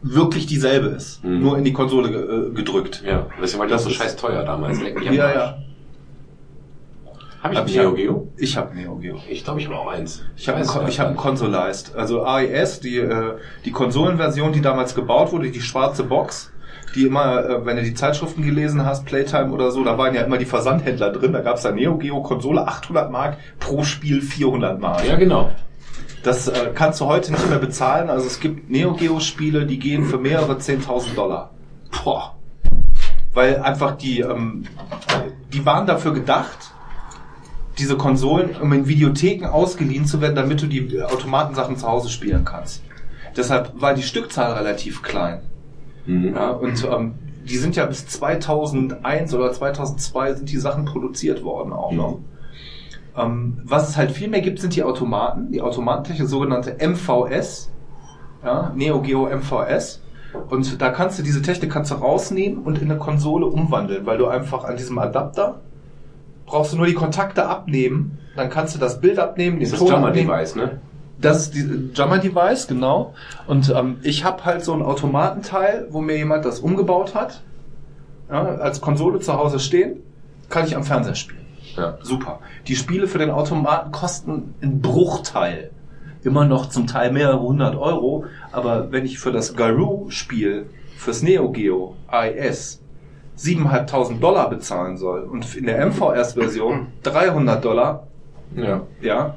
[0.00, 1.22] wirklich dieselbe ist.
[1.22, 1.40] Mhm.
[1.40, 3.02] Nur in die Konsole ge äh, gedrückt.
[3.04, 4.80] Ja, deswegen war Das so scheiß teuer damals.
[4.80, 5.58] Ja, ja.
[7.42, 7.94] Hab ich Hab Neo.
[7.94, 8.28] Geo?
[8.36, 9.16] Ich habe Neo Geo.
[9.28, 10.22] Ich glaube, ich habe auch eins.
[10.36, 11.22] Ich habe ein, ich hab ein nicht.
[11.22, 11.94] Consoleized.
[11.94, 16.52] Also AES, die, äh, die Konsolenversion, die damals gebaut wurde, die schwarze Box,
[16.96, 20.22] die immer, äh, wenn du die Zeitschriften gelesen hast, Playtime oder so, da waren ja
[20.22, 21.32] immer die Versandhändler drin.
[21.32, 25.06] Da gab's da Neo Geo Konsole 800 Mark, pro Spiel 400 Mark.
[25.06, 25.52] Ja, genau.
[26.24, 28.10] Das äh, kannst du heute nicht mehr bezahlen.
[28.10, 31.50] Also es gibt Neo Geo Spiele, die gehen für mehrere 10.000 Dollar.
[32.02, 32.34] Boah.
[33.32, 34.64] Weil einfach die, ähm,
[35.52, 36.72] die waren dafür gedacht,
[37.78, 42.44] diese Konsolen, um in Videotheken ausgeliehen zu werden, damit du die Automatensachen zu Hause spielen
[42.44, 42.82] kannst.
[43.36, 45.40] Deshalb war die Stückzahl relativ klein.
[46.06, 46.34] Mhm.
[46.34, 51.72] Ja, und ähm, die sind ja bis 2001 oder 2002 sind die Sachen produziert worden
[51.72, 52.18] auch noch.
[53.16, 57.70] Ähm, was es halt viel mehr gibt, sind die Automaten, die Automatentechnik, sogenannte MVS,
[58.44, 60.02] ja, Neo Geo MVS.
[60.50, 64.18] Und da kannst du diese Technik kannst du rausnehmen und in eine Konsole umwandeln, weil
[64.18, 65.60] du einfach an diesem Adapter
[66.48, 69.78] brauchst du nur die Kontakte abnehmen, dann kannst du das Bild abnehmen, den Das ist
[69.78, 70.28] Ton das abnehmen.
[70.28, 70.80] Jammer-Device, ne?
[71.20, 73.14] Das ist die Jammer-Device, genau.
[73.46, 77.42] Und ähm, ich habe halt so ein Automatenteil, wo mir jemand das umgebaut hat,
[78.30, 80.00] ja, als Konsole zu Hause stehen,
[80.48, 81.46] kann ich am Fernseher spielen.
[81.76, 81.98] Ja.
[82.02, 82.40] Super.
[82.66, 85.70] Die Spiele für den Automaten kosten einen Bruchteil.
[86.24, 88.24] Immer noch zum Teil mehrere hundert Euro.
[88.52, 92.80] Aber wenn ich für das Garou-Spiel, fürs Neo Geo AES,
[93.38, 98.06] 7.500 Dollar bezahlen soll und in der MVS-Version 300 Dollar,
[98.56, 98.82] Ja.
[99.00, 99.34] ja,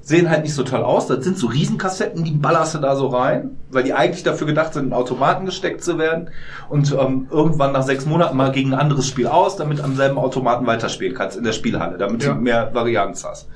[0.00, 1.06] sehen halt nicht so toll aus.
[1.06, 4.72] Das sind so Riesenkassetten, die ballerst du da so rein, weil die eigentlich dafür gedacht
[4.72, 6.30] sind, in Automaten gesteckt zu werden
[6.70, 10.16] und ähm, irgendwann nach sechs Monaten mal gegen ein anderes Spiel aus, damit am selben
[10.18, 12.32] Automaten weiterspielen kannst in der Spielhalle, damit Ja.
[12.34, 13.48] du mehr Varianz hast.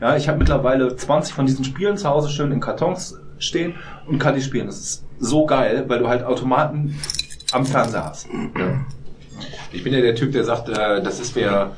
[0.00, 3.74] Ja, ich habe mittlerweile 20 von diesen Spielen zu Hause schön in Kartons stehen
[4.06, 4.66] und kann die spielen.
[4.66, 6.98] Das ist so geil, weil du halt Automaten
[7.52, 8.26] am Fernseher hast.
[8.58, 8.80] Ja.
[9.72, 11.72] Ich bin ja der Typ, der sagt, äh, das ist mir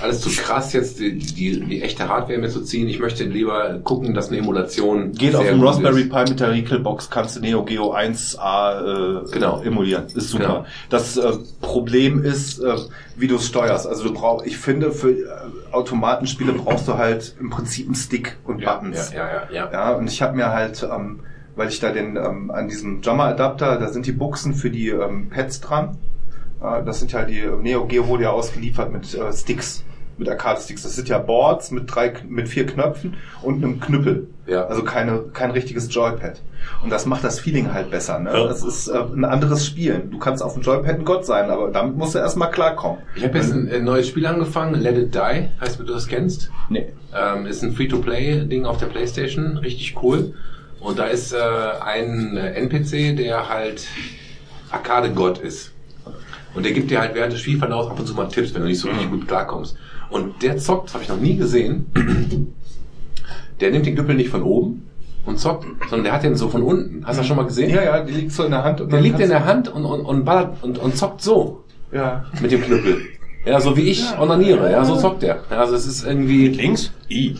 [0.00, 2.88] alles zu krass, jetzt die, die, die echte Hardware mitzuziehen.
[2.88, 6.04] Ich möchte lieber gucken, dass eine Emulation Geht auf dem Raspberry.
[6.04, 9.62] Pi mit der Recalbox, kannst du Neo Geo 1A äh, Genau.
[9.62, 10.06] emulieren.
[10.06, 10.42] Ist super.
[10.44, 10.66] Genau.
[10.88, 12.74] Das äh, Problem ist, äh,
[13.16, 13.86] wie du es steuerst.
[13.86, 15.24] Also du brauchst, ich finde, für äh,
[15.72, 19.12] Automatenspiele brauchst du halt im Prinzip einen Stick und Ja, Buttons.
[19.12, 19.72] ja, ja, ja, ja.
[19.72, 21.20] Ja, und ich habe mir halt, ähm,
[21.54, 25.28] weil ich da den ähm, an diesem Jammer-Adapter, da sind die Buchsen für die ähm,
[25.28, 25.98] Pads dran.
[26.62, 29.84] Äh, das sind ja die Neo Geo wurde ja ausgeliefert mit äh, Sticks,
[30.18, 30.82] mit Arcade-Sticks.
[30.82, 34.28] Das sind ja Boards mit drei, mit vier Knöpfen und einem Knüppel.
[34.46, 34.66] Ja.
[34.66, 36.40] Also keine, kein richtiges Joypad.
[36.82, 38.18] Und das macht das Feeling halt besser.
[38.18, 38.30] Ne?
[38.32, 38.46] Ja.
[38.46, 40.10] Das ist äh, ein anderes Spielen.
[40.10, 42.98] Du kannst auf dem Joypad ein Gott sein, aber damit musst du erstmal klarkommen.
[43.16, 46.06] Ich habe jetzt ein, ein neues Spiel angefangen, Let It Die, heißt, wenn du das
[46.06, 46.50] kennst.
[46.68, 46.92] Nee.
[47.14, 50.34] Ähm, ist ein Free-to-Play-Ding auf der Playstation, richtig cool.
[50.80, 51.38] Und da ist äh,
[51.84, 53.86] ein äh, NPC, der halt
[54.70, 55.71] Arcade-Gott ist.
[56.54, 58.68] Und der gibt dir halt während des Spielverlaufs ab und zu mal Tipps, wenn du
[58.68, 59.76] nicht so richtig gut klarkommst.
[60.10, 61.86] Und der zockt, das habe ich noch nie gesehen,
[63.60, 64.86] der nimmt den Knüppel nicht von oben
[65.24, 67.06] und zockt, sondern der hat den so von unten.
[67.06, 67.70] Hast du das schon mal gesehen?
[67.70, 68.80] Ja, ja, die liegt so in der Hand.
[68.80, 72.24] Und Der liegt in der Hand und, und, und ballert und, und zockt so Ja.
[72.40, 72.98] mit dem Knüppel.
[73.44, 75.40] Ja, so wie ich onaniere, ja, so zockt er.
[75.50, 76.48] Also es ist irgendwie...
[76.48, 76.92] Links?
[77.10, 77.36] I.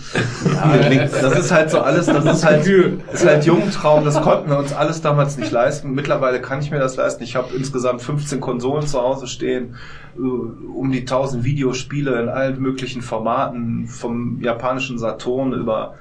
[0.53, 4.59] Ja, das ist halt so alles, das ist halt, ist halt Jugendtraum, das konnten wir
[4.59, 5.95] uns alles damals nicht leisten.
[5.95, 7.23] Mittlerweile kann ich mir das leisten.
[7.23, 9.77] Ich habe insgesamt 15 Konsolen zu Hause stehen,
[10.17, 15.95] äh, um die 1000 Videospiele in allen möglichen Formaten, vom japanischen Saturn über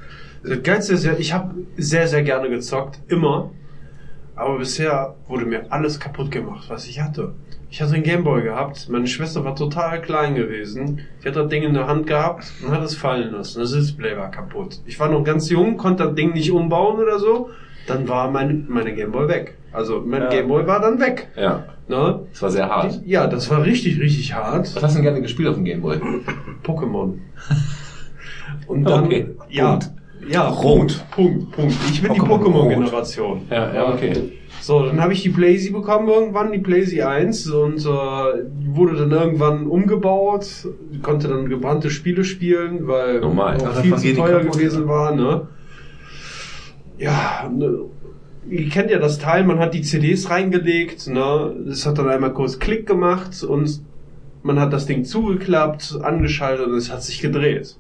[0.43, 3.51] Das Geilste ist ja, ich habe sehr, sehr gerne gezockt, immer.
[4.35, 7.33] Aber bisher wurde mir alles kaputt gemacht, was ich hatte.
[7.73, 8.89] Ich hatte einen Gameboy gehabt.
[8.89, 10.99] Meine Schwester war total klein gewesen.
[11.23, 13.61] Die hat das Ding in der Hand gehabt und hat es fallen lassen.
[13.61, 14.81] Das Display war kaputt.
[14.85, 17.49] Ich war noch ganz jung, konnte das Ding nicht umbauen oder so.
[17.87, 19.57] Dann war meine, meine Gameboy weg.
[19.71, 20.29] Also mein Ja.
[20.29, 21.29] Gameboy war dann weg.
[21.37, 22.19] Ja, Ne?
[22.31, 23.01] das war sehr hart.
[23.05, 24.75] Ja, das war richtig, richtig hart.
[24.75, 25.97] Was hast du denn gerne gespielt auf dem Gameboy?
[26.63, 27.13] Pokémon.
[28.67, 29.91] Und dann, Okay, ja, Punkt.
[30.29, 31.73] ja, Punkt, Punkt, Punkt.
[31.89, 33.41] Ich bin die Pokémon Pokémon-Generation.
[33.49, 34.13] Ja, ja, okay.
[34.61, 38.95] So, dann habe ich die Playsee bekommen irgendwann, die Playsee 1 und äh, die wurde
[38.95, 40.67] dann irgendwann umgebaut,
[41.01, 43.57] konnte dann gebrannte Spiele spielen, weil Normal.
[43.57, 45.47] auch viel zu teuer gewesen war, ne?
[46.99, 47.85] Ja, ne,
[48.47, 51.55] ihr kennt ja das Teil, man hat die CDs reingelegt, ne?
[51.67, 53.81] Es hat dann einmal kurz Klick gemacht und
[54.43, 57.77] man hat das Ding zugeklappt, angeschaltet und es hat sich gedreht.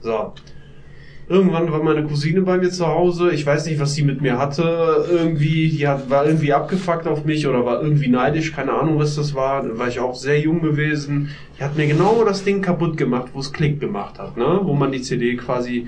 [0.00, 0.32] So.
[1.28, 3.32] Irgendwann war meine Cousine bei mir zu Hause.
[3.32, 5.06] Ich weiß nicht, was sie mit mir hatte.
[5.10, 8.52] Irgendwie, die hat, war irgendwie abgefuckt auf mich oder war irgendwie neidisch.
[8.52, 9.64] Keine Ahnung, was das war.
[9.64, 11.30] Da war ich auch sehr jung gewesen.
[11.58, 14.60] Die hat mir genau das Ding kaputt gemacht, wo es Klick gemacht hat, ne?
[14.62, 15.84] Wo man die CD quasi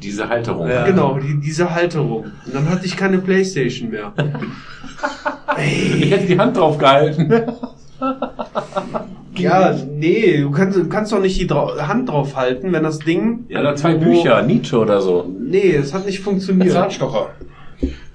[0.00, 0.68] Diese Halterung.
[0.68, 0.86] Ja.
[0.86, 2.26] Genau, die, diese Halterung.
[2.46, 4.12] Und dann hatte ich keine Playstation mehr.
[5.60, 7.32] Ich hätte die Hand drauf gehalten.
[9.38, 12.98] Ja, nee, du kannst, du kannst doch nicht die Drau Hand drauf halten, wenn das
[12.98, 13.44] Ding.
[13.48, 15.28] Ja, da zwei Bücher, Nietzsche oder so.
[15.40, 16.72] Nee, es hat nicht funktioniert.
[16.72, 17.30] Zahnstocher.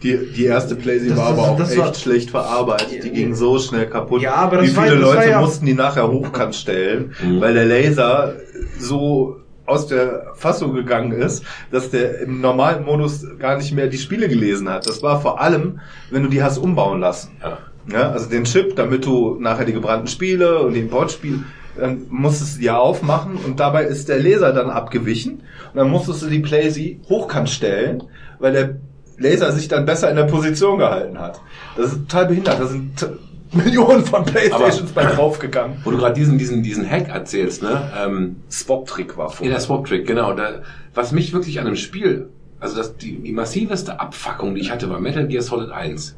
[0.03, 3.03] Die, die erste Playsee Das- war das- aber auch das echt war- schlecht verarbeitet.
[3.05, 4.21] Die ging so schnell kaputt.
[4.21, 7.13] Ja, aber das Wie war- viele das war Leute ja- mussten die nachher hochkant stellen,
[7.23, 7.39] Mhm.
[7.39, 8.33] weil der Laser
[8.77, 13.97] so aus der Fassung gegangen ist, dass der im normalen Modus gar nicht mehr die
[13.97, 14.85] Spiele gelesen hat.
[14.85, 15.79] Das war vor allem,
[16.11, 17.31] wenn du die hast umbauen lassen.
[17.41, 17.59] Ja.
[17.91, 21.39] Ja, also den Chip, damit du nachher die gebrannten Spiele und die Importspiele,
[21.77, 25.41] dann musstest du die ja aufmachen und dabei ist der Laser dann abgewichen
[25.73, 28.03] und dann musstest du die Playsee hochkant stellen,
[28.39, 28.75] weil der
[29.17, 31.41] Laser sich dann besser in der Position gehalten hat.
[31.75, 32.59] Das ist total behindert.
[32.59, 33.07] Da sind
[33.53, 35.77] Millionen von Playstations bei draufgegangen.
[35.83, 37.91] Wo du gerade diesen, diesen, diesen Hack erzählst, ne?
[38.03, 39.51] Ähm, Swap-Trick war Ja, vorher.
[39.51, 40.33] der Swap-Trick, genau.
[40.33, 40.61] Da,
[40.95, 42.29] was mich wirklich an dem Spiel,
[42.59, 46.15] also das, die, die massiveste Abfuckung, die ich hatte, war Metal Gear Solid 1.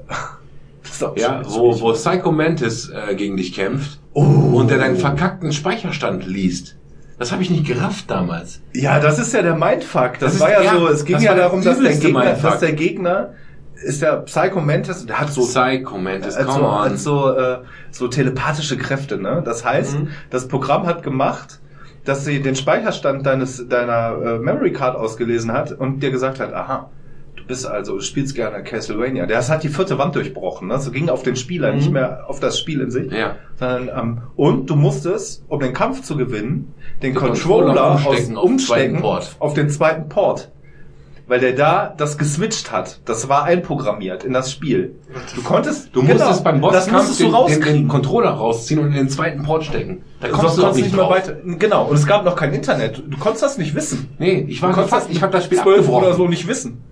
[0.88, 4.22] Ist Ja, so- wo, wo Psycho Mantis äh, gegen dich kämpft Oh.
[4.22, 6.78] und der deinen verkackten Speicherstand liest.
[7.18, 8.62] Das habe ich nicht gerafft damals.
[8.74, 10.14] Ja, das ist ja der Mindfuck.
[10.14, 12.52] Das, Das ist- war ja, ja, so, es ging ja darum, dass der, Gegner, Mindfuck.
[12.52, 13.30] dass der Gegner
[13.84, 16.86] ist der Psycho Mantis, der hat so Psycho Mantis, come on.
[16.86, 17.58] hat so, äh,
[17.92, 19.42] so telepathische Kräfte, ne?
[19.46, 20.08] Das heißt, Mhm.
[20.30, 21.60] das Programm hat gemacht,
[22.06, 26.54] dass sie den Speicherstand deines deiner äh, Memory Card ausgelesen hat und dir gesagt hat,
[26.54, 26.90] aha,
[27.48, 29.26] bist also, du spielst gerne Castlevania.
[29.26, 30.80] Der hat die vierte Wand durchbrochen, ne?
[30.80, 31.78] So ging auf den Spieler, Mhm.
[31.78, 33.12] nicht mehr auf das Spiel in sich.
[33.12, 33.36] ja.
[33.60, 38.06] Sondern, ähm, und du musstest, um den Kampf zu gewinnen, den, Den Controller, Controller aus,
[38.06, 39.36] umstecken auf den umstecken zweiten Port.
[39.40, 40.52] auf den zweiten Port.
[41.28, 43.00] Weil der da das geswitcht hat.
[43.06, 44.94] Das war einprogrammiert in das Spiel.
[45.36, 48.80] Du konntest, Du genau, musstest beim das Bosskampf musstest du den, den, den Controller rausziehen
[48.80, 50.04] und in den zweiten Port stecken.
[50.20, 51.12] Da kommst Sonst du auch nicht mehr drauf.
[51.16, 51.36] weiter.
[51.44, 51.86] Genau.
[51.86, 53.02] Und es gab noch kein Internet.
[53.10, 54.10] Du konntest das nicht wissen.
[54.20, 56.06] Nee, ich war gefasst, ich habe das Spiel zwölf abgebrochen.
[56.06, 56.84] oder so nicht wissen.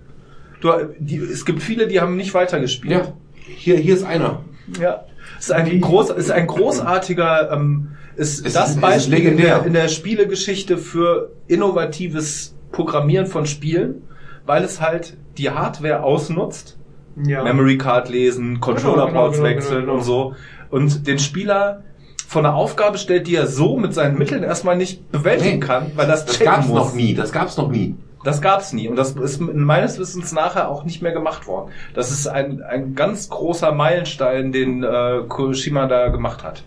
[0.64, 2.92] Du, die, es gibt viele, die haben nicht weitergespielt.
[2.94, 4.40] Ja, hier, hier ist einer.
[4.80, 5.04] Ja.
[5.38, 9.26] Es ist ein, groß, ist ein großartiger, ähm, ist Es das ist- es ist Beispiel
[9.26, 14.02] in der, in der Spielegeschichte für innovatives Programmieren von Spielen,
[14.46, 16.78] weil es halt die Hardware ausnutzt.
[17.26, 17.44] Ja.
[17.44, 19.94] Memory Card lesen, Controller Genau, Ports genau, genau, wechseln genau.
[19.94, 20.34] und so.
[20.70, 21.82] Und den Spieler
[22.26, 25.92] von einer Aufgabe stellt, die er so mit seinen Mitteln erstmal nicht bewältigen Nee, kann,
[25.94, 26.76] weil das Das gab's muss.
[26.78, 27.94] noch nie, das gab's noch nie.
[28.24, 31.70] Das gab's nie und das ist meines Wissens nachher auch nicht mehr gemacht worden.
[31.94, 36.64] Das ist ein, ein ganz großer Meilenstein, den äh, Kuroshima da gemacht hat.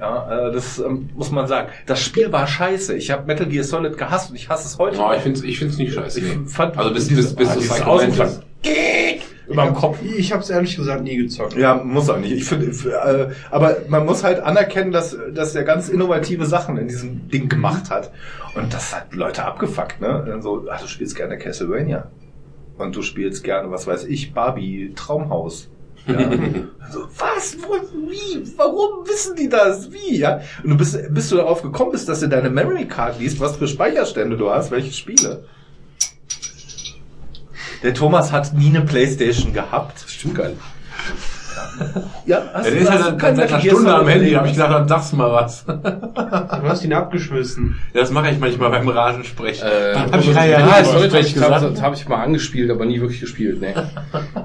[0.00, 1.68] Ja, äh, das ähm, muss man sagen.
[1.86, 2.96] Das Spiel war scheiße.
[2.96, 4.96] Ich habe Metal Gear Solid gehasst und ich hasse es heute.
[4.96, 5.14] Noch.
[5.14, 6.20] ich find's, ich find's nicht scheiße.
[6.20, 6.46] Ich Nee.
[6.46, 7.96] fand also bis, dieses- bis, bis ah, zu dieses Psycho.
[7.96, 8.40] Mantis.
[9.48, 9.98] über dem Kopf.
[10.02, 11.56] Ich habe es ehrlich gesagt nie gezockt.
[11.56, 12.32] Ja, muss auch nicht.
[12.32, 16.86] Ich finde, äh, aber man muss halt anerkennen, dass, dass er ganz innovative Sachen in
[16.88, 18.10] diesem Ding gemacht hat.
[18.54, 20.24] Und das hat Leute abgefuckt, ne?
[20.26, 22.06] Dann so, ach, du spielst gerne Castlevania.
[22.78, 25.68] Und du spielst gerne, was weiß ich, Barbie Traumhaus.
[26.06, 26.18] Ja.
[26.92, 27.56] so, was?
[27.60, 27.74] Wo,
[28.08, 28.42] wie?
[28.56, 29.90] Warum wissen die das?
[29.92, 30.18] Wie?
[30.18, 30.40] Ja?
[30.62, 33.56] Und du bist, bis du darauf gekommen bist, dass du deine Memory Card liest, was
[33.56, 35.44] für Speicherstände du hast, welche Spiele.
[37.82, 40.04] Der Thomas hat nie eine Playstation gehabt.
[40.06, 40.56] Stimmt nicht.
[42.26, 44.30] Ja, hast Ja, du- ist hast ja du dann kein seit einer Stunde am Handy,
[44.32, 45.64] habe ich gedacht, dann sagst du mal was.
[45.66, 47.78] Du hast ihn abgeschmissen.
[47.94, 49.66] Das mache ich manchmal beim Rasensprechen.
[49.66, 51.96] Äh, hab ich ja, ja ja, nicht Solid habe ich, gesagt.
[51.96, 53.60] ich mal angespielt, aber nie wirklich gespielt.
[53.60, 53.74] Nee.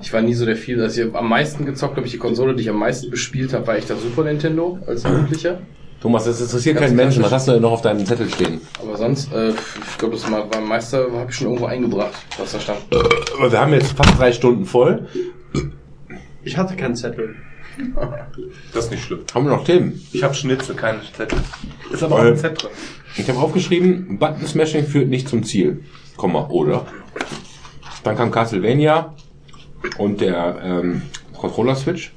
[0.01, 0.81] Ich war nie so der viel.
[0.81, 3.67] Also ich am meisten gezockt, glaube ich, die Konsole, die ich am meisten bespielt habe,
[3.67, 5.59] war echt der Super Nintendo als Jugendlicher.
[6.01, 7.23] Thomas, das interessiert keinen Menschen.
[7.23, 8.61] Was hast du denn noch auf deinem Zettel stehen?
[8.79, 12.51] Aber sonst, äh, ich glaube, das war beim Meister habe ich schon irgendwo eingebracht, was
[12.51, 12.77] da stand.
[13.37, 15.07] Aber wir haben jetzt fast drei Stunden voll.
[16.45, 17.35] Ich hatte keinen Zettel.
[18.73, 19.21] Das ist nicht schlimm.
[19.33, 19.99] Haben wir noch Themen?
[20.13, 21.39] Ich habe Schnitzel, keine Zettel.
[21.91, 22.71] Ist aber auch ein Z drin.
[23.17, 25.83] Ich habe aufgeschrieben, Button Smashing führt nicht zum Ziel.
[26.15, 26.85] Komma, oder?
[28.03, 29.15] Dann kam Castlevania
[29.97, 31.01] und der ähm,
[31.33, 32.13] Controller Switch.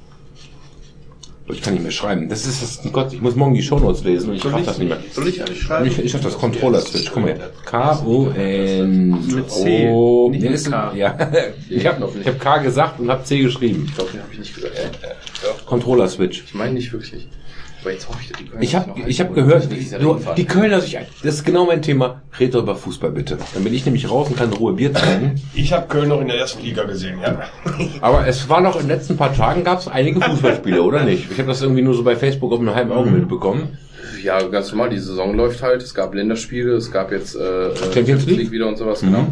[1.51, 2.29] Ich kann nicht mehr schreiben.
[2.29, 4.89] Das ist das, Gott, ich muss morgen die Shownotes lesen und ich schaff das nicht
[4.89, 4.99] mehr.
[5.11, 5.87] Soll ich eigentlich schreiben?
[5.87, 7.09] Ich, ich schaff das Controller Switch.
[7.11, 7.49] Guck mal her.
[7.65, 9.09] K-O-N.
[9.35, 10.29] Mit C, O.
[10.29, 10.93] nicht mit K.
[10.93, 11.17] Ja.
[11.69, 13.85] Ich habe ich hab K gesagt und habe C geschrieben.
[13.87, 14.75] Ich glaube, den habe ich nicht gesagt.
[15.65, 16.43] Controller Switch.
[16.45, 17.27] Ich meine nicht wirklich.
[17.81, 20.81] Aber jetzt hoffe ich, dass die Kölner Ich habe ich hab gehört, nur, die Kölner
[20.81, 21.05] sich ein.
[21.23, 22.21] Das ist genau mein Thema.
[22.39, 23.37] Red doch über Fußball bitte.
[23.53, 25.41] Dann bin ich nämlich raus und kann in Ruhe Bier trinken.
[25.53, 27.41] Ich habe Köln noch in der ersten Liga gesehen, ja.
[28.01, 31.31] Aber es war noch in den letzten paar Tagen gab es einige Fußballspiele, oder nicht?
[31.31, 33.77] Ich habe das irgendwie nur so bei Facebook auf einem halben Auge mitbekommen.
[34.21, 35.81] Ja, ganz normal, die Saison läuft halt.
[35.81, 38.51] Es gab Länderspiele, es gab jetzt äh, Champions League?
[38.51, 39.27] wieder und sowas, genau.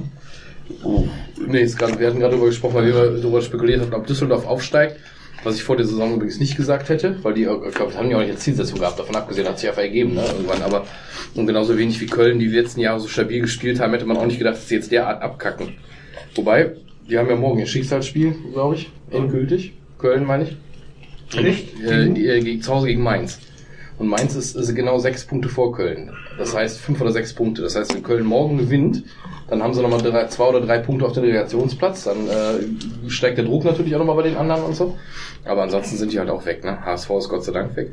[0.83, 1.05] Oh,
[1.45, 4.45] nee, es gab, wir hatten gerade darüber gesprochen, weil wir darüber spekuliert hatten, ob Düsseldorf
[4.45, 4.97] aufsteigt.
[5.43, 8.09] Was ich vor der Saison übrigens nicht gesagt hätte, weil die, äh, ich glaube, haben
[8.09, 10.61] ja auch nicht als Zielsetzung gehabt, davon abgesehen, hat sich einfach ergeben, ne, irgendwann.
[10.61, 10.85] Aber
[11.35, 14.17] und genauso wenig wie Köln, die die letzten Jahre so stabil gespielt haben, hätte man
[14.17, 15.75] auch nicht gedacht, dass sie jetzt derart abkacken.
[16.35, 16.73] Wobei,
[17.09, 19.73] die haben ja morgen ihr Schicksalsspiel, glaube ich, endgültig.
[19.97, 20.57] Köln, meine ich.
[21.37, 21.79] Echt?
[21.81, 23.39] Äh, die, äh, zu Hause gegen Mainz.
[23.97, 26.11] Und Mainz ist, ist genau sechs Punkte vor Köln.
[26.37, 27.63] Das heißt fünf oder sechs Punkte.
[27.63, 29.03] Das heißt, wenn Köln morgen gewinnt,
[29.49, 32.03] dann haben sie nochmal drei, zwei oder drei Punkte auf den Relegationsplatz.
[32.03, 34.97] Dann äh, steigt der Druck natürlich auch nochmal bei den anderen und so.
[35.45, 36.63] Aber ansonsten sind die halt auch weg.
[36.63, 36.83] Ne?
[36.83, 37.91] HSV ist Gott sei Dank weg.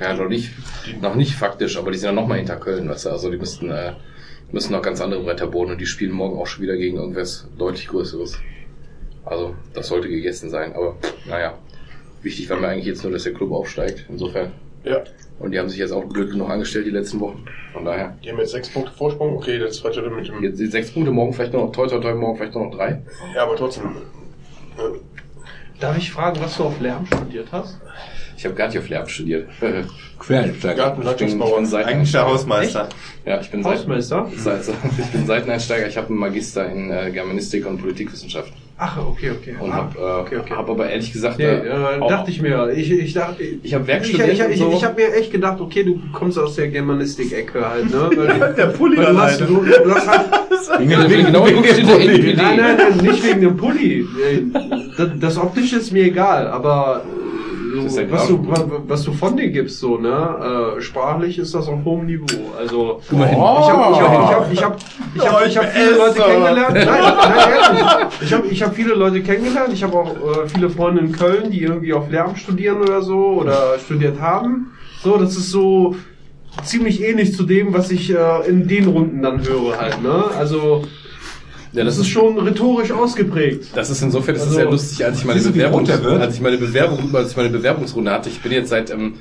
[0.00, 0.52] Ja, noch nicht,
[1.00, 3.38] noch nicht faktisch, aber die sind ja noch mal hinter Köln, weißt du, also die
[3.38, 3.92] müssten, äh,
[4.52, 7.48] müssen noch ganz andere Bretter bohren und die spielen morgen auch schon wieder gegen irgendwas
[7.56, 8.38] deutlich Größeres.
[9.24, 10.96] Also, das sollte gegessen sein, aber
[11.26, 11.58] naja.
[12.22, 14.52] Wichtig war mir eigentlich jetzt nur, dass der Club aufsteigt, insofern.
[14.84, 15.02] Ja.
[15.38, 17.44] Und die haben sich jetzt auch blöd genug angestellt die letzten Wochen.
[17.72, 18.16] Von daher.
[18.24, 19.36] Die haben jetzt sechs Punkte Vorsprung.
[19.36, 20.42] Okay, das zweite mit dem.
[20.42, 23.02] Jetzt die sechs Punkte, morgen vielleicht noch, toi toi toi, morgen vielleicht noch drei.
[23.34, 23.96] Ja, aber trotzdem.
[25.78, 27.78] Darf ich fragen, was du auf Lärm studiert hast?
[28.36, 29.48] Ich habe gar nicht auf Lehramt studiert.
[30.18, 30.74] Quereinsteiger.
[30.76, 31.48] Gartenlandschaftsbauer.
[31.48, 31.86] Ich bin Seiteneinsteiger.
[31.88, 32.88] Eigentlich der Hausmeister.
[33.24, 34.30] Ja, ich bin, Hausmeister?
[34.36, 34.60] Seit,
[34.98, 35.88] ich bin Seiteneinsteiger.
[35.88, 38.52] Ich habe einen Magister in äh, Germanistik und Politikwissenschaft.
[38.78, 39.56] Ach, okay, okay.
[39.58, 40.54] Und ah, habe äh, okay, okay.
[40.54, 41.38] hab aber ehrlich gesagt...
[41.38, 42.70] Nee, äh, äh, auch- dachte ich mir.
[42.74, 44.76] Ich, ich dachte, Ich hab ich, Werkstudent ich, ich, und so.
[44.76, 48.10] ich habe mir echt gedacht, okay, du kommst aus der Germanistik-Ecke halt, ne?
[48.16, 50.26] Weil, Der Pulli weil du, hast, du, du hast halt,
[50.78, 52.34] Wegen, wegen, genau wegen der NPD.
[52.34, 54.00] nein, nein, nein, nicht wegen dem Pulli.
[54.00, 54.42] Äh,
[54.96, 57.02] Das, das Optische ist mir egal, aber
[57.84, 58.46] ist ja was, du,
[58.86, 60.76] was du von dir gibst, so, ne?
[60.76, 62.52] Äh, sprachlich ist das auf hohem Niveau.
[62.58, 63.36] Also, Immerhin.
[63.36, 64.76] ich habe ich hab, ich hab,
[65.14, 66.74] ich hab, ich hab, ich hab viele Leute kennengelernt.
[66.74, 68.22] Nein, nein, ehrlich.
[68.22, 69.72] Ich habe ich hab viele Leute kennengelernt.
[69.72, 73.40] Ich habe auch äh, viele Freunde in Köln, die irgendwie auf Lehramt studieren oder so
[73.40, 74.72] oder studiert haben.
[75.02, 75.96] So, das ist so
[76.64, 80.24] ziemlich ähnlich zu dem, was ich äh, in den Runden dann höre halt, ne?
[80.38, 80.82] Also,
[81.76, 83.66] Ja, das ist schon rhetorisch ausgeprägt.
[83.74, 85.86] Das ist insofern, das ist Also, sehr lustig, als ich meine Bewerbung,
[86.20, 88.28] als ich meine Bewerbung, als ich meine Bewerbungsrunde hatte.
[88.30, 89.14] Ich bin jetzt seit, ähm,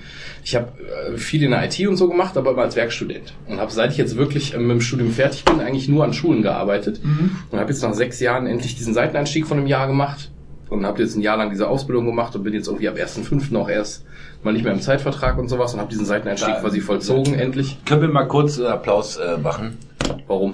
[0.43, 0.69] ich habe
[1.14, 3.92] äh, viel in der IT und so gemacht, aber immer als Werkstudent und habe seit
[3.92, 7.01] ich jetzt wirklich ähm, mit dem Studium fertig bin, eigentlich nur an Schulen gearbeitet
[7.51, 10.32] und habe jetzt nach sechs Jahren endlich diesen Seiteneinstieg von einem Jahr gemacht
[10.69, 13.56] und habe jetzt ein Jahr lang diese Ausbildung gemacht und bin jetzt irgendwie ab 1.5.
[13.58, 14.06] auch erst
[14.43, 17.80] mal nicht mehr im Zeitvertrag und sowas und habe diesen Seiteneinstieg Da- quasi vollzogen endlich.
[17.85, 19.77] Können wir mal kurz äh, Applaus äh, machen?
[20.27, 20.51] Warum?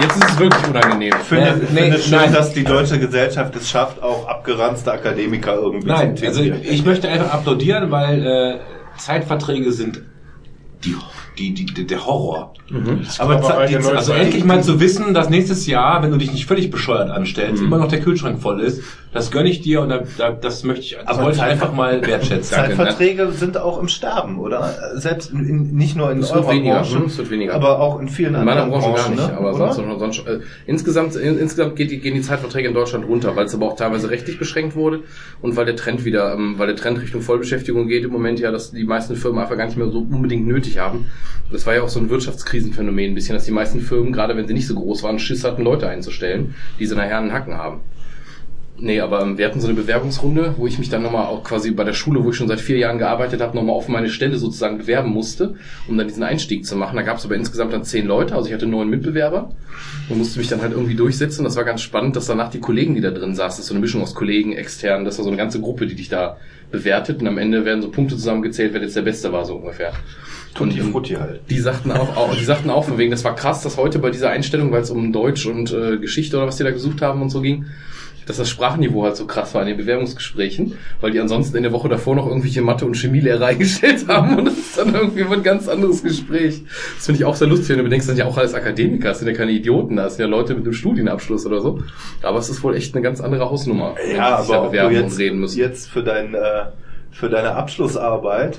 [0.00, 1.14] Jetzt ist es wirklich unangenehm.
[1.20, 2.32] Ich finde, ich nee, schön, nein.
[2.32, 6.60] dass die deutsche Gesellschaft es schafft, auch abgeranzte Akademiker irgendwie Nein, zu also zensieren.
[6.62, 10.02] ich möchte einfach applaudieren, weil äh, Zeitverträge sind
[10.84, 10.94] die,
[11.38, 12.54] die, die, der Horror.
[13.18, 16.46] aber Aber die, Also endlich mal zu wissen, dass nächstes Jahr, wenn du dich nicht
[16.46, 18.82] völlig bescheuert anstellst, immer noch der Kühlschrank voll ist,
[19.12, 21.52] das gönne ich dir und da, da, das möchte ich, das Aber wollte ich Zeit-
[21.52, 22.54] einfach mal wertschätzen.
[22.56, 24.74] Zeitverträge sind auch im Sterben, oder?
[24.96, 27.54] Selbst in, in, nicht nur in Es eurer weniger, Branche, hm, es wird weniger.
[27.54, 29.36] aber auch in vielen In meiner anderen Branche gar Branchen, nicht, ne?
[29.38, 33.34] aber sonst, sonst äh, insgesamt, in, insgesamt geht die, gehen die Zeitverträge in Deutschland runter,
[33.36, 35.00] weil es aber auch teilweise rechtlich beschränkt wurde
[35.40, 38.50] und weil der Trend wieder, ähm, weil der Trend Richtung Vollbeschäftigung geht im Moment ja,
[38.50, 41.06] dass die meisten Firmen einfach gar nicht mehr so unbedingt nötig haben.
[41.50, 44.46] Das war ja auch so ein Wirtschaftskrisenphänomen ein bisschen, dass die meisten Firmen, gerade wenn
[44.46, 47.80] sie nicht so groß waren, Schiss hatten, Leute einzustellen, die sie nachher einen Hacken haben.
[48.78, 51.70] Nee, aber ähm, wir hatten so eine Bewerbungsrunde, wo ich mich dann nochmal auch quasi
[51.70, 54.36] bei der Schule, wo ich schon seit vier Jahren gearbeitet habe, nochmal auf meine Stelle
[54.36, 55.54] sozusagen bewerben musste,
[55.88, 56.96] um dann diesen Einstieg zu machen.
[56.96, 59.50] Da gab es aber insgesamt dann zehn Leute, also ich hatte neun Mitbewerber
[60.10, 61.44] und musste mich dann halt irgendwie durchsetzen.
[61.44, 63.74] Das war ganz spannend, dass danach die Kollegen, die da drin saßen, das ist so
[63.74, 66.36] eine Mischung aus Kollegen, externen, das war so eine ganze Gruppe, die dich da
[66.70, 69.92] bewertet und am Ende werden so Punkte zusammengezählt, wer jetzt der Beste war, so ungefähr.
[70.54, 71.40] Tutti Frutti halt.
[71.50, 74.10] die sagten auch, auch, die sagten auch von wegen, das war krass, dass heute bei
[74.10, 77.20] dieser Einstellung, weil es um Deutsch und äh, Geschichte oder was die da gesucht haben
[77.22, 77.66] und so ging,
[78.26, 81.70] dass das Sprachniveau halt so krass war in den Bewerbungsgesprächen, weil die ansonsten in der
[81.72, 85.42] Woche davor noch irgendwelche Mathe- und Chemielehrer eingestellt haben und das ist dann irgendwie ein
[85.44, 86.62] ganz anderes Gespräch.
[86.96, 89.10] Das finde ich auch sehr lustig, wenn du bedenkst, das sind ja auch alles Akademiker,
[89.10, 91.80] das sind ja keine Idioten, das sind ja Leute mit einem Studienabschluss oder so.
[92.22, 94.66] Aber es ist wohl echt eine ganz andere Hausnummer, wenn Ja, die sich da aber
[94.66, 95.58] ob du bewerben jetzt, und reden müssen.
[95.58, 96.38] jetzt für, dein, äh,
[97.12, 98.58] für deine Abschlussarbeit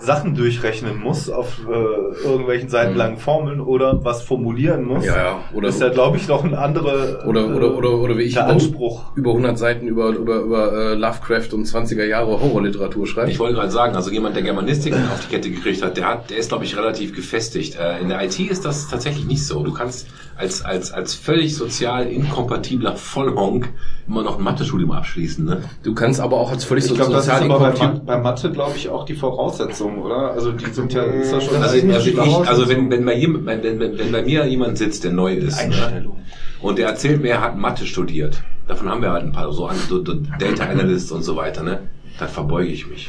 [0.00, 5.12] Sachen durchrechnen musst auf äh, irgendwelchen seitenlangen Formeln oder was formulieren musst, Mhm.
[5.14, 5.40] Ja, ja.
[5.54, 8.46] Oder- ist ja, glaube ich, noch ein anderer Oder, oder, oder, oder wie ich über,
[8.46, 9.04] Anspruch.
[9.16, 13.30] über 100 Seiten über, über, über äh, Lovecraft und 20er Jahre Horrorliteratur schreibt.
[13.30, 16.30] Ich wollte gerade sagen, also jemand, der Germanistik auf die Kette gekriegt hat, der hat,
[16.30, 17.76] der ist, glaube ich, relativ gefestigt.
[17.78, 19.62] Äh, in der IT ist das tatsächlich nicht so.
[19.62, 20.06] Du kannst
[20.36, 23.68] als, als, als völlig sozial inkompatibler Vollhonk
[24.06, 25.62] immer noch ein Mathestudium abschließen, ne?
[25.82, 28.50] Du kannst aber auch als völlig Ich glaube, das ist sozial aber bei, bei Mathe,
[28.50, 30.32] glaube ich, auch die Voraussetzung, oder?
[30.32, 33.46] Also die sind ja, ist ja schon Also, also, ich, also wenn, wenn, bei jem-
[33.46, 35.62] wenn, wenn, wenn, bei mir jemand sitzt, der neu ist, ne?
[35.64, 36.16] Einstellung.
[36.60, 39.66] und der erzählt mir, er hat Mathe studiert, davon haben wir halt ein paar, so,
[39.66, 41.80] an- so so Data Analysts und so weiter, ne?
[42.18, 43.08] Dann verbeuge ich mich.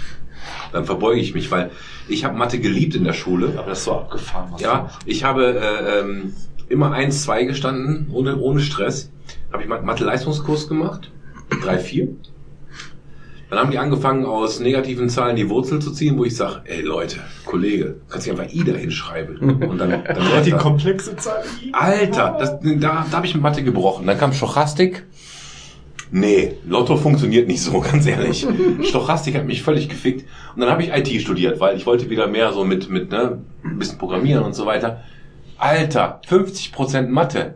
[0.71, 1.71] Dann verbeuge ich mich, weil
[2.07, 3.53] ich habe Mathe geliebt in der Schule.
[3.57, 4.49] Aber das ist so abgefahren.
[4.51, 6.33] Was Ja, ich habe äh, ähm,
[6.69, 9.11] immer eins, zwei gestanden, ohne, ohne Stress.
[9.51, 11.11] Habe ich Mathe-Leistungskurs gemacht,
[11.63, 12.09] drei, vier.
[13.49, 16.81] Dann haben die angefangen, aus negativen Zahlen die Wurzel zu ziehen, wo ich sage, ey
[16.81, 19.37] Leute, Kollege, kannst du einfach I dahin schreiben.
[19.37, 20.61] Und dann, dann läuft die das.
[20.61, 21.43] komplexe Zahl.
[21.71, 24.07] Alter, das, da, da habe ich mit Mathe gebrochen.
[24.07, 25.05] Dann kam Stochastik.
[26.11, 28.47] Nee, Lotto funktioniert nicht so, ganz ehrlich.
[28.83, 30.25] Stochastik hat mich völlig gefickt.
[30.55, 33.41] Und dann habe ich IT studiert, weil ich wollte wieder mehr so mit, mit ne,
[33.63, 35.03] ein bisschen Programmieren und so weiter.
[35.57, 37.55] Alter, 50% Mathe.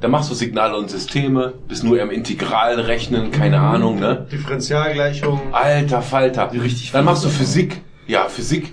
[0.00, 4.26] Da machst du Signale und Systeme, bist nur im Integral rechnen, keine Ahnung, ne?
[4.30, 5.40] Differentialgleichung.
[5.52, 6.50] Alter Falter.
[6.52, 7.82] Richtig Dann machst du Physik.
[8.08, 8.72] Ja, Physik.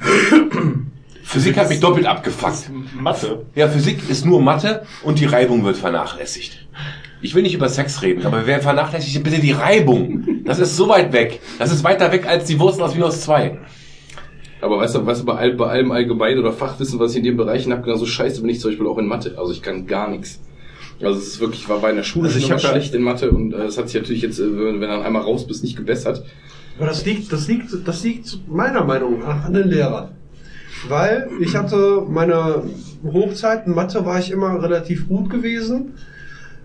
[1.24, 2.72] Physik hat mich doppelt abgefuckt.
[3.00, 3.46] Mathe.
[3.54, 6.66] Ja, Physik ist nur Mathe und die Reibung wird vernachlässigt.
[7.22, 10.44] Ich will nicht über Sex reden, aber wer vernachlässigt bitte die Reibung?
[10.46, 11.40] Das ist so weit weg.
[11.60, 13.60] Das ist weiter weg als die Wurzel aus minus zwei.
[14.66, 17.24] Aber weißt du, weißt du bei, all, bei allem allgemein oder Fachwissen, was ich in
[17.24, 19.36] den Bereichen habe, genauso scheiße bin ich zum Beispiel auch in Mathe.
[19.38, 20.40] Also ich kann gar nichts.
[21.02, 23.30] Also es ist wirklich, war bei in der Schule Also ich ja- schlecht in Mathe
[23.30, 25.62] und äh, es hat sich natürlich jetzt, äh, wenn, wenn du dann einmal raus bist,
[25.64, 26.24] nicht gebessert.
[26.78, 30.10] Aber das liegt, das liegt, das liegt meiner Meinung nach an den Lehrern.
[30.90, 32.64] Weil ich hatte meine
[33.04, 35.94] Hochzeiten, Mathe war ich immer relativ gut gewesen.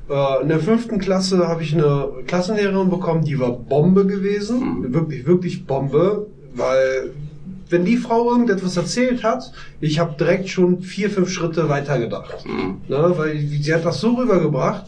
[0.09, 4.93] Äh, In der fünften Klasse habe ich eine Klassenlehrerin bekommen, die war Bombe gewesen.
[4.93, 6.27] Wirklich, wirklich Bombe.
[6.55, 7.13] Weil
[7.71, 12.45] wenn die Frau irgendetwas erzählt hat, ich habe direkt schon vier, fünf Schritte weiter gedacht.
[12.89, 14.87] Ne, weil sie hat das so rübergebracht,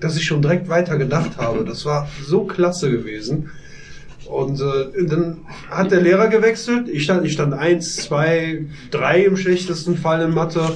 [0.00, 1.64] dass ich schon direkt weiter gedacht habe.
[1.64, 3.50] Das war so klasse gewesen.
[4.26, 5.38] Und äh, dann
[5.70, 6.88] hat der Lehrer gewechselt.
[6.88, 10.72] Ich stand, ich stand eins, zwei, drei im schlechtesten Fall in Mathe.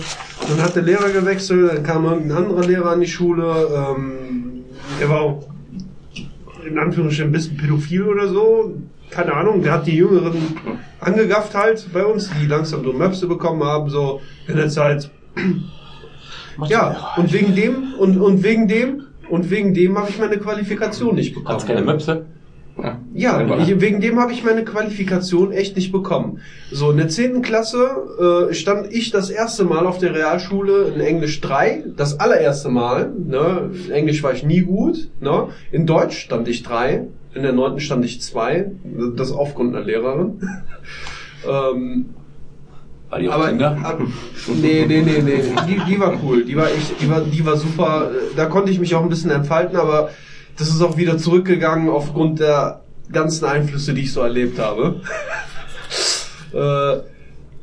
[0.48, 3.96] Dann hat der Lehrer gewechselt, dann kam irgendein anderer Lehrer an die Schule.
[3.96, 4.64] Ähm,
[5.00, 5.48] der war auch
[6.64, 8.74] in Anführungsstrichen ein bisschen pädophil oder so.
[9.10, 10.36] Keine Ahnung, der hat die Jüngeren
[11.00, 15.10] angegafft halt bei uns, die langsam so Möpse bekommen haben, so in der Zeit.
[16.66, 21.14] Ja, und wegen dem, und, und wegen dem, und wegen dem habe ich meine Qualifikation
[21.14, 21.54] nicht bekommen.
[21.54, 22.26] Hat's keine Möpse?
[23.14, 26.40] Ja, ich, wegen dem habe ich meine Qualifikation echt nicht bekommen.
[26.70, 27.42] So, in der 10.
[27.42, 32.68] Klasse äh, stand ich das erste Mal auf der Realschule in Englisch 3, das allererste
[32.68, 33.12] Mal.
[33.18, 33.70] Ne?
[33.86, 35.10] In Englisch war ich nie gut.
[35.20, 35.48] Ne?
[35.72, 37.80] In Deutsch stand ich 3, in der 9.
[37.80, 38.70] stand ich 2,
[39.16, 40.40] das aufgrund einer Lehrerin.
[41.48, 42.06] ähm,
[43.10, 43.78] Weil die auch aber Kinder?
[43.82, 44.00] ab,
[44.48, 45.42] nee, nee, nee, nee.
[45.68, 46.44] Die, die war cool.
[46.44, 48.10] Die war echt, die war, die war super.
[48.36, 50.10] Da konnte ich mich auch ein bisschen entfalten, aber
[50.56, 52.82] das ist auch wieder zurückgegangen aufgrund der
[53.12, 55.00] ganzen Einflüsse, die ich so erlebt habe.
[56.52, 57.17] äh,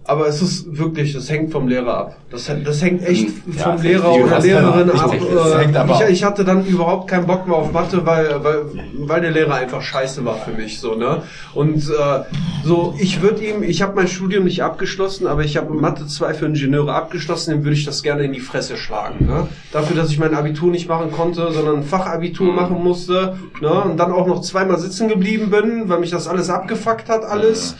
[0.07, 2.17] aber es ist wirklich, das hängt vom Lehrer ab.
[2.29, 5.89] Das, das hängt echt vom Lehrer oder Lehrerin ab.
[5.89, 8.65] ich, ich hatte dann überhaupt keinen Bock mehr auf Mathe, weil, weil,
[8.99, 10.79] weil der Lehrer einfach scheiße war für mich.
[10.79, 11.23] So, ne?
[11.55, 12.23] Und äh,
[12.63, 16.35] so, ich würde ihm, ich habe mein Studium nicht abgeschlossen, aber ich habe Mathe 2
[16.35, 19.25] für Ingenieure abgeschlossen, dem würde ich das gerne in die Fresse schlagen.
[19.25, 19.47] Ne?
[19.71, 23.81] Dafür, dass ich mein Abitur nicht machen konnte, sondern ein Fachabitur machen musste ne?
[23.81, 27.75] und dann auch noch zweimal sitzen geblieben bin, weil mich das alles abgefuckt hat, alles.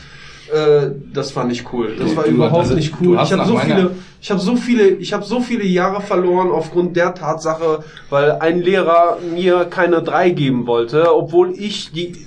[0.52, 1.96] Äh, das war nicht cool.
[1.98, 3.18] Das Du- war du- überhaupt also, nicht cool.
[3.22, 6.96] Ich habe so viele, ich habe so viele, ich habe so viele Jahre verloren aufgrund
[6.96, 12.26] der Tatsache, weil ein Lehrer mir keine drei geben wollte, obwohl ich die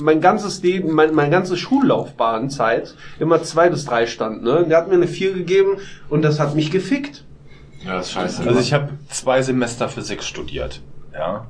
[0.00, 4.42] mein ganzes Leben, mein, meine ganze Schullaufbahnzeit immer zwei bis drei stand.
[4.42, 4.64] Ne?
[4.68, 5.76] Der hat mir eine vier gegeben
[6.08, 7.24] und das hat mich gefickt.
[7.84, 8.42] Ja, das ist scheiße.
[8.46, 10.80] Also ich habe zwei Semester Physik studiert.
[11.12, 11.46] Ja.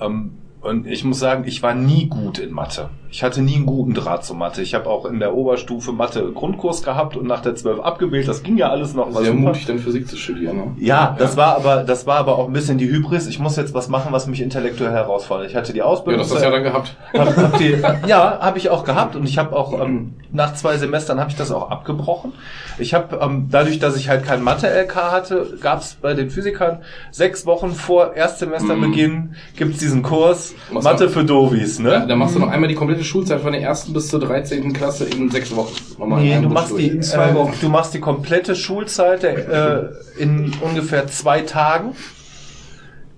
[0.00, 0.32] Ähm,
[0.64, 2.88] Und ich muss sagen, ich war nie gut in Mathe.
[3.10, 4.60] Ich hatte nie einen guten Draht zu Mathe.
[4.62, 8.26] Ich habe auch in der Oberstufe Mathe Grundkurs gehabt und nach der 12 abgewählt.
[8.26, 9.12] Das ging ja alles noch.
[9.12, 9.36] Sehr super.
[9.36, 10.56] mutig, dann Physik zu studieren.
[10.56, 10.76] Ne?
[10.78, 13.28] Ja, das war aber das war aber auch ein bisschen die Hybris.
[13.28, 15.48] Ich muss jetzt was machen, was mich intellektuell herausfordert.
[15.50, 16.22] Ich hatte die Ja, Ausbildung.
[16.22, 16.96] das hast du ja dann gehabt.
[17.12, 17.76] Hab, hab die,
[18.08, 21.36] ja, habe ich auch gehabt und ich habe auch ähm, nach zwei Semestern habe ich
[21.36, 22.32] das auch abgebrochen.
[22.78, 26.82] Ich habe ähm, dadurch, dass ich halt kein Mathe-LK hatte, gab es bei den Physikern
[27.12, 32.06] sechs Wochen vor Erstsemesterbeginn gibt's diesen Kurs Was Mathe für Dovis, Ja, ne?
[32.08, 34.72] dann machst du noch einmal die komplette Schulzeit von der ersten bis zur 13.
[34.72, 35.74] Klasse in sechs Wochen.
[35.98, 36.82] Nochmal Nee, du machst, durch.
[36.82, 37.52] die, In zwei äh, Wochen.
[37.60, 39.82] du machst die komplette Schulzeit äh,
[40.18, 41.92] in ungefähr zwei Tagen.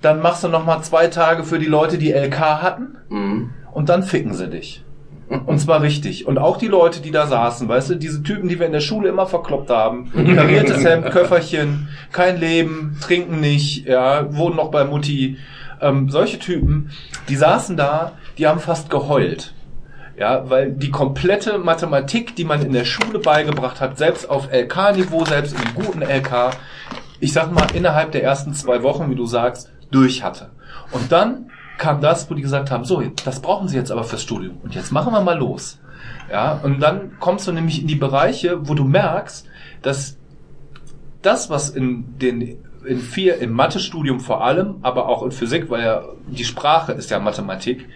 [0.02, 2.96] Dann machst du noch mal zwei Tage für die Leute, die LK hatten.
[3.08, 3.50] Mhm.
[3.72, 4.82] und dann ficken sie dich.
[5.46, 6.26] Und zwar richtig.
[6.28, 8.78] Und auch die Leute, die da saßen, weißt du, diese Typen, die wir in der
[8.80, 10.12] Schule immer verkloppt haben.
[10.12, 15.36] Kariertes Hemd, Köfferchen, kein Leben, trinken nicht, ja, wohnen noch bei Mutti.
[15.80, 16.90] Ähm, solche Typen,
[17.28, 19.54] die saßen da, die haben fast geheult.
[20.18, 25.26] Ja, weil die komplette Mathematik, die man in der Schule beigebracht hat, selbst auf LK-Niveau,
[25.26, 26.52] selbst im guten LK,
[27.20, 30.50] ich sag mal, innerhalb der ersten zwei Wochen, wie du sagst, durch hatte.
[30.90, 34.22] Und dann kam das, wo die gesagt haben, so, das brauchen sie jetzt aber fürs
[34.22, 34.56] Studium.
[34.62, 35.78] Und jetzt machen wir mal los.
[36.30, 39.46] Ja, und dann kommst du nämlich in die Bereiche, wo du merkst,
[39.82, 40.16] dass
[41.22, 45.82] das, was in den in vier, im Mathestudium vor allem, aber auch in Physik, weil
[45.84, 47.88] ja die Sprache ist ja Mathematik,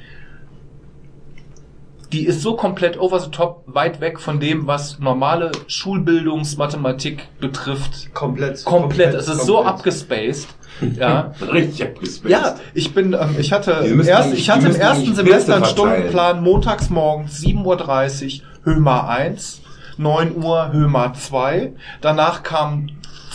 [2.12, 8.12] die ist so komplett over the top weit weg von dem, was normale Schulbildungsmathematik betrifft.
[8.14, 8.64] Komplett.
[8.64, 9.14] Komplett.
[9.14, 9.74] Es ist so komplett.
[9.74, 10.48] abgespaced.
[10.96, 11.32] Ja.
[11.52, 12.30] Richtig abgespaced.
[12.30, 15.64] Ja, ich bin, ähm, ich hatte, eigentlich- ich hatte im ersten Semester einen.
[15.66, 19.60] Stundenplan montags morgens 7.30 Uhr, Hömer 1,
[19.98, 21.74] 9 Uhr, Hömer 2.
[22.00, 22.88] Danach kam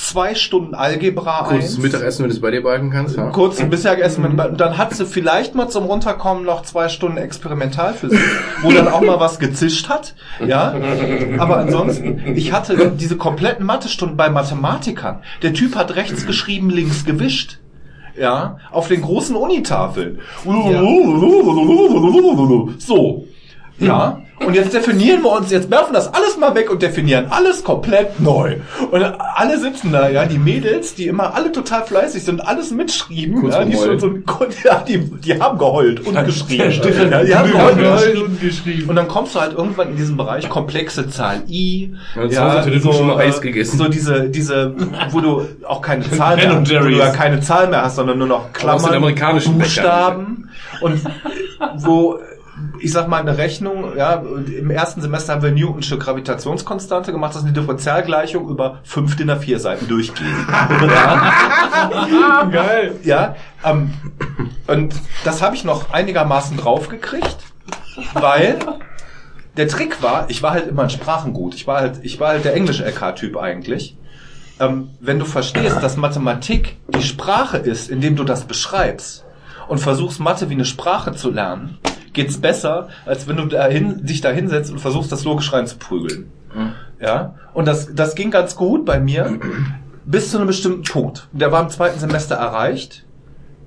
[0.06, 1.84] zwei Stunden Algebra Kurzes 1.
[1.84, 3.18] Mittagessen, wenn du es bei dir behalten kannst.
[3.18, 3.30] Ja.
[3.30, 7.18] Kurz ein Mittagessen mit, und dann hat sie vielleicht mal zum Runterkommen noch zwei Stunden
[7.18, 8.20] Experimentalphysik,
[8.62, 10.76] wo dann auch mal was gezischt hat, ja.
[11.40, 15.22] Aber ansonsten, ich hatte diese kompletten Mathestunden bei Mathematikern.
[15.42, 17.60] Der Typ hat rechts geschrieben, links gewischt.
[18.18, 20.20] Ja, auf den großen Unitafeln.
[22.78, 23.28] So.
[23.78, 24.22] Ja.
[24.44, 28.20] Und jetzt definieren wir uns, jetzt werfen das alles mal weg und definieren alles komplett
[28.20, 28.58] neu.
[28.92, 33.42] Und alle sitzen da, ja, die Mädels, die immer alle total fleißig sind, alles mitschrieben,
[33.42, 34.10] Kurz ja, die, schon so,
[34.64, 36.72] ja, die, die haben geheult und geschrieben.
[36.72, 38.90] Ja, die haben geheult und geschrieben.
[38.90, 41.96] und dann kommst du halt irgendwann in diesen Bereich komplexe Zahl I.
[42.30, 43.78] Ja, hat der schon mal Eis gegessen.
[43.78, 44.76] So diese, diese,
[45.12, 48.28] wo du auch keine Zahl mehr wo du ja keine Zahl mehr hast, sondern nur
[48.28, 49.02] noch Klammern,
[49.58, 50.50] Buchstaben
[50.82, 51.00] und
[51.78, 52.20] wo
[52.80, 57.42] ich sag mal eine Rechnung, ja, im ersten Semester haben wir Newtonsche Gravitationskonstante gemacht, das
[57.42, 60.48] ist eine Differentialgleichung über fünf DIN A4 Seiten durchgehen.
[60.50, 62.44] ja.
[62.52, 62.96] Geil.
[63.04, 63.94] Ja, ähm,
[64.68, 67.38] und das habe ich noch einigermaßen draufgekriegt,
[68.14, 68.60] weil
[69.58, 71.56] der Trick war, ich war halt immer in Sprachen gut.
[71.56, 73.98] Ich war halt, ich war halt der Englisch-LK-Typ eigentlich.
[74.60, 79.26] Ähm, wenn du verstehst, dass Mathematik die Sprache ist, indem du das beschreibst
[79.68, 81.78] und versuchst, Mathe wie eine Sprache zu lernen,
[82.16, 86.32] geht's besser, als wenn du dahin, dich da hinsetzt und versuchst, das logisch reinzuprügeln.
[87.00, 89.40] Ja, und das, das ging ganz gut bei mir
[90.06, 91.28] bis zu einem bestimmten Punkt.
[91.34, 93.06] Der war im zweiten Semester erreicht.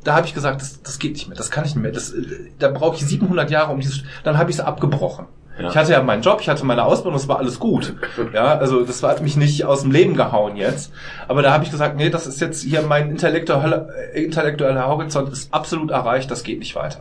[0.04, 1.92] Da habe ich gesagt, das, das geht nicht mehr, das kann ich nicht mehr.
[1.92, 2.14] Das,
[2.58, 4.04] da brauche ich 700 Jahre um dieses.
[4.24, 5.26] Dann habe ich es abgebrochen.
[5.60, 5.70] Ja.
[5.70, 7.94] Ich hatte ja meinen Job, ich hatte meine Ausbildung, das war alles gut.
[8.32, 10.92] Ja, also das hat mich nicht aus dem Leben gehauen jetzt.
[11.26, 15.30] Aber da habe ich gesagt, nee, das ist jetzt hier mein intellektueller, äh, intellektueller Horizont
[15.30, 17.00] ist absolut erreicht, das geht nicht weiter.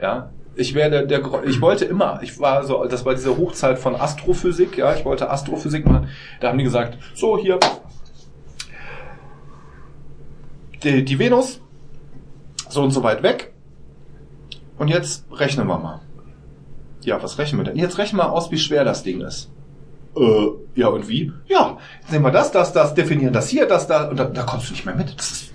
[0.00, 0.30] Ja,
[0.60, 4.76] ich werde der, ich wollte immer, ich war so, das war diese Hochzeit von Astrophysik,
[4.76, 6.08] ja, ich wollte Astrophysik machen.
[6.40, 7.58] Da haben die gesagt, so hier,
[10.82, 11.60] die, die Venus,
[12.68, 13.52] so und so weit weg.
[14.78, 16.00] Und jetzt rechnen wir mal.
[17.02, 17.76] Ja, was rechnen wir denn?
[17.76, 19.50] Jetzt rechnen wir aus, wie schwer das Ding ist.
[20.16, 21.32] Äh, ja, und wie?
[21.46, 21.78] Ja,
[22.10, 24.72] nehmen wir das, das, das, definieren das hier, das, da, und da, da kommst du
[24.72, 25.18] nicht mehr mit.
[25.18, 25.49] Das ist,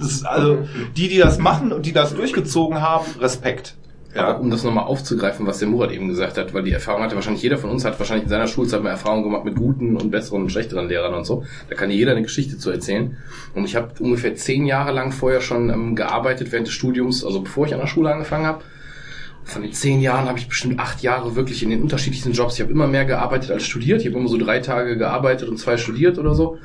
[0.00, 3.76] ist also, die, die das machen und die das durchgezogen haben, Respekt.
[4.14, 7.14] Aber um das nochmal aufzugreifen, was der Murat eben gesagt hat, weil die Erfahrung hatte
[7.14, 10.10] wahrscheinlich jeder von uns hat wahrscheinlich in seiner Schulzeit mal Erfahrung gemacht mit guten und
[10.10, 11.44] besseren und schlechteren Lehrern und so.
[11.68, 13.16] Da kann dir jeder eine Geschichte zu erzählen.
[13.54, 17.40] Und ich habe ungefähr zehn Jahre lang vorher schon ähm, gearbeitet während des Studiums, also
[17.40, 18.64] bevor ich an der Schule angefangen habe.
[19.44, 22.54] von den zehn Jahren habe ich bestimmt acht Jahre wirklich in den unterschiedlichsten Jobs.
[22.54, 24.00] Ich habe immer mehr gearbeitet als studiert.
[24.00, 26.58] Ich habe immer so drei Tage gearbeitet und zwei studiert oder so.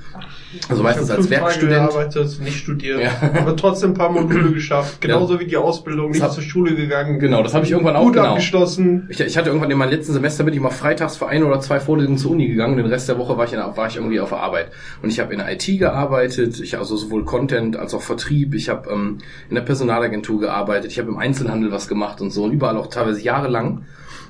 [0.69, 1.89] Also meistens als Werkstudent.
[1.89, 3.09] gearbeitet, nicht studiert, Ja.
[3.39, 5.01] aber trotzdem ein paar Module geschafft.
[5.01, 7.19] Genauso wie die Ausbildung, nicht hab- zur Schule gegangen.
[7.19, 8.29] Genau, das habe ich irgendwann auch Gut genau.
[8.29, 9.07] abgeschlossen.
[9.09, 11.59] Ich, ich hatte irgendwann in meinem letzten Semester bin ich mal freitags für ein oder
[11.59, 12.77] zwei Vorlesungen zur Uni gegangen.
[12.77, 14.71] Den Rest der Woche war ich, in, war ich irgendwie auf der Arbeit.
[15.01, 18.53] Und ich habe in der IT gearbeitet, ich also sowohl Content als auch Vertrieb.
[18.55, 19.19] Ich habe ähm,
[19.49, 22.87] in der Personalagentur gearbeitet, ich habe im Einzelhandel was gemacht und so und überall auch
[22.87, 23.83] teilweise jahrelang.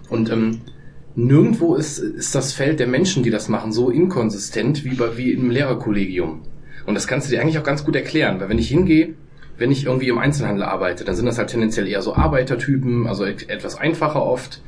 [0.10, 0.62] Und ähm,
[1.16, 5.32] nirgendwo ist, ist das Feld der Menschen, die das machen, so inkonsistent wie, bei, wie
[5.32, 6.42] im Lehrerkollegium.
[6.86, 9.14] Und das kannst du dir eigentlich auch ganz gut erklären, weil wenn ich hingehe,
[9.58, 13.26] wenn ich irgendwie im Einzelhandel arbeite, dann sind das halt tendenziell eher so Arbeitertypen, also
[13.26, 14.62] et- etwas einfacher oft.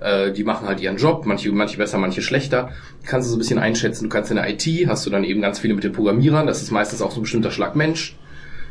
[0.00, 2.70] Äh, die machen halt ihren Job, manche, manche besser, manche schlechter.
[3.04, 4.04] Kannst du so ein bisschen einschätzen.
[4.04, 6.62] Du kannst in der IT, hast du dann eben ganz viele mit den Programmierern, das
[6.62, 8.16] ist meistens auch so ein bestimmter Schlag Mensch.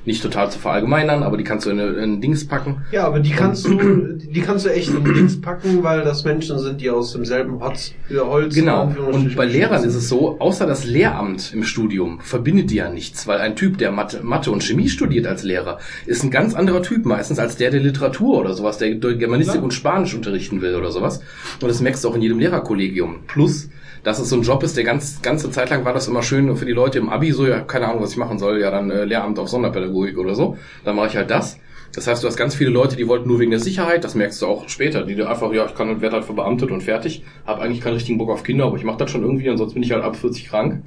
[0.08, 2.78] Nicht total zu verallgemeinern, aber die kannst du in, in Dings packen.
[2.94, 6.58] Ja, aber die kannst du, die kannst du echt in Links packen, weil das Menschen
[6.60, 8.56] sind, die aus demselben Hotz, Holz.
[8.56, 8.86] Genau.
[9.12, 13.28] Und bei Lehrern ist es so, außer das Lehramt im Studium verbindet die ja nichts,
[13.28, 16.84] weil ein Typ, der Mathe, Mathe und Chemie studiert als Lehrer, ist ein ganz anderer
[16.84, 20.92] Typ meistens als der, der Literatur oder sowas, der Germanistik und Spanisch unterrichten will oder
[20.92, 21.20] sowas.
[21.62, 23.24] Und das merkst du auch in jedem Lehrerkollegium.
[23.28, 23.68] Plus,
[24.04, 26.56] dass es so ein Job ist, der ganz, ganze Zeit lang war das immer schön
[26.56, 28.90] für die Leute im Abi, so, ja, keine Ahnung, was ich machen soll, ja, dann
[28.90, 30.58] äh, Lehramt auf Sonderpädagogik oder so.
[30.86, 31.60] Dann mache ich halt das.
[31.94, 34.42] Das heißt, du hast ganz viele Leute, die wollten nur wegen der Sicherheit, das merkst
[34.42, 37.62] du auch später, die du einfach, ja, ich kann werde halt verbeamtet und fertig, habe
[37.62, 39.92] eigentlich keinen richtigen Bock auf Kinder, aber ich mache das schon irgendwie, ansonsten bin ich
[39.92, 40.84] halt ab 40 krank.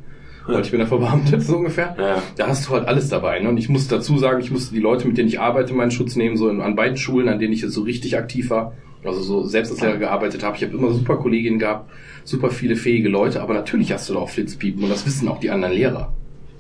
[0.47, 1.94] Weil ich bin ja verbeamtet, so ungefähr.
[1.98, 2.22] Ja.
[2.36, 3.39] Da hast du halt alles dabei.
[3.40, 3.48] Ne?
[3.48, 6.16] Und ich muss dazu sagen, ich musste die Leute, mit denen ich arbeite, meinen Schutz
[6.16, 9.20] nehmen, so in, an beiden Schulen, an denen ich jetzt so richtig aktiv war, also
[9.22, 10.56] so selbst als Lehrer gearbeitet habe.
[10.56, 11.90] Ich habe immer super Kolleginnen gehabt,
[12.24, 15.40] super viele fähige Leute, aber natürlich hast du da auch Flitzpiepen und das wissen auch
[15.40, 16.12] die anderen Lehrer.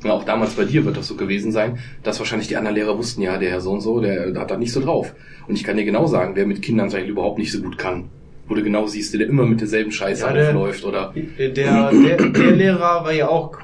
[0.02, 2.96] Ja, auch damals bei dir wird das so gewesen sein, dass wahrscheinlich die anderen Lehrer
[2.96, 5.14] wussten, ja, der Herr so und so, der, der hat da nicht so drauf.
[5.46, 8.08] Und ich kann dir genau sagen, wer mit Kindern vielleicht überhaupt nicht so gut kann.
[8.48, 11.92] Wo du genau siehst, der immer mit derselben Scheiße Ja, der- aufläuft oder Der, der,
[11.92, 13.58] der Lehrer war ja auch,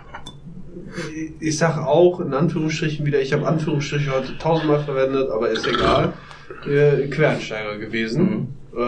[1.41, 6.13] ich sag auch in Anführungsstrichen wieder, ich habe Anführungsstriche heute tausendmal verwendet, aber ist egal,
[6.69, 8.49] äh, Quereinsteiger gewesen.
[8.77, 8.81] Äh,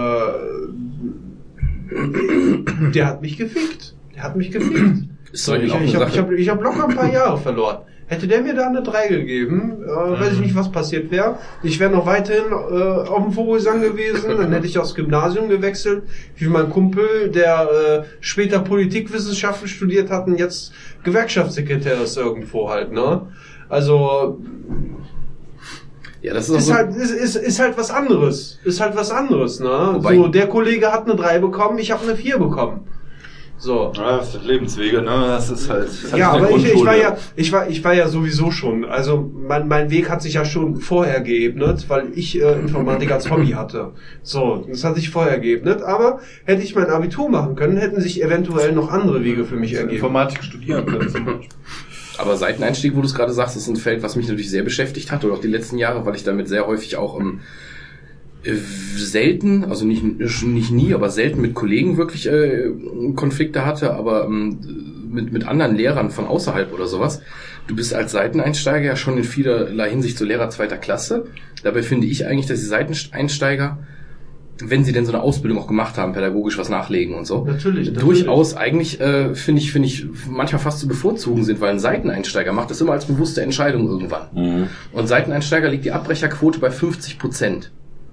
[2.94, 3.94] der hat mich gefickt.
[4.15, 5.08] Der hat mich gefickt.
[5.33, 7.78] ist doch Ich, ich habe hab, ich hab locker ein paar Jahre verloren.
[8.07, 11.39] Hätte der mir da eine 3 gegeben, äh, weiß ich nicht, was passiert wäre.
[11.62, 16.05] Ich wäre noch weiterhin äh, auf dem Vogelsang gewesen, dann hätte ich aufs Gymnasium gewechselt,
[16.36, 20.73] wie mein Kumpel, der äh, später Politikwissenschaften studiert hat und jetzt
[21.05, 23.26] Gewerkschaftssekretär ist irgendwo halt, ne?
[23.68, 24.41] Also
[26.23, 28.59] ja, das ist, auch ist so, halt, ist, ist, ist halt was anderes.
[28.65, 29.91] Ist halt was anderes, ne?
[29.95, 32.81] Wobei- so, der Kollege hat eine 3 bekommen, ich habe eine 4 bekommen.
[33.61, 33.93] So.
[33.97, 35.25] Ja, das sind Lebenswege, ne?
[35.27, 35.89] Das ist halt.
[35.89, 38.85] Das Ja, ist aber ich, ich war ja, ich war, ich war ja sowieso schon.
[38.85, 43.29] Also mein, mein Weg hat sich ja schon vorher geebnet, weil ich äh, Informatik als
[43.29, 43.95] Hobby hatte.
[44.23, 45.83] So, das hat sich vorher geebnet.
[45.83, 49.73] Aber hätte ich mein Abitur machen können, hätten sich eventuell noch andere Wege für mich
[49.75, 49.97] ergeben.
[49.97, 51.49] Informatik studieren können zum Beispiel.
[52.19, 55.13] Aber Seiteneinstieg, wo du es gerade sagst, ist ein Feld, was mich natürlich sehr beschäftigt
[55.13, 57.41] hat, oder auch die letzten Jahre, weil ich damit sehr häufig auch ähm,
[58.43, 58.55] äh,
[58.97, 62.71] selten, also nicht, nicht nie, aber selten mit Kollegen wirklich äh,
[63.15, 64.59] Konflikte hatte, aber ähm,
[65.11, 67.23] mit, mit anderen Lehrern von außerhalb oder sowas.
[67.67, 71.27] Du bist als Seiteneinsteiger ja schon in vielerlei Hinsicht so Lehrer zweiter Klasse.
[71.63, 73.79] Dabei finde ich eigentlich, dass die Seiteneinsteiger,
[74.61, 77.91] wenn sie denn so eine Ausbildung auch gemacht haben, pädagogisch was nachlegen und so, Natürlich,
[77.93, 78.25] natürlich.
[78.25, 82.53] durchaus eigentlich äh, finde ich finde ich manchmal fast zu bevorzugen sind, weil ein Seiteneinsteiger
[82.53, 84.28] macht das immer als bewusste Entscheidung irgendwann.
[84.35, 84.67] Mhm.
[84.93, 87.70] Und Seiteneinsteiger liegt die Abbrecherquote bei 50 Prozent.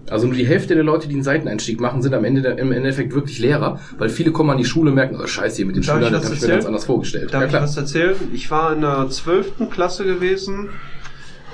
[0.10, 2.72] Also nur die Hälfte der Leute, die einen Seiteneinstieg machen, sind am Ende der, im
[2.72, 5.76] Endeffekt wirklich Lehrer, weil viele kommen an die Schule und merken, oh Scheiße, hier mit
[5.76, 7.34] den Darf Schülern, ich das habe ich mir ganz anders vorgestellt.
[7.34, 8.16] Darf ja, ich was erzählen?
[8.32, 10.70] Ich war in der zwölften Klasse gewesen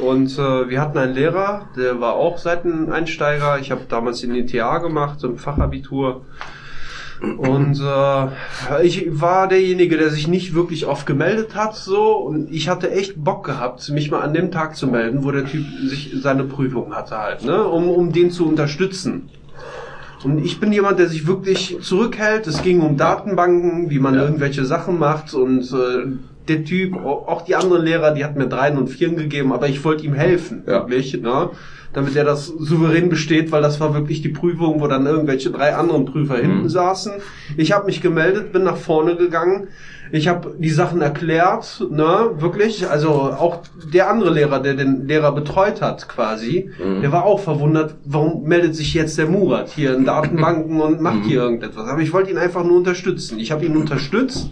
[0.02, 3.60] und äh, wir hatten einen Lehrer, der war auch Seiteneinsteiger.
[3.60, 6.26] Ich habe damals den ETA gemacht, im Fachabitur.
[7.38, 12.68] Und äh, ich war derjenige, der sich nicht wirklich oft gemeldet hat, so und ich
[12.68, 16.16] hatte echt Bock gehabt, mich mal an dem Tag zu melden, wo der Typ sich
[16.20, 19.30] seine Prüfung hatte halt, ne, um, um den zu unterstützen.
[20.24, 22.46] Und ich bin jemand, der sich wirklich zurückhält.
[22.48, 24.24] Es ging um Datenbanken, wie man Ja.
[24.24, 26.08] irgendwelche Sachen macht und äh,
[26.52, 29.68] der Typ, au- auch die anderen Lehrer, die hat mir Dreien und Vieren gegeben, aber
[29.70, 30.74] ich wollte ihm helfen, Ja.
[30.82, 31.50] wirklich, ne?
[31.94, 35.76] damit er das souverän besteht, weil das war wirklich die Prüfung, wo dann irgendwelche drei
[35.76, 37.12] anderen Prüfer hinten saßen.
[37.58, 39.68] Ich habe mich gemeldet, bin nach vorne gegangen.
[40.14, 42.90] Ich habe die Sachen erklärt, ne, wirklich.
[42.90, 43.60] Also auch
[43.94, 46.70] der andere Lehrer, der den Lehrer betreut hat, quasi,
[47.02, 51.26] der war auch verwundert, warum meldet sich jetzt der Murat hier in Datenbanken und macht
[51.26, 51.88] hier irgendetwas.
[51.90, 53.38] Aber ich wollte ihn einfach nur unterstützen.
[53.38, 54.50] Ich habe ihn unterstützt.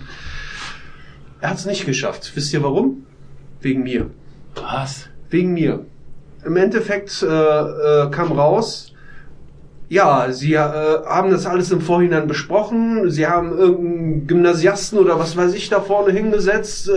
[1.42, 2.32] Er hat es nicht geschafft.
[2.35, 3.06] Wisst ihr warum?
[3.61, 4.09] Wegen mir.
[4.56, 5.08] Was?
[5.30, 5.85] Wegen mir.
[6.45, 8.89] Im Endeffekt äh, äh, kam raus,
[9.90, 13.09] ja, sie äh, haben das alles im Vorhinein besprochen.
[13.09, 16.92] Sie haben irgendeinen Gymnasiasten oder was weiß ich da vorne hingesetzt, äh,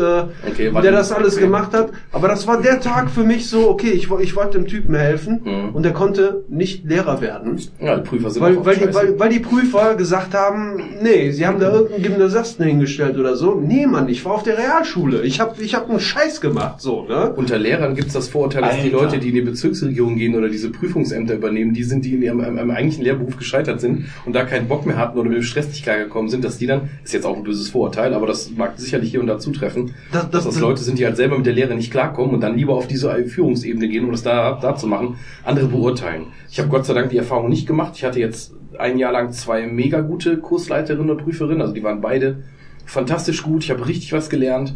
[0.49, 1.45] Okay, der die- das alles okay.
[1.45, 1.91] gemacht hat.
[2.13, 5.41] Aber das war der Tag für mich so, okay, ich, ich wollte dem Typen helfen
[5.45, 5.71] Mhm.
[5.75, 7.59] und der konnte nicht Lehrer werden.
[7.81, 11.31] Ja, die Prüfer sind Weil, auch weil, die, weil, weil die Prüfer gesagt haben, nee,
[11.31, 13.55] sie haben da irgendeinen Gymnasiasten hingestellt oder so.
[13.55, 15.23] Nee, Mann, ich war auf der Realschule.
[15.23, 17.33] Ich hab, ich hab einen Scheiß gemacht, so, ne?
[17.37, 19.05] Unter Lehrern gibt es das Vorurteil, dass die Alter.
[19.05, 22.41] Leute, die in die Bezirksregierung gehen oder diese Prüfungsämter übernehmen, die sind, die in ihrem,
[22.83, 25.69] im eigentlichen Lehrberuf gescheitert sind und da keinen Bock mehr hatten oder mit dem Stress
[25.69, 28.73] nicht klargekommen sind, dass die dann, ist jetzt auch ein böses Vorurteil, aber das mag
[28.77, 31.47] sicherlich hier und da zutreffen, Das- dass das- das Leute sind, die halt selber mit
[31.47, 34.77] der Lehre nicht klarkommen und dann lieber auf diese Führungsebene gehen, um das da, da
[34.77, 36.27] zu machen, andere beurteilen.
[36.51, 37.93] Ich habe Gott sei Dank die Erfahrung nicht gemacht.
[37.97, 42.01] Ich hatte jetzt ein Jahr lang zwei mega gute Kursleiterinnen und Prüferinnen, also die waren
[42.01, 42.43] beide
[42.85, 43.65] fantastisch gut.
[43.65, 44.75] Ich habe richtig was gelernt.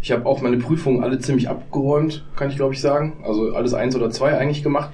[0.00, 3.14] Ich habe auch meine Prüfungen alle ziemlich abgeräumt, kann ich glaube ich sagen.
[3.24, 4.90] Also alles eins oder zwei eigentlich gemacht.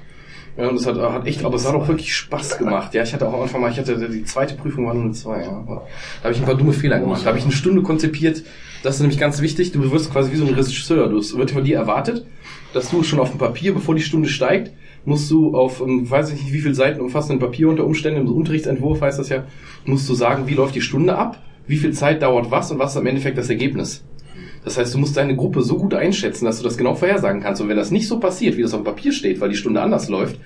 [0.60, 2.92] Ja, und das hat, hat echt, aber es hat auch wirklich Spaß gemacht.
[2.92, 5.12] Ja, ich hatte auch am Anfang mal, ich hatte die zweite Prüfung war nur eine
[5.12, 5.40] zwei.
[5.40, 5.64] Ja.
[5.66, 5.82] Da
[6.24, 7.22] habe ich ein paar dumme Fehler gemacht.
[7.22, 8.42] Da habe ich eine Stunde konzipiert.
[8.82, 9.72] Das ist nämlich ganz wichtig.
[9.72, 11.08] Du wirst quasi wie so ein Regisseur.
[11.08, 12.26] Du es wird von dir erwartet,
[12.74, 14.72] dass du schon auf dem Papier, bevor die Stunde steigt,
[15.06, 18.32] musst du auf, ähm, weiß ich nicht, wie viele Seiten umfassenden Papier unter Umständen, im
[18.32, 19.44] Unterrichtsentwurf heißt das ja,
[19.86, 22.94] musst du sagen, wie läuft die Stunde ab, wie viel Zeit dauert was und was
[22.94, 24.04] ist im Endeffekt das Ergebnis.
[24.64, 27.62] Das heißt, du musst deine Gruppe so gut einschätzen, dass du das genau vorhersagen kannst.
[27.62, 29.80] Und wenn das nicht so passiert, wie das auf dem Papier steht, weil die Stunde
[29.80, 30.36] anders läuft,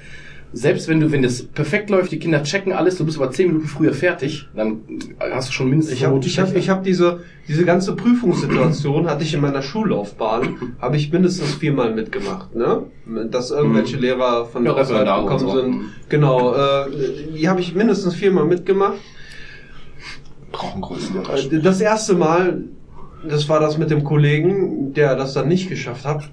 [0.56, 3.48] selbst wenn du, wenn das perfekt läuft, die Kinder checken alles, du bist aber zehn
[3.48, 4.82] Minuten früher fertig, dann
[5.18, 9.24] hast du schon mindestens Ich habe ich hab, ich hab diese, diese ganze Prüfungssituation hatte
[9.24, 12.84] ich in meiner Schullaufbahn, habe ich mindestens viermal mitgemacht, ne?
[13.32, 15.56] Dass irgendwelche Lehrer von Ja, der Referendare und gekommen so.
[15.60, 15.70] sind.
[15.70, 15.84] Mhm.
[16.08, 16.86] Genau, äh,
[17.36, 18.98] die habe ich mindestens viermal mitgemacht.
[20.52, 21.16] Brauchen größten
[21.56, 22.62] Äh, Das erste Mal,
[23.28, 26.28] das war das mit dem Kollegen, der das dann nicht geschafft hat.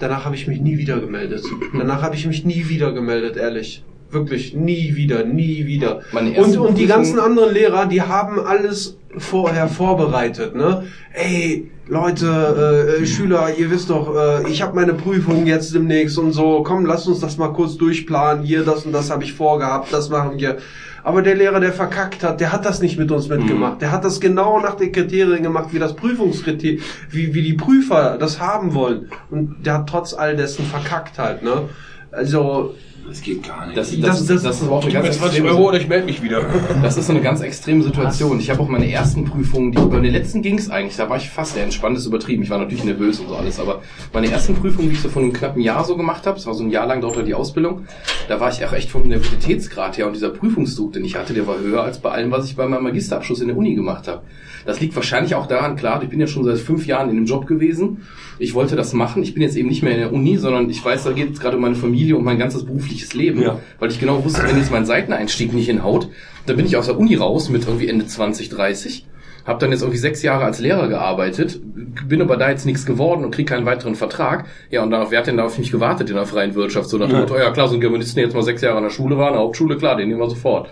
[0.00, 1.42] Danach habe ich mich nie wieder gemeldet.
[1.76, 3.82] Danach habe ich mich nie wieder gemeldet, ehrlich.
[4.10, 6.00] Wirklich, nie wieder, nie wieder.
[6.12, 10.84] Und, und die ganzen anderen Lehrer, die haben alles vorher vorbereitet, ne?
[11.12, 16.32] Ey, Leute, äh, Schüler, ihr wisst doch, äh, ich habe meine Prüfung jetzt demnächst und
[16.32, 16.62] so.
[16.62, 18.44] Komm, lasst uns das mal kurz durchplanen.
[18.44, 20.58] Hier, das und das habe ich vorgehabt, das machen wir.
[21.06, 23.80] Aber der Lehrer, der verkackt hat, der hat das nicht mit uns mitgemacht.
[23.80, 28.16] Der hat das genau nach den Kriterien gemacht, wie das Prüfungskriterien, wie, wie die Prüfer
[28.18, 29.08] das haben wollen.
[29.30, 31.68] Und der hat trotz all dessen verkackt halt, ne?
[32.10, 32.74] Also,
[33.08, 33.76] Das geht gar nicht.
[33.78, 35.88] Das, das, Das- das, das- ist aber auch eine ganz 20 extreme Euro oder ich
[35.88, 36.44] melde mich wieder.
[36.82, 38.38] Das ist so eine ganz extreme Situation.
[38.40, 41.16] Ich habe auch meine ersten Prüfungen, die bei den letzten ging es eigentlich, da war
[41.16, 42.42] ich fast sehr entspannt, ist übertrieben.
[42.42, 45.22] Ich war natürlich nervös und so alles, aber meine ersten Prüfungen, die ich so von
[45.24, 47.84] einem knappen Jahr so gemacht habe, das war so ein Jahr lang dauerte die Ausbildung,
[48.28, 51.46] da war ich auch echt vom Nervositätsgrad her und dieser Prüfungsdruck, den ich hatte, der
[51.46, 54.22] war höher als bei allem, was ich bei meinem Magisterabschluss in der Uni gemacht habe.
[54.64, 57.24] Das liegt wahrscheinlich auch daran, klar, ich bin ja schon seit fünf Jahren in dem
[57.26, 58.02] Job gewesen.
[58.38, 59.22] Ich wollte das machen.
[59.22, 61.40] Ich bin jetzt eben nicht mehr in der Uni, sondern ich weiß, da geht es
[61.40, 63.40] gerade um meine Familie und mein ganzes berufliches Leben.
[63.42, 63.58] Ja.
[63.78, 66.08] Weil ich genau wusste, wenn jetzt mein Seiteneinstieg nicht hinhaut,
[66.46, 69.06] dann bin ich aus der Uni raus mit irgendwie Ende 20, 30.
[69.44, 71.60] Hab dann jetzt irgendwie sechs Jahre als Lehrer gearbeitet,
[72.08, 74.46] bin aber da jetzt nichts geworden und krieg keinen weiteren Vertrag.
[74.70, 76.88] Ja, und darauf, wer hat denn da auf mich gewartet in der freien Wirtschaft?
[76.88, 78.82] So nach dem Motto, ja klar, so ein Germanisten, der jetzt mal sechs Jahre an
[78.82, 80.68] der Schule war, an der Hauptschule, klar, den nehmen wir sofort.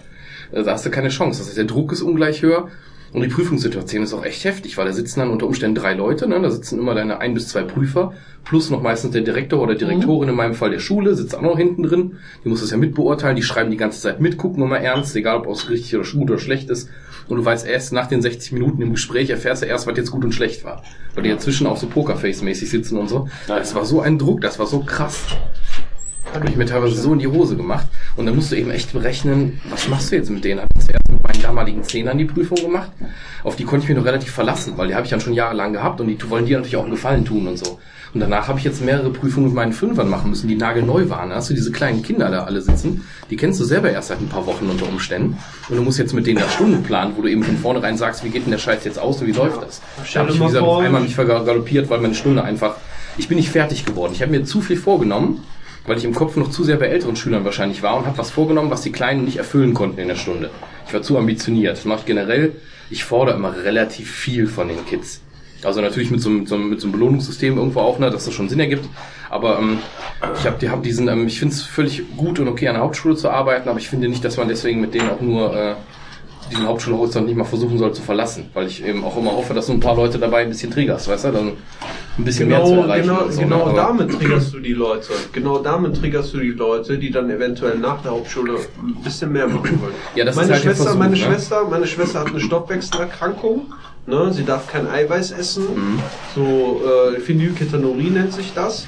[0.50, 1.38] Äh, Da hast du keine Chance.
[1.38, 2.68] Das heißt, der Druck ist ungleich höher.
[3.14, 6.28] Und die Prüfungssituation ist auch echt heftig, weil da sitzen dann unter Umständen drei Leute,
[6.28, 6.40] ne?
[6.42, 8.12] da sitzen immer deine ein bis zwei Prüfer,
[8.44, 11.56] plus noch meistens der Direktor oder Direktorin, in meinem Fall der Schule, sitzt auch noch
[11.56, 14.80] hinten drin, die muss das ja mitbeurteilen, die schreiben die ganze Zeit mit, gucken immer
[14.80, 16.90] ernst, egal ob es richtig oder gut oder schlecht ist.
[17.28, 20.10] Und du weißt erst nach den 60 Minuten im Gespräch, erfährst du erst, was jetzt
[20.10, 20.82] gut und schlecht war.
[21.14, 23.28] Weil die dazwischen auch so Pokerface-mäßig sitzen und so.
[23.46, 25.24] Das war so ein Druck, das war so krass.
[26.32, 27.86] Habe ich mir teilweise so in die Hose gemacht.
[28.16, 30.60] Und dann musst du eben echt berechnen, was machst du jetzt mit denen?
[30.60, 32.90] Hab ich zuerst mit meinen damaligen Zehnern die Prüfung gemacht.
[33.44, 35.72] Auf die konnte ich mich noch relativ verlassen, weil die habe ich dann schon jahrelang
[35.72, 37.78] gehabt und die wollen dir natürlich auch einen Gefallen tun und so.
[38.14, 41.30] Und danach habe ich jetzt mehrere Prüfungen mit meinen Fünfern machen müssen, die nagelneu waren.
[41.30, 44.20] Da hast du diese kleinen Kinder da alle sitzen, die kennst du selber erst seit
[44.20, 45.36] ein paar Wochen unter Umständen.
[45.68, 48.24] Und du musst jetzt mit denen da Stunden planen, wo du eben von vornherein sagst,
[48.24, 49.82] wie geht denn der Scheiß jetzt aus und wie läuft das?
[50.12, 52.76] Da habe ich, wie mal gesagt, einmal mich vergaloppiert, weil meine Stunde einfach,
[53.18, 54.12] ich bin nicht fertig geworden.
[54.14, 55.42] Ich habe mir zu viel vorgenommen,
[55.86, 58.30] weil ich im Kopf noch zu sehr bei älteren Schülern wahrscheinlich war und habe was
[58.30, 60.50] vorgenommen, was die Kleinen nicht erfüllen konnten in der Stunde.
[60.86, 61.76] Ich war zu ambitioniert.
[61.76, 62.52] Das mache ich generell.
[62.90, 65.20] Ich fordere immer relativ viel von den Kids.
[65.62, 68.34] Also natürlich mit so, einem- so, mit so einem Belohnungssystem irgendwo auch, ne, dass das
[68.34, 68.84] schon Sinn ergibt.
[69.30, 69.78] Aber ähm,
[70.38, 72.82] ich habe die hab diesen, ähm, ich finde es völlig gut und okay an der
[72.82, 75.74] Hauptschule zu arbeiten, aber ich finde nicht, dass man deswegen mit denen auch nur äh,
[76.50, 79.66] diesen Hauptschulhorizont nicht mal versuchen soll zu verlassen, weil ich eben auch immer hoffe, dass
[79.66, 81.52] so ein paar Leute dabei ein bisschen triggerst, weißt du, dann
[82.18, 83.08] ein bisschen mehr zu Genau, erreichen.
[83.08, 83.74] genau, so, genau ne?
[83.74, 85.08] Damit triggerst du die Leute.
[85.32, 89.48] Genau damit triggerst du die Leute, die dann eventuell nach der Hauptschule ein bisschen mehr
[89.48, 89.94] machen wollen.
[90.14, 91.16] Ja, das meine ist halt Schwester, Versuch, meine ne?
[91.16, 93.72] Schwester, meine Schwester hat eine Stoffwechselerkrankung.
[94.06, 94.32] Ne?
[94.34, 95.64] Sie darf kein Eiweiß essen.
[95.74, 95.98] Mhm.
[96.34, 96.82] So
[97.16, 98.86] äh, Phenylketonurie nennt sich das.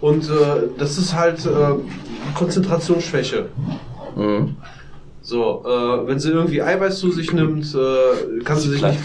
[0.00, 0.30] Und äh,
[0.78, 1.50] das ist halt äh,
[2.34, 3.46] Konzentrationsschwäche.
[4.16, 4.56] Mhm.
[5.28, 8.98] So, äh, wenn sie irgendwie Eiweiß zu sich nimmt, äh, kann sie sich nicht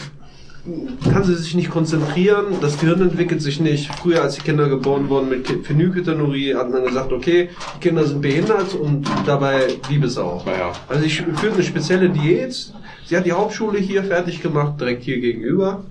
[1.11, 3.93] kann sie sich nicht konzentrieren, das Gehirn entwickelt sich nicht.
[3.95, 8.21] Früher, als die Kinder geboren wurden mit Phenylketonurie, hat man gesagt, okay, die Kinder sind
[8.21, 10.41] behindert und dabei Liebesau.
[10.45, 10.71] Naja.
[10.87, 12.71] Also ich führe eine spezielle Diät.
[13.05, 15.83] Sie hat die Hauptschule hier fertig gemacht, direkt hier gegenüber.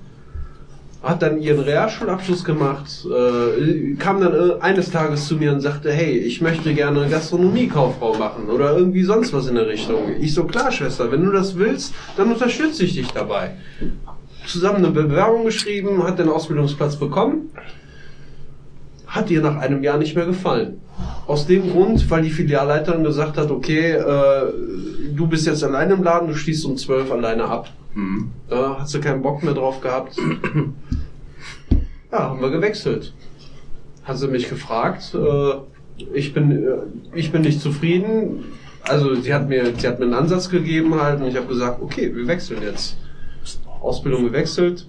[1.03, 5.91] Hat dann ihren Realschulabschluss gemacht, äh, kam dann äh, eines Tages zu mir und sagte,
[5.93, 9.99] hey, ich möchte gerne Gastronomiekauffrau machen oder irgendwie sonst was in der Richtung.
[10.21, 13.57] Ich so, klar, Schwester, wenn du das willst, dann unterstütze ich dich dabei.
[14.47, 17.51] Zusammen eine Bewerbung geschrieben, hat den Ausbildungsplatz bekommen,
[19.09, 20.81] hat ihr nach einem Jahr nicht mehr gefallen.
[21.27, 24.53] Aus dem Grund, weil die Filialleiterin gesagt hat, okay, äh,
[25.15, 27.69] du bist jetzt alleine im Laden, du schließt um 12 alleine ab.
[28.49, 30.17] Da hat sie keinen Bock mehr drauf gehabt.
[32.11, 33.15] Ja, haben wir gewechselt.
[34.05, 35.55] Hat sie mich gefragt, äh,
[36.13, 36.77] ich bin, äh,
[37.15, 38.45] ich bin nicht zufrieden.
[38.83, 41.81] Also sie hat mir, sie hat mir einen Ansatz gegeben halt und ich habe gesagt,
[41.81, 42.99] okay, wir wechseln jetzt.
[43.81, 44.87] Ausbildung gewechselt.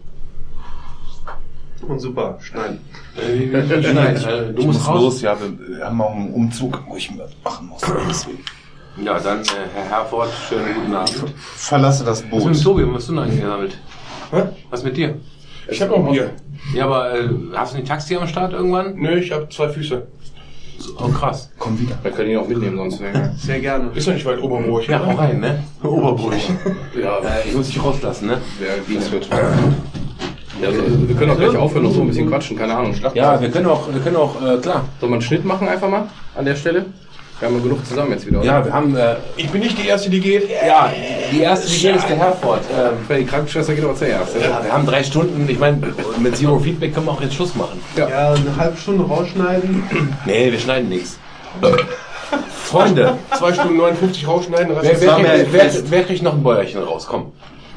[1.88, 2.80] Und super, schneiden.
[3.16, 5.02] Nein, du musst raus.
[5.02, 7.12] los, ja, wir, wir haben auch einen Umzug, wo ich
[7.44, 7.82] machen muss.
[8.10, 8.40] Deswegen.
[8.98, 11.24] Ja, dann, äh, Herr Herford, schönen guten Abend.
[11.56, 12.64] Verlasse das Was ist mit Boot.
[12.64, 12.86] Tobi?
[12.88, 13.78] Was hast du denn eingesammelt?
[14.32, 14.42] Hä?
[14.70, 15.16] Was mit dir?
[15.68, 16.32] Ich hab noch Bier.
[16.76, 18.96] Ja, aber äh, hast du ein Taxi am Start irgendwann?
[18.96, 20.06] Nö, ich hab zwei Füße.
[21.00, 21.50] Oh, krass.
[21.58, 21.98] Komm wieder.
[22.04, 23.00] Wir können ihn auch mitnehmen, sonst.
[23.02, 23.34] Ne?
[23.38, 23.90] Sehr gerne.
[23.96, 24.88] Ist doch nicht weit Oberburg.
[24.88, 25.64] Ja, hau rein, ne?
[25.84, 26.34] Oberburg.
[27.02, 28.38] Ja, Äh, ich muss dich rauslassen, ne?
[28.94, 29.28] das wird.
[30.62, 32.94] Ja, also, wir können auch gleich aufhören und so ein bisschen quatschen, keine Ahnung.
[32.94, 33.16] Schlacht.
[33.16, 34.86] Ja, wir können auch, wir können auch, äh, klar.
[35.00, 36.86] Soll man einen Schnitt machen einfach mal an der Stelle?
[37.44, 38.38] Wir haben ja genug zusammen jetzt wieder.
[38.40, 38.48] oder?
[38.48, 40.50] Ja, wir haben, äh, Ich bin nicht die Erste, die geht.
[40.50, 40.90] ja,
[41.30, 42.62] die erste, die geht, ist der Herford.
[42.72, 44.34] Ähm, Die Krankenschwester geht aber zuerst.
[44.36, 47.54] ja, wir haben drei Stunden, ich meine, mit Zero Feedback können wir auch jetzt Schluss
[47.56, 47.82] machen.
[47.98, 49.84] Ja, eine halbe Stunde rausschneiden.
[50.26, 51.20] Nee, wir schneiden nichts.
[52.64, 57.06] Freunde, Zwei Stunden 59 rausschneiden, wer, wer, kriegt, wer, wer kriegt noch ein Bäuerchen raus?
[57.10, 57.34] Komm.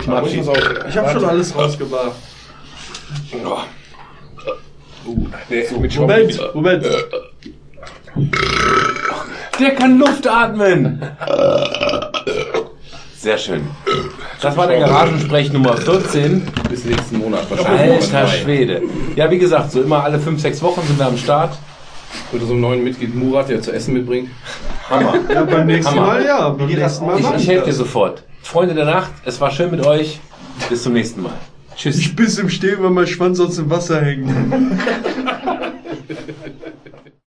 [0.06, 0.40] Abschied.
[0.42, 2.12] das auch- Ich habe schon alles rausgebracht.
[5.50, 6.86] Nee, mit Moment, Moment.
[9.58, 11.02] Der kann Luft atmen.
[13.16, 13.62] Sehr schön.
[14.40, 16.46] Das war der Garagensprech Nummer 14.
[16.68, 18.14] Bis nächsten Monat wahrscheinlich.
[18.14, 18.82] Alter Schwede.
[19.16, 21.56] Ja, wie gesagt, so immer alle 5, 6 Wochen sind wir am Start.
[22.32, 24.30] Oder so einen neuen Mitglied Murat, der zu essen mitbringt.
[24.88, 25.14] Hammer.
[25.32, 26.06] Ja, beim nächsten Hammer.
[26.06, 26.48] Mal ja.
[26.50, 28.22] Beim nächsten Mal Ich, ich helfe dir sofort.
[28.42, 30.20] Freunde der Nacht, es war schön mit euch.
[30.68, 31.32] Bis zum nächsten Mal.
[31.76, 31.98] Tschüss.
[31.98, 34.30] Ich bis im Stehen, weil mein Schwanz aus dem Wasser hängt.